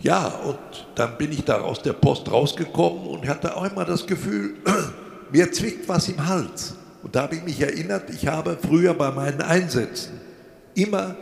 ja, 0.00 0.26
und 0.26 0.58
dann 0.94 1.16
bin 1.16 1.32
ich 1.32 1.44
da 1.44 1.60
aus 1.60 1.82
der 1.82 1.92
Post 1.92 2.30
rausgekommen 2.30 3.06
und 3.06 3.26
hatte 3.28 3.56
auch 3.56 3.64
immer 3.64 3.84
das 3.84 4.06
Gefühl, 4.06 4.54
mir 5.32 5.50
zwickt 5.52 5.88
was 5.88 6.08
im 6.08 6.26
Hals. 6.26 6.74
Und 7.02 7.16
da 7.16 7.22
habe 7.22 7.36
ich 7.36 7.42
mich 7.42 7.60
erinnert, 7.60 8.10
ich 8.10 8.26
habe 8.26 8.56
früher 8.60 8.94
bei 8.94 9.10
meinen 9.10 9.40
Einsätzen 9.40 10.20
immer 10.74 11.16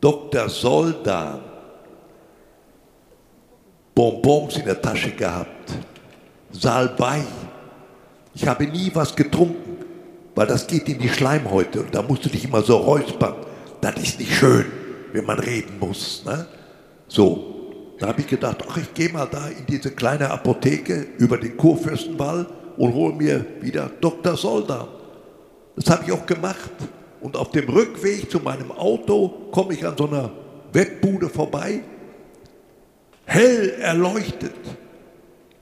Dr. 0.00 0.48
Soldan 0.48 1.40
Bonbons 3.96 4.58
in 4.58 4.66
der 4.66 4.82
Tasche 4.82 5.10
gehabt, 5.10 5.72
Salbei. 6.52 7.22
Ich 8.34 8.46
habe 8.46 8.66
nie 8.66 8.90
was 8.92 9.16
getrunken, 9.16 9.78
weil 10.34 10.46
das 10.46 10.66
geht 10.66 10.86
in 10.90 10.98
die 10.98 11.08
Schleimhäute 11.08 11.80
und 11.80 11.94
da 11.94 12.02
musst 12.02 12.26
du 12.26 12.28
dich 12.28 12.44
immer 12.44 12.60
so 12.60 12.76
räuspern. 12.76 13.36
Das 13.80 13.96
ist 13.96 14.20
nicht 14.20 14.34
schön, 14.34 14.66
wenn 15.14 15.24
man 15.24 15.38
reden 15.38 15.78
muss. 15.80 16.22
Ne? 16.26 16.46
So, 17.08 17.72
da 17.98 18.08
habe 18.08 18.20
ich 18.20 18.26
gedacht, 18.26 18.58
ach, 18.68 18.76
ich 18.76 18.92
gehe 18.92 19.08
mal 19.08 19.28
da 19.30 19.48
in 19.48 19.64
diese 19.66 19.90
kleine 19.90 20.30
Apotheke 20.30 21.06
über 21.16 21.38
den 21.38 21.56
Kurfürstenwall 21.56 22.46
und 22.76 22.92
hole 22.92 23.14
mir 23.14 23.46
wieder 23.62 23.90
Dr. 24.02 24.36
Soldan. 24.36 24.88
Das 25.74 25.88
habe 25.88 26.04
ich 26.04 26.12
auch 26.12 26.26
gemacht. 26.26 26.70
Und 27.22 27.34
auf 27.34 27.50
dem 27.50 27.66
Rückweg 27.70 28.30
zu 28.30 28.40
meinem 28.40 28.70
Auto 28.72 29.28
komme 29.52 29.72
ich 29.72 29.86
an 29.86 29.96
so 29.96 30.06
einer 30.06 30.30
Wettbude 30.74 31.30
vorbei, 31.30 31.80
hell 33.26 33.74
erleuchtet. 33.80 34.54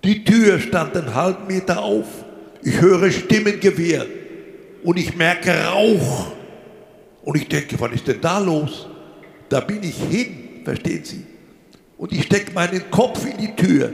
Die 0.05 0.25
Tür 0.25 0.61
stand 0.61 0.97
einen 0.97 1.15
halben 1.15 1.47
Meter 1.47 1.83
auf. 1.83 2.07
Ich 2.63 2.81
höre 2.81 3.11
Stimmengewehr 3.11 4.07
und 4.85 4.99
ich 4.99 5.17
merke 5.17 5.51
Rauch. 5.51 6.33
Und 7.25 7.37
ich 7.37 7.49
denke, 7.49 7.81
was 7.81 7.93
ist 7.93 8.07
denn 8.07 8.21
da 8.21 8.39
los? 8.39 8.89
Da 9.49 9.61
bin 9.61 9.83
ich 9.83 9.97
hin, 9.97 10.63
verstehen 10.65 11.05
Sie? 11.05 11.25
Und 11.97 12.13
ich 12.13 12.25
stecke 12.25 12.53
meinen 12.53 12.91
Kopf 12.91 13.25
in 13.25 13.39
die 13.39 13.57
Tür. 13.57 13.93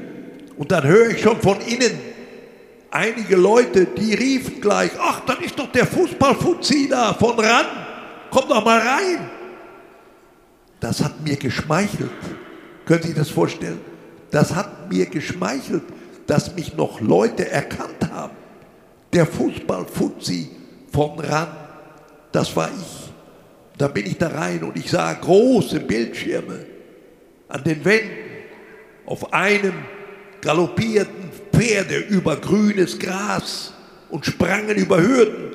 Und 0.56 0.70
dann 0.70 0.84
höre 0.84 1.10
ich 1.10 1.22
schon 1.22 1.40
von 1.40 1.60
innen 1.60 2.10
einige 2.90 3.36
Leute, 3.36 3.86
die 3.86 4.14
riefen 4.14 4.60
gleich, 4.60 4.90
ach, 4.98 5.20
dann 5.20 5.40
ist 5.40 5.58
doch 5.58 5.70
der 5.70 5.86
Fußballfuzzi 5.86 6.88
da 6.88 7.14
von 7.14 7.38
ran. 7.38 7.66
Komm 8.30 8.48
doch 8.48 8.64
mal 8.64 8.78
rein. 8.78 9.30
Das 10.80 11.02
hat 11.02 11.20
mir 11.20 11.36
geschmeichelt. 11.36 12.10
Können 12.90 13.02
Sie 13.02 13.08
sich 13.10 13.18
das 13.18 13.30
vorstellen? 13.30 13.78
Das 14.32 14.52
hat 14.52 14.90
mir 14.90 15.06
geschmeichelt, 15.06 15.84
dass 16.26 16.56
mich 16.56 16.74
noch 16.74 17.00
Leute 17.00 17.48
erkannt 17.48 18.10
haben. 18.10 18.32
Der 19.12 19.26
Fußballfuzzi 19.26 20.50
von 20.90 21.20
ran, 21.20 21.46
das 22.32 22.56
war 22.56 22.68
ich. 22.68 23.12
Da 23.78 23.86
bin 23.86 24.06
ich 24.06 24.18
da 24.18 24.26
rein 24.26 24.64
und 24.64 24.76
ich 24.76 24.90
sah 24.90 25.12
große 25.12 25.78
Bildschirme 25.78 26.66
an 27.46 27.62
den 27.62 27.84
Wänden. 27.84 28.10
Auf 29.06 29.32
einem 29.32 29.74
galoppierten 30.40 31.30
Pferde 31.52 31.96
über 31.96 32.38
grünes 32.38 32.98
Gras 32.98 33.72
und 34.08 34.26
sprangen 34.26 34.76
über 34.76 35.00
Hürden. 35.00 35.52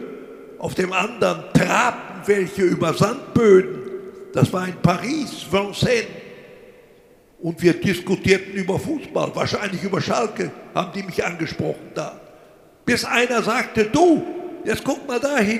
Auf 0.58 0.74
dem 0.74 0.94
anderen 0.94 1.44
trabten 1.54 2.22
welche 2.28 2.62
über 2.62 2.94
Sandböden. 2.94 3.82
Das 4.32 4.54
war 4.54 4.70
in 4.70 4.76
Paris, 4.82 5.46
Vincennes. 5.52 6.25
Und 7.46 7.62
wir 7.62 7.74
diskutierten 7.74 8.54
über 8.54 8.80
Fußball, 8.80 9.30
wahrscheinlich 9.36 9.84
über 9.84 10.02
Schalke, 10.02 10.50
haben 10.74 10.92
die 10.96 11.04
mich 11.04 11.24
angesprochen 11.24 11.92
da. 11.94 12.20
Bis 12.84 13.06
einer 13.06 13.44
sagte, 13.44 13.86
du, 13.86 14.24
jetzt 14.64 14.84
guck 14.84 15.08
mal 15.08 15.20
dahin, 15.20 15.60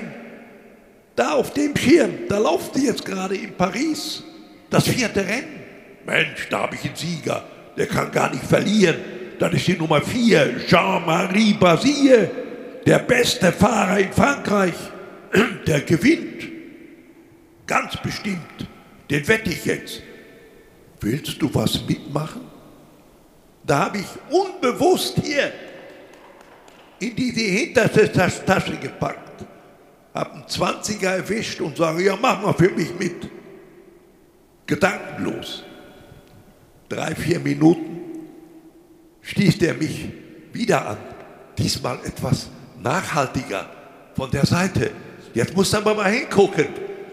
da 1.14 1.34
auf 1.34 1.52
dem 1.52 1.76
Schirm, 1.76 2.10
da 2.28 2.38
lauft 2.38 2.74
die 2.74 2.86
jetzt 2.86 3.04
gerade 3.04 3.36
in 3.36 3.52
Paris, 3.52 4.24
das 4.68 4.88
vierte 4.88 5.20
Rennen. 5.20 5.60
Mensch, 6.04 6.48
da 6.50 6.62
habe 6.62 6.74
ich 6.74 6.84
einen 6.86 6.96
Sieger, 6.96 7.44
der 7.76 7.86
kann 7.86 8.10
gar 8.10 8.32
nicht 8.32 8.42
verlieren. 8.42 8.96
Das 9.38 9.54
ist 9.54 9.68
die 9.68 9.74
Nummer 9.74 10.02
vier, 10.02 10.56
Jean-Marie 10.66 11.52
Basile, 11.52 12.28
der 12.84 12.98
beste 12.98 13.52
Fahrer 13.52 14.00
in 14.00 14.12
Frankreich. 14.12 14.74
Der 15.68 15.82
gewinnt. 15.82 16.48
Ganz 17.64 17.96
bestimmt. 17.98 18.66
Den 19.08 19.28
wette 19.28 19.50
ich 19.50 19.64
jetzt. 19.64 20.02
Willst 21.00 21.40
du 21.40 21.54
was 21.54 21.80
mitmachen? 21.86 22.42
Da 23.64 23.86
habe 23.86 23.98
ich 23.98 24.06
unbewusst 24.30 25.18
hier 25.22 25.52
in 26.98 27.14
diese 27.14 27.40
hinterste 27.40 28.10
Tasche 28.12 28.76
gepackt, 28.76 29.44
habe 30.14 30.32
einen 30.32 30.44
20er 30.44 31.16
erwischt 31.16 31.60
und 31.60 31.76
sage, 31.76 32.04
ja, 32.04 32.16
mach 32.20 32.40
mal 32.40 32.54
für 32.54 32.70
mich 32.70 32.96
mit. 32.98 33.28
Gedankenlos. 34.66 35.62
Drei, 36.88 37.14
vier 37.14 37.40
Minuten 37.40 38.00
stieß 39.22 39.60
er 39.62 39.74
mich 39.74 40.08
wieder 40.52 40.88
an. 40.88 40.98
Diesmal 41.58 41.98
etwas 42.04 42.48
nachhaltiger 42.80 43.68
von 44.14 44.30
der 44.30 44.46
Seite. 44.46 44.90
Jetzt 45.34 45.54
muss 45.54 45.72
er 45.72 45.80
mal 45.82 46.10
hingucken. 46.10 46.66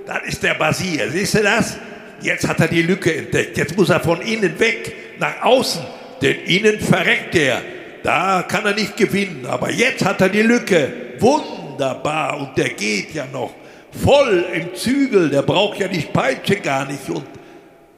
Das 0.05 0.23
ist 0.27 0.43
der 0.43 0.53
Basier. 0.53 1.09
Siehst 1.09 1.35
du 1.35 1.43
das? 1.43 1.77
Jetzt 2.23 2.47
hat 2.47 2.59
er 2.59 2.67
die 2.67 2.81
Lücke 2.81 3.15
entdeckt. 3.15 3.57
Jetzt 3.57 3.77
muss 3.77 3.89
er 3.89 3.99
von 3.99 4.21
innen 4.21 4.57
weg 4.59 4.95
nach 5.19 5.43
außen. 5.43 5.81
Denn 6.21 6.39
innen 6.45 6.79
verreckt 6.79 7.35
er. 7.35 7.61
Da 8.01 8.43
kann 8.43 8.65
er 8.65 8.73
nicht 8.73 8.95
gewinnen. 8.95 9.45
Aber 9.45 9.71
jetzt 9.71 10.03
hat 10.03 10.21
er 10.21 10.29
die 10.29 10.41
Lücke. 10.41 10.91
Wunderbar. 11.19 12.39
Und 12.39 12.57
der 12.57 12.69
geht 12.69 13.13
ja 13.13 13.25
noch 13.31 13.53
voll 13.91 14.45
im 14.53 14.73
Zügel. 14.73 15.29
Der 15.29 15.41
braucht 15.41 15.79
ja 15.79 15.87
die 15.87 15.99
Peitsche 15.99 16.55
gar 16.55 16.85
nicht. 16.85 17.09
Und 17.09 17.25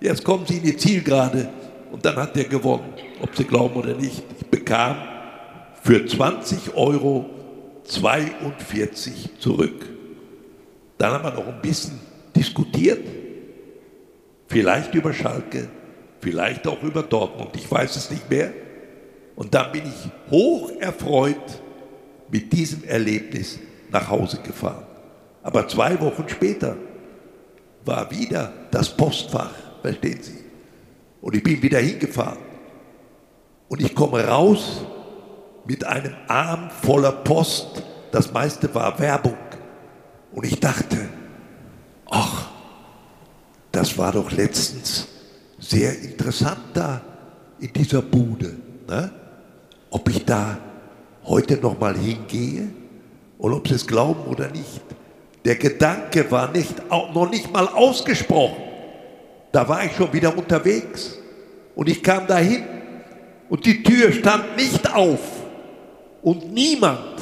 jetzt 0.01 0.23
kommen 0.23 0.45
sie 0.47 0.57
in 0.57 0.63
die 0.63 0.77
Zielgerade. 0.77 1.47
Und 1.91 2.03
dann 2.03 2.15
hat 2.15 2.35
er 2.35 2.45
gewonnen. 2.45 2.93
Ob 3.21 3.35
Sie 3.35 3.43
glauben 3.43 3.75
oder 3.75 3.93
nicht. 3.93 4.23
Ich 4.39 4.45
bekam 4.47 4.97
für 5.83 6.05
20 6.05 6.75
Euro 6.75 7.29
42 7.85 9.29
zurück. 9.39 9.85
Dann 10.97 11.13
haben 11.13 11.23
wir 11.23 11.31
noch 11.31 11.47
ein 11.47 11.61
bisschen 11.61 11.99
diskutiert. 12.35 13.05
Vielleicht 14.47 14.93
über 14.93 15.13
Schalke, 15.13 15.67
vielleicht 16.19 16.67
auch 16.67 16.81
über 16.83 17.03
Dortmund. 17.03 17.51
Ich 17.55 17.69
weiß 17.69 17.95
es 17.95 18.11
nicht 18.11 18.29
mehr. 18.29 18.51
Und 19.35 19.53
dann 19.53 19.71
bin 19.71 19.83
ich 19.85 20.31
hoch 20.31 20.71
erfreut 20.79 21.61
mit 22.29 22.51
diesem 22.53 22.83
Erlebnis 22.83 23.59
nach 23.91 24.09
Hause 24.09 24.39
gefahren. 24.41 24.85
Aber 25.43 25.67
zwei 25.67 25.99
Wochen 25.99 26.27
später 26.27 26.75
war 27.83 28.09
wieder 28.09 28.51
das 28.71 28.89
Postfach, 28.89 29.51
verstehen 29.81 30.21
Sie. 30.21 30.39
Und 31.21 31.35
ich 31.35 31.43
bin 31.43 31.61
wieder 31.61 31.79
hingefahren. 31.79 32.39
Und 33.67 33.81
ich 33.81 33.93
komme 33.93 34.25
raus 34.25 34.85
mit 35.65 35.83
einem 35.83 36.13
Arm 36.27 36.69
voller 36.69 37.11
Post. 37.11 37.83
Das 38.11 38.31
meiste 38.31 38.73
war 38.73 38.97
Werbung. 38.99 39.37
Und 40.31 40.45
ich 40.45 40.59
dachte, 40.59 41.09
ach, 42.09 42.49
das 43.75 43.97
war 43.97 44.13
doch 44.13 44.31
letztens 44.31 45.05
sehr 45.59 45.99
interessant 46.01 46.61
da 46.73 47.01
in 47.59 47.73
dieser 47.73 48.01
Bude. 48.01 48.55
Ne? 48.87 49.11
Ob 49.89 50.07
ich 50.09 50.23
da 50.23 50.57
heute 51.25 51.57
noch 51.57 51.77
mal 51.77 51.93
hingehe 51.97 52.69
und 53.37 53.51
ob 53.51 53.67
Sie 53.67 53.73
es 53.73 53.85
glauben 53.85 54.31
oder 54.31 54.49
nicht. 54.49 54.81
Der 55.43 55.55
Gedanke 55.55 56.31
war 56.31 56.51
nicht, 56.51 56.89
noch 56.89 57.29
nicht 57.29 57.51
mal 57.51 57.67
ausgesprochen. 57.67 58.63
Da 59.51 59.67
war 59.67 59.83
ich 59.83 59.91
schon 59.91 60.11
wieder 60.13 60.35
unterwegs. 60.37 61.17
Und 61.75 61.89
ich 61.89 62.01
kam 62.01 62.25
dahin 62.27 62.63
und 63.49 63.65
die 63.65 63.83
Tür 63.83 64.13
stand 64.13 64.55
nicht 64.55 64.93
auf. 64.93 65.19
Und 66.21 66.53
niemand 66.53 67.19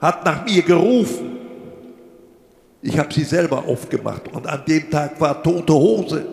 hat 0.00 0.24
nach 0.24 0.44
mir 0.44 0.62
gerufen. 0.62 1.31
Ich 2.82 2.98
habe 2.98 3.14
sie 3.14 3.22
selber 3.22 3.64
aufgemacht 3.64 4.28
und 4.32 4.46
an 4.46 4.62
dem 4.66 4.90
Tag 4.90 5.20
war 5.20 5.40
tote 5.40 5.72
Hose. 5.72 6.26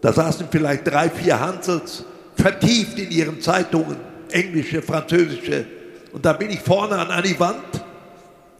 Da 0.00 0.12
saßen 0.12 0.48
vielleicht 0.50 0.86
drei, 0.88 1.08
vier 1.08 1.38
Hansels 1.38 2.04
vertieft 2.34 2.98
in 2.98 3.10
ihren 3.12 3.40
Zeitungen, 3.40 3.96
englische, 4.32 4.82
französische. 4.82 5.64
Und 6.12 6.26
da 6.26 6.32
bin 6.32 6.50
ich 6.50 6.58
vorne 6.58 6.98
an 6.98 7.22
die 7.22 7.38
Wand, 7.38 7.62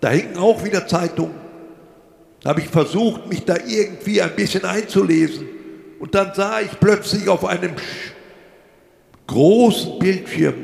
da 0.01 0.11
hingen 0.11 0.37
auch 0.37 0.65
wieder 0.65 0.87
Zeitungen. 0.87 1.35
Da 2.41 2.51
habe 2.51 2.61
ich 2.61 2.69
versucht, 2.69 3.29
mich 3.29 3.45
da 3.45 3.57
irgendwie 3.67 4.23
ein 4.23 4.35
bisschen 4.37 4.65
einzulesen. 4.65 5.49
Und 5.99 6.15
dann 6.15 6.33
sah 6.35 6.61
ich 6.61 6.79
plötzlich 6.79 7.29
auf 7.29 7.45
einem 7.45 7.73
großen 9.27 9.99
Bildschirm, 9.99 10.55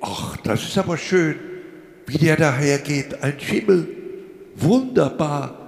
ach, 0.00 0.36
das 0.38 0.62
ist 0.62 0.76
aber 0.76 0.98
schön, 0.98 1.36
wie 2.06 2.18
der 2.18 2.36
dahergeht, 2.36 3.22
ein 3.22 3.38
Schimmel, 3.38 3.88
wunderbar 4.56 5.59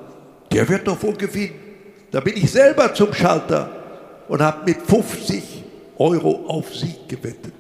der 0.53 0.69
wird 0.69 0.87
doch 0.87 1.03
wohl 1.03 1.15
gewinnen. 1.15 1.59
Da 2.11 2.21
bin 2.21 2.37
ich 2.37 2.51
selber 2.51 2.93
zum 2.95 3.13
Schalter 3.13 3.71
und 4.29 4.41
habe 4.43 4.65
mit 4.67 4.83
50 4.83 5.65
Euro 5.99 6.45
auf 6.47 6.75
Sieg 6.75 7.09
gewettet. 7.09 7.55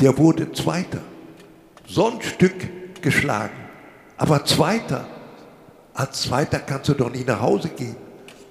Der 0.00 0.16
wurde 0.16 0.52
Zweiter. 0.52 1.00
So 1.86 2.10
ein 2.10 2.22
Stück 2.22 3.00
geschlagen. 3.00 3.56
Aber 4.16 4.44
Zweiter. 4.44 5.06
Als 5.94 6.22
Zweiter 6.22 6.60
kannst 6.60 6.88
du 6.88 6.94
doch 6.94 7.10
nicht 7.10 7.26
nach 7.26 7.40
Hause 7.40 7.70
gehen. 7.70 7.96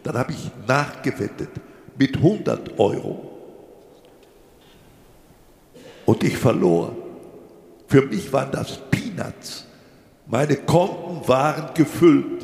Dann 0.04 0.18
habe 0.18 0.34
ich 0.34 0.50
nachgewettet 0.68 1.50
mit 1.98 2.18
100 2.18 2.80
Euro. 2.80 3.32
Und 6.06 6.24
ich 6.24 6.38
verlor. 6.38 6.96
Für 7.88 8.02
mich 8.02 8.32
waren 8.34 8.52
das 8.52 8.78
Peanuts. 8.90 9.66
Meine 10.26 10.58
Konten 10.58 11.26
waren 11.28 11.74
gefüllt. 11.74 12.37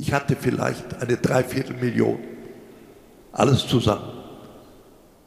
Ich 0.00 0.12
hatte 0.14 0.34
vielleicht 0.34 0.98
eine 0.98 1.18
Dreiviertelmillion. 1.18 2.18
Alles 3.32 3.66
zusammen. 3.66 4.08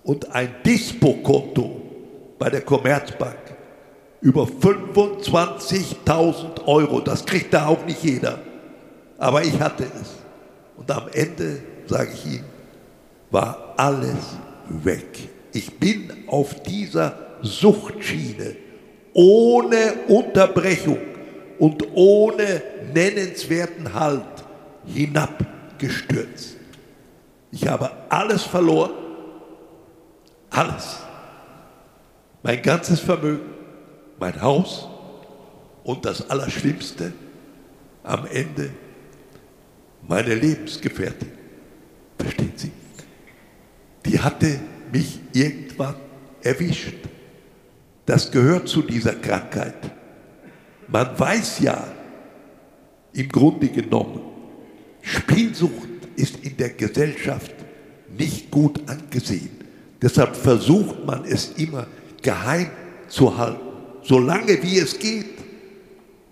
Und 0.04 0.34
ein 0.34 0.56
Dispo-Konto 0.66 1.80
bei 2.40 2.50
der 2.50 2.62
Commerzbank 2.62 3.38
über 4.22 4.46
25.000 4.46 6.66
Euro. 6.66 7.02
Das 7.02 7.24
kriegt 7.24 7.54
da 7.54 7.68
auch 7.68 7.86
nicht 7.86 8.04
jeder. 8.04 8.40
Aber 9.20 9.44
ich 9.44 9.60
hatte 9.60 9.84
es. 9.84 10.16
Und 10.76 10.90
am 10.90 11.08
Ende, 11.14 11.60
sage 11.86 12.10
ich 12.12 12.26
Ihnen, 12.26 12.46
war 13.30 13.76
alles 13.78 14.40
weg. 14.70 15.30
Ich 15.54 15.78
bin 15.78 16.12
auf 16.26 16.64
dieser 16.64 17.16
Suchtschiene 17.44 18.56
ohne 19.14 19.94
Unterbrechung 20.08 20.98
und 21.60 21.86
ohne 21.94 22.64
nennenswerten 22.92 23.94
Halt 23.94 24.33
hinabgestürzt. 24.86 26.58
Ich 27.52 27.68
habe 27.68 27.92
alles 28.10 28.44
verloren, 28.44 28.92
alles. 30.50 31.00
Mein 32.42 32.62
ganzes 32.62 33.00
Vermögen, 33.00 33.46
mein 34.20 34.42
Haus 34.42 34.88
und 35.84 36.06
das 36.06 36.30
Allerschlimmste, 36.30 37.14
am 38.04 38.26
Ende 38.26 38.72
meine 40.08 40.36
Lebensgefährtin. 40.36 41.32
Verstehen 42.18 42.54
Sie? 42.56 42.72
Die 44.06 44.20
hatte 44.20 44.60
mich 44.92 45.20
irgendwann 45.32 45.96
erwischt. 46.42 46.96
Das 48.06 48.30
gehört 48.32 48.68
zu 48.68 48.82
dieser 48.82 49.14
Krankheit. 49.14 49.76
Man 50.88 51.18
weiß 51.18 51.60
ja 51.60 51.88
im 53.14 53.30
Grunde 53.30 53.70
genommen, 53.70 54.33
Spielsucht 55.04 55.90
ist 56.16 56.38
in 56.42 56.58
der 56.58 56.70
Gesellschaft 56.70 57.54
nicht 58.18 58.50
gut 58.50 58.80
angesehen. 58.88 59.52
Deshalb 60.02 60.36
versucht 60.36 61.06
man 61.06 61.26
es 61.26 61.52
immer 61.58 61.88
geheim 62.22 62.70
zu 63.08 63.38
halten, 63.38 63.60
solange 64.02 64.62
wie 64.64 64.80
es 64.80 64.98
geht. 64.98 65.26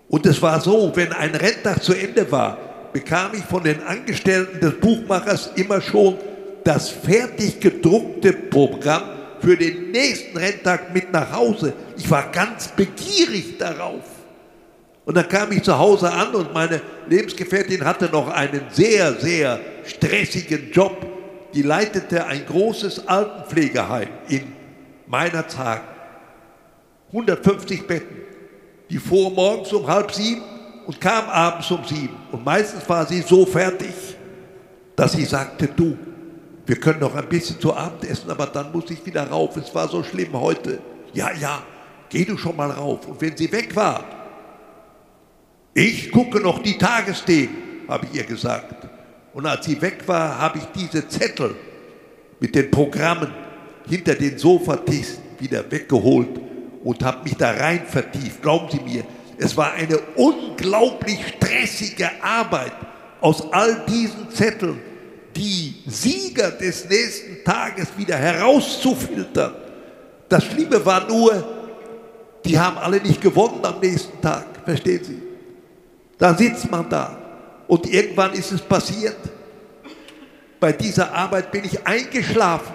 Und 0.08 0.26
es 0.26 0.40
war 0.42 0.60
so, 0.60 0.90
wenn 0.94 1.12
ein 1.12 1.34
Renntag 1.34 1.82
zu 1.82 1.94
Ende 1.94 2.30
war, 2.30 2.58
bekam 2.92 3.32
ich 3.34 3.44
von 3.44 3.62
den 3.62 3.80
Angestellten 3.82 4.60
des 4.60 4.74
Buchmachers 4.80 5.52
immer 5.56 5.80
schon 5.80 6.16
das 6.64 6.90
fertig 6.90 7.60
gedruckte 7.60 8.32
Programm 8.32 9.04
für 9.40 9.56
den 9.56 9.90
nächsten 9.90 10.36
Renntag 10.36 10.94
mit 10.94 11.12
nach 11.12 11.32
Hause. 11.32 11.72
Ich 11.96 12.10
war 12.10 12.30
ganz 12.30 12.68
begierig 12.68 13.58
darauf. 13.58 14.02
Und 15.04 15.16
dann 15.16 15.28
kam 15.28 15.50
ich 15.50 15.62
zu 15.62 15.76
Hause 15.76 16.12
an 16.12 16.34
und 16.34 16.54
meine 16.54 16.80
Lebensgefährtin 17.08 17.84
hatte 17.84 18.06
noch 18.06 18.28
einen 18.28 18.62
sehr, 18.70 19.14
sehr 19.14 19.58
stressigen 19.84 20.70
Job. 20.70 20.96
Die 21.54 21.62
leitete 21.62 22.24
ein 22.24 22.46
großes 22.46 23.08
Altenpflegeheim 23.08 24.08
in 24.28 24.52
meiner 25.06 25.46
Zeit. 25.48 25.82
150 27.08 27.86
Betten. 27.86 28.16
Die 28.88 28.98
fuhr 28.98 29.30
morgens 29.30 29.72
um 29.72 29.86
halb 29.86 30.12
sieben 30.12 30.42
und 30.86 31.00
kam 31.00 31.28
abends 31.28 31.70
um 31.70 31.84
sieben. 31.84 32.16
Und 32.30 32.44
meistens 32.44 32.88
war 32.88 33.04
sie 33.06 33.22
so 33.22 33.44
fertig, 33.44 33.92
dass 34.94 35.12
sie 35.12 35.24
sagte, 35.24 35.66
du, 35.66 35.96
wir 36.64 36.76
können 36.76 37.00
noch 37.00 37.14
ein 37.14 37.28
bisschen 37.28 37.58
zu 37.58 37.74
Abend 37.74 38.04
essen, 38.04 38.30
aber 38.30 38.46
dann 38.46 38.70
muss 38.70 38.88
ich 38.90 39.04
wieder 39.04 39.28
rauf. 39.28 39.56
Es 39.56 39.74
war 39.74 39.88
so 39.88 40.02
schlimm 40.04 40.32
heute. 40.32 40.78
Ja, 41.12 41.30
ja, 41.32 41.62
geh 42.08 42.24
du 42.24 42.36
schon 42.36 42.56
mal 42.56 42.70
rauf. 42.70 43.06
Und 43.08 43.20
wenn 43.20 43.36
sie 43.36 43.50
weg 43.50 43.74
war, 43.74 44.21
ich 45.74 46.10
gucke 46.10 46.40
noch 46.40 46.62
die 46.62 46.76
Tagesthemen, 46.76 47.56
habe 47.88 48.06
ich 48.06 48.18
ihr 48.18 48.24
gesagt. 48.24 48.88
Und 49.32 49.46
als 49.46 49.64
sie 49.64 49.80
weg 49.80 50.02
war, 50.06 50.38
habe 50.38 50.58
ich 50.58 50.64
diese 50.74 51.08
Zettel 51.08 51.54
mit 52.40 52.54
den 52.54 52.70
Programmen 52.70 53.32
hinter 53.88 54.14
den 54.14 54.36
Sofatisch 54.36 55.16
wieder 55.38 55.70
weggeholt 55.70 56.40
und 56.84 57.02
habe 57.02 57.24
mich 57.24 57.36
da 57.36 57.52
rein 57.52 57.86
vertieft. 57.86 58.42
Glauben 58.42 58.68
Sie 58.70 58.80
mir, 58.80 59.04
es 59.38 59.56
war 59.56 59.72
eine 59.72 59.98
unglaublich 60.16 61.18
stressige 61.36 62.10
Arbeit, 62.22 62.72
aus 63.20 63.52
all 63.52 63.84
diesen 63.88 64.30
Zetteln 64.30 64.80
die 65.34 65.74
Sieger 65.86 66.50
des 66.50 66.88
nächsten 66.88 67.44
Tages 67.44 67.88
wieder 67.96 68.16
herauszufiltern. 68.16 69.54
Das 70.28 70.44
Schlimme 70.44 70.84
war 70.84 71.08
nur, 71.08 71.44
die 72.44 72.58
haben 72.58 72.76
alle 72.78 73.00
nicht 73.00 73.20
gewonnen 73.20 73.64
am 73.64 73.80
nächsten 73.80 74.20
Tag, 74.20 74.46
verstehen 74.64 75.04
Sie? 75.04 75.31
Da 76.22 76.32
sitzt 76.34 76.70
man 76.70 76.88
da 76.88 77.18
und 77.66 77.92
irgendwann 77.92 78.32
ist 78.34 78.52
es 78.52 78.60
passiert. 78.60 79.16
Bei 80.60 80.70
dieser 80.70 81.12
Arbeit 81.12 81.50
bin 81.50 81.64
ich 81.64 81.84
eingeschlafen. 81.84 82.72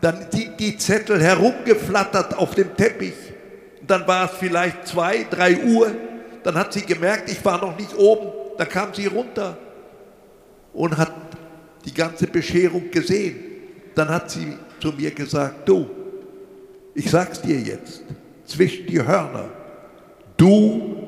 Dann 0.00 0.26
sind 0.28 0.58
die 0.58 0.76
Zettel 0.76 1.22
herumgeflattert 1.22 2.36
auf 2.36 2.56
dem 2.56 2.76
Teppich. 2.76 3.14
Und 3.80 3.88
dann 3.88 4.04
war 4.08 4.24
es 4.24 4.38
vielleicht 4.38 4.88
zwei, 4.88 5.24
drei 5.30 5.56
Uhr. 5.66 5.92
Dann 6.42 6.56
hat 6.56 6.72
sie 6.72 6.80
gemerkt, 6.80 7.30
ich 7.30 7.44
war 7.44 7.60
noch 7.60 7.78
nicht 7.78 7.96
oben. 7.96 8.32
Dann 8.56 8.68
kam 8.68 8.92
sie 8.92 9.06
runter 9.06 9.56
und 10.72 10.96
hat 10.96 11.12
die 11.84 11.94
ganze 11.94 12.26
Bescherung 12.26 12.90
gesehen. 12.90 13.36
Dann 13.94 14.08
hat 14.08 14.32
sie 14.32 14.58
zu 14.80 14.90
mir 14.90 15.12
gesagt, 15.12 15.68
du, 15.68 15.88
ich 16.92 17.08
sag's 17.08 17.40
dir 17.40 17.60
jetzt, 17.60 18.02
zwischen 18.44 18.84
die 18.88 19.00
Hörner, 19.00 19.48
du 20.36 21.07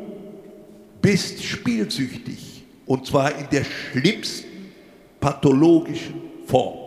bist 1.01 1.43
spielsüchtig 1.43 2.64
und 2.86 3.06
zwar 3.06 3.35
in 3.36 3.48
der 3.51 3.64
schlimmsten 3.64 4.72
pathologischen 5.20 6.20
Form. 6.47 6.78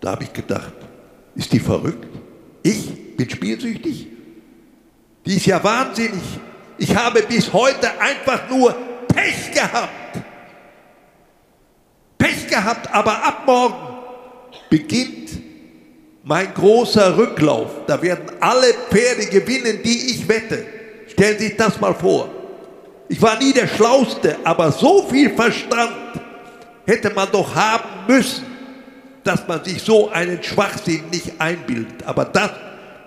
Da 0.00 0.12
habe 0.12 0.24
ich 0.24 0.32
gedacht, 0.32 0.72
ist 1.34 1.52
die 1.52 1.60
verrückt? 1.60 2.08
Ich 2.62 3.16
bin 3.16 3.28
spielsüchtig? 3.28 4.06
Die 5.26 5.34
ist 5.34 5.46
ja 5.46 5.62
wahnsinnig. 5.62 6.22
Ich 6.78 6.94
habe 6.94 7.22
bis 7.22 7.52
heute 7.52 8.00
einfach 8.00 8.48
nur 8.48 8.74
Pech 9.08 9.52
gehabt. 9.52 10.18
Pech 12.18 12.46
gehabt, 12.48 12.92
aber 12.92 13.24
ab 13.24 13.42
morgen 13.46 13.94
beginnt 14.70 15.30
mein 16.22 16.52
großer 16.52 17.16
Rücklauf. 17.16 17.70
Da 17.86 18.00
werden 18.00 18.24
alle 18.40 18.72
Pferde 18.90 19.26
gewinnen, 19.26 19.80
die 19.84 20.10
ich 20.12 20.28
wette. 20.28 20.64
Stellen 21.08 21.38
Sie 21.38 21.48
sich 21.48 21.56
das 21.56 21.80
mal 21.80 21.94
vor. 21.94 22.43
Ich 23.08 23.20
war 23.20 23.38
nie 23.38 23.52
der 23.52 23.68
Schlauste, 23.68 24.36
aber 24.44 24.72
so 24.72 25.06
viel 25.08 25.30
Verstand 25.34 25.92
hätte 26.86 27.10
man 27.10 27.28
doch 27.30 27.54
haben 27.54 28.06
müssen, 28.08 28.44
dass 29.22 29.46
man 29.46 29.62
sich 29.64 29.82
so 29.82 30.10
einen 30.10 30.42
Schwachsinn 30.42 31.08
nicht 31.10 31.32
einbildet. 31.38 32.02
Aber 32.04 32.24
das 32.24 32.50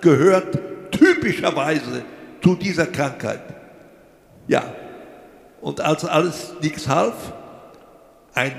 gehört 0.02 0.58
typischerweise 0.92 2.04
zu 2.42 2.56
dieser 2.56 2.88
Krankheit. 2.88 3.42
Ja, 4.48 4.74
und 5.62 5.82
als 5.82 6.06
alles 6.06 6.54
nichts 6.62 6.88
half, 6.88 7.34
ein 8.34 8.54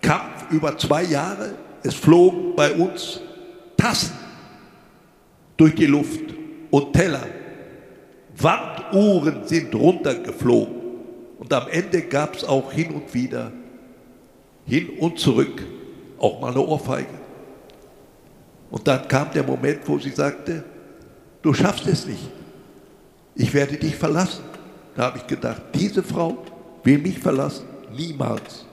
Kampf 0.00 0.50
über 0.50 0.76
zwei 0.76 1.02
Jahre, 1.02 1.54
es 1.82 1.94
flogen 1.94 2.54
bei 2.56 2.72
uns 2.72 3.20
Tassen 3.76 4.12
durch 5.56 5.74
die 5.74 5.86
Luft 5.86 6.34
und 6.70 6.92
Teller. 6.92 7.26
Wanduhren 8.36 9.46
sind 9.46 9.74
runtergeflogen. 9.74 10.74
Und 11.38 11.52
am 11.52 11.68
Ende 11.68 12.02
gab 12.02 12.36
es 12.36 12.44
auch 12.44 12.72
hin 12.72 12.92
und 12.94 13.12
wieder, 13.12 13.52
hin 14.66 14.90
und 14.98 15.18
zurück, 15.18 15.62
auch 16.18 16.40
mal 16.40 16.52
eine 16.52 16.60
Ohrfeige. 16.60 17.24
Und 18.70 18.86
dann 18.88 19.06
kam 19.08 19.30
der 19.32 19.42
Moment, 19.42 19.80
wo 19.86 19.98
sie 19.98 20.10
sagte, 20.10 20.64
du 21.42 21.52
schaffst 21.52 21.86
es 21.86 22.06
nicht. 22.06 22.30
Ich 23.34 23.52
werde 23.52 23.76
dich 23.76 23.94
verlassen. 23.94 24.44
Da 24.96 25.04
habe 25.04 25.18
ich 25.18 25.26
gedacht, 25.26 25.62
diese 25.74 26.02
Frau 26.02 26.38
will 26.82 26.98
mich 26.98 27.18
verlassen. 27.18 27.66
Niemals. 27.94 28.64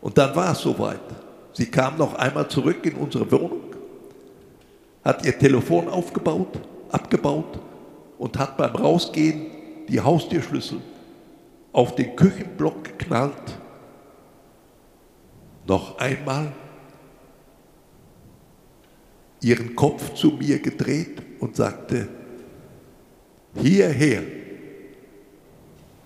Und 0.00 0.16
dann 0.16 0.34
war 0.36 0.52
es 0.52 0.58
soweit. 0.58 1.00
Sie 1.52 1.66
kam 1.66 1.96
noch 1.96 2.14
einmal 2.14 2.48
zurück 2.48 2.84
in 2.84 2.94
unsere 2.94 3.30
Wohnung, 3.30 3.62
hat 5.04 5.24
ihr 5.24 5.38
Telefon 5.38 5.88
aufgebaut, 5.88 6.58
abgebaut 6.90 7.58
und 8.18 8.38
hat 8.38 8.56
beim 8.56 8.74
Rausgehen 8.74 9.46
die 9.88 10.00
Haustürschlüssel 10.00 10.80
auf 11.72 11.94
den 11.94 12.14
Küchenblock 12.16 12.84
geknallt. 12.84 13.58
Noch 15.66 15.98
einmal 15.98 16.52
ihren 19.40 19.74
Kopf 19.74 20.14
zu 20.14 20.28
mir 20.30 20.58
gedreht 20.58 21.22
und 21.40 21.56
sagte, 21.56 22.08
hierher 23.60 24.22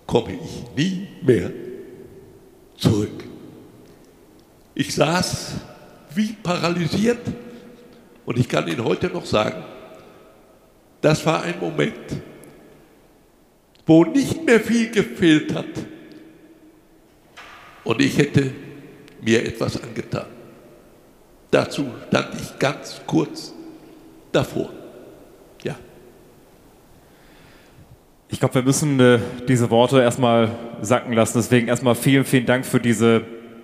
komme 0.05 0.33
ich 0.33 0.65
nie 0.75 1.07
mehr 1.21 1.51
zurück. 2.77 3.23
Ich 4.73 4.93
saß 4.93 5.53
wie 6.15 6.33
paralysiert 6.33 7.19
und 8.25 8.37
ich 8.37 8.49
kann 8.49 8.67
Ihnen 8.67 8.83
heute 8.83 9.07
noch 9.07 9.25
sagen, 9.25 9.63
das 11.01 11.25
war 11.25 11.43
ein 11.43 11.59
Moment, 11.59 11.93
wo 13.85 14.03
nicht 14.05 14.45
mehr 14.45 14.59
viel 14.59 14.91
gefehlt 14.91 15.53
hat 15.53 15.65
und 17.83 18.01
ich 18.01 18.17
hätte 18.17 18.51
mir 19.21 19.45
etwas 19.45 19.81
angetan. 19.81 20.27
Dazu 21.51 21.85
stand 22.07 22.29
ich 22.39 22.59
ganz 22.59 23.01
kurz 23.07 23.53
davor. 24.31 24.69
Ja. 25.63 25.75
Ich 28.29 28.39
glaube, 28.39 28.55
wir 28.55 28.61
müssen 28.61 28.99
äh, 28.99 29.19
diese 29.47 29.71
Worte 29.71 30.01
erstmal 30.01 30.51
sacken 30.81 31.13
lassen. 31.13 31.39
Deswegen 31.39 31.67
erstmal 31.67 31.95
vielen, 31.95 32.25
vielen 32.25 32.45
Dank 32.45 32.65
für 32.65 32.79
diese 32.79 33.23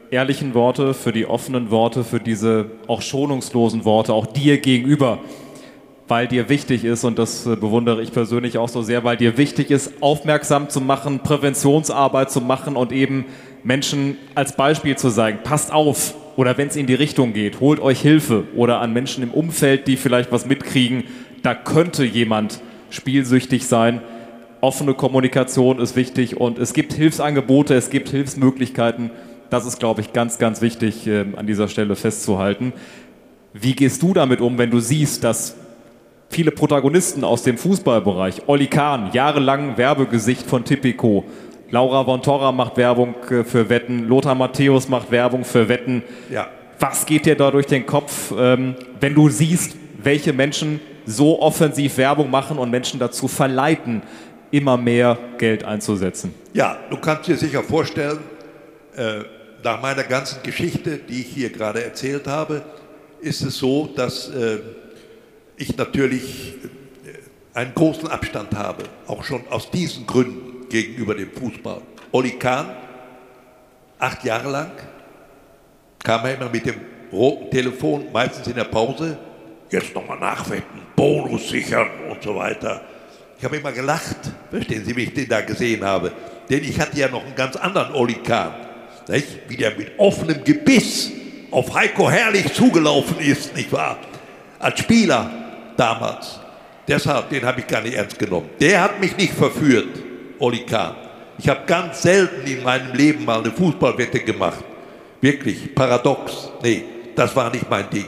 ehrlichen 0.09 0.53
Worte, 0.53 0.93
für 0.93 1.11
die 1.11 1.25
offenen 1.25 1.69
Worte, 1.69 2.03
für 2.03 2.19
diese 2.19 2.71
auch 2.87 3.01
schonungslosen 3.01 3.85
Worte, 3.85 4.13
auch 4.13 4.25
dir 4.25 4.59
gegenüber. 4.59 5.19
Weil 6.07 6.27
dir 6.27 6.49
wichtig 6.49 6.85
ist, 6.85 7.03
und 7.03 7.17
das 7.17 7.45
äh, 7.45 7.55
bewundere 7.55 8.01
ich 8.01 8.11
persönlich 8.11 8.57
auch 8.57 8.69
so 8.69 8.81
sehr, 8.81 9.03
weil 9.03 9.17
dir 9.17 9.37
wichtig 9.37 9.71
ist, 9.71 9.93
aufmerksam 10.01 10.69
zu 10.69 10.81
machen, 10.81 11.19
Präventionsarbeit 11.19 12.31
zu 12.31 12.41
machen 12.41 12.75
und 12.75 12.91
eben 12.91 13.25
Menschen 13.63 14.17
als 14.35 14.55
Beispiel 14.55 14.95
zu 14.95 15.09
sagen, 15.09 15.39
passt 15.43 15.73
auf, 15.73 16.13
oder 16.35 16.57
wenn 16.57 16.67
es 16.67 16.75
in 16.75 16.85
die 16.85 16.93
Richtung 16.93 17.33
geht, 17.33 17.59
holt 17.59 17.79
euch 17.79 18.01
Hilfe 18.01 18.43
oder 18.55 18.81
an 18.81 18.93
Menschen 18.93 19.23
im 19.23 19.31
Umfeld, 19.31 19.87
die 19.87 19.97
vielleicht 19.97 20.31
was 20.31 20.45
mitkriegen, 20.45 21.05
da 21.41 21.55
könnte 21.55 22.03
jemand 22.03 22.61
spielsüchtig 22.89 23.65
sein. 23.65 24.01
Offene 24.61 24.93
Kommunikation 24.93 25.79
ist 25.79 25.95
wichtig 25.95 26.37
und 26.37 26.59
es 26.59 26.73
gibt 26.73 26.93
Hilfsangebote, 26.93 27.73
es 27.75 27.89
gibt 27.89 28.09
Hilfsmöglichkeiten. 28.09 29.11
Das 29.49 29.65
ist, 29.65 29.79
glaube 29.79 30.01
ich, 30.01 30.11
ganz, 30.11 30.39
ganz 30.39 30.61
wichtig 30.61 31.07
äh, 31.07 31.25
an 31.35 31.47
dieser 31.47 31.67
Stelle 31.67 31.95
festzuhalten. 31.95 32.73
Wie 33.53 33.73
gehst 33.73 34.01
du 34.01 34.13
damit 34.13 34.41
um, 34.41 34.57
wenn 34.57 34.71
du 34.71 34.79
siehst, 34.79 35.23
dass 35.23 35.55
viele 36.29 36.51
Protagonisten 36.51 37.23
aus 37.23 37.43
dem 37.43 37.57
Fußballbereich, 37.57 38.43
Olli 38.47 38.67
Kahn, 38.67 39.11
jahrelang 39.13 39.77
Werbegesicht 39.77 40.45
von 40.45 40.63
Tipico, 40.63 41.25
Laura 41.71 42.03
von 42.03 42.21
Torra 42.21 42.51
macht 42.51 42.77
Werbung 42.77 43.15
äh, 43.29 43.43
für 43.43 43.69
Wetten, 43.69 44.07
Lothar 44.07 44.35
Matthäus 44.35 44.87
macht 44.87 45.11
Werbung 45.11 45.43
für 45.43 45.67
Wetten. 45.67 46.03
Ja. 46.29 46.47
Was 46.79 47.05
geht 47.05 47.25
dir 47.25 47.35
da 47.35 47.51
durch 47.51 47.65
den 47.65 47.85
Kopf, 47.85 48.33
ähm, 48.37 48.75
wenn 48.99 49.15
du 49.15 49.29
siehst, 49.29 49.75
welche 50.01 50.33
Menschen 50.33 50.79
so 51.05 51.41
offensiv 51.41 51.97
Werbung 51.97 52.29
machen 52.29 52.57
und 52.57 52.69
Menschen 52.69 52.99
dazu 52.99 53.27
verleiten, 53.27 54.01
immer 54.51 54.77
mehr 54.77 55.17
Geld 55.37 55.63
einzusetzen? 55.63 56.33
Ja, 56.53 56.77
du 56.89 56.97
kannst 56.97 57.27
dir 57.27 57.37
sicher 57.37 57.63
vorstellen, 57.63 58.19
äh, 58.95 59.21
nach 59.63 59.81
meiner 59.81 60.03
ganzen 60.03 60.43
Geschichte, 60.43 60.97
die 60.97 61.21
ich 61.21 61.27
hier 61.27 61.49
gerade 61.49 61.83
erzählt 61.83 62.27
habe, 62.27 62.61
ist 63.19 63.41
es 63.41 63.57
so, 63.57 63.89
dass 63.95 64.29
äh, 64.29 64.59
ich 65.57 65.77
natürlich 65.77 66.53
äh, 67.03 67.57
einen 67.57 67.73
großen 67.73 68.07
Abstand 68.09 68.55
habe, 68.55 68.83
auch 69.07 69.23
schon 69.23 69.47
aus 69.49 69.71
diesen 69.71 70.05
Gründen 70.05 70.67
gegenüber 70.69 71.15
dem 71.15 71.31
Fußball. 71.31 71.81
Oli 72.11 72.31
Kahn, 72.31 72.75
acht 73.99 74.23
Jahre 74.23 74.49
lang, 74.49 74.71
kam 76.03 76.25
er 76.25 76.35
immer 76.35 76.49
mit 76.49 76.65
dem 76.65 76.75
roten 77.11 77.49
Telefon, 77.49 78.11
meistens 78.11 78.47
in 78.47 78.55
der 78.55 78.65
Pause, 78.65 79.17
jetzt 79.69 79.93
nochmal 79.95 80.19
nachwetten, 80.19 80.81
Bonus 80.95 81.49
sichern 81.49 81.87
und 82.09 82.21
so 82.21 82.35
weiter. 82.35 82.81
Ich 83.37 83.43
habe 83.43 83.57
immer 83.57 83.71
gelacht, 83.71 84.17
verstehen 84.49 84.85
Sie, 84.85 84.95
wie 84.95 85.03
ich 85.03 85.13
den 85.13 85.27
da 85.27 85.41
gesehen 85.41 85.83
habe. 85.83 86.11
Denn 86.49 86.63
ich 86.63 86.79
hatte 86.79 86.97
ja 86.97 87.09
noch 87.09 87.25
einen 87.25 87.35
ganz 87.35 87.55
anderen 87.55 87.93
Oli 87.93 88.15
Kahn, 88.15 88.53
nicht? 89.09 89.27
wie 89.47 89.57
der 89.57 89.75
mit 89.75 89.91
offenem 89.97 90.43
Gebiss 90.43 91.11
auf 91.51 91.73
Heiko 91.73 92.09
Herrlich 92.09 92.53
zugelaufen 92.53 93.19
ist, 93.19 93.55
nicht 93.55 93.71
wahr? 93.71 93.97
Als 94.59 94.79
Spieler 94.79 95.44
damals. 95.77 96.39
Deshalb, 96.87 97.29
den 97.29 97.43
habe 97.43 97.61
ich 97.61 97.67
gar 97.67 97.81
nicht 97.81 97.95
ernst 97.95 98.17
genommen. 98.19 98.49
Der 98.59 98.81
hat 98.81 98.99
mich 98.99 99.17
nicht 99.17 99.33
verführt. 99.33 99.87
Oli 100.39 100.65
Kahn. 100.65 100.95
Ich 101.37 101.49
habe 101.49 101.61
ganz 101.65 102.01
selten 102.01 102.45
in 102.45 102.63
meinem 102.63 102.93
Leben 102.93 103.25
mal 103.25 103.39
eine 103.39 103.51
Fußballwette 103.51 104.19
gemacht. 104.19 104.63
Wirklich, 105.21 105.73
paradox. 105.73 106.51
Nee, 106.61 106.83
das 107.15 107.35
war 107.35 107.49
nicht 107.49 107.69
mein 107.69 107.89
Ding. 107.89 108.05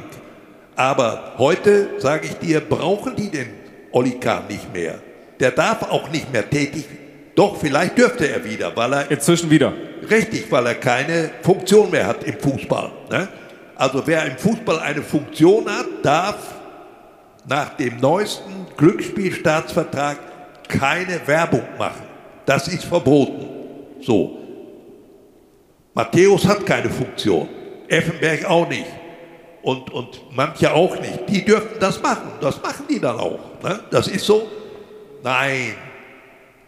Aber 0.75 1.33
heute, 1.37 1.89
sage 1.97 2.27
ich 2.27 2.33
dir, 2.35 2.61
brauchen 2.61 3.15
die 3.15 3.29
den 3.29 3.47
Oli 3.91 4.19
Kahn 4.19 4.43
nicht 4.47 4.71
mehr. 4.71 4.99
Der 5.39 5.51
darf 5.51 5.83
auch 5.83 6.09
nicht 6.09 6.31
mehr 6.31 6.47
tätig. 6.47 6.85
Doch, 7.35 7.57
vielleicht 7.57 7.97
dürfte 7.97 8.29
er 8.29 8.43
wieder, 8.43 8.75
weil 8.75 8.93
er. 8.93 9.11
Inzwischen 9.11 9.49
wieder. 9.49 9.73
Richtig, 10.09 10.51
weil 10.51 10.65
er 10.67 10.75
keine 10.75 11.31
Funktion 11.41 11.89
mehr 11.91 12.07
hat 12.07 12.23
im 12.23 12.39
Fußball. 12.39 12.91
Ne? 13.11 13.27
Also, 13.75 14.01
wer 14.05 14.25
im 14.25 14.37
Fußball 14.37 14.79
eine 14.79 15.01
Funktion 15.01 15.65
hat, 15.67 15.85
darf 16.03 16.56
nach 17.47 17.75
dem 17.77 17.97
neuesten 17.97 18.67
Glücksspielstaatsvertrag 18.75 20.19
keine 20.67 21.25
Werbung 21.25 21.63
machen. 21.77 22.05
Das 22.45 22.67
ist 22.67 22.83
verboten. 22.83 23.47
So. 24.01 24.37
Matthäus 25.93 26.45
hat 26.45 26.65
keine 26.65 26.89
Funktion. 26.89 27.47
Effenberg 27.87 28.45
auch 28.45 28.67
nicht. 28.67 28.85
Und, 29.61 29.89
und 29.91 30.21
manche 30.31 30.71
auch 30.71 30.99
nicht. 30.99 31.27
Die 31.27 31.43
dürfen 31.43 31.79
das 31.79 32.01
machen. 32.01 32.31
Das 32.41 32.61
machen 32.61 32.85
die 32.89 32.99
dann 32.99 33.17
auch. 33.17 33.39
Ne? 33.63 33.79
Das 33.89 34.07
ist 34.07 34.25
so. 34.25 34.47
Nein. 35.23 35.75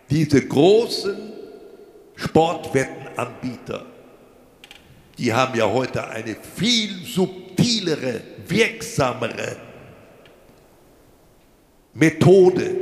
Diese 0.09 0.45
großen 0.45 1.33
Sportwettenanbieter, 2.15 3.85
die 5.17 5.31
haben 5.31 5.57
ja 5.57 5.69
heute 5.69 6.07
eine 6.07 6.35
viel 6.55 7.05
subtilere, 7.05 8.21
wirksamere 8.47 9.68
Methode, 11.99 12.75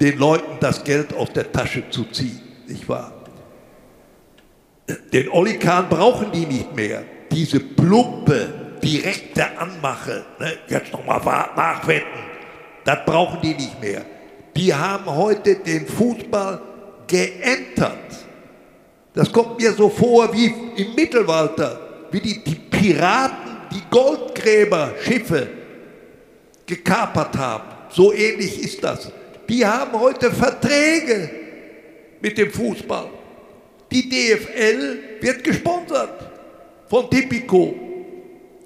den 0.00 0.18
Leuten 0.18 0.58
das 0.60 0.84
Geld 0.84 1.12
aus 1.14 1.32
der 1.32 1.50
Tasche 1.50 1.88
zu 1.90 2.04
ziehen, 2.04 2.40
nicht 2.66 2.88
wahr? 2.88 3.12
Den 5.12 5.28
Olli 5.30 5.58
Kahn 5.58 5.88
brauchen 5.88 6.32
die 6.32 6.46
nicht 6.46 6.74
mehr. 6.74 7.04
Diese 7.30 7.60
plumpe, 7.60 8.76
direkte 8.82 9.58
Anmache, 9.58 10.24
ne? 10.38 10.58
jetzt 10.68 10.92
nochmal 10.92 11.20
nachwetten, 11.56 12.20
das 12.84 13.04
brauchen 13.04 13.40
die 13.42 13.54
nicht 13.54 13.80
mehr. 13.80 14.04
Die 14.56 14.74
haben 14.74 15.06
heute 15.06 15.56
den 15.56 15.86
Fußball 15.86 16.60
geentert. 17.06 17.98
Das 19.14 19.32
kommt 19.32 19.58
mir 19.58 19.72
so 19.72 19.88
vor 19.88 20.32
wie 20.32 20.46
im 20.76 20.94
Mittelalter, 20.94 21.80
wie 22.10 22.20
die, 22.20 22.42
die 22.42 22.54
Piraten 22.54 23.56
die 23.72 23.82
Goldgräberschiffe 23.90 25.48
gekapert 26.66 27.36
haben. 27.36 27.77
So 27.90 28.12
ähnlich 28.12 28.62
ist 28.62 28.82
das. 28.82 29.10
Die 29.48 29.64
haben 29.64 29.98
heute 29.98 30.30
Verträge 30.30 31.30
mit 32.20 32.36
dem 32.36 32.50
Fußball. 32.50 33.08
Die 33.90 34.08
DFL 34.08 34.98
wird 35.20 35.44
gesponsert 35.44 36.30
von 36.88 37.08
Tipico. 37.08 37.74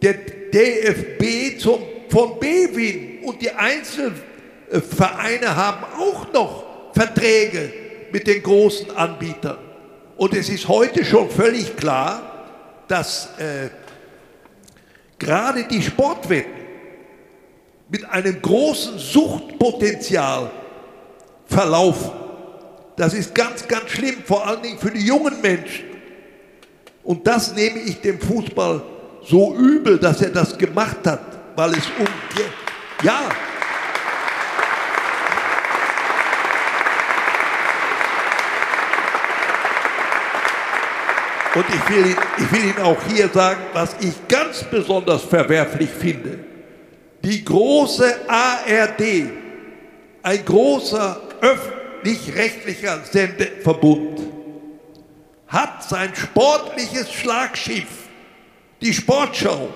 Der 0.01 0.15
DFB 0.15 1.61
zum, 1.61 1.83
von 2.09 2.39
Bewin 2.41 3.21
und 3.23 3.41
die 3.41 3.51
Einzelvereine 3.51 5.55
haben 5.55 5.85
auch 5.99 6.33
noch 6.33 6.65
Verträge 6.93 7.73
mit 8.11 8.27
den 8.27 8.43
großen 8.43 8.91
Anbietern. 8.91 9.59
Und 10.17 10.35
es 10.35 10.49
ist 10.49 10.67
heute 10.69 11.05
schon 11.05 11.31
völlig 11.31 11.77
klar, 11.77 12.47
dass 12.89 13.29
äh, 13.39 13.69
gerade 15.19 15.65
die 15.65 15.81
Sportwetten 15.81 16.62
mit 17.93 18.09
einem 18.09 18.41
großen 18.41 18.99
Suchtpotenzial 18.99 20.51
verlaufen. 21.45 22.11
Das 22.97 23.13
ist 23.13 23.35
ganz, 23.35 23.69
ganz 23.69 23.91
schlimm, 23.91 24.17
vor 24.25 24.47
allen 24.47 24.63
Dingen 24.63 24.79
für 24.79 24.91
die 24.91 25.05
jungen 25.05 25.39
Menschen. 25.43 25.85
Und 27.05 27.27
das 27.27 27.55
nehme 27.55 27.81
ich 27.81 28.01
dem 28.01 28.19
Fußball 28.19 28.83
so 29.25 29.55
übel, 29.55 29.99
dass 29.99 30.23
er 30.23 30.31
das 30.31 30.57
gemacht 30.57 31.07
hat, 31.07 31.21
weil 31.55 31.73
es 31.73 31.85
um... 31.99 32.07
Ja, 33.05 33.21
Und 41.55 41.67
ich 41.69 41.89
will, 41.91 42.17
ich 42.39 42.53
will 42.53 42.65
Ihnen 42.65 42.79
auch 42.79 42.97
hier 43.11 43.29
sagen, 43.29 43.61
was 43.75 43.95
ich 44.01 44.27
ganz 44.27 44.65
besonders 44.65 45.21
verwerflich 45.23 45.91
finde. 45.91 46.52
Die 47.25 47.45
große 47.45 48.29
ARD, 48.29 49.03
ein 50.23 50.45
großer 50.45 51.21
öffentlich-rechtlicher 51.41 53.01
Sendeverbund 53.05 54.21
hat 55.47 55.85
sein 55.89 56.13
sportliches 56.15 57.13
Schlagschiff, 57.13 58.09
die 58.81 58.93
Sportschau, 58.93 59.69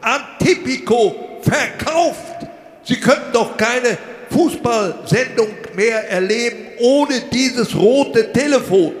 an 0.00 0.22
Tipico 0.40 1.38
verkauft. 1.42 2.46
Sie 2.82 2.98
könnten 2.98 3.32
doch 3.32 3.56
keine 3.56 3.98
Fußballsendung 4.30 5.48
mehr 5.74 6.10
erleben 6.10 6.68
ohne 6.80 7.20
dieses 7.32 7.74
rote 7.76 8.32
Telefon. 8.32 8.92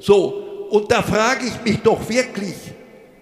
So, 0.00 0.68
und 0.70 0.90
da 0.90 1.02
frage 1.02 1.46
ich 1.46 1.62
mich 1.62 1.80
doch 1.82 2.08
wirklich, 2.08 2.56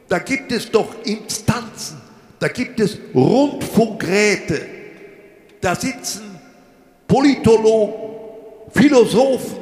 da 0.08 0.18
gibt 0.18 0.50
es 0.52 0.70
doch 0.70 0.88
Instanzen, 1.04 2.00
da 2.44 2.48
gibt 2.48 2.78
es 2.78 2.98
Rundfunkräte, 3.14 4.60
da 5.62 5.74
sitzen 5.74 6.38
Politologen, 7.08 7.94
Philosophen, 8.70 9.56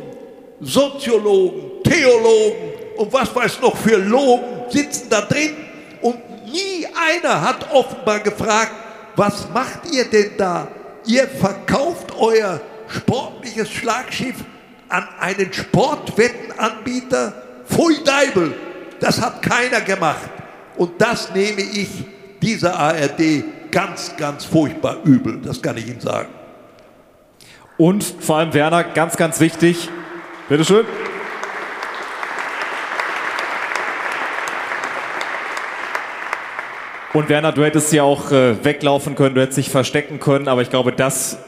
Soziologen, 0.60 1.80
Theologen 1.84 2.72
und 2.96 3.12
was 3.12 3.32
weiß 3.32 3.60
noch 3.60 3.76
für 3.76 3.98
Logen 3.98 4.64
sitzen 4.68 5.08
da 5.08 5.20
drin 5.20 5.54
und 6.00 6.16
nie 6.46 6.84
einer 7.08 7.40
hat 7.40 7.72
offenbar 7.72 8.18
gefragt, 8.18 8.72
was 9.14 9.48
macht 9.54 9.88
ihr 9.92 10.06
denn 10.06 10.32
da? 10.36 10.66
Ihr 11.06 11.28
verkauft 11.28 12.12
euer 12.18 12.60
sportliches 12.88 13.70
Schlagschiff 13.70 14.38
an 14.88 15.06
einen 15.20 15.52
Sportwettenanbieter? 15.52 17.32
Pfui 17.64 18.02
Deibel, 18.02 18.52
das 18.98 19.20
hat 19.20 19.40
keiner 19.40 19.82
gemacht. 19.82 20.30
Und 20.76 21.00
das 21.00 21.32
nehme 21.32 21.60
ich 21.60 22.11
dieser 22.42 22.78
ARD 22.78 23.44
ganz, 23.70 24.16
ganz 24.16 24.44
furchtbar 24.44 24.98
übel, 25.04 25.40
das 25.42 25.62
kann 25.62 25.76
ich 25.78 25.88
Ihnen 25.88 26.00
sagen. 26.00 26.28
Und 27.78 28.04
vor 28.04 28.36
allem 28.36 28.52
Werner, 28.52 28.84
ganz, 28.84 29.16
ganz 29.16 29.40
wichtig. 29.40 29.88
Bitteschön. 30.48 30.84
Und 37.12 37.28
Werner, 37.28 37.52
du 37.52 37.64
hättest 37.64 37.92
ja 37.92 38.02
auch 38.04 38.32
äh, 38.32 38.64
weglaufen 38.64 39.14
können, 39.14 39.34
du 39.34 39.42
hättest 39.42 39.58
dich 39.58 39.70
verstecken 39.70 40.18
können, 40.18 40.48
aber 40.48 40.62
ich 40.62 40.70
glaube, 40.70 40.92
das, 40.92 41.38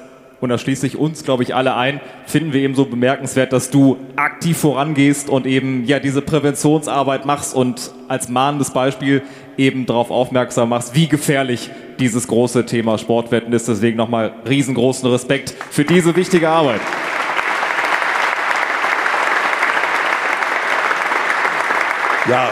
und 0.45 0.51
da 0.51 0.59
schließe 0.59 0.87
ich 0.87 0.99
uns, 0.99 1.25
glaube 1.25 1.43
ich, 1.43 1.55
alle 1.55 1.75
ein, 1.75 2.03
finden 2.27 2.53
wir 2.53 2.61
eben 2.61 2.75
so 2.75 2.85
bemerkenswert, 2.85 3.53
dass 3.55 3.71
du 3.71 3.97
aktiv 4.15 4.59
vorangehst 4.59 5.31
und 5.31 5.47
eben 5.47 5.85
ja 5.87 5.99
diese 5.99 6.21
Präventionsarbeit 6.21 7.25
machst 7.25 7.55
und 7.55 7.91
als 8.09 8.29
mahnendes 8.29 8.71
Beispiel 8.71 9.23
eben 9.57 9.87
darauf 9.87 10.11
aufmerksam 10.11 10.69
machst, 10.69 10.95
wie 10.95 11.09
gefährlich 11.09 11.71
dieses 11.99 12.29
große 12.29 12.67
Thema 12.67 12.99
Sportwetten 12.99 13.55
ist. 13.55 13.69
Deswegen 13.69 13.97
nochmal 13.97 14.35
riesengroßen 14.47 15.09
Respekt 15.11 15.55
für 15.71 15.85
diese 15.85 16.15
wichtige 16.15 16.51
Arbeit. 16.51 16.83
Ja. 22.29 22.51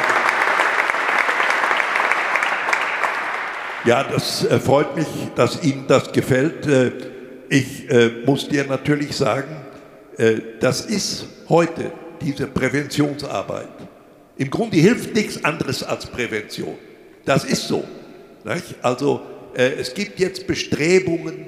Ja, 3.84 4.04
das 4.04 4.44
äh, 4.44 4.58
freut 4.60 4.96
mich, 4.96 5.08
dass 5.34 5.62
Ihnen 5.62 5.86
das 5.88 6.12
gefällt. 6.12 6.66
Ich 7.52 7.86
äh, 7.90 8.08
muss 8.24 8.48
dir 8.48 8.64
natürlich 8.64 9.14
sagen, 9.14 9.54
äh, 10.16 10.36
das 10.58 10.86
ist 10.86 11.26
heute 11.50 11.92
diese 12.22 12.46
Präventionsarbeit. 12.46 13.68
Im 14.38 14.48
Grunde 14.48 14.78
hilft 14.78 15.14
nichts 15.14 15.44
anderes 15.44 15.82
als 15.82 16.06
Prävention. 16.06 16.78
Das 17.26 17.44
ist 17.44 17.68
so. 17.68 17.84
Nicht? 18.44 18.76
Also 18.80 19.20
äh, 19.54 19.64
es 19.72 19.92
gibt 19.92 20.18
jetzt 20.18 20.46
Bestrebungen, 20.46 21.44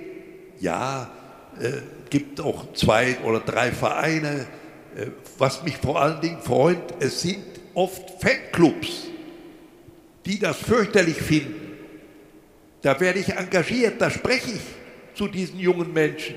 ja, 0.61 1.11
äh, 1.59 1.71
gibt 2.11 2.39
auch 2.39 2.75
zwei 2.75 3.17
oder 3.25 3.41
drei 3.41 3.73
Vereine. 3.73 4.47
Äh, 4.99 5.07
was 5.39 5.63
mich 5.63 5.79
vor 5.79 6.03
allen 6.03 6.21
Dingen 6.21 6.43
freut, 6.43 6.83
es 7.01 7.23
sind 7.23 7.47
oft 7.73 8.21
Fanclubs, 8.21 9.07
die 10.27 10.39
das 10.39 10.59
fürchterlich 10.59 11.17
finden. 11.17 11.79
Da 12.83 13.01
werde 13.01 13.21
ich 13.21 13.31
engagiert, 13.31 14.03
da 14.03 14.11
spreche 14.11 14.51
ich 14.51 14.84
zu 15.15 15.29
diesen 15.29 15.59
jungen 15.59 15.93
Menschen. 15.93 16.37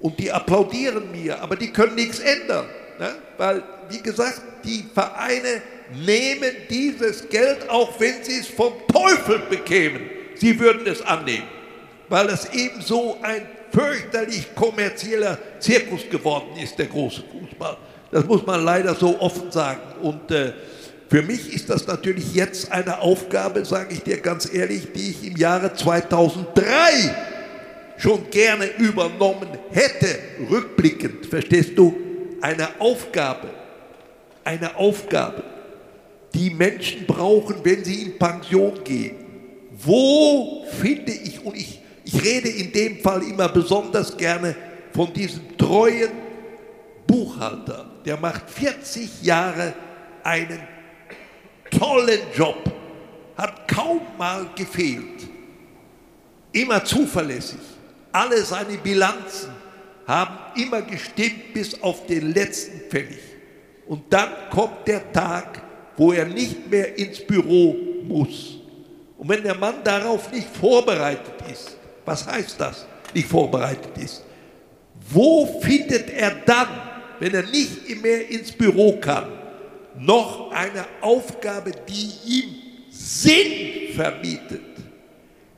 Und 0.00 0.18
die 0.18 0.32
applaudieren 0.32 1.10
mir, 1.12 1.40
aber 1.40 1.56
die 1.56 1.70
können 1.70 1.94
nichts 1.94 2.20
ändern. 2.20 2.66
Ne? 2.98 3.14
Weil, 3.36 3.62
wie 3.90 4.00
gesagt, 4.00 4.40
die 4.64 4.84
Vereine 4.94 5.62
nehmen 6.04 6.52
dieses 6.68 7.28
Geld, 7.28 7.68
auch 7.68 7.98
wenn 8.00 8.22
sie 8.22 8.38
es 8.38 8.46
vom 8.46 8.72
Teufel 8.90 9.40
bekämen. 9.50 10.02
Sie 10.36 10.58
würden 10.58 10.86
es 10.86 11.02
annehmen, 11.02 11.48
weil 12.08 12.28
es 12.28 12.50
eben 12.54 12.80
so 12.80 13.18
ein 13.22 13.42
fürchterlich 13.72 14.54
kommerzieller 14.54 15.38
Zirkus 15.58 16.08
geworden 16.10 16.56
ist, 16.62 16.78
der 16.78 16.86
große 16.86 17.22
Fußball. 17.30 17.76
Das 18.10 18.24
muss 18.24 18.44
man 18.46 18.64
leider 18.64 18.94
so 18.94 19.20
offen 19.20 19.50
sagen. 19.52 19.80
Und 20.02 20.30
äh, 20.30 20.52
für 21.08 21.22
mich 21.22 21.52
ist 21.52 21.68
das 21.68 21.86
natürlich 21.86 22.34
jetzt 22.34 22.72
eine 22.72 23.00
Aufgabe, 23.00 23.64
sage 23.64 23.94
ich 23.94 24.02
dir 24.02 24.18
ganz 24.18 24.52
ehrlich, 24.52 24.92
die 24.94 25.10
ich 25.10 25.26
im 25.26 25.36
Jahre 25.36 25.74
2003 25.74 27.14
schon 28.00 28.30
gerne 28.30 28.66
übernommen 28.78 29.48
hätte, 29.70 30.18
rückblickend, 30.50 31.26
verstehst 31.26 31.72
du? 31.76 31.94
Eine 32.40 32.80
Aufgabe, 32.80 33.48
eine 34.42 34.74
Aufgabe, 34.76 35.42
die 36.32 36.50
Menschen 36.50 37.06
brauchen, 37.06 37.56
wenn 37.62 37.84
sie 37.84 38.02
in 38.02 38.18
Pension 38.18 38.82
gehen. 38.82 39.16
Wo 39.72 40.64
finde 40.80 41.12
ich, 41.12 41.44
und 41.44 41.56
ich, 41.56 41.80
ich 42.04 42.24
rede 42.24 42.48
in 42.48 42.72
dem 42.72 43.00
Fall 43.00 43.22
immer 43.22 43.48
besonders 43.48 44.16
gerne 44.16 44.56
von 44.92 45.12
diesem 45.12 45.56
treuen 45.58 46.10
Buchhalter, 47.06 47.86
der 48.04 48.16
macht 48.16 48.48
40 48.48 49.22
Jahre 49.22 49.74
einen 50.22 50.60
tollen 51.70 52.20
Job, 52.34 52.70
hat 53.36 53.68
kaum 53.68 54.00
mal 54.16 54.48
gefehlt, 54.56 55.28
immer 56.52 56.82
zuverlässig. 56.82 57.69
Alle 58.12 58.42
seine 58.44 58.76
Bilanzen 58.78 59.50
haben 60.06 60.36
immer 60.56 60.82
gestimmt 60.82 61.54
bis 61.54 61.80
auf 61.82 62.06
den 62.06 62.32
letzten 62.32 62.80
Pfennig. 62.90 63.20
Und 63.86 64.12
dann 64.12 64.30
kommt 64.50 64.86
der 64.86 65.12
Tag, 65.12 65.62
wo 65.96 66.12
er 66.12 66.24
nicht 66.24 66.68
mehr 66.70 66.96
ins 66.98 67.20
Büro 67.20 67.76
muss. 68.04 68.58
Und 69.18 69.28
wenn 69.28 69.42
der 69.42 69.54
Mann 69.54 69.76
darauf 69.84 70.32
nicht 70.32 70.48
vorbereitet 70.48 71.34
ist, 71.52 71.76
was 72.04 72.26
heißt 72.26 72.60
das, 72.60 72.86
nicht 73.14 73.28
vorbereitet 73.28 73.96
ist? 73.98 74.24
Wo 75.10 75.60
findet 75.60 76.10
er 76.10 76.36
dann, 76.46 76.68
wenn 77.18 77.34
er 77.34 77.42
nicht 77.42 78.02
mehr 78.02 78.28
ins 78.30 78.52
Büro 78.52 78.98
kann, 79.00 79.26
noch 79.98 80.50
eine 80.52 80.86
Aufgabe, 81.00 81.72
die 81.88 82.12
ihm 82.26 82.54
Sinn 82.90 83.94
vermietet? 83.94 84.62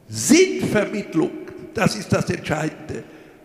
Sinnvermittlung, 0.08 1.30
das 1.74 1.96
ist 1.96 2.12
das 2.12 2.28
Entscheidende. 2.30 3.04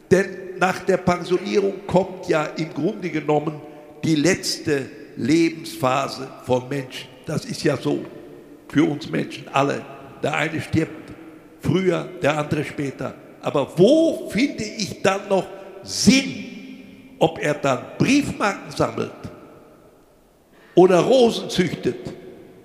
Denn 0.09 0.57
nach 0.59 0.79
der 0.79 0.97
Pensionierung 0.97 1.85
kommt 1.85 2.27
ja 2.27 2.45
im 2.57 2.73
Grunde 2.73 3.09
genommen 3.09 3.61
die 4.03 4.15
letzte 4.15 4.85
Lebensphase 5.15 6.27
von 6.45 6.67
Menschen. 6.69 7.09
Das 7.25 7.45
ist 7.45 7.63
ja 7.63 7.77
so 7.77 8.05
für 8.67 8.89
uns 8.89 9.09
Menschen 9.09 9.47
alle. 9.51 9.83
Der 10.23 10.33
eine 10.33 10.61
stirbt 10.61 11.13
früher, 11.61 12.07
der 12.21 12.37
andere 12.37 12.63
später. 12.63 13.13
Aber 13.41 13.67
wo 13.77 14.29
finde 14.29 14.63
ich 14.63 15.01
dann 15.01 15.27
noch 15.29 15.47
Sinn? 15.83 16.45
Ob 17.19 17.39
er 17.39 17.55
dann 17.55 17.79
Briefmarken 17.97 18.71
sammelt 18.71 19.11
oder 20.75 20.99
Rosen 20.99 21.49
züchtet, 21.49 22.13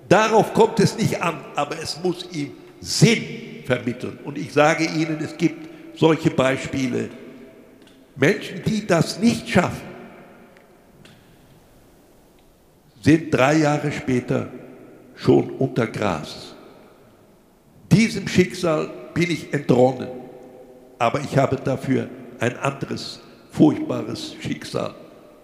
darauf 0.07 0.53
kommt 0.53 0.79
es 0.79 0.95
nicht 0.95 1.19
an, 1.19 1.43
aber 1.55 1.75
es 1.81 1.99
muss 2.03 2.27
ihm 2.31 2.51
Sinn 2.79 3.23
vermitteln. 3.65 4.19
Und 4.23 4.37
ich 4.37 4.53
sage 4.53 4.85
Ihnen, 4.85 5.19
es 5.21 5.37
gibt 5.37 5.69
solche 5.97 6.29
Beispiele. 6.29 7.09
Menschen, 8.15 8.61
die 8.65 8.85
das 8.85 9.19
nicht 9.19 9.49
schaffen, 9.49 9.93
sind 13.01 13.33
drei 13.33 13.57
Jahre 13.57 13.91
später 13.91 14.49
schon 15.15 15.49
unter 15.51 15.87
Gras. 15.87 16.55
Diesem 17.91 18.27
Schicksal 18.27 18.89
bin 19.13 19.29
ich 19.29 19.53
entronnen, 19.53 20.07
aber 20.97 21.19
ich 21.19 21.37
habe 21.37 21.57
dafür 21.57 22.09
ein 22.39 22.57
anderes, 22.57 23.19
furchtbares 23.51 24.35
Schicksal 24.41 24.95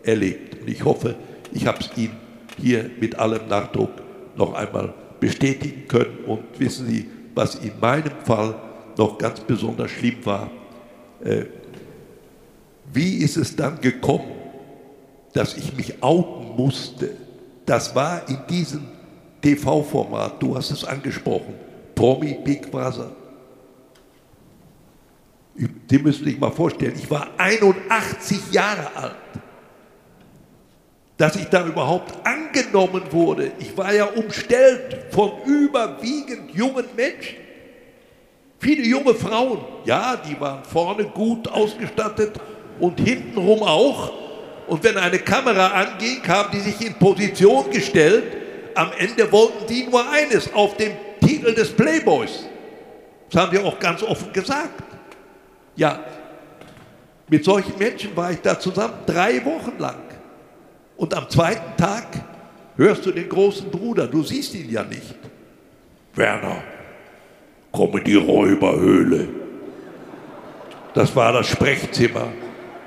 erlebt. 0.04 0.62
Und 0.62 0.70
ich 0.70 0.84
hoffe, 0.84 1.16
ich 1.52 1.68
habe 1.68 1.80
es 1.80 1.90
Ihnen 1.98 2.18
hier 2.60 2.90
mit 3.00 3.16
allem 3.18 3.48
Nachdruck 3.48 3.92
noch 4.36 4.54
einmal 4.54 4.94
bestätigen 5.20 5.88
können. 5.88 6.26
Und 6.26 6.44
wissen 6.60 6.88
Sie, 6.88 7.08
was 7.40 7.56
in 7.56 7.72
meinem 7.80 8.12
Fall 8.26 8.54
noch 8.98 9.18
ganz 9.18 9.40
besonders 9.40 9.90
schlimm 9.92 10.26
war? 10.26 10.52
Äh, 11.24 11.46
wie 12.92 13.18
ist 13.20 13.38
es 13.38 13.56
dann 13.56 13.80
gekommen, 13.80 14.32
dass 15.32 15.56
ich 15.56 15.74
mich 15.74 16.04
outen 16.04 16.58
musste? 16.58 17.16
Das 17.66 17.96
war 17.96 18.28
in 18.28 18.40
diesem 18.50 18.86
TV-Format, 19.42 20.42
du 20.42 20.54
hast 20.56 20.72
es 20.72 20.84
angesprochen, 20.84 21.54
Promi 21.96 22.38
Big 22.44 22.70
Brother. 22.70 23.12
Sie 25.90 26.00
müssen 26.00 26.26
sich 26.26 26.38
mal 26.38 26.52
vorstellen, 26.52 26.96
ich 26.98 27.10
war 27.10 27.30
81 27.38 28.52
Jahre 28.52 28.94
alt, 28.96 29.16
dass 31.20 31.36
ich 31.36 31.48
da 31.50 31.66
überhaupt 31.66 32.14
angenommen 32.26 33.04
wurde. 33.12 33.52
Ich 33.60 33.78
war 33.78 33.94
ja 33.94 34.06
umstellt 34.06 35.08
von 35.12 35.34
überwiegend 35.46 36.56
jungen 36.56 36.86
Menschen. 36.96 37.36
Viele 38.58 38.84
junge 38.84 39.14
Frauen, 39.14 39.60
ja, 39.84 40.16
die 40.16 40.40
waren 40.40 40.64
vorne 40.64 41.04
gut 41.04 41.50
ausgestattet 41.50 42.40
und 42.80 43.02
hintenrum 43.02 43.62
auch. 43.64 44.14
Und 44.68 44.82
wenn 44.86 44.96
eine 44.96 45.20
Kamera 45.20 45.68
anging, 45.68 46.26
haben 46.26 46.52
die 46.54 46.62
sich 46.62 46.80
in 46.88 46.94
Position 46.94 47.70
gestellt. 47.70 48.38
Am 48.76 48.92
Ende 48.98 49.30
wollten 49.30 49.68
die 49.68 49.88
nur 49.88 50.10
eines, 50.10 50.54
auf 50.54 50.78
dem 50.78 50.94
Titel 51.20 51.54
des 51.54 51.70
Playboys. 51.74 52.46
Das 53.30 53.42
haben 53.42 53.52
die 53.52 53.60
auch 53.62 53.78
ganz 53.78 54.04
offen 54.04 54.32
gesagt. 54.32 54.84
Ja, 55.76 56.00
mit 57.28 57.44
solchen 57.44 57.78
Menschen 57.78 58.16
war 58.16 58.32
ich 58.32 58.40
da 58.40 58.58
zusammen 58.58 59.00
drei 59.06 59.44
Wochen 59.44 59.78
lang. 59.78 60.09
Und 61.00 61.14
am 61.14 61.30
zweiten 61.30 61.78
Tag 61.78 62.08
hörst 62.76 63.06
du 63.06 63.12
den 63.12 63.30
großen 63.30 63.72
Bruder, 63.72 64.06
du 64.06 64.22
siehst 64.22 64.54
ihn 64.54 64.70
ja 64.70 64.84
nicht. 64.84 65.16
Werner, 66.14 66.62
komm 67.72 67.98
in 68.00 68.04
die 68.04 68.16
Räuberhöhle. 68.16 69.30
Das 70.94 71.16
war 71.16 71.32
das 71.32 71.48
Sprechzimmer. 71.48 72.34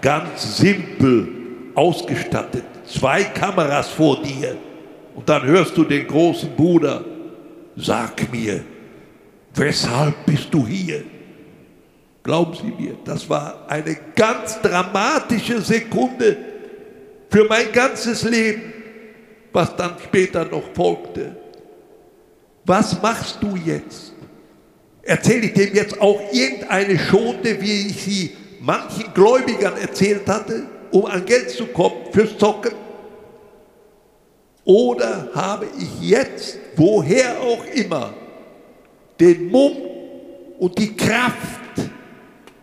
Ganz 0.03 0.59
simpel 0.59 1.27
ausgestattet, 1.75 2.65
zwei 2.85 3.25
Kameras 3.25 3.89
vor 3.89 4.21
dir 4.23 4.59
und 5.15 5.27
dann 5.27 5.45
hörst 5.45 5.75
du 5.79 5.83
den 5.83 6.07
großen 6.07 6.55
Bruder, 6.55 7.03
sag 7.77 8.31
mir, 8.31 8.63
weshalb 9.55 10.27
bist 10.27 10.53
du 10.53 10.67
hier? 10.67 11.03
Glauben 12.23 12.53
Sie 12.53 12.83
mir, 12.83 12.95
das 13.07 13.27
war 13.31 13.65
eine 13.69 13.97
ganz 14.15 14.61
dramatische 14.61 15.63
Sekunde 15.63 16.52
für 17.33 17.47
mein 17.49 17.73
ganzes 17.73 18.25
Leben, 18.25 18.75
was 19.53 19.75
dann 19.75 19.97
später 20.05 20.45
noch 20.45 20.65
folgte. 20.75 21.35
Was 22.67 23.01
machst 23.01 23.39
du 23.41 23.57
jetzt? 23.57 24.13
Erzähle 25.03 25.47
ich 25.47 25.55
dem 25.55 25.75
jetzt 25.75 25.99
auch 25.99 26.21
irgendeine 26.31 26.99
Schonde, 26.99 27.61
wie 27.61 27.89
ich 27.89 28.03
sie 28.03 28.37
manchen 28.61 29.13
Gläubigern 29.15 29.79
erzählt 29.79 30.29
hatte, 30.29 30.67
um 30.91 31.07
an 31.07 31.25
Geld 31.25 31.51
zu 31.51 31.67
kommen 31.67 32.13
fürs 32.13 32.37
Zocken? 32.37 32.73
Oder 34.65 35.31
habe 35.35 35.67
ich 35.79 36.09
jetzt, 36.09 36.59
woher 36.77 37.41
auch 37.41 37.65
immer, 37.75 38.13
den 39.19 39.51
Mumm 39.51 39.73
und 40.59 40.79
die 40.79 40.95
Kraft, 40.95 41.61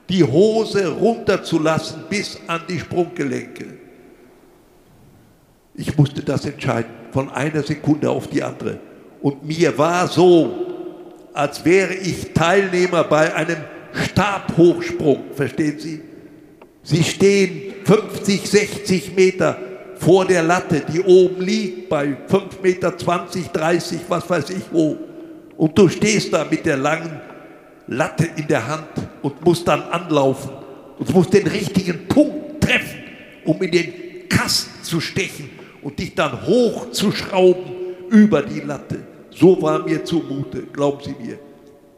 die 0.07 0.23
Hose 0.23 0.87
runterzulassen 0.87 2.03
bis 2.07 2.39
an 2.47 2.61
die 2.69 2.79
Sprunggelenke? 2.79 3.78
Ich 5.79 5.97
musste 5.97 6.21
das 6.21 6.45
entscheiden, 6.45 6.91
von 7.11 7.29
einer 7.29 7.63
Sekunde 7.63 8.09
auf 8.09 8.27
die 8.27 8.43
andere. 8.43 8.79
Und 9.21 9.45
mir 9.45 9.77
war 9.77 10.09
so, 10.09 10.53
als 11.33 11.63
wäre 11.63 11.93
ich 11.93 12.33
Teilnehmer 12.33 13.05
bei 13.05 13.33
einem 13.33 13.59
Stabhochsprung, 13.93 15.23
verstehen 15.33 15.79
Sie? 15.79 16.01
Sie 16.83 17.01
stehen 17.01 17.75
50, 17.85 18.49
60 18.49 19.15
Meter 19.15 19.57
vor 19.95 20.25
der 20.25 20.43
Latte, 20.43 20.81
die 20.91 20.99
oben 20.99 21.41
liegt, 21.41 21.87
bei 21.87 22.17
5 22.27 22.61
Meter, 22.61 22.97
20, 22.97 23.47
30, 23.47 23.99
was 24.09 24.29
weiß 24.29 24.49
ich 24.49 24.63
wo. 24.73 24.97
Und 25.55 25.77
du 25.77 25.87
stehst 25.87 26.33
da 26.33 26.43
mit 26.43 26.65
der 26.65 26.75
langen 26.75 27.21
Latte 27.87 28.27
in 28.35 28.47
der 28.47 28.67
Hand 28.67 28.89
und 29.21 29.45
musst 29.45 29.65
dann 29.65 29.83
anlaufen 29.83 30.51
und 30.97 31.13
musst 31.13 31.33
den 31.33 31.47
richtigen 31.47 32.05
Punkt 32.09 32.61
treffen, 32.61 32.99
um 33.45 33.61
in 33.61 33.71
den 33.71 33.93
Kasten 34.27 34.83
zu 34.83 34.99
stechen 34.99 35.58
und 35.81 35.99
dich 35.99 36.15
dann 36.15 36.45
hochzuschrauben 36.45 37.71
über 38.09 38.41
die 38.41 38.61
Latte. 38.61 38.99
So 39.31 39.61
war 39.61 39.79
mir 39.79 40.03
zumute, 40.03 40.63
glauben 40.63 40.99
Sie 41.03 41.15
mir. 41.19 41.39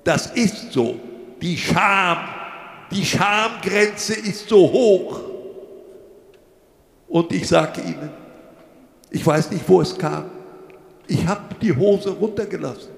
Das 0.04 0.28
ist 0.28 0.72
so. 0.72 0.96
Die 1.42 1.58
Scham, 1.58 2.18
die 2.92 3.04
Schamgrenze 3.06 4.14
ist 4.14 4.48
so 4.48 4.72
hoch. 4.72 5.22
Und 7.08 7.32
ich 7.34 7.48
sage 7.48 7.82
Ihnen, 7.82 8.12
ich 9.10 9.26
weiß 9.26 9.52
nicht, 9.52 9.68
wo 9.68 9.82
es 9.82 9.98
kam. 9.98 10.26
Ich 11.08 11.26
habe 11.26 11.56
die 11.62 11.76
Hose 11.76 12.12
runtergelassen. 12.12 12.92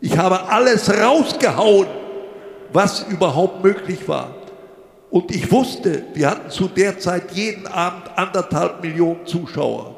Ich 0.00 0.16
habe 0.16 0.48
alles 0.48 0.90
rausgehauen, 0.90 1.86
was 2.72 3.04
überhaupt 3.08 3.62
möglich 3.62 4.06
war. 4.08 4.34
Und 5.10 5.34
ich 5.34 5.50
wusste, 5.50 6.04
wir 6.14 6.30
hatten 6.30 6.50
zu 6.50 6.68
der 6.68 6.98
Zeit 6.98 7.32
jeden 7.32 7.66
Abend 7.66 8.10
anderthalb 8.16 8.82
Millionen 8.82 9.24
Zuschauer. 9.26 9.95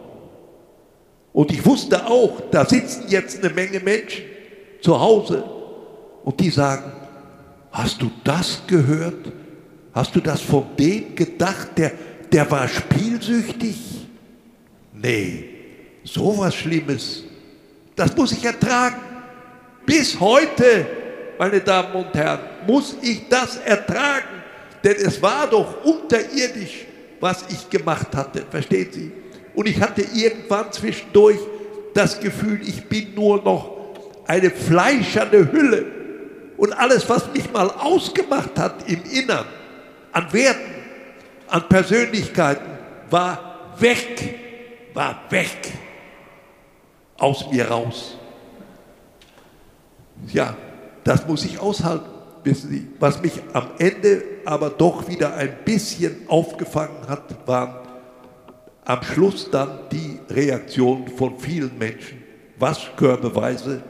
Und 1.32 1.52
ich 1.52 1.64
wusste 1.64 2.06
auch, 2.06 2.40
da 2.50 2.64
sitzen 2.64 3.05
jetzt 3.09 3.42
eine 3.42 3.52
Menge 3.52 3.80
Menschen 3.80 4.24
zu 4.80 4.98
Hause 4.98 5.44
und 6.24 6.38
die 6.40 6.50
sagen, 6.50 6.92
hast 7.70 8.00
du 8.02 8.10
das 8.24 8.62
gehört? 8.66 9.32
Hast 9.92 10.14
du 10.14 10.20
das 10.20 10.40
von 10.40 10.64
dem 10.78 11.14
gedacht, 11.14 11.70
der, 11.76 11.92
der 12.30 12.50
war 12.50 12.68
spielsüchtig? 12.68 13.76
Nee, 14.92 15.44
sowas 16.05 16.55
Schlimmes, 16.55 17.24
das 17.94 18.16
muss 18.16 18.32
ich 18.32 18.44
ertragen. 18.44 18.96
Bis 19.86 20.18
heute, 20.20 20.86
meine 21.38 21.60
Damen 21.60 21.94
und 21.94 22.14
Herren, 22.14 22.40
muss 22.66 22.96
ich 23.00 23.28
das 23.28 23.56
ertragen, 23.59 24.42
denn 24.84 24.96
es 24.96 25.20
war 25.22 25.48
doch 25.48 25.84
unterirdisch, 25.84 26.86
was 27.20 27.44
ich 27.48 27.68
gemacht 27.68 28.14
hatte, 28.14 28.44
verstehen 28.50 28.88
Sie? 28.92 29.12
Und 29.59 29.66
ich 29.66 29.80
hatte 29.80 30.02
irgendwann 30.14 30.70
zwischendurch 30.70 31.40
das 31.93 32.20
Gefühl, 32.20 32.60
ich 32.62 32.85
bin 32.85 33.12
nur 33.16 33.43
noch 33.43 33.74
eine 34.24 34.52
fleischerne 34.52 35.51
Hülle. 35.51 35.85
Und 36.56 36.72
alles, 36.74 37.09
was 37.09 37.32
mich 37.32 37.52
mal 37.52 37.68
ausgemacht 37.68 38.56
hat 38.56 38.89
im 38.89 39.02
Innern, 39.10 39.44
an 40.12 40.32
Werten, 40.32 40.74
an 41.48 41.68
Persönlichkeiten, 41.68 42.68
war 43.10 43.72
weg, 43.80 44.39
war 44.94 45.24
weg, 45.30 45.72
aus 47.16 47.51
mir 47.51 47.66
raus. 47.66 48.16
Ja, 50.32 50.56
das 51.02 51.26
muss 51.26 51.44
ich 51.44 51.59
aushalten, 51.59 52.09
wissen 52.44 52.70
Sie. 52.70 52.86
Was 53.01 53.20
mich 53.20 53.32
am 53.52 53.70
Ende 53.80 54.22
aber 54.44 54.70
doch 54.70 55.09
wieder 55.09 55.35
ein 55.35 55.52
bisschen 55.64 56.28
aufgefangen 56.28 57.09
hat, 57.09 57.44
waren 57.44 57.88
am 58.89 59.02
Schluss 59.02 59.51
dann 59.51 59.81
die 59.93 60.19
Reaktion 60.31 61.06
von 61.09 61.39
vielen 61.39 61.77
Menschen, 61.77 62.24
waschkörbeweise. 62.59 63.82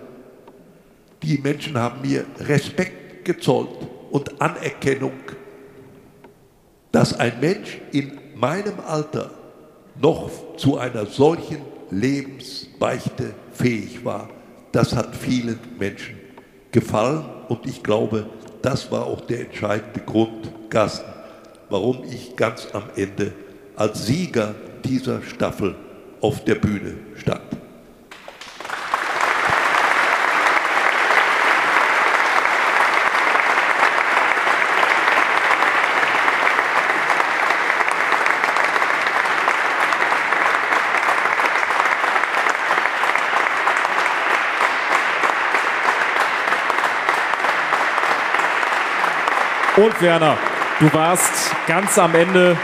Die 1.23 1.39
Menschen 1.39 1.79
haben 1.79 2.01
mir 2.01 2.27
Respekt 2.41 3.25
gezollt 3.25 3.69
und 4.11 4.41
Anerkennung, 4.41 5.12
dass 6.91 7.19
ein 7.19 7.39
Mensch 7.41 7.79
in 7.93 8.19
meinem 8.35 8.81
Alter 8.85 9.31
noch 10.01 10.57
zu 10.57 10.79
einer 10.79 11.07
solchen 11.07 11.61
Lebensbeichte 11.91 13.35
fähig 13.53 14.05
war. 14.05 14.29
Das 14.73 14.97
hat 14.97 15.15
vielen 15.15 15.61
Menschen 15.79 16.19
gefallen 16.73 17.25
und 17.49 17.66
ich 17.66 17.85
glaube, 17.85 18.27
das 18.62 18.91
war 18.91 19.07
auch 19.07 19.20
der 19.20 19.43
entscheidende 19.43 20.01
Grund, 20.01 20.51
Gasten, 20.70 21.12
warum 21.70 22.03
ich 22.03 22.35
ganz 22.35 22.66
am 22.73 22.85
Ende 22.97 23.33
als 23.77 24.05
Sieger 24.05 24.57
dieser 24.84 25.22
Staffel 25.22 25.74
auf 26.20 26.44
der 26.44 26.56
Bühne 26.56 26.94
stand. 27.16 27.42
Und 49.78 50.02
Werner, 50.02 50.36
du 50.80 50.92
warst 50.92 51.55
ganz 51.68 51.96
am 51.98 52.12
Ende 52.16 52.56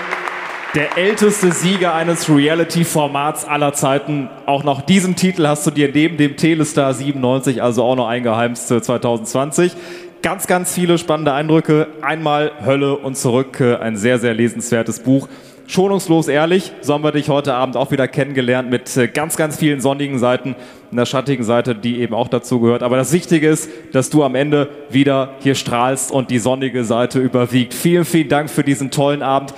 der 0.74 0.98
älteste 0.98 1.52
Sieger 1.52 1.94
eines 1.94 2.28
Reality-Formats 2.28 3.44
aller 3.44 3.74
Zeiten. 3.74 4.28
Auch 4.44 4.64
noch 4.64 4.80
diesen 4.80 5.14
Titel 5.14 5.46
hast 5.46 5.64
du 5.66 5.70
dir 5.70 5.90
neben 5.92 6.16
dem 6.16 6.36
Telestar 6.36 6.92
97 6.92 7.62
also 7.62 7.84
auch 7.84 7.94
noch 7.94 8.08
eingeheimst 8.08 8.66
2020. 8.66 9.72
Ganz, 10.20 10.48
ganz 10.48 10.74
viele 10.74 10.98
spannende 10.98 11.32
Eindrücke. 11.32 11.86
Einmal 12.02 12.50
Hölle 12.64 12.96
und 12.96 13.16
zurück. 13.16 13.60
Ein 13.60 13.96
sehr, 13.96 14.18
sehr 14.18 14.34
lesenswertes 14.34 15.00
Buch. 15.00 15.28
Schonungslos 15.66 16.28
ehrlich, 16.28 16.72
so 16.82 16.92
haben 16.92 17.04
wir 17.04 17.12
dich 17.12 17.30
heute 17.30 17.54
Abend 17.54 17.78
auch 17.78 17.90
wieder 17.90 18.06
kennengelernt 18.06 18.68
mit 18.68 18.94
äh, 18.98 19.08
ganz, 19.08 19.36
ganz 19.38 19.56
vielen 19.56 19.80
sonnigen 19.80 20.18
Seiten, 20.18 20.56
einer 20.92 21.06
schattigen 21.06 21.42
Seite, 21.42 21.74
die 21.74 22.00
eben 22.00 22.12
auch 22.12 22.28
dazu 22.28 22.60
gehört. 22.60 22.82
Aber 22.82 22.98
das 22.98 23.12
Wichtige 23.12 23.48
ist, 23.48 23.70
dass 23.92 24.10
du 24.10 24.24
am 24.24 24.34
Ende 24.34 24.68
wieder 24.90 25.36
hier 25.40 25.54
strahlst 25.54 26.12
und 26.12 26.30
die 26.30 26.38
sonnige 26.38 26.84
Seite 26.84 27.18
überwiegt. 27.18 27.72
Vielen, 27.72 28.04
vielen 28.04 28.28
Dank 28.28 28.50
für 28.50 28.62
diesen 28.62 28.90
tollen 28.90 29.22
Abend 29.22 29.54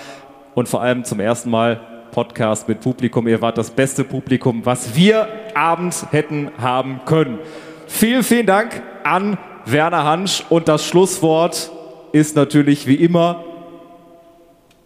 und 0.56 0.68
vor 0.70 0.82
allem 0.82 1.04
zum 1.04 1.20
ersten 1.20 1.50
Mal 1.50 2.08
Podcast 2.10 2.66
mit 2.66 2.80
Publikum. 2.80 3.28
Ihr 3.28 3.42
wart 3.42 3.58
das 3.58 3.70
beste 3.70 4.04
Publikum, 4.04 4.64
was 4.64 4.96
wir 4.96 5.28
abends 5.54 6.06
hätten 6.10 6.50
haben 6.56 7.02
können. 7.04 7.38
Vielen, 7.86 8.22
vielen 8.22 8.46
Dank 8.46 8.82
an 9.04 9.36
Werner 9.66 10.04
Hansch 10.04 10.42
und 10.48 10.66
das 10.66 10.86
Schlusswort 10.86 11.70
ist 12.12 12.34
natürlich 12.36 12.86
wie 12.86 12.94
immer 12.94 13.44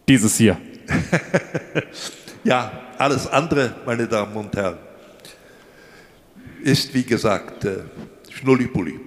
dieses 0.09 0.37
hier. 0.37 0.57
ja, 2.45 2.73
alles 2.99 3.29
andere, 3.29 3.77
meine 3.87 4.09
Damen 4.09 4.35
und 4.35 4.55
Herren, 4.57 4.79
ist 6.65 6.93
wie 6.93 7.05
gesagt 7.05 7.65
äh, 7.65 7.85
Schnullipulli. 8.29 8.99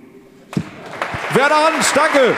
Werner 1.33 1.55
Hansch, 1.55 1.91
danke! 1.93 2.37